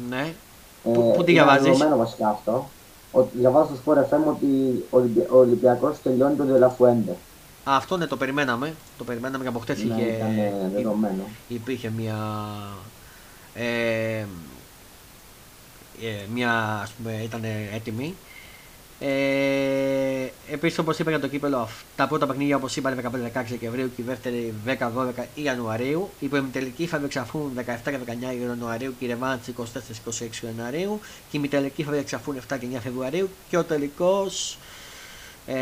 Ναι. 0.09 0.33
Ε, 0.85 0.93
πού, 0.93 1.13
πού 1.17 1.25
τη 1.25 1.33
διαβάζεις; 1.33 1.79
Είναι 1.79 1.95
βασικά 1.95 2.29
αυτό. 2.29 2.69
Ότι 3.13 3.39
διαβάζω 3.39 3.71
στο 3.77 3.93
Sport 3.93 3.97
FM 3.97 4.35
ότι 4.35 5.27
ο 5.31 5.37
Ολυμπιακός 5.37 6.03
τελειώνει 6.03 6.37
τον 6.37 6.47
Δελαφουέντε. 6.47 7.17
Αυτό 7.65 7.97
ναι, 7.97 8.07
το 8.07 8.17
περιμέναμε. 8.17 8.75
Το 8.99 9.05
περιμέναμε 9.05 9.43
και 9.45 9.49
από 9.49 9.59
χτες 9.59 9.85
ναι, 9.85 9.95
είχε. 9.95 10.07
Ήταν 10.07 10.71
δεδομένο. 10.75 11.23
Υπήρχε 11.49 11.93
μια. 11.97 12.17
Ε, 13.55 14.25
ε, 16.03 16.27
μια 16.35 16.81
ας 16.83 16.91
πούμε 16.91 17.21
ήταν 17.23 17.45
έτοιμη. 17.75 18.15
Ε, 19.01 20.31
Επίσης, 20.53 20.79
όπως 20.79 20.99
είπα 20.99 21.11
για 21.11 21.21
το 21.21 21.29
κύπελο, 21.29 21.69
τα 21.97 22.07
πρώτα 22.09 22.27
παιχνίδια 22.27 22.57
όπως 22.57 22.77
είπα 22.77 22.95
15-16 22.95 23.45
Δεκεμβρίου 23.49 23.91
και 23.97 24.03
η 24.03 24.05
δεύτερη 24.05 24.55
10-12 24.67 24.75
Ιανουαρίου. 25.35 26.11
Οι 26.19 26.27
προημιτελικοί 26.27 26.87
θα 26.87 26.99
διεξαφούν 26.99 27.53
17 27.57 27.63
και 27.85 27.99
19 28.07 28.41
Ιανουαρίου 28.43 28.95
και 28.99 29.05
η 29.05 29.09
ρεβάντ 29.09 29.39
24-26 29.57 29.63
Ιανουαρίου. 30.45 31.01
Και 31.31 31.37
οι 31.37 31.41
μητελικοί 31.41 31.83
θα 31.83 31.93
διεξαφούν 31.93 32.37
7 32.49 32.57
και 32.61 32.67
9 32.77 32.79
Φεβρουαρίου. 32.83 33.29
Και 33.49 33.57
ο 33.57 33.65
τελικός 33.65 34.59
ε, 35.47 35.55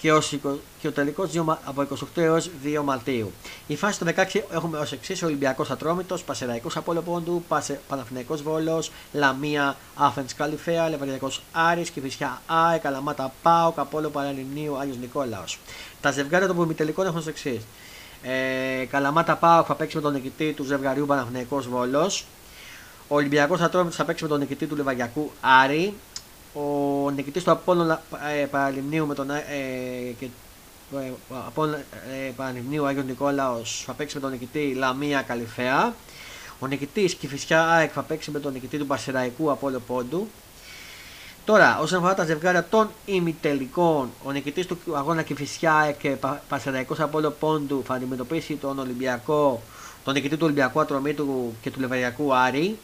και, 0.00 0.12
ως, 0.12 0.38
και 0.80 0.88
ο 0.88 0.92
τελικός 0.92 1.36
από 1.64 1.86
28 1.90 1.96
έως 2.14 2.50
2 2.64 2.80
Μαρτίου. 2.84 3.32
Η 3.66 3.76
φάση 3.76 3.98
των 3.98 4.08
16 4.08 4.40
έχουμε 4.52 4.78
ως 4.78 4.92
εξής: 4.92 5.22
Ολυμπιακός 5.22 5.70
Ατρόμητος, 5.70 6.22
Πασεραϊκός 6.22 6.76
Απόλο 6.76 7.00
Πόντου, 7.00 7.44
Παναθυναϊκό 7.88 8.36
Βόλος, 8.36 8.90
Λαμία 9.12 9.76
Άφεν 9.94 10.24
Καλυφαία, 10.36 10.88
Λεβαδιακός 10.88 11.42
Άρης, 11.52 11.90
Κυφυσιά 11.90 12.42
ΑΕ, 12.46 12.78
Καλαμάτα 12.78 13.32
Πάο, 13.42 13.72
Καπόλο 13.72 14.08
Παραλιμνίου, 14.08 14.78
Άγιος 14.78 14.96
Νικόλαος. 14.96 15.58
Τα 16.00 16.10
ζευγάρια 16.10 16.46
των 16.46 16.56
προμητελικών 16.56 17.06
έχουν 17.06 17.18
ως 17.18 17.26
εξής. 17.26 17.62
Ε, 18.22 18.84
Καλαμάτα 18.84 19.36
Πάο 19.36 19.62
θα 19.62 19.74
παίξει 19.74 19.96
με 19.96 20.02
τον 20.02 20.12
νικητή 20.12 20.52
του 20.52 20.64
ζευγαριού 20.64 21.06
Παναθυναϊκό 21.06 21.60
Βόλος. 21.60 22.24
Ο 23.08 23.14
Ολυμπιακός 23.14 23.60
Ατρόμητος 23.60 23.96
θα 23.96 24.04
παίξει 24.04 24.22
με 24.22 24.28
τον 24.28 24.38
νικητή 24.38 24.66
του 24.66 24.76
Λεβαγιακού 24.76 25.30
Άρη 25.40 25.94
ο 26.52 27.10
νικητής 27.10 27.44
του 27.44 27.50
Απόλλωνα 27.50 28.02
ε, 28.40 28.44
Παραλιμνίου 28.44 29.06
με 29.06 29.14
τον 29.14 29.30
ε, 29.30 29.42
και, 30.18 30.24
ε, 30.96 31.12
Απόλλωνα 31.46 31.76
ε, 32.26 32.30
Παραλιμνίου 32.36 32.86
Άγιο 32.86 33.02
Νικόλαος 33.02 33.82
θα 33.86 33.92
παίξει 33.92 34.14
με 34.14 34.20
τον 34.20 34.30
νικητή 34.30 34.74
Λαμία 34.74 35.22
Καλυφαία. 35.22 35.94
Ο 36.58 36.66
νικητής 36.66 37.14
Κηφισιά 37.14 37.68
ΑΕΚ 37.68 37.90
θα 37.94 38.02
παίξει 38.02 38.30
με 38.30 38.40
τον 38.40 38.52
νικητή 38.52 38.78
του 38.78 38.86
Πασεραϊκού 38.86 39.50
Απόλλω 39.50 39.80
Πόντου. 39.86 40.28
Τώρα, 41.44 41.78
όσον 41.80 41.98
αφορά 41.98 42.14
τα 42.14 42.24
ζευγάρια 42.24 42.66
των 42.70 42.90
ημιτελικών, 43.04 44.10
ο 44.24 44.30
νικητής 44.30 44.66
του 44.66 44.78
αγώνα 44.94 45.22
Κηφισιά 45.22 45.96
και 45.98 46.16
Πασεραϊκός 46.48 47.00
Απόλο 47.00 47.30
Πόντου 47.30 47.82
θα 47.86 47.94
αντιμετωπίσει 47.94 48.54
τον 48.54 48.78
Ολυμπιακό, 48.78 49.62
τον 50.04 50.14
νικητή 50.14 50.36
του 50.36 50.44
Ολυμπιακού 50.44 50.80
Ατρομήτου 50.80 51.54
και 51.62 51.70
του 51.70 51.80
Λεβεριακού 51.80 52.34
Άρη 52.34 52.78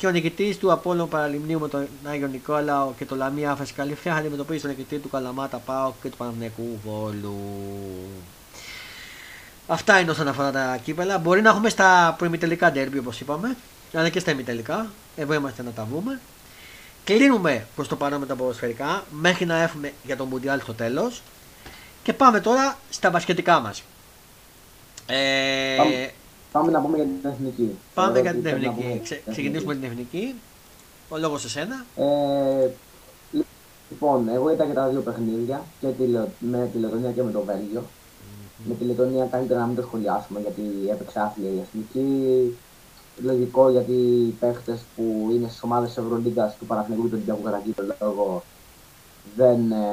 και 0.00 0.06
ο 0.06 0.10
νικητής 0.10 0.58
του 0.58 0.72
Απόλυτο 0.72 1.06
Παραλιμνίου 1.06 1.60
με 1.60 1.68
τον 1.68 1.88
Άγιο 2.04 2.26
Νικόλαο 2.26 2.92
και 2.98 3.04
το 3.04 3.16
Λαμία 3.16 3.50
Άφεσης 3.50 3.74
Καλυφαία 3.74 4.12
θα 4.12 4.18
αντιμετωπίσει 4.18 4.60
τον 4.60 4.70
νικητή 4.70 4.98
του 4.98 5.08
Καλαμάτα 5.08 5.56
Πάο 5.56 5.92
και 6.02 6.08
του 6.08 6.16
Παναμνεκού 6.16 6.80
Βόλου. 6.84 7.36
Αυτά 9.66 10.00
είναι 10.00 10.10
όσον 10.10 10.28
αφορά 10.28 10.50
τα 10.50 10.78
κύπελα. 10.84 11.18
Μπορεί 11.18 11.42
να 11.42 11.50
έχουμε 11.50 11.68
στα 11.68 12.14
προημιτελικά 12.18 12.72
ντέρμπι 12.72 12.98
όπως 12.98 13.20
είπαμε, 13.20 13.56
αλλά 13.94 14.08
και 14.08 14.18
στα 14.18 14.30
ημιτελικά. 14.30 14.86
Εδώ 15.16 15.34
είμαστε 15.34 15.62
να 15.62 15.70
τα 15.70 15.86
βούμε. 15.90 16.20
Κλείνουμε 17.04 17.66
προς 17.74 17.88
το 17.88 17.96
παρόν 17.96 18.20
με 18.20 18.26
τα 18.26 18.34
ποδοσφαιρικά 18.34 19.04
μέχρι 19.10 19.46
να 19.46 19.62
έχουμε 19.62 19.92
για 20.04 20.16
τον 20.16 20.28
Μουντιάλ 20.28 20.60
στο 20.60 20.74
τέλος. 20.74 21.22
Και 22.02 22.12
πάμε 22.12 22.40
τώρα 22.40 22.78
στα 22.90 23.10
βασχετικά 23.10 23.60
μας. 23.60 23.82
Ε, 25.06 25.76
Πάμε 25.76 26.10
να 26.52 26.80
πούμε 26.80 26.96
για 26.96 27.06
την 27.06 27.30
εθνική. 27.30 27.76
Πάμε 27.94 28.20
για 28.20 28.32
την 28.32 28.46
εθνική. 28.46 29.00
Ξε, 29.02 29.22
ξεκινήσουμε 29.30 29.74
την 29.74 29.84
εθνική. 29.84 30.34
Ο 31.08 31.18
λόγος 31.18 31.40
σε 31.40 31.48
σένα. 31.48 31.84
Ε, 31.96 32.68
λοιπόν, 33.90 34.28
εγώ 34.28 34.50
είδα 34.50 34.64
και 34.64 34.72
τα 34.72 34.88
δύο 34.88 35.00
παιχνίδια 35.00 35.62
και 35.80 35.86
με 36.38 36.68
τη 36.72 36.78
Λετωνία 36.78 37.10
και 37.10 37.22
με 37.22 37.30
το 37.30 37.42
Βέλγιο. 37.42 37.80
Mm-hmm. 37.80 38.64
Με 38.68 38.74
τη 38.74 38.84
Λετωνία 38.84 39.24
καλύτερα 39.24 39.60
να 39.60 39.66
μην 39.66 39.76
το 39.76 39.82
σχολιάσουμε 39.82 40.40
γιατί 40.40 40.62
έπαιξε 40.90 41.20
άθλια 41.20 41.50
η 41.50 41.58
εθνική. 41.58 42.56
Λογικό 43.22 43.70
γιατί 43.70 43.92
οι 43.92 44.36
παίχτες 44.40 44.80
που 44.96 45.28
είναι 45.32 45.48
στις 45.48 45.62
ομάδες 45.62 45.88
της 45.88 45.98
Ευρωλίγκας 45.98 46.56
του 46.58 46.66
Παναθηνικού 46.66 47.02
και 47.02 47.08
του 47.08 47.14
Ολυμπιακού 47.14 47.42
κατά 47.42 47.60
κύριο 47.64 47.94
λόγο 48.00 48.42
δεν 49.36 49.72
ε, 49.72 49.86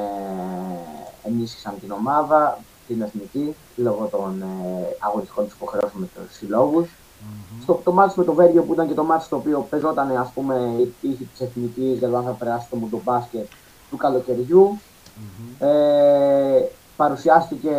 ενίσχυσαν 1.22 1.74
την 1.80 1.90
ομάδα 1.90 2.58
την 2.88 3.02
εθνική 3.02 3.54
λόγω 3.76 4.08
των 4.10 4.42
ε, 4.42 4.96
αγωνιστικών 4.98 5.44
τη 5.46 5.52
υποχρεώσεων 5.56 6.00
με 6.00 6.08
τους 6.14 6.36
συλλόγους. 6.36 6.88
Mm-hmm. 6.88 7.62
Στο 7.62 7.80
το 7.84 7.92
μάτι 7.92 8.18
με 8.18 8.24
το 8.24 8.32
Βέργιο 8.32 8.62
που 8.62 8.72
ήταν 8.72 8.88
και 8.88 8.94
το 8.94 9.04
μάτι 9.04 9.28
το 9.28 9.36
οποίο 9.36 9.66
παίζονταν 9.70 10.16
ας 10.16 10.30
πούμε 10.34 10.74
η 10.80 10.94
τύχη 11.00 11.24
της 11.24 11.40
εθνικής 11.40 11.98
για 11.98 12.08
το 12.08 12.16
αν 12.16 12.24
θα 12.24 12.30
περάσει 12.30 12.66
το 12.70 12.76
μουντομπάσκετ 12.76 13.46
του 13.90 13.96
καλοκαιριού. 13.96 14.78
Mm-hmm. 14.78 15.66
Ε, 15.66 16.62
παρουσιάστηκε 16.96 17.70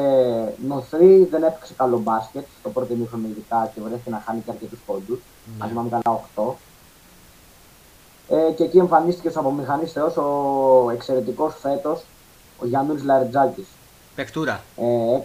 νοθρή, 0.68 1.28
δεν 1.32 1.44
έπαιξε 1.44 1.74
καλό 1.78 2.00
μπάσκετ 2.00 2.46
στο 2.60 2.70
πρώτο 2.70 2.94
ημίχρονο 2.94 3.28
ειδικά 3.28 3.72
και 3.76 3.82
βρέθηκε 3.82 4.10
να 4.10 4.24
χάνει 4.26 4.40
και 4.40 4.52
αρκετούς 4.52 4.80
πόντους. 4.86 5.20
Mm-hmm. 5.20 5.64
Αν 5.64 5.70
θυμάμαι 5.70 5.90
καλά 5.90 6.22
8. 6.36 6.54
Ε, 8.30 8.52
και 8.52 8.64
εκεί 8.64 8.78
εμφανίστηκε 8.78 9.30
σαν 9.30 9.46
απομηχανής 9.46 9.92
θεός 9.92 10.18
ο 10.18 10.90
εξαιρετικός 10.94 11.56
φέτος 11.62 12.06
ο 12.60 12.66
Γιάννης 12.66 13.04
Λαριτζάκη. 13.04 13.66
Παικτούρα. 14.20 14.64
Ε, 14.78 15.20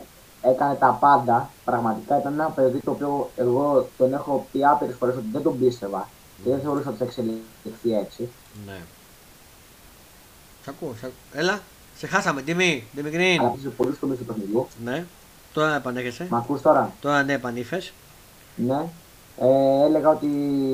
έκανε 0.51 0.74
τα 0.74 0.97
πάντα. 1.01 1.51
Πραγματικά 1.64 2.18
ήταν 2.18 2.32
ένα 2.32 2.49
παιδί 2.49 2.78
το 2.78 2.90
οποίο 2.90 3.30
εγώ 3.36 3.88
τον 3.99 4.12
έχω 4.12 4.47
πει 4.53 4.64
άπειρες 4.64 4.97
φορές 4.99 5.16
ότι 5.16 5.26
δεν 5.32 5.42
τον 5.42 5.59
πίστευα 5.59 6.09
και 6.45 6.51
δεν 6.51 6.61
θεωρούσα 6.61 6.88
ότι 6.88 6.99
θα 6.99 7.05
εξελιχθεί 7.05 7.95
έτσι. 8.05 8.28
Ναι. 8.66 8.78
Σ' 10.64 10.68
ακούω, 10.68 10.95
Έλα, 11.32 11.61
σε 11.97 12.07
χάσαμε, 12.07 12.42
τιμή, 12.42 12.84
Δημικρήν. 12.92 13.40
Αλλά 13.40 13.55
είσαι 13.59 13.68
πολύ 13.68 13.95
στο 13.95 14.07
μέσο 14.07 14.20
του 14.20 14.26
παιχνιδιού. 14.26 14.66
Ναι. 14.84 15.05
Τώρα 15.53 15.74
επανέρχεσαι. 15.74 16.26
Μ' 16.30 16.34
ακούς 16.34 16.62
τώρα; 16.62 16.92
Τώρα 17.01 17.22
ναι, 17.22 17.32
επανήφε. 17.32 17.82
Ναι. 18.57 18.86
Ε, 19.38 19.84
έλεγα 19.84 20.09
ότι 20.09 20.26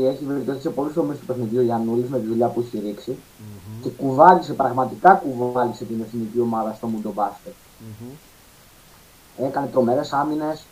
έχει 0.06 0.24
βελτιωθεί 0.24 0.60
σε 0.60 0.70
πολύ 0.70 0.90
στο 0.90 1.02
μέσο 1.02 1.20
του 1.20 1.26
παιχνιδιού 1.26 1.60
Γιαννούλης 1.62 2.08
με 2.08 2.20
τη 2.20 2.26
δουλειά 2.26 2.46
που 2.48 2.60
έχει 2.60 2.82
ρίξει 2.86 3.16
mm-hmm. 3.16 3.82
και 3.82 3.88
κουβάλισε, 3.88 4.52
πραγματικά 4.52 5.12
κουβάλισε 5.12 5.84
την 5.84 6.00
εθνική 6.00 6.40
ομάδα 6.40 6.72
στο 6.72 6.86
Μουντο 6.86 7.12
Μπάσκετ. 7.12 7.52
Mm-hmm. 7.80 9.44
Έκανε 9.44 9.66
τρομερές 9.66 10.12
άμυνες, 10.12 10.64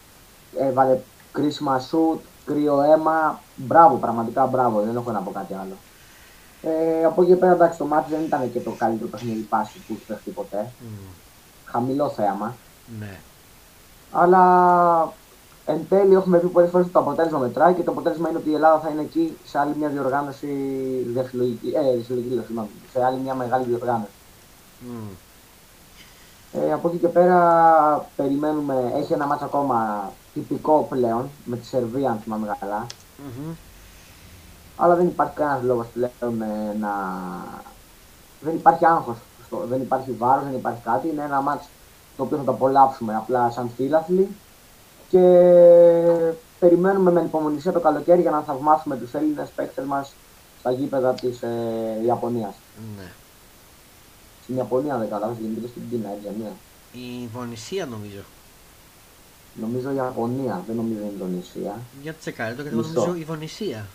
έβαλε 0.59 0.98
κρίσιμα 1.32 1.78
σουτ, 1.78 2.20
κρύο 2.44 2.80
αίμα. 2.82 3.40
Μπράβο, 3.56 3.96
πραγματικά 3.96 4.46
μπράβο, 4.46 4.80
δεν 4.80 4.96
έχω 4.96 5.11
να 5.11 5.20
πω 5.20 5.30
κάτι 5.30 5.54
άλλο. 5.54 5.76
Ε, 6.62 7.04
από 7.04 7.22
εκεί 7.22 7.34
πέρα 7.34 7.52
εντάξει 7.52 7.78
το 7.78 7.84
μάτι 7.84 8.11
δεν 8.11 8.24
ήταν 8.24 8.52
και 8.52 8.61
το 8.61 8.70
καλύτερο 8.78 9.11
παιχνίδι 9.11 9.40
πάση 9.40 9.78
που 9.86 9.92
έχει 9.92 10.04
παιχτεί 10.06 10.30
ποτέ. 10.30 10.70
Mm. 10.80 11.12
Χαμηλό 11.64 12.09
θέαμα. 12.09 12.54
Ναι. 12.98 13.20
Αλλά 14.12 15.12
εν 15.66 15.80
τέλει 15.88 16.14
έχουμε 16.14 16.38
πει 16.38 16.46
πολλές 16.46 16.70
φορές 16.70 16.84
ότι 16.84 16.94
το 16.94 17.00
αποτέλεσμα 17.00 17.38
μετράει 17.38 17.74
και 17.74 17.82
το 17.82 17.90
αποτέλεσμα 17.90 18.28
είναι 18.28 18.38
ότι 18.38 18.50
η 18.50 18.54
Ελλάδα 18.54 18.80
θα 18.80 18.88
είναι 18.88 19.00
εκεί 19.00 19.36
σε 19.44 19.59
άλλη 19.59 19.74
μια 19.78 19.88
διοργάνωση 19.88 20.46
διασυλλογική. 21.06 21.68
Ε, 21.68 22.02
σε 22.92 23.04
άλλη 23.04 23.18
μια 23.20 23.34
μεγάλη 23.34 23.64
διοργάνωση. 23.64 24.11
Mm. 24.82 25.12
Ε, 26.53 26.72
από 26.72 26.88
εκεί 26.88 26.96
και 26.96 27.09
πέρα 27.09 28.09
περιμένουμε, 28.16 28.92
έχει 28.96 29.12
ένα 29.12 29.26
μάτς 29.26 29.42
ακόμα 29.42 30.11
τυπικό 30.34 30.86
πλέον 30.88 31.28
με 31.44 31.57
τη 31.57 31.66
Σερβία 31.66 32.11
αν 32.11 32.18
θυμάμαι 32.18 32.57
καλά. 32.61 32.86
Mm-hmm. 32.86 33.55
Αλλά 34.76 34.94
δεν 34.94 35.07
υπάρχει 35.07 35.34
κανένας 35.34 35.62
λόγος 35.62 35.86
πλέον 35.86 36.42
ε, 36.42 36.76
να. 36.80 36.90
Δεν 38.40 38.55
υπάρχει 38.55 38.86
άγχος, 38.86 39.16
δεν 39.68 39.80
υπάρχει 39.80 40.12
βάρος, 40.12 40.44
δεν 40.44 40.55
υπάρχει 40.55 40.80
κάτι. 40.84 41.09
Είναι 41.09 41.22
ένα 41.22 41.40
μάτς 41.40 41.68
το 42.16 42.22
οποίο 42.22 42.36
θα 42.36 42.44
το 42.44 42.51
απολαύσουμε 42.51 43.16
απλά 43.16 43.51
σαν 43.51 43.70
φίλαθλοι 43.76 44.28
και 45.09 45.20
περιμένουμε 46.59 47.11
με 47.11 47.20
υπομονησία 47.20 47.72
το 47.72 47.80
καλοκαίρι 47.80 48.20
για 48.20 48.30
να 48.30 48.40
θαυμάσουμε 48.40 48.96
τους 48.96 49.14
Έλληνες 49.14 49.49
παίκτες 49.49 49.84
μας 49.84 50.14
στα 50.59 50.70
γήπεδα 50.70 51.14
της 51.14 51.42
ε, 51.42 51.49
Ιαπωνίας. 52.07 52.55
Ναι. 52.96 53.12
Στην 54.49 54.61
Ιαπωνία 54.61 54.99
δεν 54.99 55.09
καλά, 55.09 55.36
γίνεται 55.40 55.61
και 55.61 55.66
στην 55.66 55.82
Κίνα, 55.90 56.11
έτσι 56.12 56.28
μία. 56.38 56.53
Η 56.92 57.18
Ινδονησία 57.20 57.86
νομίζω. 57.86 58.20
Νομίζω 59.55 59.90
η 59.90 59.94
Ιαπωνία, 59.94 60.64
δεν 60.66 60.76
νομίζω 60.76 61.01
η 61.01 61.11
Ινδονησία. 61.12 61.80
Για 62.03 62.14
τσεκάρε 62.14 62.55
το 62.55 62.62
γιατί 62.62 62.76
νομίζω 62.76 63.14
η 63.14 63.18
Ινδονησία. 63.20 63.86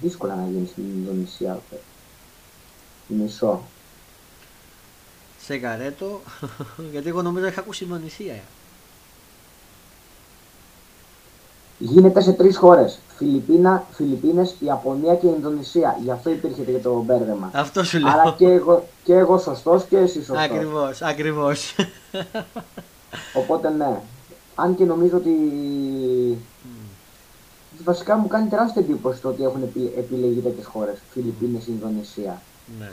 Δύσκολα 0.00 0.34
να 0.34 0.46
γίνεις 0.46 0.70
στην 0.70 0.84
Ινδονησία. 0.84 1.60
Μισό. 3.06 3.62
Σεγαρέτο, 5.40 6.20
γιατί 6.92 7.08
εγώ 7.08 7.22
νομίζω 7.22 7.46
είχα 7.46 7.60
ακούσει 7.60 7.84
Ινδονησία. 7.84 8.42
Γίνεται 11.78 12.20
σε 12.20 12.32
τρεις 12.32 12.56
χώρες. 12.56 12.98
Φιλιππίνα, 13.16 13.84
Φιλιππίνες, 13.92 14.54
Ιαπωνία 14.60 15.14
και 15.14 15.26
Ινδονησία. 15.26 15.98
Γι' 16.02 16.10
αυτό 16.10 16.30
υπήρχε 16.30 16.62
και 16.62 16.78
το 16.78 17.02
μπέρδεμα. 17.02 17.50
Αυτό 17.54 17.84
σου 17.84 17.98
λέω. 17.98 18.12
Άρα 18.12 18.34
και 18.38 18.46
εγώ, 18.46 18.84
και 19.04 19.14
εγώ 19.14 19.38
σωστός 19.38 19.84
και 19.84 19.96
εσύ 19.96 20.24
σωστός. 20.24 20.44
Ακριβώς, 20.44 21.02
ακριβώς. 21.02 21.74
Οπότε 23.40 23.70
ναι. 23.70 24.00
Αν 24.54 24.74
και 24.74 24.84
νομίζω 24.84 25.16
ότι 25.16 25.30
mm. 26.64 27.80
βασικά 27.84 28.16
μου 28.16 28.26
κάνει 28.26 28.48
τεράστια 28.48 28.82
εντύπωση 28.82 29.20
το 29.20 29.28
ότι 29.28 29.42
έχουν 29.42 29.62
επιλεγεί 29.98 30.40
τέτοιες 30.40 30.66
χώρες. 30.66 30.98
Φιλιππίνες, 31.10 31.66
Ινδονησία. 31.66 32.42
Ναι 32.78 32.90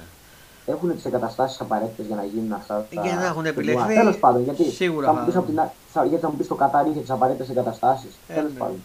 έχουν 0.66 0.95
τις 0.95 1.05
εγκαταστάσεις 1.05 1.61
απαραίτητες 1.61 2.05
για 2.05 2.16
να 2.16 2.24
γίνουν 2.24 2.53
αυτά 2.53 2.88
τα. 2.95 3.01
Για 3.01 3.16
να 3.16 3.26
έχουν 3.26 3.45
επιλεχθεί. 3.45 3.93
Τέλος 3.93 4.18
πάντων, 4.18 4.43
γιατί 4.43 4.63
Σίγουρα 4.72 5.07
θα 5.07 5.13
μου 5.13 5.26
πεις 5.26 5.34
την... 5.34 5.59
γιατί 6.07 6.22
θα 6.22 6.30
μου 6.30 6.38
πεις 6.38 6.47
το 6.47 6.55
Κατάρι 6.55 6.89
είχε 6.89 6.99
τις 6.99 7.09
απαραίτητες 7.09 7.49
εγκαταστάσεις. 7.49 8.11
Ε, 8.28 8.34
Τέλος 8.34 8.51
ναι. 8.53 8.59
πάντων. 8.59 8.84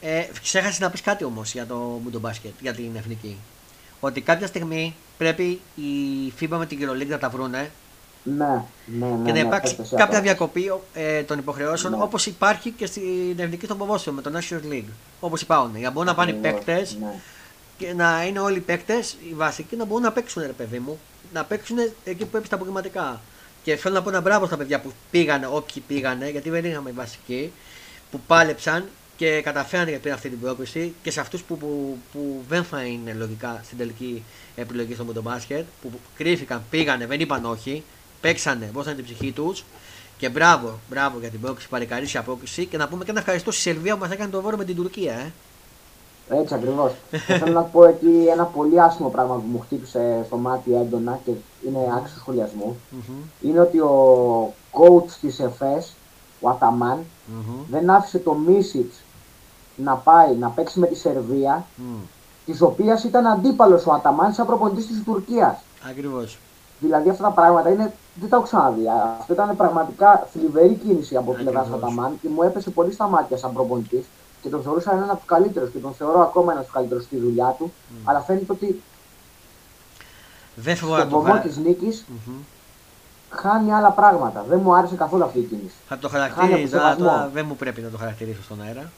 Ε, 0.00 0.24
ξέχασες 0.42 0.80
να 0.80 0.90
πεις 0.90 1.00
κάτι 1.00 1.24
όμως 1.24 1.52
για 1.52 1.66
το 1.66 1.74
Μουντομπάσκετ, 1.74 2.52
για 2.60 2.74
την 2.74 2.90
εθνική. 2.96 3.36
Ότι 4.00 4.20
κάποια 4.20 4.46
στιγμή 4.46 4.94
πρέπει 5.18 5.60
η 5.74 6.32
FIBA 6.40 6.56
με 6.58 6.66
την 6.66 6.78
Euroleague 6.82 7.08
να 7.08 7.18
τα 7.18 7.28
βρούνε. 7.28 7.70
Ναι, 8.24 8.64
ναι, 8.86 9.06
ναι. 9.06 9.24
Και 9.24 9.32
να 9.32 9.32
ναι, 9.32 9.38
υπάρξει 9.38 9.76
κάποια 9.96 10.20
διακοπή 10.20 10.72
ε, 10.94 11.22
των 11.22 11.38
υποχρεώσεων 11.38 11.92
ναι. 11.92 12.02
όπως 12.02 12.26
υπάρχει 12.26 12.70
και 12.70 12.86
στην 12.86 13.34
εθνική 13.36 13.66
των 13.66 13.78
ποδόσφαιρο 13.78 14.16
με 14.16 14.22
το 14.22 14.30
National 14.34 14.72
League. 14.72 14.90
Όπως 15.20 15.40
υπάρχουν. 15.40 15.76
Για 15.76 15.86
να 15.86 15.92
μπορούν 15.92 16.08
να 16.08 16.14
πάνε 16.14 16.30
οι 16.30 16.34
παίκτες 16.34 16.96
ναι 17.00 17.14
και 17.78 17.92
να 17.92 18.24
είναι 18.26 18.38
όλοι 18.38 18.56
οι 18.56 18.60
παίκτες, 18.60 19.16
οι 19.30 19.34
βασικοί, 19.34 19.76
να 19.76 19.84
μπορούν 19.84 20.02
να 20.02 20.12
παίξουν, 20.12 20.42
ρε 20.42 20.52
παιδί 20.52 20.78
μου. 20.78 20.98
Να 21.32 21.44
παίξουν 21.44 21.76
εκεί 22.04 22.24
που 22.24 22.30
πρέπει 22.30 22.48
τα 22.48 22.54
αποκριματικά. 22.54 23.20
Και 23.62 23.76
θέλω 23.76 23.94
να 23.94 24.02
πω 24.02 24.08
ένα 24.08 24.20
μπράβο 24.20 24.46
στα 24.46 24.56
παιδιά 24.56 24.80
που 24.80 24.92
πήγανε, 25.10 25.46
όποιοι 25.46 25.82
πήγανε, 25.86 26.30
γιατί 26.30 26.50
δεν 26.50 26.64
είχαμε 26.64 26.90
οι 26.90 26.92
βασικοί, 26.92 27.52
που 28.10 28.20
πάλεψαν 28.26 28.88
και 29.16 29.40
καταφέρανε 29.40 29.90
και 29.90 29.98
πήραν 29.98 30.16
αυτή 30.16 30.28
την 30.28 30.40
πρόκληση 30.40 30.94
και 31.02 31.10
σε 31.10 31.20
αυτούς 31.20 31.42
που, 31.42 31.58
που, 31.58 31.98
που, 32.12 32.44
δεν 32.48 32.64
θα 32.64 32.82
είναι 32.82 33.12
λογικά 33.12 33.60
στην 33.64 33.78
τελική 33.78 34.24
επιλογή 34.56 34.94
στο 34.94 35.04
μοτομπάσκετ, 35.04 35.64
που 35.82 35.92
κρύφηκαν, 36.16 36.62
πήγανε, 36.70 37.06
δεν 37.06 37.20
είπαν 37.20 37.44
όχι, 37.44 37.82
παίξανε, 38.20 38.70
βόσαν 38.72 38.94
την 38.94 39.04
ψυχή 39.04 39.32
τους. 39.32 39.64
Και 40.18 40.28
μπράβο, 40.28 40.80
μπράβο 40.90 41.18
για 41.18 41.28
την 41.28 41.40
πρόκληση, 41.40 41.68
παρικαρίσια 41.68 42.22
πρόκληση. 42.22 42.66
Και 42.66 42.76
να 42.76 42.88
πούμε 42.88 43.04
και 43.04 43.12
να 43.12 43.18
ευχαριστώ 43.18 43.50
στη 43.50 43.60
Σερβία 43.60 43.94
που 43.94 44.00
μας 44.00 44.10
έκανε 44.10 44.30
το 44.30 44.40
βόρο 44.40 44.56
με 44.56 44.64
την 44.64 44.76
Τουρκία. 44.76 45.12
Ε. 45.12 45.32
Έτσι 46.36 46.54
ακριβώς. 46.54 46.92
θέλω 47.10 47.52
να 47.52 47.62
πω 47.62 47.84
εκεί 47.84 48.26
ένα 48.30 48.44
πολύ 48.44 48.80
άσχημο 48.80 49.08
πράγμα 49.08 49.34
που 49.34 49.46
μου 49.52 49.60
χτύπησε 49.60 50.22
στο 50.26 50.36
μάτι 50.36 50.74
έντονα 50.74 51.18
και 51.24 51.30
είναι 51.66 51.78
άξιος 51.96 52.18
σχολιασμού. 52.18 52.76
Mm-hmm. 52.92 53.44
Είναι 53.44 53.60
ότι 53.60 53.78
ο 53.78 54.54
coach 54.72 55.10
της 55.20 55.40
ΕΦΕΣ, 55.40 55.92
ο 56.40 56.48
αταμαν 56.48 56.98
mm-hmm. 56.98 57.64
δεν 57.70 57.90
άφησε 57.90 58.18
το 58.18 58.34
Μίσιτς 58.34 58.96
να 59.76 59.94
πάει 59.94 60.36
να 60.36 60.48
παίξει 60.48 60.78
με 60.78 60.86
τη 60.86 60.94
Σερβία, 60.94 61.64
mm. 61.78 62.06
της 62.46 62.60
οποίας 62.60 63.04
ήταν 63.04 63.26
αντίπαλος 63.26 63.86
ο 63.86 63.92
Αταμάν 63.92 64.32
σαν 64.32 64.46
προπονητής 64.46 64.86
της 64.86 65.02
Τουρκίας. 65.04 65.58
Ακριβώς. 65.90 66.38
Δηλαδή 66.78 67.08
αυτά 67.08 67.22
τα 67.22 67.30
πράγματα 67.30 67.70
είναι, 67.70 67.92
δεν 68.14 68.28
τα 68.28 68.36
έχω 68.36 68.44
ξαναδεί. 68.44 68.82
Αυτό 69.18 69.32
ήταν 69.32 69.56
πραγματικά 69.56 70.28
θλιβερή 70.32 70.74
κίνηση 70.74 71.16
από 71.16 71.32
πλευράς 71.32 71.66
του 71.66 71.74
Αταμάν 71.74 72.18
και 72.22 72.28
μου 72.28 72.42
έπεσε 72.42 72.70
πολύ 72.70 72.92
στα 72.92 73.06
μάτια 73.06 73.36
σαν 73.36 73.52
προπονητής 73.52 74.04
και 74.42 74.48
τον 74.48 74.62
θεωρούσα 74.62 74.92
έναν 74.92 75.10
από 75.10 75.16
τους 75.16 75.26
καλύτερους 75.26 75.70
και 75.70 75.78
τον 75.78 75.94
θεωρώ 75.94 76.20
ακόμα 76.20 76.52
ένας 76.52 76.64
από 76.64 76.64
τους 76.64 76.74
καλύτερους 76.74 77.04
στη 77.04 77.16
δουλειά 77.16 77.54
του. 77.58 77.72
Mm. 77.72 77.94
Αλλά 78.04 78.20
φαίνεται 78.20 78.52
ότι 78.52 78.82
δεν 80.54 80.76
στον 80.76 81.08
βωμό 81.08 81.38
της 81.38 81.56
νίκης 81.56 82.04
mm-hmm. 82.08 82.40
χάνει 83.30 83.72
άλλα 83.72 83.90
πράγματα. 83.90 84.44
Δεν 84.48 84.60
μου 84.62 84.74
άρεσε 84.74 84.94
καθόλου 84.94 85.24
αυτή 85.24 85.38
η 85.38 85.42
κίνηση. 85.42 85.74
Θα 85.88 85.98
το 85.98 86.08
χαρακτηρίζω, 86.08 86.78
τώρα 86.98 87.30
δεν 87.32 87.46
μου 87.48 87.56
πρέπει 87.56 87.80
να 87.80 87.88
το 87.88 87.98
χαρακτηρίσω 87.98 88.42
στον 88.42 88.62
αέρα. 88.62 88.90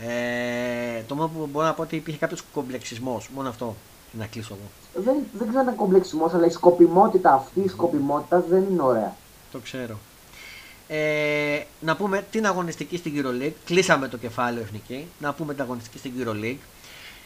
Ε, 0.00 1.02
το 1.06 1.14
μόνο 1.14 1.28
που 1.28 1.48
μπορώ 1.52 1.66
να 1.66 1.74
πω 1.74 1.82
ότι 1.82 1.96
υπήρχε 1.96 2.18
κάποιος 2.18 2.44
κομπλεξισμός. 2.52 3.30
Μόνο 3.34 3.48
αυτό 3.48 3.74
να 4.12 4.26
κλείσω 4.26 4.54
εγώ. 4.54 5.04
Δεν, 5.04 5.16
δεν 5.32 5.48
ξέρω 5.48 5.60
αν 5.60 5.66
είναι 5.66 5.76
κομπλεξισμός, 5.76 6.34
αλλά 6.34 6.46
η 6.46 6.50
σκοπιμότητα 6.50 7.32
αυτή, 7.32 7.60
η 7.60 7.68
σκοπιμότητα 7.68 8.44
δεν 8.48 8.64
είναι 8.70 8.82
ωραία. 8.82 9.14
Το 9.52 9.58
ξέρω. 9.58 9.98
Ε, 10.88 11.60
να 11.80 11.96
πούμε 11.96 12.24
την 12.30 12.46
αγωνιστική 12.46 12.96
στην 12.96 13.12
EuroLeague. 13.16 13.52
Κλείσαμε 13.64 14.08
το 14.08 14.16
κεφάλαιο 14.16 14.62
εθνική. 14.62 15.06
Να 15.18 15.32
πούμε 15.32 15.52
την 15.52 15.62
αγωνιστική 15.62 15.98
στην 15.98 16.12
EuroLeague. 16.18 16.56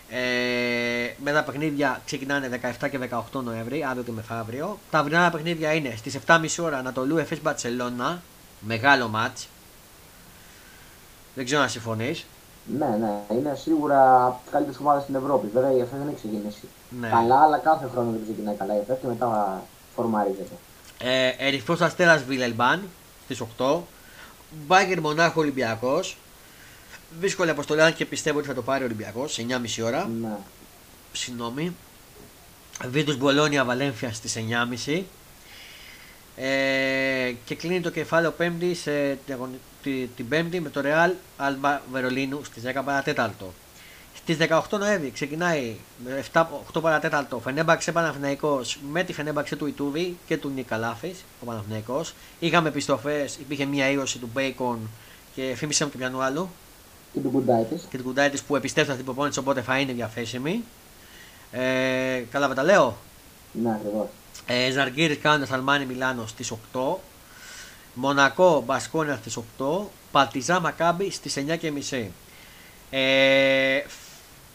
Ε, 0.09 1.15
με 1.25 1.33
τα 1.33 1.43
παιχνίδια 1.43 2.01
ξεκινάνε 2.05 2.61
17 2.81 2.89
και 2.91 2.99
18 3.33 3.43
Νοέμβρη, 3.45 3.85
αύριο 3.85 4.03
και 4.03 4.13
μεθαύριο. 4.13 4.79
Τα 4.91 4.99
αυρινά 4.99 5.31
παιχνίδια 5.31 5.73
είναι 5.73 5.95
στις 5.97 6.19
7.30 6.27 6.47
ώρα 6.61 6.79
Ανατολού 6.79 7.17
Εφέ 7.17 7.39
Μπαρσελόνα. 7.43 8.23
Μεγάλο 8.61 9.09
μάτς. 9.09 9.49
Δεν 11.35 11.45
ξέρω 11.45 11.63
αν 11.63 11.69
συμφωνείς. 11.69 12.27
Ναι, 12.79 12.97
ναι, 13.01 13.37
είναι 13.37 13.55
σίγουρα 13.55 14.25
από 14.27 14.41
τις 14.43 14.53
καλύτερες 14.53 14.81
ομάδες 14.81 15.03
στην 15.03 15.15
Ευρώπη. 15.15 15.49
Βέβαια 15.55 15.73
η 15.73 15.81
ΕΦΕ 15.81 15.97
δεν 15.97 16.07
έχει 16.07 16.17
ξεκινήσει 16.17 16.69
ναι. 17.01 17.09
καλά, 17.09 17.43
αλλά 17.43 17.59
κάθε 17.59 17.89
χρόνο 17.93 18.11
δεν 18.11 18.21
ξεκινάει 18.23 18.55
καλά 18.55 18.75
η 18.75 18.79
ΕΦΕ 18.79 18.99
και 19.01 19.07
μετά 19.07 19.63
φορμαρίζεται. 19.95 20.55
Ε, 20.99 21.29
Ερυθρός 21.39 21.81
Αστέρας 21.81 22.23
Βιλελμπάν 22.23 22.83
στις 23.35 23.47
8. 23.59 23.81
Μπάγκερ 24.67 25.01
Μονάχο 25.01 25.41
Ολυμπιακός. 25.41 26.17
Δύσκολη 27.21 27.51
αποστολή, 27.51 27.93
και 27.93 28.05
πιστεύω 28.05 28.39
ότι 28.39 28.47
θα 28.47 28.55
το 28.55 28.63
πάρει 28.63 28.83
ο 28.83 28.87
Ολυμπιακός 28.87 29.33
σε 29.33 29.47
9.30 29.49 29.85
ώρα. 29.85 30.09
Ναι. 30.21 30.37
Συγγνώμη. 31.13 31.77
Βίντους 32.89 33.17
Μπολόνια 33.17 33.65
Βαλένθια 33.65 34.13
στις 34.13 34.37
9.30. 34.87 35.03
Ε, 36.37 37.35
και 37.45 37.55
κλείνει 37.55 37.81
το 37.81 37.91
κεφάλαιο 37.91 38.31
πέμπτη 38.31 38.75
σε, 38.75 39.19
την 40.17 40.29
Πέμπτη 40.29 40.61
με 40.61 40.69
το 40.69 40.81
Real 40.85 41.11
Alba 41.39 41.79
Βερολίνου 41.93 42.45
στις 42.45 42.63
10 42.67 42.83
παρατέταρτο. 42.85 43.53
Στις 44.23 44.37
18 44.41 44.79
Νοέμβρη 44.79 45.11
ξεκινάει 45.11 45.77
με 46.05 46.25
7, 46.33 46.45
8 46.75 46.83
παρατέταρτο 46.83 47.39
Φενέμπαξε 47.39 47.93
Παναθυναϊκό 47.93 48.61
με 48.91 49.03
τη 49.03 49.13
Φενέμπαξε 49.13 49.57
του 49.57 49.67
Ιτούβη 49.67 50.17
και 50.27 50.37
του 50.37 50.49
Νικαλάφη, 50.55 51.15
ο 51.41 51.45
Παναθυναϊκό. 51.45 52.05
Είχαμε 52.39 52.69
επιστροφές, 52.69 53.37
υπήρχε 53.37 53.65
μια 53.65 53.91
ήρωση 53.91 54.19
του 54.19 54.29
Μπέικον 54.33 54.79
και 55.35 55.53
φήμισε 55.57 55.85
μου 55.85 55.91
και 55.91 55.97
πιανού 55.97 56.23
άλλου. 56.23 56.49
Και 57.13 57.21
του 57.21 57.31
Κουντάιτη. 57.31 57.81
Και 57.91 57.97
του 57.97 58.03
Κουντάιτη 58.03 58.41
που 58.47 58.57
επιστρέφει 58.57 58.93
στην 58.93 59.05
προπόνηση 59.05 59.39
οπότε 59.39 59.63
θα 59.63 59.79
είναι 59.79 59.93
διαθέσιμη. 59.93 60.65
Ε, 61.53 62.25
καλά 62.31 62.49
με 62.49 62.55
τα 62.55 62.63
λέω. 62.63 62.97
Ναι, 63.53 63.71
ακριβώς. 63.71 64.07
Ε, 64.47 64.71
Ζαργκύρι 64.71 65.17
Κάνοντα 65.17 65.55
Αλμάνι 65.55 65.85
Μιλάνος 65.85 66.31
στις 66.31 66.53
8. 66.73 66.99
Μονακό 67.95 68.63
Μπασκόνια 68.67 69.17
στις 69.17 69.39
8. 69.59 69.87
Πατιζά 70.13 70.61
Μακάμπι 70.61 71.11
στις 71.11 71.37
9.30. 71.37 72.11
Ε, 72.91 73.83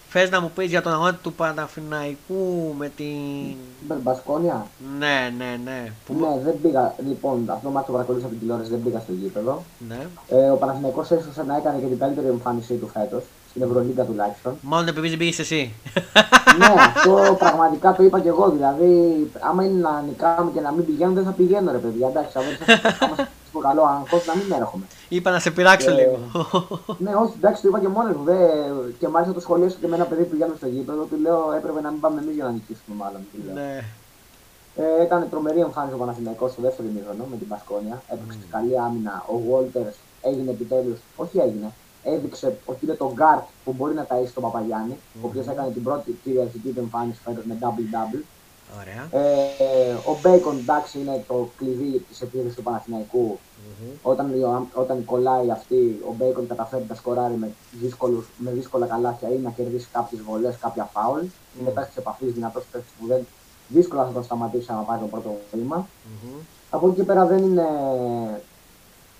Θες 0.09 0.29
να 0.29 0.41
μου 0.41 0.51
πεις 0.55 0.69
για 0.69 0.81
τον 0.81 0.93
αγώνα 0.93 1.13
του 1.13 1.33
Παναφυναϊκού 1.33 2.73
με 2.77 2.91
την. 2.95 3.55
Μπασκόνια. 4.03 4.67
Ναι, 4.99 5.33
ναι, 5.37 5.59
ναι. 5.63 5.91
Που... 6.05 6.13
Ναι, 6.19 6.43
δεν 6.43 6.55
πήγα. 6.61 6.95
Λοιπόν, 7.07 7.49
αυτό 7.49 7.67
το 7.67 7.73
μάτι 7.73 7.85
το 7.85 7.91
παρακολούθησα 7.91 8.27
από 8.27 8.35
την 8.35 8.39
τηλεόραση, 8.39 8.69
δεν 8.69 8.83
πήγα 8.83 8.99
στο 8.99 9.11
γήπεδο. 9.11 9.63
Ναι. 9.87 10.07
Ε, 10.27 10.49
ο 10.49 10.55
Παναθηναϊκός 10.55 11.11
έσωσε 11.11 11.43
να 11.43 11.55
έκανε 11.55 11.79
και 11.79 11.85
την 11.85 11.99
καλύτερη 11.99 12.27
εμφάνισή 12.27 12.73
του 12.73 12.87
φέτος. 12.87 13.23
Στην 13.49 13.61
Ευρωλίγκα 13.61 14.03
τουλάχιστον. 14.03 14.57
Μόνο 14.61 14.89
επειδή 14.89 15.09
δεν 15.09 15.17
πήγες 15.17 15.39
εσύ. 15.39 15.73
ναι, 16.59 16.73
αυτό 16.95 17.35
πραγματικά 17.39 17.95
το 17.95 18.03
είπα 18.03 18.19
και 18.19 18.27
εγώ. 18.27 18.49
Δηλαδή, 18.49 18.91
άμα 19.39 19.63
είναι 19.63 19.79
να 19.79 20.01
νικάμε 20.07 20.51
και 20.53 20.61
να 20.61 20.71
μην 20.71 20.85
πηγαίνουν, 20.85 21.13
δεν 21.13 21.23
θα 21.23 21.31
πηγαίνω 21.31 21.71
ρε 21.71 21.77
παιδιά. 21.77 22.07
Εντάξει, 22.07 22.31
θα 22.31 22.41
πω 23.57 23.63
καλό 23.67 23.83
άγχο 23.83 24.17
να 24.25 24.35
μην 24.35 24.51
έρχομαι. 24.59 24.85
Είπα 25.09 25.31
να 25.31 25.39
σε 25.39 25.51
πειράξω 25.51 25.91
λίγο. 25.91 26.17
ναι, 27.03 27.11
όχι, 27.23 27.33
εντάξει, 27.39 27.61
το 27.61 27.67
είπα 27.67 27.79
και 27.79 27.87
μόνος 27.87 28.15
μου. 28.15 28.23
Δε... 28.23 28.37
Και 28.99 29.07
μάλιστα 29.07 29.33
το 29.33 29.39
σχολίασα 29.39 29.69
και 29.81 29.87
με 29.87 29.95
ένα 29.95 30.05
παιδί 30.05 30.23
που 30.23 30.29
πηγαίνω 30.29 30.53
στο 30.57 30.67
γήπεδο, 30.67 31.03
του 31.03 31.17
λέω 31.25 31.53
έπρεπε 31.57 31.81
να 31.81 31.89
μην 31.91 31.99
πάμε 31.99 32.21
εμείς 32.21 32.35
για 32.35 32.43
να 32.43 32.51
νικήσουμε, 32.51 32.95
μάλλον. 33.01 33.21
Ναι. 33.53 33.83
Ε, 34.75 35.01
έκανε 35.03 35.25
τρομερή 35.31 35.59
εμφάνιση 35.59 35.95
ο 35.95 35.97
Παναθηναϊκός 35.97 36.51
στο 36.51 36.61
δεύτερο 36.61 36.87
ημίχρονο 36.91 37.23
με 37.31 37.37
την 37.37 37.47
Μπασκόνια. 37.47 38.01
Έπαιξε 38.13 38.39
mm. 38.41 38.51
καλή 38.55 38.79
άμυνα. 38.79 39.23
Ο 39.33 39.37
Γουόλτερς 39.47 39.87
έγινε 40.21 40.51
επιτέλους, 40.51 40.99
όχι 41.15 41.37
έγινε, 41.39 41.71
έδειξε 42.03 42.57
ότι 42.65 42.85
είναι 42.85 42.93
τον 42.93 43.11
γκαρντ 43.13 43.45
που 43.63 43.73
μπορεί 43.77 43.93
να 43.93 44.07
ταΐσει 44.09 44.31
τον 44.33 44.43
Παπαγιάννη, 44.43 44.95
mm-hmm. 44.95 45.23
ο 45.23 45.27
οποίος 45.27 45.47
έκανε 45.47 45.71
την 45.71 45.83
πρώτη 45.83 46.19
κυριαρχική 46.23 46.69
του 46.69 46.79
εμφάνιση 46.79 47.19
φέτος 47.25 47.43
με 47.45 47.57
double-double. 47.61 48.23
Ωραία. 48.79 49.23
Ε, 49.23 49.93
ο 50.11 50.17
Μπέικον 50.21 50.57
εντάξει 50.57 50.99
είναι 50.99 51.23
το 51.27 51.49
κλειδί 51.57 52.05
της 52.09 52.21
επίθεσης 52.21 52.55
του 52.55 52.63
Παναθηναϊκού. 52.63 53.39
Mm-hmm. 53.77 53.97
Όταν, 54.01 54.33
όταν 54.73 55.05
κολλάει 55.05 55.51
αυτή, 55.51 56.01
ο 56.09 56.13
Μπέικον 56.17 56.47
καταφέρει 56.47 56.85
να 56.89 56.95
σκοράρει 56.95 57.33
με, 57.33 57.51
δύσκολους, 57.71 58.25
με 58.37 58.51
δύσκολα 58.51 58.85
καλάθια 58.85 59.29
ή 59.29 59.37
να 59.37 59.49
κερδίσει 59.49 59.87
κάποιες 59.91 60.21
βολές, 60.21 60.57
κάποια 60.57 60.83
φάουλ. 60.93 61.21
Mm-hmm. 61.21 61.59
Είναι 61.59 61.69
παίχτης 61.69 61.93
επαφής, 61.97 62.33
δυνατός 62.33 62.63
παίχτη 62.71 62.87
που 62.99 63.07
δεν 63.07 63.25
δύσκολα 63.67 64.05
θα 64.05 64.11
τον 64.11 64.23
σταματήσει 64.23 64.71
να 64.71 64.77
πάει 64.77 64.99
το 64.99 65.05
πρώτο 65.05 65.37
βήμα. 65.53 65.87
Mm-hmm. 65.87 66.39
Από 66.69 66.87
εκεί 66.87 66.95
και 66.95 67.03
πέρα 67.03 67.25
δεν 67.25 67.43
είναι. 67.43 67.65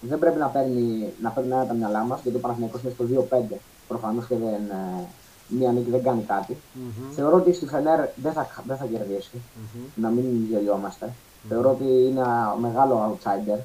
Δεν 0.02 0.20
πρέπει 0.20 0.40
να 0.40 0.48
παίρνει, 0.48 1.14
να 1.22 1.30
παίρνει 1.30 1.52
ένα 1.52 1.66
τα 1.66 1.74
μυαλά 1.74 2.00
μα 2.00 2.20
γιατί 2.24 2.38
ο 2.38 2.42
Παναθηναϊκός 2.42 2.82
είναι 2.82 2.94
στο 2.94 3.28
2-5 3.54 3.56
προφανώς 3.88 4.28
και 4.28 4.36
δεν, 4.36 4.70
ε, 4.70 5.08
μία 5.48 5.72
νίκη 5.72 5.90
δεν 5.90 6.04
κάνει 6.04 6.22
κάτι. 6.22 6.58
Mm-hmm. 6.58 7.14
Θεωρώ 7.16 7.36
ότι 7.36 7.54
στη 7.54 7.66
Φενέρ 7.66 8.00
δεν 8.16 8.34
θα, 8.34 8.64
δεν 8.68 8.78
θα 8.78 8.86
κερδίσει. 8.86 9.32
Mm-hmm. 9.34 9.90
Να 9.96 10.10
μην 10.10 10.46
γελιόμαστε. 10.50 11.06
Mm-hmm. 11.06 11.50
Θεωρώ 11.50 11.70
ότι 11.70 11.84
είναι 11.84 12.20
ένα 12.20 12.56
μεγάλο 12.60 13.18
outsider. 13.24 13.60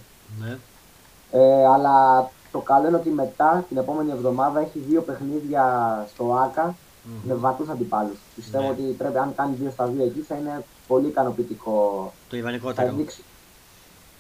Mm-hmm. 1.33 1.39
Ε, 1.39 1.67
αλλά 1.67 2.29
το 2.53 2.59
καλό 2.59 2.89
είναι 2.89 2.97
ότι 2.97 3.09
μετά 3.09 3.65
την 3.69 3.77
επόμενη 3.77 4.11
εβδομάδα 4.11 4.61
έχει 4.61 4.79
δύο 4.79 5.01
παιχνίδια 5.01 5.65
στο 6.15 6.35
ΑΚΑ 6.35 6.75
mm-hmm. 6.75 7.21
με 7.23 7.35
βατούς 7.35 7.69
αντιπάλους. 7.69 8.19
Πιστεύω 8.35 8.69
ότι 8.69 8.83
πρέπει, 8.83 9.19
αν 9.19 9.35
κάνει 9.35 9.55
δύο 9.55 9.71
στα 9.71 9.87
δύο 9.87 10.05
εκεί 10.05 10.21
θα 10.21 10.35
είναι 10.35 10.65
πολύ 10.87 11.07
ικανοποιητικό. 11.07 12.13
Το 12.29 12.37
ιδανικότερο. 12.37 12.95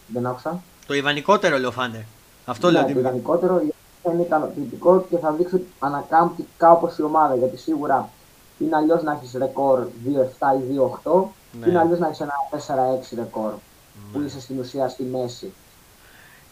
Δεν 0.07 0.27
άκουσα. 0.27 0.63
Το 0.87 0.95
ιδανικότερο 0.95 1.59
λέω 1.59 1.71
φάνε. 1.71 2.07
Αυτό 2.45 2.71
ναι, 2.71 2.73
λέω. 2.73 2.93
Το 2.93 2.99
ιδανικότερο 2.99 3.63
θα 4.03 4.13
είναι 4.13 4.23
ικανοποιητικό 4.23 5.07
και 5.11 5.19
θα 5.19 5.33
δείξει 5.33 5.55
ότι 5.55 5.67
ανακάμπτει 5.79 6.47
κάπω 6.57 6.93
η 6.99 7.03
ομάδα. 7.03 7.35
Γιατί 7.35 7.57
σίγουρα 7.57 8.09
είναι 8.59 8.77
αλλιώς 8.77 9.03
να 9.03 9.13
έχεις 9.13 9.33
ρεκόρ 9.33 9.87
2-7 10.05 10.09
ή 10.59 10.79
2-8, 11.05 11.25
ναι. 11.61 11.67
είναι 11.67 11.79
αλλιώς 11.79 11.99
να 11.99 12.07
έχεις 12.07 12.21
ένα 12.21 12.35
4-6 12.51 13.15
ρεκόρ 13.15 13.51
ναι. 13.51 13.59
που 14.13 14.21
είσαι 14.27 14.41
στην 14.41 14.59
ουσία 14.59 14.89
στη 14.89 15.03
μέση. 15.03 15.53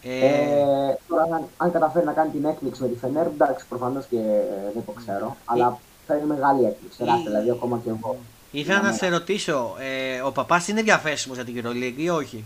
Ε... 0.03 0.25
Ε, 0.25 0.97
τώρα, 1.07 1.23
αν, 1.23 1.43
αν, 1.57 1.71
καταφέρει 1.71 2.05
να 2.05 2.13
κάνει 2.13 2.29
την 2.29 2.45
έκπληξη 2.45 2.81
με 2.81 2.87
τη 2.87 2.95
Φενέρ, 2.95 3.25
εντάξει, 3.25 3.65
προφανώς 3.69 4.05
και 4.05 4.17
ε, 4.17 4.71
δεν 4.73 4.83
το 4.85 4.91
ξέρω, 4.91 5.25
ε... 5.25 5.43
αλλά 5.45 5.77
θα 6.07 6.15
είναι 6.15 6.25
μεγάλη 6.25 6.65
έκπληξη. 6.65 6.97
Τεράστια, 6.97 7.29
δηλαδή, 7.31 7.49
ακόμα 7.49 7.79
και 7.83 7.89
εγώ. 7.89 8.17
Ήθελα 8.51 8.81
να 8.81 8.91
σε 8.91 9.07
ρωτήσω, 9.07 9.75
ε, 9.79 10.21
ο 10.21 10.31
παπάς 10.31 10.67
είναι 10.67 10.81
διαθέσιμος 10.81 11.37
για 11.37 11.45
την 11.45 11.53
Κυρολίκη 11.53 12.03
ή 12.03 12.09
όχι; 12.09 12.43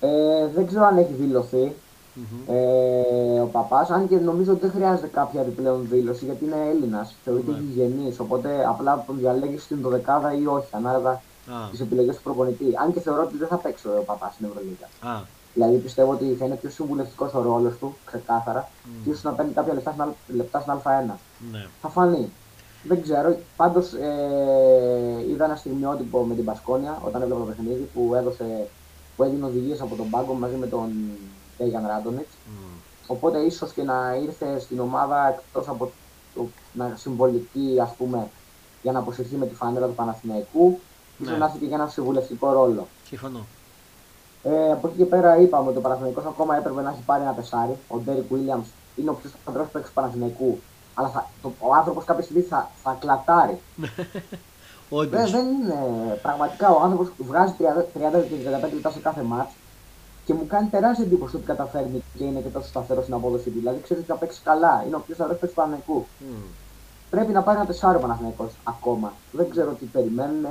Ε, 0.00 0.08
δεν 0.54 0.66
ξέρω 0.66 0.84
αν 0.84 0.98
έχει 0.98 1.12
δηλωθεί. 1.12 1.72
Mm-hmm. 2.16 2.52
Ε, 2.54 3.40
ο 3.40 3.46
παπάς, 3.46 3.90
αν 3.90 4.08
και 4.08 4.16
νομίζω 4.16 4.52
ότι 4.52 4.60
δεν 4.60 4.70
χρειάζεται 4.70 5.06
κάποια 5.06 5.40
επιπλέον 5.40 5.86
δήλωση 5.90 6.24
γιατί 6.24 6.44
είναι 6.44 6.68
Έλληνας, 6.70 7.14
θεωρείται 7.24 7.52
mm-hmm. 7.52 7.62
γηγενή. 7.68 8.14
Οπότε 8.18 8.64
απλά 8.68 9.04
τον 9.06 9.18
διαλέγεις 9.18 9.62
στην 9.62 9.80
δωδεκάδα 9.80 10.34
ή 10.34 10.46
όχι, 10.46 10.68
ανάλογα 10.70 11.22
ah. 11.48 11.70
τις 11.70 11.80
επιλογές 11.80 12.16
του 12.16 12.22
προπονητή. 12.22 12.64
Αν 12.82 12.92
και 12.92 13.00
θεωρώ 13.00 13.22
ότι 13.22 13.36
δεν 13.36 13.48
θα 13.48 13.56
παίξει 13.56 13.86
ο 13.86 14.02
παπάς 14.06 14.34
στην 14.34 14.46
Ευρωλίγα. 14.46 14.88
Ah. 15.02 15.22
Δηλαδή 15.58 15.76
πιστεύω 15.76 16.12
ότι 16.12 16.36
θα 16.38 16.44
είναι 16.44 16.54
πιο 16.54 16.70
συμβουλευτικός 16.70 17.34
ο 17.34 17.42
ρόλος 17.42 17.78
του, 17.78 17.96
ξεκάθαρα, 18.04 18.68
mm. 18.68 18.88
και 19.04 19.10
ίσως 19.10 19.22
να 19.22 19.32
παίρνει 19.32 19.52
κάποια 19.52 19.74
λεπτά, 19.74 20.14
λεπτά 20.26 20.60
στην 20.60 20.72
Α1. 20.72 21.14
Ναι. 21.50 21.66
Θα 21.80 21.88
φανεί. 21.88 22.30
Δεν 22.82 23.02
ξέρω. 23.02 23.38
Πάντως 23.56 23.92
ε, 23.92 25.24
είδα 25.28 25.44
ένα 25.44 25.56
στιγμιότυπο 25.56 26.24
με 26.24 26.34
την 26.34 26.44
Πασκόνια 26.44 27.02
όταν 27.04 27.22
έβλεπα 27.22 27.40
το 27.40 27.46
παιχνίδι 27.46 27.88
που, 27.94 28.14
έδωσε, 28.14 28.68
που 29.16 29.22
έδινε 29.22 29.46
οδηγίες 29.46 29.80
από 29.80 29.96
τον 29.96 30.10
πάγκο 30.10 30.32
μαζί 30.32 30.56
με 30.56 30.66
τον 30.66 30.90
Τέγιαν 31.56 31.86
Ράντονιτς. 31.86 32.30
Mm. 32.30 32.78
Οπότε 33.06 33.38
ίσως 33.38 33.72
και 33.72 33.82
να 33.82 34.18
ήρθε 34.22 34.60
στην 34.60 34.80
ομάδα 34.80 35.28
εκτός 35.28 35.68
από 35.68 35.90
το 36.34 36.46
να 36.72 36.94
συμβολική, 36.96 37.78
ας 37.82 37.90
πούμε, 37.98 38.28
για 38.82 38.92
να 38.92 38.98
αποσυρθεί 38.98 39.36
με 39.36 39.46
τη 39.46 39.54
φανέλα 39.54 39.86
του 39.86 39.94
Παναθηναϊκού, 39.94 40.80
ναι. 41.18 41.26
ίσω 41.26 41.36
να 41.36 41.44
έρθει 41.44 41.58
και 41.58 41.66
για 41.66 41.76
ένα 41.76 41.88
συμβουλευτικό 41.88 42.52
ρόλο. 42.52 42.86
Συμφωνώ. 43.04 43.46
Ε, 44.50 44.72
από 44.72 44.88
εκεί 44.88 44.96
και 44.96 45.04
πέρα 45.04 45.40
είπαμε 45.40 45.68
ότι 45.68 45.78
ο 45.78 45.80
Παναθηναϊκός 45.80 46.24
ακόμα 46.24 46.56
έπρεπε 46.56 46.82
να 46.82 46.90
έχει 46.90 47.02
πάρει 47.06 47.22
ένα 47.22 47.34
τεσάρι. 47.34 47.76
Ο 47.88 47.96
Ντέρικ 47.98 48.32
Βίλιαμ 48.32 48.62
είναι 48.96 49.10
ο 49.10 49.14
πιο 49.14 49.30
σταθερό 49.42 49.68
παίκτης 49.72 49.90
του 49.90 49.94
Παναθηναϊκού. 49.94 50.58
Αλλά 50.94 51.08
θα, 51.08 51.26
το, 51.42 51.52
ο 51.58 51.74
άνθρωπος 51.74 52.04
κάποια 52.04 52.24
στιγμή 52.24 52.42
θα, 52.42 52.70
θα 52.82 52.96
κλατάρει. 53.00 53.60
δεν, 55.10 55.30
δεν 55.30 55.46
είναι. 55.46 55.78
Πραγματικά 56.22 56.70
ο 56.70 56.82
άνθρωπος 56.82 57.12
βγάζει 57.18 57.54
30-35 57.58 57.62
λεπτά 58.74 58.90
σε 58.90 58.98
κάθε 58.98 59.22
μάτς 59.22 59.52
και 60.24 60.34
μου 60.34 60.46
κάνει 60.46 60.68
τεράστια 60.68 61.04
εντύπωση 61.04 61.36
ότι 61.36 61.44
καταφέρνει 61.44 62.02
και 62.16 62.24
είναι 62.24 62.40
και 62.40 62.48
τόσο 62.48 62.68
σταθερός 62.68 63.02
στην 63.02 63.14
απόδοση 63.14 63.50
του. 63.50 63.58
Δηλαδή 63.58 63.80
ξέρεις 63.82 64.02
ότι 64.02 64.12
θα 64.12 64.18
παίξει 64.18 64.40
καλά. 64.44 64.84
Είναι 64.86 64.96
ο 64.96 64.98
πιο 64.98 65.14
σταθερός 65.14 65.40
παίκτης 65.40 65.56
του 65.56 65.62
Παναθηναϊκού. 65.62 66.06
Mm. 66.20 66.42
Πρέπει 67.10 67.32
να 67.32 67.42
πάρει 67.42 67.58
ένα 67.58 67.66
τεσάρι 67.66 67.96
ο 67.96 68.00
Παναθηναϊκός 68.00 68.52
ακόμα. 68.64 69.12
Δεν 69.32 69.50
ξέρω 69.50 69.72
τι 69.72 69.84
περιμένουν. 69.84 70.46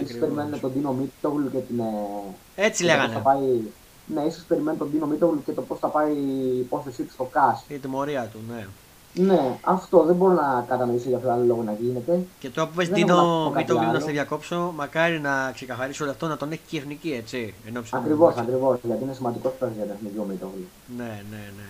Ίσως 0.00 0.18
περιμένουν 0.18 0.60
τον 0.60 0.72
Τίνο 0.72 0.92
Μίτογλου 0.92 1.50
και 1.50 1.58
την. 1.58 1.80
Ε, 1.80 2.64
Έτσι 2.66 2.84
λέγανε. 2.84 3.12
Θα 3.12 3.18
πάει... 3.18 3.60
Ναι, 4.06 4.22
ίσως 4.22 4.42
περιμένουν 4.42 4.78
τον 4.78 4.90
Τίνο 4.90 5.06
Μίτογλου 5.06 5.42
και 5.44 5.52
το 5.52 5.62
πώς 5.62 5.78
θα 5.78 5.88
πάει 5.88 6.12
η 6.12 6.58
υπόθεσή 6.58 7.02
του 7.02 7.12
στο 7.12 7.24
ΚΑΣ. 7.24 7.64
Η 7.68 7.78
τιμωρία 7.78 8.30
του, 8.32 8.38
ναι. 8.54 8.66
Ναι, 9.14 9.58
αυτό 9.62 10.02
δεν 10.02 10.14
μπορώ 10.14 10.32
να 10.32 10.64
κατανοήσω 10.68 11.08
για 11.08 11.18
ποιο 11.18 11.30
άλλο 11.30 11.44
λόγο 11.44 11.62
να 11.62 11.72
γίνεται. 11.72 12.26
Και 12.38 12.48
τώρα 12.48 12.68
που 12.68 12.74
πες 12.74 12.88
Τίνο 12.88 13.50
Μίτογλου 13.56 13.92
να 13.92 14.00
σε 14.00 14.10
διακόψω, 14.10 14.72
μακάρι 14.76 15.20
να 15.20 15.50
ξεκαθαρίσει 15.54 16.02
όλο 16.02 16.10
αυτό 16.10 16.26
να 16.26 16.36
τον 16.36 16.52
έχει 16.52 16.60
και 16.66 16.76
η 16.76 16.78
εθνική 16.78 17.12
έτσι. 17.12 17.54
Ακριβώς, 17.90 18.36
ακριβώς. 18.36 18.78
Γιατί 18.82 19.02
είναι 19.02 19.12
σημαντικός 19.12 19.52
παίκτης 19.58 19.76
για 19.76 19.86
την 19.86 19.94
εθνική 19.94 20.18
ο 20.18 20.24
Μίτογλου. 20.24 20.66
Ναι, 20.96 21.22
ναι, 21.30 21.50
ναι. 21.56 21.68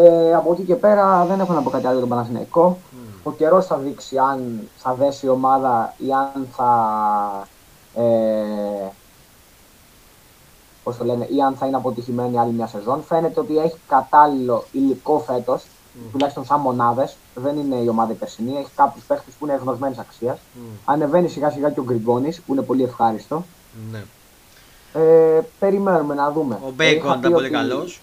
Ε, 0.00 0.34
από 0.34 0.52
εκεί 0.52 0.62
και 0.62 0.74
πέρα 0.74 1.24
δεν 1.24 1.40
έχω 1.40 1.52
να 1.52 1.62
πω 1.62 1.70
κάτι 1.70 1.84
άλλο 1.84 1.92
για 1.92 2.00
τον 2.00 2.08
Παναθηναϊκό. 2.08 2.78
Mm. 2.92 3.20
Ο 3.22 3.32
καιρός 3.32 3.66
θα 3.66 3.76
δείξει 3.76 4.18
αν 4.18 4.68
θα 4.76 4.94
δέσει 4.94 5.26
η 5.26 5.28
ομάδα 5.28 5.94
ή 5.98 6.12
αν 6.12 6.48
θα. 6.52 7.48
Ε, 7.94 8.88
πώς 10.82 10.96
το 10.96 11.04
λένε, 11.04 11.26
ή 11.30 11.42
αν 11.42 11.54
θα 11.54 11.66
είναι 11.66 11.76
αποτυχημένη 11.76 12.38
άλλη 12.38 12.52
μια 12.52 12.66
σεζόν. 12.66 13.02
Φαίνεται 13.02 13.40
ότι 13.40 13.58
έχει 13.58 13.76
κατάλληλο 13.88 14.64
υλικό 14.72 15.18
φέτος, 15.18 15.62
mm. 15.62 15.98
τουλάχιστον 16.12 16.44
σαν 16.44 16.60
μονάδες. 16.60 17.16
Δεν 17.34 17.56
είναι 17.56 17.76
η 17.76 17.88
ομάδα 17.88 18.12
η 18.12 18.14
περσινή. 18.14 18.56
Έχει 18.56 18.70
κάποιους 18.76 19.04
παίχτες 19.04 19.34
που 19.34 19.46
είναι 19.46 19.58
γνωσμένη 19.62 19.94
αξίας. 19.98 20.38
Mm. 20.38 20.58
Ανεβαίνει 20.84 21.28
σιγά 21.28 21.50
σιγά 21.50 21.70
και 21.70 21.80
ο 21.80 21.84
Γκριγκόνης 21.84 22.40
που 22.40 22.52
είναι 22.52 22.62
πολύ 22.62 22.82
ευχάριστο. 22.82 23.44
Ναι. 23.90 24.02
Ε, 24.94 25.40
περιμένουμε 25.58 26.14
να 26.14 26.30
δούμε. 26.30 26.58
Ο 26.66 26.70
Μπέικον 26.70 27.18
ήταν 27.18 27.32
πολύ 27.32 27.50
καλός. 27.50 28.00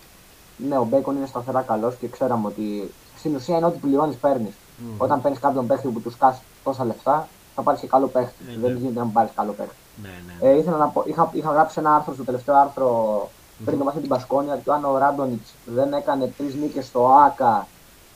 Ναι, 0.68 0.78
ο 0.78 0.84
Μπέικον 0.84 1.16
είναι 1.16 1.26
σταθερά 1.26 1.62
καλός 1.62 1.96
και 1.96 2.08
ξέραμε 2.08 2.48
ότι 2.48 2.92
στην 3.18 3.36
ουσία 3.36 3.58
είναι 3.58 3.66
ό,τι 3.66 3.78
πληρώνει 3.78 4.16
παίρνεις. 4.16 4.54
Mm. 4.54 4.84
Όταν 4.98 5.22
παίρνεις 5.22 5.40
κάποιον 5.40 5.68
παίχτη 5.68 5.88
που 5.88 6.02
του 6.02 6.18
σκάσει 6.18 6.40
τόσα 6.64 6.86
λεφτά, 6.86 7.28
θα 7.56 7.62
πάρεις 7.62 7.80
και 7.80 7.88
καλό 7.88 8.08
παίχτη. 8.08 8.44
Ναι, 8.46 8.62
Δεν 8.62 8.74
ναι. 8.74 8.80
γίνεται 8.80 9.00
να 9.00 9.06
πάρεις 9.06 9.32
καλό 9.36 9.52
παίχτη. 9.52 9.76
Ναι, 10.02 10.10
ναι. 10.28 10.50
Ε, 10.50 10.58
ήθελα 10.58 10.78
να 10.78 10.88
πω, 10.88 11.04
είχα, 11.06 11.30
είχα 11.34 11.52
γράψει 11.52 11.80
ένα 11.80 11.96
άρθρο 11.96 12.14
στο 12.14 12.24
τελευταίο 12.24 12.56
άρθρο 12.56 13.22
mm. 13.24 13.62
πριν 13.66 13.78
το 13.78 13.84
ματς 13.84 13.95
με 13.95 14.00
την 14.00 14.10
Μπασκόνια 14.10 14.54
ότι 14.54 14.72
αν 14.72 14.86
ο 14.86 14.98
Ράντονιτς 14.98 15.54
δεν 15.66 15.94
έκανε 15.94 16.34
τρεις 16.38 16.56
νίκες 16.56 16.86
στο 16.86 17.08
ΟΑΚΑ 17.08 17.68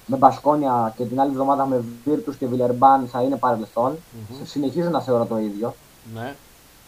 με 0.06 0.18
Μπασκόνια 0.18 0.94
και 0.98 1.04
την 1.04 1.20
άλλη 1.20 1.32
εβδομάδα 1.32 1.66
με 1.66 1.84
Βίρτους 2.06 2.36
και 2.36 2.48
Βιλερμπάν 2.48 3.08
θα 3.08 3.22
είναι 3.22 3.36
παρελθόν. 3.36 3.96
Mm-hmm. 3.96 4.36
Συνεχίζω 4.44 4.90
να 4.90 5.02
θεωρώ 5.02 5.26
το 5.26 5.38
ίδιο. 5.38 5.76
Ναι. 6.14 6.36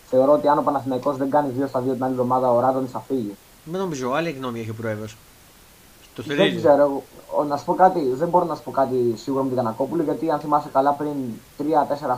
Θεωρώ 0.09 0.31
ότι 0.31 0.47
αν 0.47 0.57
ο 0.57 0.61
Παναθηναϊκός 0.61 1.17
δεν 1.17 1.29
κάνει 1.29 1.53
2 1.59 1.67
στα 1.67 1.79
2 1.79 1.83
την 1.83 2.03
άλλη 2.03 2.11
εβδομάδα, 2.11 2.51
ο 2.51 2.59
Ράντονιτς 2.59 2.91
θα 2.91 2.99
φύγει. 2.99 3.35
Δεν 3.63 3.79
νομίζω, 3.79 4.11
άλλη 4.11 4.31
γνώμη 4.31 4.59
έχει 4.59 4.69
ο 4.69 4.73
πρόεδρος. 4.73 5.17
Το 6.15 6.23
δεν 6.25 6.57
ξέρω. 6.57 7.03
Να 7.47 7.57
σου 7.57 7.65
πω 7.65 7.73
κάτι, 7.73 8.13
δεν 8.13 8.27
μπορώ 8.27 8.45
να 8.45 8.55
σου 8.55 8.63
πω 8.63 8.71
κάτι 8.71 9.13
σίγουρο 9.15 9.43
με 9.43 9.47
την 9.47 9.57
Κανακόπουλο 9.57 10.03
γιατί 10.03 10.31
αν 10.31 10.39
θυμάσαι 10.39 10.69
καλά 10.73 10.91
πριν 10.91 11.13
3-4 11.57 11.63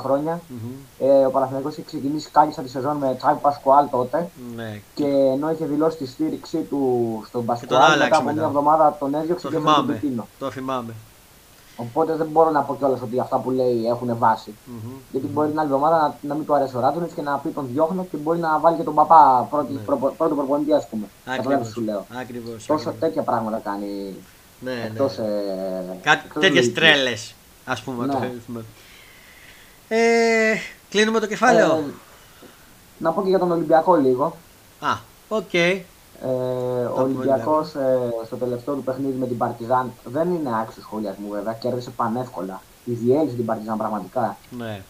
χρόνια 0.04 0.40
mm-hmm. 0.40 1.06
ε, 1.06 1.26
ο 1.26 1.32
Παναθηναϊκός 1.32 1.72
είχε 1.72 1.82
ξεκινήσει 1.82 2.30
κάλυψα 2.30 2.62
τη 2.62 2.70
σεζόν 2.70 2.98
με 2.98 3.16
Τσάι 3.18 3.36
Πασκουάλ 3.42 3.90
τότε 3.90 4.30
ναι. 4.56 4.82
και 4.94 5.06
ενώ 5.06 5.52
είχε 5.52 5.66
δηλώσει 5.66 5.98
τη 5.98 6.08
στήριξή 6.08 6.58
του 6.58 7.24
στον 7.28 7.46
Πασκουάλ 7.46 8.00
μετά 8.00 8.18
από 8.18 8.32
μια 8.32 8.44
εβδομάδα 8.44 8.96
τον 9.00 9.14
έδιωξε 9.14 9.48
και 9.48 9.54
τον 9.54 9.64
Το 10.40 10.50
θυμάμαι. 10.52 10.94
Οπότε 11.78 12.16
δεν 12.16 12.28
μπορώ 12.28 12.50
να 12.52 12.62
πω 12.62 12.76
κιόλας 12.76 13.02
ότι 13.02 13.20
αυτά 13.20 13.38
που 13.38 13.52
λέει 13.52 13.86
έχουν 13.88 14.18
βάση. 14.18 14.54
Mm-hmm. 14.54 15.00
Γιατί 15.12 15.28
μπορεί 15.28 15.50
την 15.50 15.60
άλλη 15.60 15.68
εβδομάδα 15.68 15.98
να, 15.98 16.16
να 16.28 16.36
μην 16.36 16.46
του 16.46 16.54
αρέσει 16.54 16.78
ο 16.78 16.80
Ράντονιτς 16.80 17.12
και 17.16 17.22
να 17.22 17.38
πει 17.38 17.50
τον 17.50 17.68
διώχνω 17.72 18.06
και 18.12 18.18
μπορεί 18.18 18.40
να 18.40 18.60
βάλει 18.60 18.78
και 18.78 18.84
τον 18.84 18.96
Παπά 18.96 19.48
πρώτη, 19.50 19.74
ναι. 19.74 19.80
προ, 19.80 20.14
πρώτο 20.18 20.36
προπονητή, 20.36 20.74
ας 20.74 20.88
πούμε. 20.90 21.08
Ακριβώς. 21.26 21.68
σου 21.68 21.82
λέω. 21.82 22.06
Ακριβώς, 22.20 22.66
Τόσο 22.66 22.74
ακριβώς. 22.74 23.00
τέτοια 23.00 23.22
πράγματα 23.22 23.62
κάνει. 23.64 24.16
Ναι, 24.60 24.84
εκτός, 24.86 25.18
ναι. 25.18 25.26
Ε, 25.26 25.98
Κάτι 26.02 26.40
τέτοιες 26.40 26.74
τρέλες, 26.74 27.36
ας 27.66 27.82
πούμε. 27.82 28.06
Ναι. 28.06 28.14
Το 28.14 28.62
ε, 29.88 30.56
κλείνουμε 30.90 31.20
το 31.20 31.28
κεφάλαιο. 31.28 31.72
Ε, 31.74 31.84
να 32.98 33.12
πω 33.12 33.22
και 33.22 33.30
για 33.30 33.40
τον 33.40 33.52
Ολυμπιακό 33.52 33.96
λίγο. 33.96 34.38
Α, 34.80 34.98
OK. 35.28 35.44
Okay. 35.52 35.82
Ε, 36.22 36.28
ο 36.86 37.02
Ολυμπιακός 37.02 37.76
ε, 37.76 38.00
στο 38.26 38.36
τελευταίο 38.36 38.76
του 38.76 38.84
παιχνίδι 38.84 39.18
με 39.18 39.28
την 39.28 39.38
Παρτιζάν 39.38 39.92
δεν 40.06 40.34
είναι 40.34 40.50
άξιο 40.62 40.82
σχολιασμού 40.82 41.30
βέβαια, 41.32 41.54
κέρδισε 41.54 41.90
πανεύκολα. 41.90 42.62
Η 42.86 42.92
διέλυσε 42.92 43.36
την 43.36 43.46
Παρτιζάν 43.46 43.78
πραγματικά. 43.78 44.38
Ναι. 44.58 44.82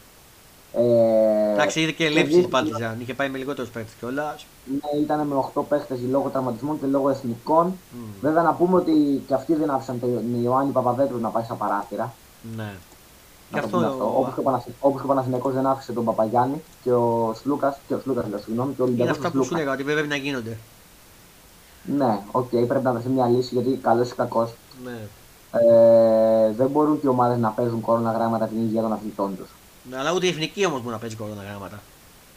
Ε, 0.74 1.54
Εντάξει, 1.54 1.82
είδε 1.82 1.92
και 1.92 2.10
λήψη 2.10 2.40
η 2.40 2.48
Παρτιζάν. 2.48 2.98
Είχε 3.00 3.14
πάει 3.14 3.30
με 3.30 3.38
λιγότερους 3.38 3.70
παίχτε 3.70 3.92
κιόλας. 4.00 4.46
Ναι, 4.66 5.02
ήταν 5.02 5.28
με 5.28 5.36
8 5.54 5.62
παίχτε 5.70 6.00
λόγω 6.10 6.30
τραυματισμών 6.30 6.80
και 6.80 6.86
λόγω 6.86 7.10
εθνικών. 7.10 7.68
Mm. 7.68 7.96
Βέβαια, 8.22 8.42
να 8.42 8.54
πούμε 8.54 8.76
ότι 8.76 9.24
και 9.28 9.34
αυτοί 9.34 9.56
δεν 9.56 9.70
άφησαν 9.70 10.00
τον 10.00 10.44
Ιωάννη 10.44 10.72
Παπαδέτρου 10.72 11.20
να 11.20 11.30
πάει 11.30 11.44
στα 11.44 11.54
παράθυρα. 11.54 12.14
Ναι. 12.56 12.74
Και 13.52 13.60
αυτό... 13.60 13.78
Όπως 14.82 15.02
και 15.02 15.04
ο 15.04 15.08
Παναθηναϊκός 15.08 15.54
δεν 15.54 15.68
άφησε 15.68 15.92
τον 15.92 16.06
Παπαγιάννη 16.06 16.64
και 16.84 16.92
ο 16.92 17.34
Σλούκας. 17.42 17.78
Και 17.88 17.94
ο 17.94 18.00
Σλούκας, 18.00 18.26
λέω 18.30 18.40
συγγνώμη. 18.40 18.74
Και 18.74 18.82
ο 18.82 18.88
Είναι 18.88 19.10
αυτά 19.10 19.32
που 19.32 19.44
σου 19.44 19.54
έλεγα 19.54 19.72
ότι 19.72 19.84
πρέπει 19.84 20.08
να 20.08 20.16
γίνονται. 20.16 20.58
Ναι, 21.96 22.20
OK, 22.32 22.44
okay, 22.46 22.68
πρέπει 22.68 22.84
να 22.84 22.92
βρεθεί 22.92 23.10
μια 23.10 23.28
λύση 23.28 23.54
γιατί 23.54 23.80
καλός 23.82 24.10
ή 24.10 24.16
κακός. 24.16 24.54
Ναι. 24.84 24.98
Ε, 25.52 26.52
δεν 26.52 26.68
μπορούν 26.68 27.00
και 27.00 27.06
οι 27.06 27.10
ομάδες 27.10 27.38
να 27.38 27.50
παίζουν 27.50 27.82
κορώνα 27.82 28.10
γράμματα 28.10 28.48
την 28.48 28.58
υγεία 28.58 28.82
των 28.82 28.94
αθλητών 28.94 29.38
τους. 29.38 29.50
Ναι, 29.90 29.98
αλλά 29.98 30.14
ούτε 30.14 30.26
η 30.26 30.30
εθνική 30.30 30.66
όμως 30.66 30.82
μπορεί 30.82 30.94
να 30.94 31.00
παίζει 31.00 31.16
κορώνα 31.16 31.42
γράμματα. 31.42 31.82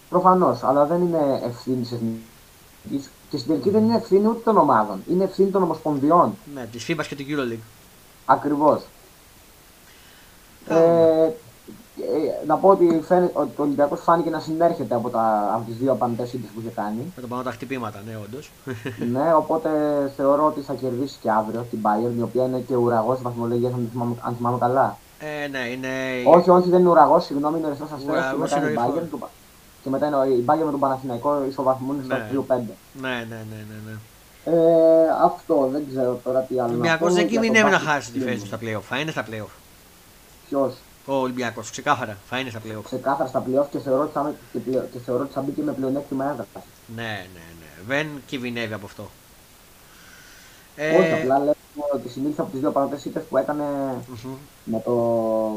Προφανώς, 0.09 0.63
αλλά 0.63 0.85
δεν 0.85 1.01
είναι 1.01 1.41
ευθύνη 1.45 1.81
της 1.81 1.93
εθνικής. 1.93 3.11
Και 3.31 3.37
στην 3.37 3.51
τελική 3.51 3.71
δεν 3.71 3.85
είναι 3.85 3.97
ευθύνη 3.97 4.27
ούτε 4.27 4.41
των 4.45 4.57
ομάδων. 4.57 5.03
Είναι 5.11 5.25
ευθύνη 5.25 5.51
των 5.51 5.63
ομοσπονδιών. 5.63 6.37
Ναι, 6.55 6.69
της 6.73 6.87
FIBA 6.89 7.05
και 7.09 7.17
του 7.17 7.25
EuroLeague. 7.29 7.63
Ακριβώς. 8.25 8.83
Ε, 10.69 10.75
ε, 10.75 11.35
να 12.47 12.57
πω 12.57 12.69
ότι, 12.69 13.01
φαίνεται, 13.07 13.33
ότι 13.35 13.51
ο 13.57 13.63
Ολυμπιακός 13.63 14.01
φάνηκε 14.01 14.31
να 14.31 14.41
συνέρχεται 14.41 14.95
από, 14.95 15.09
τα, 15.09 15.51
από 15.55 15.65
τις 15.67 15.77
δύο 15.77 15.93
απαντέ 15.93 16.23
που 16.23 16.61
είχε 16.61 16.71
κάνει. 16.75 17.13
Με 17.17 17.23
το 17.23 17.29
πάνω 17.29 17.43
τα 17.43 17.51
χτυπήματα, 17.51 18.03
ναι, 18.07 18.19
όντως. 18.25 18.51
ναι, 19.13 19.35
οπότε 19.35 19.71
θεωρώ 20.17 20.47
ότι 20.47 20.61
θα 20.61 20.75
κερδίσει 20.75 21.19
και 21.23 21.31
αύριο 21.31 21.67
την 21.71 21.79
Bayern, 21.83 22.19
η 22.19 22.23
οποία 22.23 22.45
είναι 22.45 22.59
και 22.59 22.75
ουραγός 22.75 23.23
βαθμολογία, 23.23 23.69
αν, 23.69 23.89
θυμάμαι, 23.93 24.15
αν 24.21 24.35
θυμάμαι 24.37 24.59
καλά. 24.59 24.97
Ε, 25.19 25.49
ναι, 25.49 25.59
είναι... 25.59 25.89
Όχι, 26.27 26.51
όχι, 26.51 26.71
δεν 26.71 26.81
είναι 26.81 26.89
ουραγός, 26.89 27.25
συγγνώμη, 27.25 27.59
είναι 27.59 27.67
ο 27.67 27.71
Αστέρας 27.95 28.31
και 28.33 28.39
μετά 28.39 28.57
είναι 28.57 28.71
η 28.71 28.75
Bayern. 28.79 29.29
Και 29.83 29.91
μετά 29.91 30.07
είναι 30.07 30.17
η 30.17 30.45
Bayern 30.47 30.65
με 30.65 30.71
τον 30.71 30.81
Παναθηναϊκό 30.81 31.45
ισοβαθμούν 31.49 31.97
στο 32.05 32.17
2-5. 32.17 32.21
Ναι, 32.47 33.09
ναι, 33.09 33.25
ναι, 33.29 33.65
ναι. 33.69 33.77
ναι. 33.87 33.93
Ε, 34.45 34.53
αυτό 35.25 35.69
δεν 35.73 35.85
ξέρω 35.91 36.21
τώρα 36.25 36.41
τι 36.41 36.55
άλλο. 36.59 36.69
Ο 36.69 36.71
Ολυμπιακός 36.71 37.15
δεν 37.15 37.29
κινδυνεύει 37.29 37.71
να 37.71 37.79
χάσει 37.79 38.13
τη 38.13 38.21
θέση 38.21 38.41
του 38.41 38.47
στα 38.47 38.59
playoff. 38.63 38.83
Θα 38.89 38.99
είναι 38.99 39.11
στα 39.11 39.25
playoff. 39.25 39.51
Ποιος; 40.49 40.75
Ο 41.11 41.15
Ολυμπιακός, 41.15 41.71
ξεκάθαρα. 41.71 42.19
Θα 42.29 42.39
είναι 42.39 42.51
στα 42.51 42.61
playoff. 42.65 42.83
Ξεκάθαρα 42.85 43.29
στα 43.29 43.45
playoff 43.47 43.67
και 43.71 43.79
θεωρώ 43.79 44.03
ότι 44.03 44.13
θα, 44.13 44.35
και, 44.53 44.59
και 44.93 44.99
θεωρώ 44.99 45.23
ότι 45.23 45.33
θα 45.33 45.41
μπει 45.41 45.53
και 45.53 45.63
με 45.63 45.73
πλεονέκτημα 45.73 46.25
έδρας. 46.31 46.47
Ναι, 46.95 47.27
ναι, 47.35 47.45
ναι. 47.61 47.85
Δεν 47.87 48.07
κινδυνεύει 48.27 48.73
από 48.73 48.87
αυτό. 48.87 49.09
Ε... 50.77 50.97
Όχι, 50.97 51.13
απλά 51.13 51.39
λέω 51.39 51.55
ότι 51.95 52.09
συνήθως 52.09 52.39
από 52.39 52.51
τις 52.51 52.61
δύο 52.61 52.71
παραδοτέ 52.71 53.09
ήττες 53.09 53.23
που 53.23 53.37
έκανε 53.37 53.65
mm-hmm. 54.15 54.37
με, 54.65 54.81
το, 54.85 54.93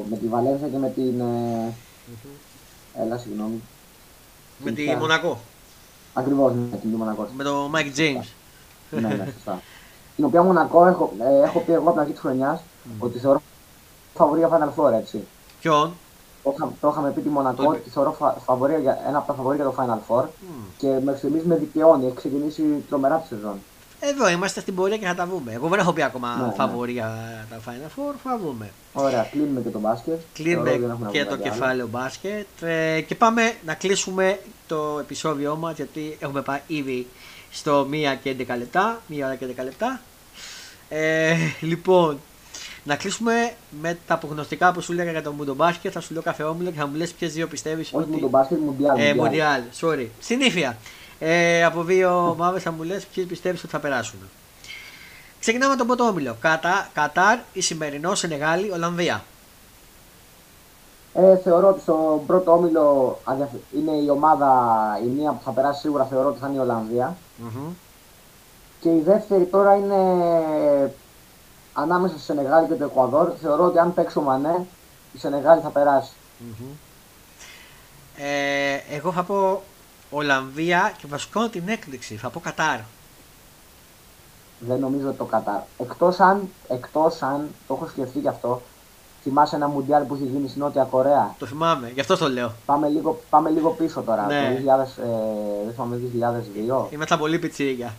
με 0.09 0.17
τη 0.17 0.27
Βαλένθια 0.27 0.67
και 0.67 0.77
με 0.77 0.89
την. 0.89 1.21
Mm-hmm. 1.21 3.01
Έλα, 3.01 3.17
συγγνώμη. 3.17 3.61
Με 4.63 4.71
τη 4.71 4.95
Μονακό. 4.95 5.39
Ακριβώς 6.13 6.53
με 6.53 6.77
την 6.77 6.89
Μονακό. 6.89 7.27
Με 7.35 7.43
τον 7.43 7.69
Μάικ 7.69 7.91
Τζέιμς. 7.91 8.19
ναι, 8.89 9.07
ναι, 9.07 9.27
σωστά. 9.33 9.61
Την 10.15 10.25
οποία 10.25 10.43
Μονακό 10.43 10.87
έχω, 10.87 11.13
ε, 11.19 11.43
έχω 11.43 11.59
πει 11.59 11.71
εγώ 11.71 11.81
από 11.81 11.91
την 11.91 11.99
αρχή 11.99 12.11
της 12.11 12.21
χρονιάς 12.21 12.59
mm. 12.59 12.89
ότι 12.99 13.19
θεωρώ 13.19 13.41
φαβορή 14.13 14.39
για 14.39 14.49
Final 14.49 14.81
Four, 14.81 14.93
έτσι. 14.93 15.23
Ποιον; 15.63 15.93
Το, 16.43 16.73
το 16.81 16.89
είχαμε 16.89 17.11
πει 17.11 17.21
τη 17.21 17.29
Μονακό, 17.29 17.63
το... 17.63 17.71
τη 17.71 17.89
θεωρώ 17.89 18.17
φαβορή 18.45 18.81
για, 18.81 18.99
ένα 19.07 19.17
από 19.17 19.27
τα 19.27 19.33
φαβορή 19.33 19.55
για 19.55 19.65
το 19.65 19.75
Final 19.77 20.13
Four 20.13 20.23
mm. 20.23 20.27
και 20.77 20.87
μέχρι 20.87 21.17
στιγμής 21.17 21.43
με 21.43 21.55
δικαιώνει, 21.55 22.05
έχει 22.05 22.15
ξεκινήσει 22.15 22.63
τρομερά 22.89 23.17
τη 23.17 23.27
σεζόν. 23.27 23.59
Εδώ 23.99 24.29
είμαστε 24.29 24.59
στην 24.59 24.75
πορεία 24.75 24.97
και 24.97 25.05
θα 25.05 25.15
τα 25.15 25.25
βούμε. 25.25 25.53
Εγώ 25.53 25.67
δεν 25.67 25.79
έχω 25.79 25.93
πει 25.93 26.03
ακόμα 26.03 26.35
ναι, 26.35 26.45
ναι. 26.45 26.53
φαβορή 26.53 26.91
για 26.91 27.45
τα 27.49 27.59
Final 27.65 27.99
Four, 27.99 28.13
θα 28.23 28.37
βούμε. 28.37 28.71
Ωραία, 28.93 29.23
κλείνουμε 29.31 29.61
και 29.61 29.69
το 29.69 29.79
μπάσκετ. 29.79 30.19
Κλείνουμε 30.33 30.79
και 31.11 31.25
το 31.25 31.37
κεφάλαιο 31.37 31.87
μπάσκετ. 31.87 32.47
Ε, 32.61 33.01
και 33.01 33.15
πάμε 33.15 33.53
να 33.65 33.73
κλείσουμε 33.73 34.39
το 34.67 34.97
επεισόδιο 34.99 35.55
μας 35.55 35.75
γιατί 35.75 36.17
έχουμε 36.19 36.41
πάει 36.41 36.59
ήδη 36.67 37.07
στο 37.51 37.87
1 37.91 38.17
και 38.23 38.35
11 38.39 38.57
λεπτά. 38.57 39.01
1 39.09 39.15
ώρα 39.23 39.35
και 39.35 39.45
11 39.45 39.63
λεπτά. 39.63 40.01
Ε, 40.89 41.35
λοιπόν, 41.61 42.19
να 42.83 42.95
κλείσουμε 42.95 43.53
με 43.81 43.97
τα 44.07 44.13
απογνωστικά 44.13 44.71
που 44.71 44.81
σου 44.81 44.93
λέγα 44.93 45.11
για 45.11 45.23
το 45.23 45.31
Μουντομπάσκετ. 45.31 45.91
Θα 45.93 45.99
σου 45.99 46.13
λέω 46.13 46.21
κάθε 46.21 46.43
όμιλο 46.43 46.71
και 46.71 46.79
θα 46.79 46.87
μου 46.87 46.95
λες 46.95 47.11
ποιες 47.11 47.33
δύο 47.33 47.47
πιστεύεις. 47.47 47.87
Όχι 47.87 47.95
ότι... 47.95 48.11
Μουντομπάσκετ, 48.11 48.59
Μουντιάλ. 48.59 48.99
Ε, 48.99 49.13
Μουντιάλ, 49.13 49.61
sorry. 49.81 50.07
Συνήθεια. 50.19 50.77
Ε, 51.19 51.63
από 51.63 51.83
δύο 51.83 52.29
ομάδες 52.29 52.63
θα 52.63 52.71
μου 52.71 52.83
λες 52.83 53.05
ποιες 53.05 53.25
πιστεύεις 53.25 53.63
ότι 53.63 53.71
θα 53.71 53.79
περάσουν. 53.79 54.19
Ξεκινάμε 55.39 55.71
με 55.71 55.77
τον 55.77 55.87
πρώτο 55.87 56.03
όμιλο. 56.03 56.35
Κατα... 56.39 56.89
Κατάρ, 56.93 57.39
η 57.53 57.61
σημερινό 57.61 58.15
Σενεγάλη, 58.15 58.71
Ολλανδία. 58.71 59.23
Ε, 61.13 61.37
θεωρώ 61.37 61.67
ότι 61.67 61.81
στον 61.81 62.25
πρώτο 62.25 62.51
όμιλο 62.51 63.19
είναι 63.77 63.91
η 63.91 64.09
ομάδα, 64.09 64.49
η 65.03 65.07
μία 65.07 65.31
που 65.31 65.41
θα 65.43 65.51
περάσει 65.51 65.79
σίγουρα 65.79 66.05
θεωρώ 66.05 66.27
ότι 66.27 66.39
θα 66.39 66.47
είναι 66.47 66.57
η 66.57 66.59
Ολλανδία. 66.59 67.17
Mm-hmm. 67.43 67.71
Και 68.79 68.89
η 68.89 69.01
δεύτερη 69.05 69.43
τώρα 69.43 69.75
είναι 69.75 69.95
ανάμεσα 71.73 72.13
στη 72.13 72.23
Σενεγάλη 72.23 72.67
και 72.67 72.73
το 72.73 72.83
Εκουαδόρ. 72.83 73.31
Θεωρώ 73.41 73.65
ότι 73.65 73.79
αν 73.79 73.93
παίξει 73.93 74.17
ο 74.17 74.21
Μανέ, 74.21 74.65
η 75.13 75.17
Σενεγάλη 75.17 75.61
θα 75.61 75.69
περάσει. 75.69 76.11
Mm-hmm. 76.39 76.75
Ε, 78.17 78.95
εγώ 78.95 79.11
θα 79.11 79.23
πω 79.23 79.61
Ολλανδία 80.09 80.93
και 80.97 81.07
βασικό 81.07 81.49
την 81.49 81.63
έκπληξη. 81.67 82.15
Θα 82.15 82.29
πω 82.29 82.39
Κατάρ. 82.39 82.79
Δεν 84.59 84.79
νομίζω 84.79 85.11
το 85.11 85.23
Κατάρ. 85.23 85.59
Εκτός 85.77 86.19
αν, 86.19 86.49
εκτός 86.67 87.21
αν, 87.21 87.47
το 87.67 87.73
έχω 87.73 87.87
σκεφτεί 87.87 88.19
γι' 88.19 88.27
αυτό, 88.27 88.61
θυμάσαι 89.23 89.55
ένα 89.55 89.67
μουντιάλ 89.67 90.03
που 90.03 90.15
είχε 90.15 90.23
γίνει 90.23 90.47
στην 90.47 90.61
Νότια 90.61 90.83
Κορέα; 90.83 91.35
Το 91.39 91.45
θυμάμαι, 91.45 91.91
γι' 91.93 91.99
αυτό 91.99 92.17
το 92.17 92.29
λέω. 92.29 92.51
Πάμε 92.65 92.87
λίγο, 92.87 93.21
πάμε 93.29 93.49
λίγο 93.49 93.69
πίσω 93.69 94.01
τώρα. 94.01 94.25
Ναι. 94.25 94.61
Το 94.65 94.71
2000, 94.71 95.03
ε, 95.03 95.65
δεν 95.65 95.73
θυμάμαι, 95.73 95.99
2002. 96.87 96.87
Είμαι 96.89 97.05
τα 97.05 97.17
πολύ 97.17 97.39
πιτσίγια. 97.39 97.93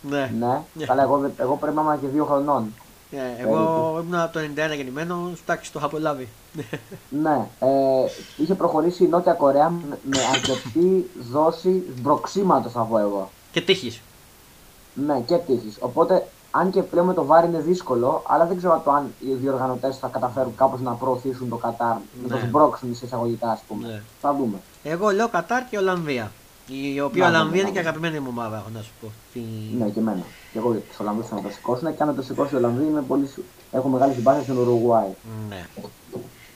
Ναι. 0.00 0.32
ναι. 0.38 0.60
Yeah. 0.78 0.84
Καλά, 0.86 1.02
εγώ, 1.02 1.30
εγώ 1.36 1.56
πρέπει 1.56 1.76
να 1.76 1.82
είμαι 1.82 1.98
και 2.00 2.06
δύο 2.06 2.24
χρονών. 2.24 2.74
Yeah, 3.10 3.16
εγώ 3.38 3.98
ήμουν 4.02 4.14
από 4.14 4.32
το 4.32 4.40
91 4.40 4.76
γεννημένο, 4.76 5.32
εντάξει, 5.42 5.72
το 5.72 5.78
είχα 5.78 5.86
απολάβει. 5.86 6.28
ναι, 7.22 7.46
ε, 7.58 7.68
είχε 8.36 8.54
προχωρήσει 8.54 9.04
η 9.04 9.06
Νότια 9.06 9.32
Κορέα 9.32 9.68
με 10.02 10.18
αρκετή 10.32 11.10
δόση 11.30 11.82
μπροξίματο, 12.00 12.68
θα 12.68 12.80
πω 12.80 12.98
εγώ. 12.98 13.30
Και 13.52 13.60
τύχης. 13.60 14.00
Ναι, 15.06 15.20
και 15.26 15.36
τύχης. 15.36 15.76
Οπότε, 15.80 16.28
αν 16.50 16.70
και 16.70 16.82
πλέον 16.82 17.06
με 17.06 17.14
το 17.14 17.24
βάρη 17.24 17.46
είναι 17.46 17.60
δύσκολο, 17.60 18.22
αλλά 18.26 18.46
δεν 18.46 18.56
ξέρω 18.56 18.82
το 18.84 18.90
αν 18.90 19.14
οι 19.20 19.32
διοργανωτές 19.32 19.98
θα 19.98 20.08
καταφέρουν 20.08 20.54
κάπως 20.56 20.80
να 20.80 20.92
προωθήσουν 20.92 21.48
το 21.48 21.56
Κατάρ, 21.56 21.94
ναι. 21.94 22.00
να 22.22 22.28
το 22.28 22.46
σμπρώξουν 22.46 22.94
σε 22.94 23.04
εισαγωγικά, 23.04 23.50
ας 23.50 23.60
πούμε. 23.68 23.88
Ναι. 23.88 24.02
Θα 24.20 24.34
δούμε. 24.34 24.58
Εγώ 24.82 25.10
λέω 25.10 25.28
Κατάρ 25.28 25.68
και 25.68 25.78
Ολλανδία. 25.78 26.32
Η 26.66 27.00
οποία 27.00 27.26
Ολλανδία 27.26 27.60
είναι 27.60 27.70
και 27.70 27.78
αγαπημένη 27.78 28.18
μου 28.18 28.28
ομάδα, 28.30 28.56
έχω 28.56 28.68
να 28.74 28.82
σου 28.82 28.92
πω. 29.00 29.12
Ναι, 29.78 29.88
και 29.88 29.98
εμένα. 29.98 30.22
Και 30.52 30.58
εγώ 30.58 30.72
τους 30.72 30.98
Ολλανδούς 30.98 31.26
θα 31.26 31.40
το 31.40 31.48
σηκώσουν 31.50 31.96
και 31.96 32.02
αν 32.02 32.16
το 32.16 32.22
σηκώσει 32.22 32.54
η 32.54 32.56
Ολλανδία 32.56 32.86
είμαι 32.86 33.02
πολύ... 33.02 33.30
έχω 33.72 33.88
μεγάλη 33.88 34.14
συμπάθεια 34.14 34.42
στην 34.42 34.58
Ουρουγουάη. 34.58 35.08
Ναι. 35.48 35.66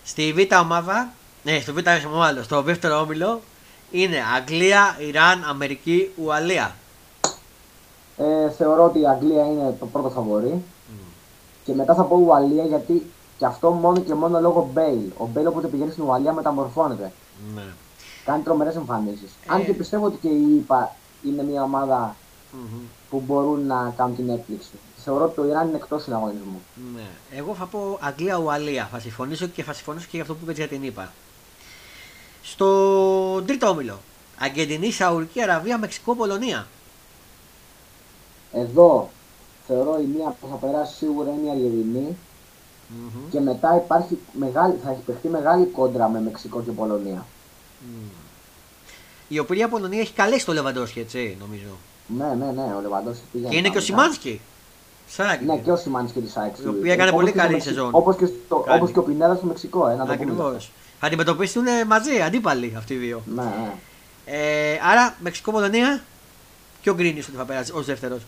Στη 0.04 0.32
β' 0.32 0.60
ομάδα, 0.60 1.12
ναι, 1.42 1.60
στο 1.60 1.72
β' 1.72 2.06
ομάδα, 2.06 2.42
στο 2.42 2.62
δεύτερο 2.62 3.00
όμιλο 3.00 3.40
είναι 3.90 4.16
Αγγλία, 4.36 4.96
Ιράν, 4.98 5.44
Αμερική, 5.48 6.10
Ουαλία. 6.16 6.74
Ε, 8.16 8.50
θεωρώ 8.50 8.84
ότι 8.84 9.00
η 9.00 9.06
Αγγλία 9.06 9.46
είναι 9.46 9.76
το 9.80 9.86
πρώτο 9.86 10.10
φαβορή. 10.10 10.62
Και 11.64 11.74
μετά 11.74 11.94
θα 11.94 12.02
πω 12.02 12.16
Ουαλία 12.16 12.64
γιατί 12.64 13.10
και 13.38 13.44
αυτό 13.44 13.70
μόνο 13.70 14.00
και 14.00 14.14
μόνο 14.14 14.40
λόγω 14.40 14.70
Μπέιλ. 14.72 15.10
Ο 15.18 15.26
Μπέιλ 15.26 15.46
όποτε 15.46 15.66
πηγαίνει 15.66 15.90
στην 15.90 16.04
Ουαλία 16.04 16.32
μεταμορφώνεται. 16.32 17.12
Ναι. 17.54 17.62
Κάνει 18.24 18.42
τρομερές 18.42 18.76
εμφανίσεις. 18.76 19.30
Ε... 19.46 19.54
Αν 19.54 19.64
και 19.64 19.72
πιστεύω 19.72 20.06
ότι 20.06 20.16
και 20.16 20.28
η 20.28 20.56
ΗΠΑ 20.56 20.96
είναι 21.26 21.42
μια 21.42 21.62
ομάδα 21.62 22.16
mm-hmm. 22.52 22.86
Που 23.12 23.22
μπορούν 23.26 23.66
να 23.66 23.94
κάνουν 23.96 24.16
την 24.16 24.28
έκπληξη. 24.28 24.70
Θεωρώ 25.04 25.24
ότι 25.24 25.34
το 25.34 25.44
Ιράν 25.44 25.68
είναι 25.68 25.76
εκτός 25.76 26.02
συναγωνισμού. 26.02 26.62
Ναι. 26.94 27.38
Εγώ 27.38 27.54
θα 27.54 27.64
πω 27.66 27.98
Αγγλία-Ουαλία. 28.00 28.88
Θα 28.92 28.98
συμφωνήσω 28.98 29.46
και 29.46 29.62
θα 29.62 29.72
συμφωνήσω 29.72 30.04
και 30.04 30.10
για 30.12 30.22
αυτό 30.22 30.34
που 30.34 30.40
είπε 30.42 30.52
για 30.52 30.68
την 30.68 30.82
ΗΠΑ. 30.82 31.12
Στο 32.42 33.42
τρίτο 33.42 33.68
όμιλο. 33.68 33.98
Αργεντινή, 34.38 34.90
Σαουδική 34.90 35.42
Αραβία, 35.42 35.78
Μεξικό, 35.78 36.14
Πολωνία. 36.14 36.66
Εδώ 38.52 39.10
θεωρώ 39.66 39.98
η 40.00 40.04
μία 40.04 40.36
που 40.40 40.46
θα 40.50 40.56
περάσει 40.56 40.94
σίγουρα 40.94 41.30
είναι 41.30 41.46
η 41.46 41.50
αργεντινη 41.50 42.16
mm-hmm. 42.16 43.30
και 43.30 43.40
μετά 43.40 43.76
υπάρχει 43.76 44.18
μεγάλη, 44.32 44.74
θα 44.84 44.90
έχει 44.90 45.00
παιχτεί 45.00 45.28
μεγάλη 45.28 45.66
κόντρα 45.66 46.08
με 46.08 46.20
Μεξικό 46.20 46.62
και 46.62 46.70
Πολωνία. 46.70 47.26
Mm. 47.82 48.10
Η 49.28 49.38
οποία 49.38 49.68
Πολωνία 49.68 50.00
έχει 50.00 50.12
καλέσει 50.12 50.46
το 50.46 50.52
Λεβαντόσκι, 50.52 51.00
έτσι 51.00 51.36
νομίζω. 51.40 51.76
Ναι, 52.06 52.24
ναι, 52.24 52.52
ναι, 52.52 52.74
ο 52.76 52.80
Λεβαντόσκι 52.80 53.22
πήγε. 53.32 53.48
Και 53.48 53.56
είναι 53.56 53.68
και 53.68 53.78
ο 53.78 53.80
Σιμάνσκι. 53.80 54.40
Ναι, 55.46 55.56
και 55.56 55.70
ο 55.72 55.76
Σιμάνσκι 55.76 56.20
της 56.20 56.36
ΑΕΚ. 56.36 56.54
Η 56.64 56.68
οποία 56.68 56.92
έκανε 56.92 57.10
πολύ 57.10 57.32
καλή 57.32 57.60
σεζόν. 57.60 57.88
Όπως 57.92 58.16
και, 58.16 58.28
όπως 58.48 58.90
και 58.92 58.98
ο 58.98 59.02
Πινέδας 59.02 59.36
στο 59.36 59.46
Μεξικό. 59.46 59.88
Ε, 59.88 59.96
Ακριβώς. 60.08 60.70
Θα 60.98 61.06
αντιμετωπίσουν 61.06 61.64
μαζί, 61.86 62.20
αντίπαλοι 62.20 62.74
αυτοί 62.76 62.94
οι 62.94 62.96
δύο. 62.96 63.22
Ναι, 63.34 63.42
ναι. 63.42 63.72
Ε, 64.24 64.78
άρα, 64.90 65.14
Μεξικό-Πολωνία, 65.20 66.02
ποιο 66.82 66.94
γκρίνεις 66.94 67.28
ότι 67.28 67.36
θα 67.36 67.44
περάσει 67.44 67.72
ως 67.72 67.86
δεύτερος; 67.86 68.22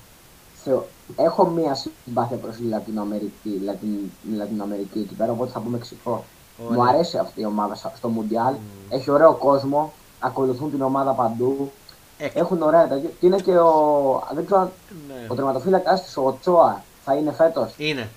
Έχω 1.16 1.46
μία 1.46 1.74
συμπάθεια 1.74 2.36
προς 2.36 2.56
τη 2.56 2.62
Λατινοαμερική, 2.62 3.60
Λατιν, 3.64 3.98
Λατινοαμερική 4.36 4.98
εκεί 4.98 5.14
πέρα, 5.14 5.32
οπότε 5.32 5.50
θα 5.50 5.60
πω 5.60 5.68
Μεξικό. 5.68 6.24
Μου 6.70 6.88
αρέσει 6.88 7.18
αυτή 7.18 7.40
η 7.40 7.44
ομάδα 7.44 7.74
στο 7.96 8.08
Μουντιάλ. 8.08 8.54
Mm. 8.54 8.94
Έχει 8.94 9.10
ωραίο 9.10 9.34
κόσμο. 9.34 9.92
Ακολουθούν 10.18 10.70
την 10.70 10.82
ομάδα 10.82 11.12
παντού. 11.12 11.72
Έχουν 12.18 12.62
ωραία 12.62 12.88
τέτοια. 12.88 13.10
Και 13.20 13.26
είναι 13.26 13.36
και 13.36 13.58
ο. 13.58 14.28
Δεν 14.34 14.46
ξέρω, 14.46 14.72
ναι. 15.08 15.26
Ο 15.28 15.34
τερματοφύλακας 15.34 16.04
της, 16.04 16.16
ο 16.16 16.36
Τσόα, 16.40 16.82
θα 17.04 17.14
είναι 17.14 17.32
φέτος; 17.32 17.74
Είναι. 17.76 18.08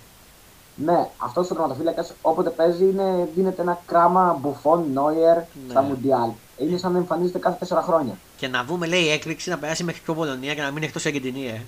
Ναι, 0.86 1.10
αυτός 1.18 1.52
ο 1.52 1.54
τερματοφύλακας 1.54 2.14
όποτε 2.22 2.50
παίζει 2.50 2.84
είναι, 2.84 3.30
δίνεται 3.36 3.62
ένα 3.62 3.82
κράμα 3.86 4.38
μπουφών, 4.42 4.86
νόιερ 4.94 5.36
ναι. 5.36 5.44
στα 5.70 5.82
Μουντιάλ. 5.82 6.30
Είναι 6.58 6.78
σαν 6.78 6.92
να 6.92 6.98
εμφανίζεται 6.98 7.40
κάθε 7.40 7.66
4 7.70 7.80
χρόνια. 7.84 8.18
Και 8.38 8.48
να 8.48 8.64
βούμε, 8.64 8.88
λέει, 8.88 9.10
έκρηξη 9.10 9.50
να 9.50 9.58
περάσει 9.58 9.84
μέχρι 9.84 10.02
πιο 10.02 10.14
Πολωνία 10.14 10.54
και 10.54 10.62
να 10.62 10.72
μείνει 10.72 10.86
εκτός 10.86 11.06
Αργεντινή, 11.06 11.48
ε. 11.48 11.62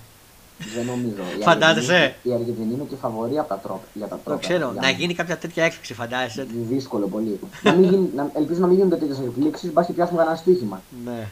Δεν 0.74 0.86
νομίζω. 0.86 1.22
Φαντάζεσαι; 1.40 2.14
Η 2.22 2.32
Αργεντινή 2.32 2.74
είναι 2.74 2.86
και 2.88 2.96
φαβορή 2.96 3.38
από 3.38 3.48
τα 3.48 3.58
τρόπια. 3.58 3.88
Για 3.92 4.06
τα 4.06 4.18
τρόπια. 4.24 4.48
Το 4.48 4.54
ξέρω. 4.54 4.72
Να 4.80 4.90
γίνει 4.90 5.14
κάποια 5.14 5.38
τέτοια 5.38 5.64
έκρηξη, 5.64 5.94
φαντάζεσαι. 5.94 6.46
Δύσκολο 6.68 7.06
πολύ. 7.06 7.40
να 7.62 7.72
μην 7.72 7.90
γίνει, 7.90 8.10
να, 8.14 8.30
ελπίζω 8.34 8.60
να 8.60 8.66
μην 8.66 8.76
γίνονται 8.76 8.96
τέτοιες 8.96 9.18
εκπλήξεις, 9.18 9.72
μπας 9.72 9.86
και 9.86 9.92
πιάσουμε 9.92 10.18
κανένα 10.18 10.36
στοίχημα. 10.36 10.82
Ναι. 11.04 11.28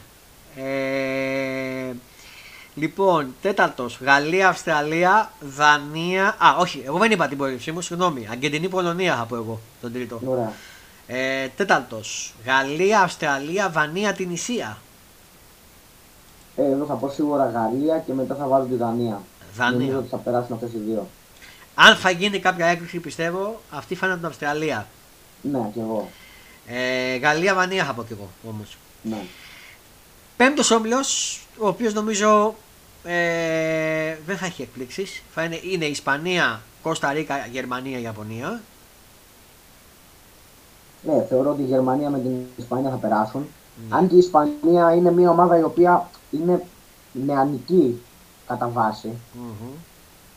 Ε, 0.55 1.93
λοιπόν, 2.75 3.35
τέταρτος. 3.41 3.99
Γαλλία, 4.01 4.47
Αυστραλία, 4.47 5.31
Δανία. 5.39 6.27
Α, 6.27 6.55
όχι, 6.59 6.83
εγώ 6.85 6.97
δεν 6.97 7.11
είπα 7.11 7.27
την 7.27 7.37
προέλευσή 7.37 7.71
μου, 7.71 7.81
συγγνώμη. 7.81 8.27
Αργεντινή, 8.31 8.69
Πολωνία 8.69 9.15
θα 9.15 9.23
πω 9.25 9.35
εγώ 9.35 9.59
τον 9.81 9.93
τρίτο. 9.93 10.19
Ωραία. 10.25 10.53
Ε, 11.07 11.47
Τέταρτος. 11.47 12.33
Γαλλία, 12.45 13.01
Αυστραλία, 13.01 13.69
Δανία, 13.69 14.13
την 14.13 14.31
Ισία. 14.31 14.77
Ε, 16.55 16.71
εδώ 16.71 16.85
θα 16.85 16.93
πω 16.93 17.09
σίγουρα 17.09 17.49
Γαλλία 17.49 18.03
και 18.05 18.13
μετά 18.13 18.35
θα 18.35 18.47
βάλω 18.47 18.65
τη 18.65 18.75
Δανία. 18.75 19.21
Δανία. 19.55 19.77
Νομίζω 19.77 19.97
ότι 19.97 20.07
θα 20.07 20.17
περάσουν 20.17 20.53
αυτές 20.53 20.73
οι 20.73 20.77
δύο. 20.77 21.07
Αν 21.75 21.95
θα 21.95 22.09
γίνει 22.09 22.39
κάποια 22.39 22.65
έκρηξη, 22.65 22.99
πιστεύω, 22.99 23.61
αυτή 23.71 23.95
φαίνεται 23.95 24.17
την 24.17 24.27
Αυστραλία. 24.27 24.87
Ναι, 25.41 25.69
και 25.73 25.79
εγώ. 25.79 26.09
Ε, 26.67 27.15
Γαλλία, 27.17 27.53
Δανία 27.53 27.83
θα 27.85 27.93
πω 27.93 28.03
κι 28.03 28.13
εγώ 28.13 28.29
όμως. 28.49 28.77
Ναι. 29.01 29.21
Πέμπτος 30.39 30.71
όμιλος, 30.71 31.39
ο 31.59 31.67
οποίος 31.67 31.93
νομίζω 31.93 32.55
ε, 33.03 34.17
δεν 34.25 34.37
θα 34.37 34.45
έχει 34.45 34.61
εκπλήξεις. 34.61 35.23
είναι, 35.45 35.59
είναι 35.71 35.85
Ισπανία, 35.85 36.61
Κώστα 36.81 37.11
Ρίκα, 37.11 37.47
Γερμανία, 37.51 37.99
Ιαπωνία. 37.99 38.61
Ναι, 41.01 41.25
θεωρώ 41.29 41.49
ότι 41.49 41.61
η 41.61 41.65
Γερμανία 41.65 42.09
με 42.09 42.19
την 42.19 42.45
Ισπανία 42.57 42.89
θα 42.89 42.95
περάσουν. 42.95 43.45
Mm. 43.45 43.81
Αν 43.89 44.07
και 44.07 44.15
η 44.15 44.17
Ισπανία 44.17 44.93
είναι 44.93 45.11
μια 45.11 45.29
ομάδα 45.29 45.57
η 45.57 45.63
οποία 45.63 46.09
είναι 46.31 46.63
νεανική 47.11 48.01
κατά 48.47 48.67
βάση. 48.67 49.09
Mm-hmm. 49.11 49.73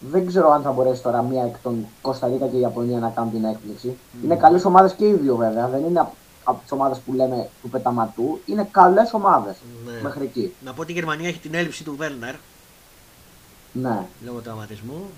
Δεν 0.00 0.26
ξέρω 0.26 0.50
αν 0.50 0.62
θα 0.62 0.72
μπορέσει 0.72 1.02
τώρα 1.02 1.22
μία 1.22 1.44
εκ 1.44 1.54
των 1.62 1.86
Κωνσταντίνα 2.00 2.46
και 2.46 2.56
η 2.56 2.60
Ιαπωνία 2.60 2.98
να 2.98 3.08
κάνουν 3.08 3.32
την 3.32 3.44
έκπληξη. 3.44 3.96
Mm-hmm. 3.96 4.24
Είναι 4.24 4.36
καλές 4.36 4.64
ομάδες 4.64 4.92
και 4.92 5.08
οι 5.08 5.12
δύο 5.12 5.36
βέβαια. 5.36 5.68
Δεν 5.68 5.84
είναι 5.84 6.06
από 6.44 6.60
τις 6.62 6.72
ομάδες 6.72 6.98
που 6.98 7.12
λέμε 7.12 7.48
του 7.62 7.68
πεταματού. 7.68 8.40
Είναι 8.46 8.68
καλές 8.70 9.12
ομάδες 9.12 9.56
ναι. 9.86 10.00
μέχρι 10.02 10.24
εκεί. 10.24 10.54
Να 10.64 10.72
πω 10.72 10.80
ότι 10.80 10.92
η 10.92 10.94
Γερμανία 10.94 11.28
έχει 11.28 11.38
την 11.38 11.54
έλλειψη 11.54 11.84
του 11.84 11.96
Βέρνερ. 11.96 12.34
Ναι. 13.72 14.06
Λόγω 14.24 14.38
τραυματισμού. 14.38 15.10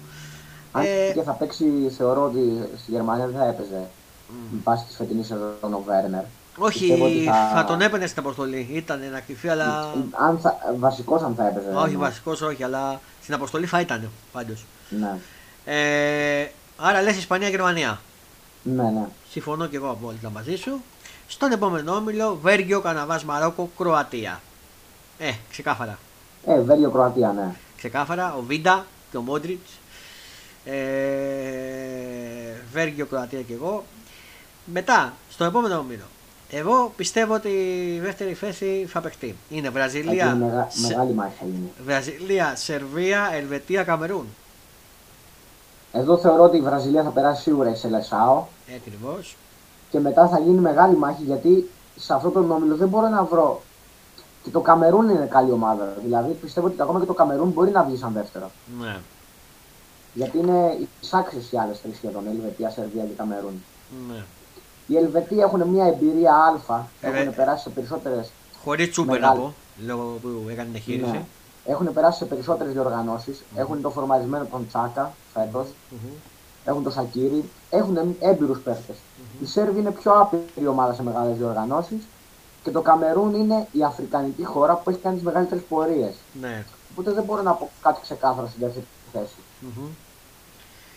Αν 0.73 0.83
ε... 0.85 1.13
και 1.15 1.23
θα 1.23 1.33
παίξει, 1.33 1.93
θεωρώ 1.97 2.25
ότι 2.25 2.69
στη 2.83 2.91
Γερμανία 2.91 3.27
δεν 3.27 3.37
θα 3.37 3.47
έπαιζε. 3.47 3.87
Mm. 4.29 4.33
Με 4.51 4.61
πάση 4.65 4.85
τη 4.85 4.95
φετινή 4.95 5.25
σεζόν 5.25 5.55
ο 5.61 5.83
Βέρνερ. 5.87 6.25
Όχι, 6.59 7.25
θα... 7.27 7.53
θα... 7.55 7.65
τον 7.65 7.81
έπαιρνε 7.81 8.07
στην 8.07 8.23
αποστολή. 8.23 8.69
Ήταν 8.71 9.03
ένα 9.03 9.21
κρυφή, 9.21 9.49
αλλά. 9.49 9.93
Αν 10.11 10.39
θα... 10.39 10.57
Βασικός 10.79 11.23
αν 11.23 11.35
θα 11.35 11.47
έπαιζε. 11.47 11.69
Όχι, 11.75 11.97
βασικός 11.97 12.41
όχι, 12.41 12.63
αλλά 12.63 13.01
στην 13.23 13.35
αποστολή 13.35 13.67
θα 13.67 13.81
ήταν 13.81 14.11
πάντως. 14.33 14.65
Ναι. 14.89 15.19
Ε, 15.65 16.51
άρα 16.77 17.03
λες 17.03 17.17
Ισπανία-Γερμανία. 17.17 18.01
Ναι, 18.63 18.83
ναι. 18.83 19.07
Συμφωνώ 19.31 19.67
και 19.67 19.77
εγώ 19.77 19.91
απόλυτα 19.91 20.31
μαζί 20.31 20.57
σου. 20.57 20.83
Στον 21.27 21.53
επόμενο 21.53 21.95
όμιλο, 21.95 22.39
Βέργιο, 22.43 22.81
Καναβά, 22.81 23.21
Μαρόκο, 23.25 23.71
Κροατία. 23.77 24.41
Ε, 25.19 25.31
ξεκάθαρα. 25.51 25.99
Ε, 26.47 26.61
Βέργιο, 26.61 26.91
Κροατία, 26.91 27.33
ναι. 27.33 27.55
Ξεκάθαρα, 27.77 28.35
ο 28.35 28.43
Βίντα 28.43 28.87
και 29.11 29.17
ο 29.17 29.21
Μόντριτς. 29.21 29.71
Ε, 30.65 30.75
Βέργιο, 32.73 33.07
Κροατία 33.07 33.41
και 33.41 33.53
εγώ. 33.53 33.85
Μετά, 34.65 35.13
στον 35.31 35.47
επόμενο 35.47 35.79
όμιλο, 35.79 36.05
εγώ 36.51 36.93
πιστεύω 36.97 37.35
ότι 37.35 37.49
η 37.95 38.01
δεύτερη 38.01 38.35
θέση 38.35 38.87
θα 38.89 39.01
παιχτεί. 39.01 39.37
Είναι 39.51 39.71
Βραζιλία. 39.71 40.25
Είναι 40.25 40.45
μεγα... 40.45 40.69
Μεγάλη 40.89 41.13
μάχη 41.13 41.45
είναι. 41.45 41.71
Βραζιλία, 41.85 42.57
Σερβία, 42.57 43.31
Ελβετία, 43.33 43.83
Καμερούν. 43.83 44.27
Εδώ 45.93 46.19
θεωρώ 46.19 46.43
ότι 46.43 46.57
η 46.57 46.61
Βραζιλία 46.61 47.03
θα 47.03 47.11
περάσει 47.11 47.43
σίγουρα 47.43 47.71
η 47.71 47.75
Σελεσάο. 47.75 48.45
Ακριβώς. 48.77 49.37
Και 49.95 50.01
μετά 50.01 50.29
θα 50.29 50.39
γίνει 50.39 50.61
μεγάλη 50.61 50.97
μάχη 50.97 51.23
γιατί 51.23 51.71
σε 51.97 52.15
αυτό 52.15 52.31
το 52.31 52.39
όμιλο 52.39 52.77
δεν 52.77 52.89
μπορώ 52.89 53.09
να 53.09 53.25
βρω. 53.25 53.62
Και 54.43 54.51
το 54.51 54.61
Καμερούν 54.61 55.09
είναι 55.09 55.27
καλή 55.27 55.51
ομάδα. 55.51 55.95
Δηλαδή 56.03 56.33
πιστεύω 56.33 56.66
ότι 56.66 56.83
ακόμα 56.83 57.01
και 57.01 57.07
το 57.07 57.12
Καμερούν 57.12 57.49
μπορεί 57.49 57.71
να 57.71 57.83
βγει 57.83 57.97
σαν 57.97 58.12
δεύτερο. 58.12 58.51
Ναι. 58.81 58.97
Γιατί 60.15 60.39
είναι 60.39 60.79
εισάξιε 61.01 61.41
οι 61.51 61.59
άλλες 61.59 61.81
τρεις 61.81 61.97
σχεδόν. 61.97 62.27
Ελβετία, 62.27 62.71
Σερβία 62.71 63.05
και 63.05 63.12
Καμερούν. 63.16 63.62
Ναι. 64.09 64.23
Οι 64.87 64.97
Ελβετοί 64.97 65.41
έχουν 65.41 65.62
μια 65.62 65.85
εμπειρία 65.85 66.35
Α, 66.66 66.81
ε, 67.01 67.09
έχουν 67.09 67.35
περάσει 67.35 67.62
σε 67.62 67.71
περισσότερες. 67.71 68.31
Χωρίς 68.65 68.91
τσούπερ 68.91 69.21
να 69.21 69.33
πω, 69.33 69.55
λόγω 69.87 70.19
που 70.23 70.29
έκανε 70.51 70.66
την 70.66 70.77
εγχείρηση. 70.77 71.11
Ναι. 71.11 71.25
Έχουν 71.65 71.93
περάσει 71.93 72.19
σε 72.19 72.25
περισσότερες 72.25 72.73
διοργανώσεις. 72.73 73.39
Mm. 73.39 73.59
Έχουν 73.59 73.81
το 73.81 73.91
φορμαρισμένο 73.91 74.47
τον 74.51 74.66
Τσάκα 74.69 75.12
φέτος. 75.35 75.66
Mm-hmm. 75.66 76.16
Έχουν 76.65 76.83
το 76.83 76.91
Σακύρι. 76.91 77.45
Έχουν 77.75 78.17
έμπειρους 78.19 78.59
παίχτε. 78.59 78.93
Mm-hmm. 78.93 79.43
Η 79.43 79.47
Σέρβη 79.47 79.81
είναι 79.81 79.91
πιο 79.91 80.13
άπειρη 80.13 80.67
ομάδα 80.67 80.95
σε 80.95 81.03
μεγάλες 81.03 81.37
διοργανώσεις. 81.37 82.03
Και 82.63 82.71
το 82.71 82.81
Καμερούν 82.81 83.35
είναι 83.35 83.67
η 83.73 83.85
αφρικανική 83.85 84.45
χώρα 84.45 84.75
που 84.75 84.91
έχει 84.91 84.99
κάνει 84.99 85.15
τις 85.15 85.25
μεγαλύτερες 85.25 85.65
πορείες. 85.69 86.15
Ναι. 86.41 86.65
Οπότε 86.93 87.13
δεν 87.13 87.25
μπορώ 87.25 87.43
να 87.43 87.53
πω 87.53 87.71
κάτι 87.83 88.01
ξεκάθαρο 88.03 88.47
στην 88.49 88.61
δεύτερη 88.61 88.87
θέση. 89.13 89.35
Mm-hmm. 89.63 89.89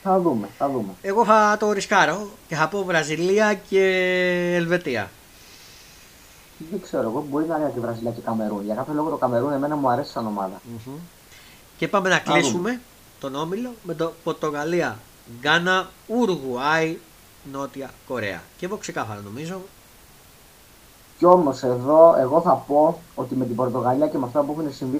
Θα 0.04 0.20
δούμε, 0.20 0.50
θα 0.58 0.70
δούμε. 0.70 0.94
Εγώ 1.02 1.26
θα 1.26 1.58
το 1.60 1.72
ρισκάρω 1.72 2.30
και 2.48 2.56
θα 2.56 2.68
πω 2.68 2.84
Βραζιλία 2.84 3.54
και 3.54 3.84
Ελβετία. 4.56 5.10
Δεν 6.72 6.82
ξέρω, 6.82 7.10
εγώ 7.10 7.26
μπορεί 7.30 7.46
να 7.46 7.56
είναι 7.56 7.72
και 7.74 7.80
Βραζιλία 7.80 8.12
και 8.12 8.22
Καμερούν. 8.22 8.66
Για 8.66 8.76
κάποιο 8.76 8.94
λόγο 8.94 9.10
το 9.10 9.16
Καμερούν 9.16 9.52
εμένα 9.52 9.76
μου 9.76 9.90
αρέσει 9.90 10.12
σαν 10.12 10.28
ομάδα. 10.28 10.62
Mm-hmm. 10.66 11.00
Και 11.78 11.88
πάμε 11.88 12.10
να 12.10 12.20
κλείσουμε 12.20 12.82
τον 13.20 13.36
όμιλο 13.36 13.74
με 13.84 13.94
το 13.94 14.14
Πορτογαλία, 14.24 15.00
Γκάνα, 15.40 15.90
Ουρουγουάη, 16.08 16.98
Νότια 17.52 17.92
Κορέα. 18.08 18.42
Και 18.58 18.66
εγώ 18.66 18.78
ξεκάθαρα 18.78 19.22
νομίζω. 19.22 19.62
Κι 21.18 21.26
όμως 21.26 21.64
εδώ 21.64 22.16
εγώ 22.20 22.42
θα 22.42 22.54
πω 22.54 23.02
ότι 23.16 23.36
με 23.36 23.46
την 23.46 23.56
Πορτογαλία 23.56 24.08
και 24.08 24.18
με 24.18 24.26
αυτά 24.26 24.42
που 24.42 24.52
έχουν 24.52 24.74
συμβεί 24.74 25.00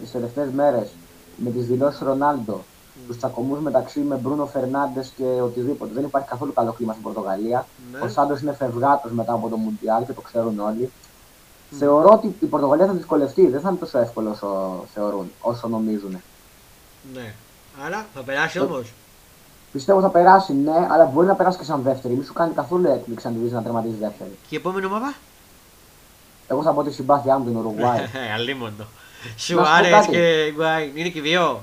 τις 0.00 0.10
τελευταίες 0.10 0.50
μέρες 0.50 0.90
με 1.36 1.50
τις 1.50 1.66
δηλώσεις 1.66 2.00
Ρονάλντο 2.00 2.64
τους 3.06 3.16
τσακωμούς 3.16 3.58
μεταξύ 3.58 4.00
με 4.00 4.16
Μπρούνο 4.16 4.46
Φερνάντες 4.46 5.12
και 5.16 5.24
οτιδήποτε. 5.24 5.92
Δεν 5.94 6.04
υπάρχει 6.04 6.28
καθόλου 6.28 6.52
καλό 6.52 6.72
κλίμα 6.72 6.92
στην 6.92 7.04
Πορτογαλία. 7.04 7.66
Ναι. 7.92 7.98
Ο 7.98 8.08
Σάντος 8.08 8.40
είναι 8.40 8.52
φευγάτος 8.52 9.10
μετά 9.10 9.32
από 9.32 9.48
το 9.48 9.56
Μουντιάλ 9.56 10.06
και 10.06 10.12
το 10.12 10.20
ξέρουν 10.20 10.58
όλοι. 10.58 10.90
Mm. 10.90 11.74
Θεωρώ 11.78 12.08
ότι 12.12 12.36
η 12.40 12.46
Πορτογαλία 12.46 12.86
θα 12.86 12.92
δυσκολευτεί. 12.92 13.46
Δεν 13.46 13.60
θα 13.60 13.68
είναι 13.68 13.78
τόσο 13.78 13.98
εύκολο 13.98 14.30
όσο 14.30 14.84
θεωρούν, 14.94 15.32
όσο 15.40 15.68
νομίζουν. 15.68 16.22
Ναι. 17.14 17.34
Άρα 17.86 18.06
θα 18.14 18.20
περάσει 18.20 18.60
όμως. 18.60 18.92
Πιστεύω 19.72 20.00
θα 20.00 20.08
περάσει, 20.08 20.52
ναι, 20.52 20.86
αλλά 20.90 21.04
μπορεί 21.04 21.26
να 21.26 21.34
περάσει 21.34 21.58
και 21.58 21.64
σαν 21.64 21.82
δεύτερη. 21.82 22.14
Μη 22.14 22.24
σου 22.24 22.32
κάνει 22.32 22.54
καθόλου 22.54 22.86
έκπληξη 22.86 23.26
αν 23.26 23.32
τη 23.32 23.38
δει 23.38 23.52
να 23.52 23.62
τερματίζεις 23.62 23.98
δεύτερη. 23.98 24.38
Και 24.48 24.54
η 24.54 24.56
επόμενη 24.56 24.86
ομάδα; 24.86 25.14
Εγώ 26.46 26.62
θα 26.62 26.72
πω 26.72 26.82
τη 26.82 26.92
συμπάθειά 26.92 27.38
μου 27.38 27.44
την 27.44 27.56
Ουρουγουάη. 27.56 28.00
Αλίμοντο. 28.36 28.84
Σουάρες 29.36 30.06
και 30.06 30.52
Γκουάι. 30.54 30.92
Είναι 30.94 31.08
και 31.08 31.20
δύο. 31.20 31.60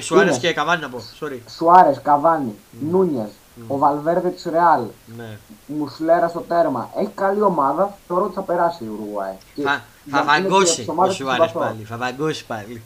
Σουάρες 0.00 0.38
και 0.38 0.52
Καβάνι 0.52 0.82
να 0.82 0.88
πω. 0.88 0.98
Sorry. 1.20 1.38
Σουάρες, 1.56 2.00
Καβάνι, 2.02 2.54
mm. 2.54 2.76
Νούνιες, 2.90 3.28
mm. 3.28 3.62
ο 3.66 3.78
Βαλβέρδε 3.78 4.28
της 4.28 4.44
Ρεάλ. 4.50 4.82
Ναι. 5.16 5.38
Μουσλέρα 5.66 6.28
στο 6.28 6.40
τέρμα. 6.40 6.90
Έχει 6.98 7.10
καλή 7.14 7.42
ομάδα. 7.42 7.98
Θεωρώ 8.06 8.24
ότι 8.24 8.34
θα 8.34 8.42
περάσει 8.42 8.84
η 8.84 8.88
Ουρουγουάη. 8.88 9.32
Θα, 9.62 9.84
θα 10.10 10.24
βαγκώσει 10.24 10.86
ο 10.96 11.10
Σουάρες 11.10 11.52
πάλι. 11.52 11.82
Θα 11.82 11.96
βαγκώσει 11.96 12.46
πάλι. 12.46 12.82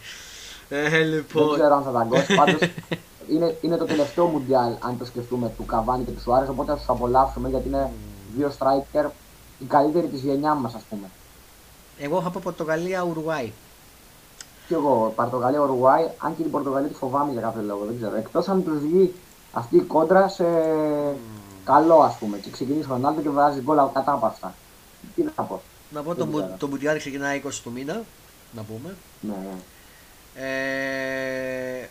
Ε, 0.69 0.99
λοιπόν. 0.99 1.49
Δεν 1.49 1.59
ξέρω 1.59 1.75
αν 1.75 1.83
θα 1.83 1.91
βαγκώσει. 1.91 2.35
Πάντως 2.35 2.61
είναι, 3.35 3.57
είναι 3.61 3.77
το 3.77 3.85
τελευταίο 3.85 4.27
Μουντιάλ, 4.27 4.73
αν 4.81 4.99
το 4.99 5.05
σκεφτούμε, 5.05 5.53
του 5.57 5.67
Καβάνι 5.67 6.05
και 6.05 6.11
του 6.11 6.21
Σουάρες. 6.21 6.49
Οπότε 6.49 6.71
θα 6.71 6.77
τους 6.77 6.89
απολαύσουμε 6.89 7.49
γιατί 7.49 7.69
είναι 7.69 7.91
δύο 8.37 8.53
striker 8.59 9.07
η 9.59 9.65
καλύτερη 9.65 10.07
της 10.07 10.21
γενιάς 10.21 10.59
μας, 10.59 10.75
ας 10.75 10.83
πούμε. 10.91 11.11
Εγώ 11.99 12.23
θα 12.23 12.31
πω 12.31 12.41
Πορτογαλία, 12.43 13.03
Ουρουγουάη 13.03 13.53
και 14.73 14.75
εγώ, 14.75 15.13
Πορτογαλία, 15.17 15.61
Ουρουγουάη, 15.61 16.09
αν 16.19 16.37
και 16.37 16.43
την 16.43 16.51
Πορτογαλία 16.51 16.89
τη 16.89 16.95
φοβάμαι 16.95 17.33
για 17.33 17.41
κάποιο 17.41 17.63
λόγο, 17.63 17.85
δεν 17.85 17.97
ξέρω. 17.97 18.17
Εκτός 18.17 18.49
αν 18.49 18.65
τους 18.65 18.79
βγει 18.79 19.15
αυτή 19.53 19.77
η 19.77 19.81
κόντρα 19.81 20.29
σε 20.29 20.45
καλό, 21.65 21.97
ας 21.97 22.17
πούμε, 22.17 22.39
και 22.39 22.51
ξεκινήσει 22.51 22.87
ο 22.91 22.93
Ρονάλντο 22.93 23.21
και 23.21 23.29
βάζει 23.29 23.61
γκολ 23.61 23.77
κατά 23.93 24.13
από 24.13 24.27
αυτά. 24.27 24.55
Τι 25.15 25.23
να 25.23 25.43
πω. 25.43 25.63
Να 25.91 26.03
πω, 26.03 26.15
τον, 26.15 26.55
το 26.59 26.67
Μπουτιάρι 26.67 26.99
ξεκινάει 26.99 27.43
20 27.45 27.51
του 27.63 27.73
μήνα, 27.73 28.03
να 28.53 28.63
πούμε. 28.63 28.97
Ναι, 29.21 29.33
ναι. 29.33 29.57
Ε, 30.35 31.89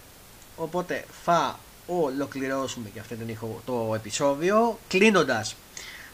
οπότε 0.61 1.05
θα 1.23 1.59
ολοκληρώσουμε 1.87 2.89
και 2.89 2.99
αυτό 2.99 3.15
το 3.65 3.91
επεισόδιο. 3.95 4.79
Κλείνοντας, 4.87 5.55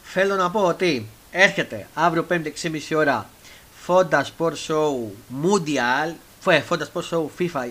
θέλω 0.03 0.35
να 0.35 0.51
πω 0.51 0.61
ότι 0.61 1.07
έρχεται 1.31 1.87
αύριο 1.93 2.25
5η 2.29 2.51
6.30 2.61 2.79
ώρα 2.95 3.29
Fonda 3.87 4.21
Sport 4.21 4.53
Show 4.67 4.93
Mundial, 5.43 6.13
ε, 6.45 6.61
Fonda 6.69 6.83
Sport 6.93 7.09
Show 7.09 7.25
FIFA, 7.39 7.69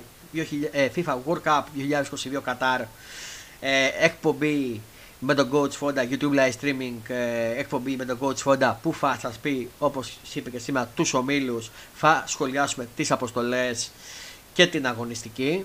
ε, 0.72 0.88
FIFA 0.94 1.16
World 1.26 1.42
Cup 1.44 1.62
2022 1.74 2.42
Qatar, 2.46 2.84
ε, 3.60 3.88
εκπομπή 4.00 4.80
με 5.18 5.34
τον 5.34 5.50
Coach 5.52 5.78
Fonda, 5.80 6.00
YouTube 6.10 6.38
live 6.38 6.52
streaming 6.60 7.08
ε, 7.08 7.58
εκπομπή 7.58 7.96
με 7.96 8.04
τον 8.04 8.18
Coach 8.20 8.42
Fonda 8.44 8.74
που 8.82 8.94
θα 8.94 9.18
σας 9.20 9.38
πει 9.38 9.70
όπως 9.78 10.18
είπε 10.34 10.50
και 10.50 10.58
σήμερα 10.58 10.90
τους 10.94 11.14
ομίλους. 11.14 11.70
Θα 11.94 12.24
σχολιάσουμε 12.26 12.88
τις 12.96 13.10
αποστολές 13.10 13.90
και 14.52 14.66
την 14.66 14.86
αγωνιστική. 14.86 15.64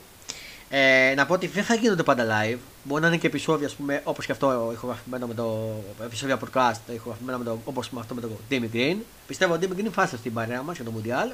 Ε, 0.73 1.13
να 1.15 1.25
πω 1.25 1.33
ότι 1.33 1.47
δεν 1.47 1.63
θα 1.63 1.73
γίνονται 1.73 2.03
πάντα 2.03 2.23
live. 2.23 2.57
Μπορεί 2.83 3.01
να 3.01 3.07
είναι 3.07 3.17
και 3.17 3.27
επεισόδια, 3.27 3.69
όπως 4.03 4.25
και 4.25 4.31
αυτό 4.31 4.69
ηχογραφημένο 4.73 5.27
με 5.27 5.33
το 5.33 5.69
επεισόδιο 6.03 6.37
podcast, 6.37 6.93
ηχογραφημένο 6.93 7.37
με 7.37 7.43
το, 7.43 7.57
όπως 7.65 7.89
με 7.89 7.99
αυτό 7.99 8.15
με 8.15 8.21
τον 8.21 8.31
Timmy 8.49 8.75
Green. 8.75 8.95
Πιστεύω 9.27 9.53
ότι 9.53 9.69
Timmy 9.71 9.79
Green 9.79 9.89
θα 9.91 10.05
στην 10.05 10.33
παρέα 10.33 10.61
μας 10.61 10.75
για 10.75 10.85
το 10.85 10.91
Mundial. 10.97 11.31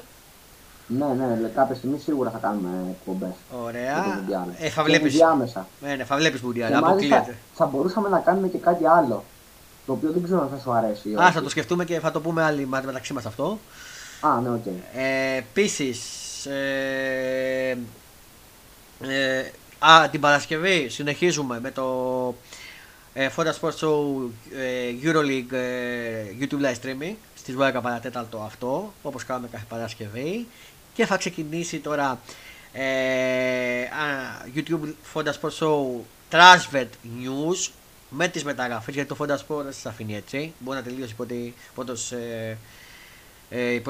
Ναι, 0.86 1.06
ναι, 1.06 1.48
κάποια 1.54 1.74
στιγμή 1.74 1.98
σίγουρα 1.98 2.30
θα 2.30 2.38
κάνουμε 2.38 2.68
εκπομπές. 2.90 3.34
Ωραία. 3.64 4.24
Ε, 4.58 4.68
θα 4.68 4.84
βλέπεις. 4.84 5.20
Ναι, 5.80 5.94
ναι, 5.94 6.04
θα 6.04 6.16
βλέπεις 6.16 6.40
Μουντιάλ. 6.40 6.72
Αποκλείεται. 6.72 7.36
Θα 7.54 7.66
μπορούσαμε 7.66 8.08
να 8.08 8.18
κάνουμε 8.18 8.48
και 8.48 8.58
κάτι 8.58 8.86
άλλο. 8.86 9.24
Το 9.86 9.92
οποίο 9.92 10.10
δεν 10.12 10.22
ξέρω 10.22 10.40
αν 10.40 10.48
θα 10.48 10.58
σου 10.58 10.72
αρέσει. 10.72 11.14
Α, 11.14 11.32
θα 11.32 11.42
το 11.42 11.48
σκεφτούμε 11.48 11.84
και 11.84 12.00
θα 12.00 12.10
το 12.10 12.20
πούμε 12.20 12.42
άλλοι 12.42 12.66
μεταξύ 12.66 13.12
μας 13.12 13.26
αυτό. 13.26 13.58
Α, 14.20 14.40
ναι, 14.40 14.48
OK. 14.48 14.62
Okay. 14.64 14.98
Ε, 14.98 15.36
Επίσης, 15.36 16.00
ε, 16.46 17.78
ε, 19.00 19.50
α, 19.78 20.08
την 20.10 20.20
Παρασκευή 20.20 20.88
συνεχίζουμε 20.88 21.60
με 21.60 21.70
το 21.70 22.34
ε, 23.14 23.28
Fonda 23.36 23.52
Sports 23.60 23.78
Show 23.80 24.28
ε, 24.56 24.94
Euroleague 25.02 25.52
ε, 25.52 26.24
YouTube 26.40 26.60
Live 26.60 26.74
Streaming. 26.82 27.14
Στις 27.34 27.54
12 27.58 27.78
παρά 27.82 28.02
τέταρτο 28.02 28.38
αυτό 28.38 28.92
όπως 29.02 29.24
κάνουμε 29.24 29.48
κάθε 29.52 29.64
Παρασκευή. 29.68 30.46
Και 30.94 31.06
θα 31.06 31.16
ξεκινήσει 31.16 31.78
τώρα 31.78 32.20
ε, 32.72 33.82
α, 33.82 33.88
YouTube 34.54 34.92
Fonda 35.14 35.32
Sports 35.40 35.58
Show 35.58 36.00
Transvet 36.30 36.88
News 37.22 37.70
με 38.10 38.28
τις 38.28 38.44
μεταγραφές 38.44 38.94
γιατί 38.94 39.08
το 39.08 39.16
Fonda 39.20 39.34
Sports 39.34 39.62
δεν 39.62 39.72
σας 39.72 39.86
αφήνει 39.86 40.16
έτσι. 40.16 40.52
Μπορεί 40.58 40.76
να 40.76 40.82
τελείωσει 40.82 41.14
πότε, 41.14 41.34
ε, 42.10 42.56
ε, 43.50 43.80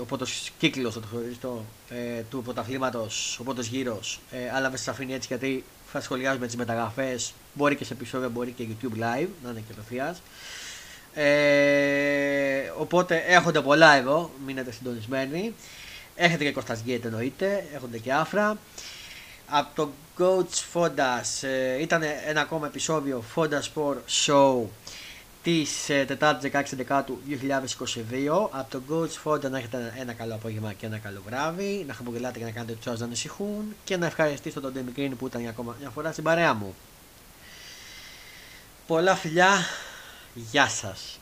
ο 0.00 0.04
πρώτος 0.04 0.50
κύκλος 0.58 0.98
το 1.40 1.64
ε, 1.88 2.22
του 2.30 2.42
πρωταθλήματος, 2.42 3.38
ο 3.40 3.42
πρώτος 3.42 3.66
γύρος, 3.66 4.20
ε, 4.30 4.50
αλλά 4.54 4.70
δεν 4.70 4.78
σα 4.78 4.90
αφήνει 4.90 5.14
έτσι 5.14 5.26
γιατί 5.26 5.64
θα 5.92 6.00
σχολιάζουμε 6.00 6.46
τις 6.46 6.56
μεταγραφές. 6.56 7.32
Μπορεί 7.52 7.76
και 7.76 7.84
σε 7.84 7.92
επεισόδιο, 7.92 8.30
μπορεί 8.30 8.50
και 8.50 8.64
YouTube 8.68 8.94
live, 8.94 9.28
να 9.42 9.50
είναι 9.50 9.62
και 9.66 9.72
απευθείας. 9.72 10.22
Ε, 11.14 12.72
οπότε 12.78 13.16
έχονται 13.26 13.60
πολλά 13.60 13.94
εδώ, 13.94 14.30
μείνετε 14.46 14.72
συντονισμένοι. 14.72 15.54
Έχετε 16.14 16.44
και 16.44 16.52
Κώστας 16.52 16.80
Γκέιτ 16.80 17.04
εννοείται, 17.04 17.64
έχονται 17.74 17.98
και 17.98 18.12
άφρα. 18.12 18.58
Από 19.46 19.68
το 19.74 19.90
Coach 20.18 20.62
Fondas 20.72 21.48
ε, 21.48 21.80
ήταν 21.80 22.02
ένα 22.26 22.40
ακόμα 22.40 22.66
επεισόδιο 22.66 23.24
Fonda 23.34 23.60
Sport 23.74 23.96
Show 24.26 24.62
της 25.42 25.88
ε, 25.88 26.04
Τετάρτης 26.04 26.50
16 26.52 26.62
Δεκάτου 26.70 27.18
2022. 27.28 28.48
Από 28.50 28.70
τον 28.70 28.82
Coach 28.90 29.22
Fonda 29.24 29.50
να 29.50 29.58
έχετε 29.58 29.94
ένα 29.98 30.12
καλό 30.12 30.34
απόγευμα 30.34 30.72
και 30.72 30.86
ένα 30.86 30.98
καλό 30.98 31.22
βράδυ. 31.26 31.84
Να 31.86 31.94
χαμογελάτε 31.94 32.38
και 32.38 32.44
να 32.44 32.50
κάνετε 32.50 32.72
τους 32.72 32.98
να 32.98 33.04
ανησυχούν. 33.04 33.74
Και 33.84 33.96
να 33.96 34.06
ευχαριστήσω 34.06 34.60
τον 34.60 34.72
Demi 34.76 35.10
που 35.18 35.26
ήταν 35.26 35.40
για 35.40 35.50
ακόμα 35.50 35.76
μια 35.80 35.90
φορά 35.90 36.12
στην 36.12 36.24
παρέα 36.24 36.54
μου. 36.54 36.74
Πολλά 38.86 39.14
φιλιά. 39.14 39.50
Γεια 40.34 40.68
σας. 40.68 41.19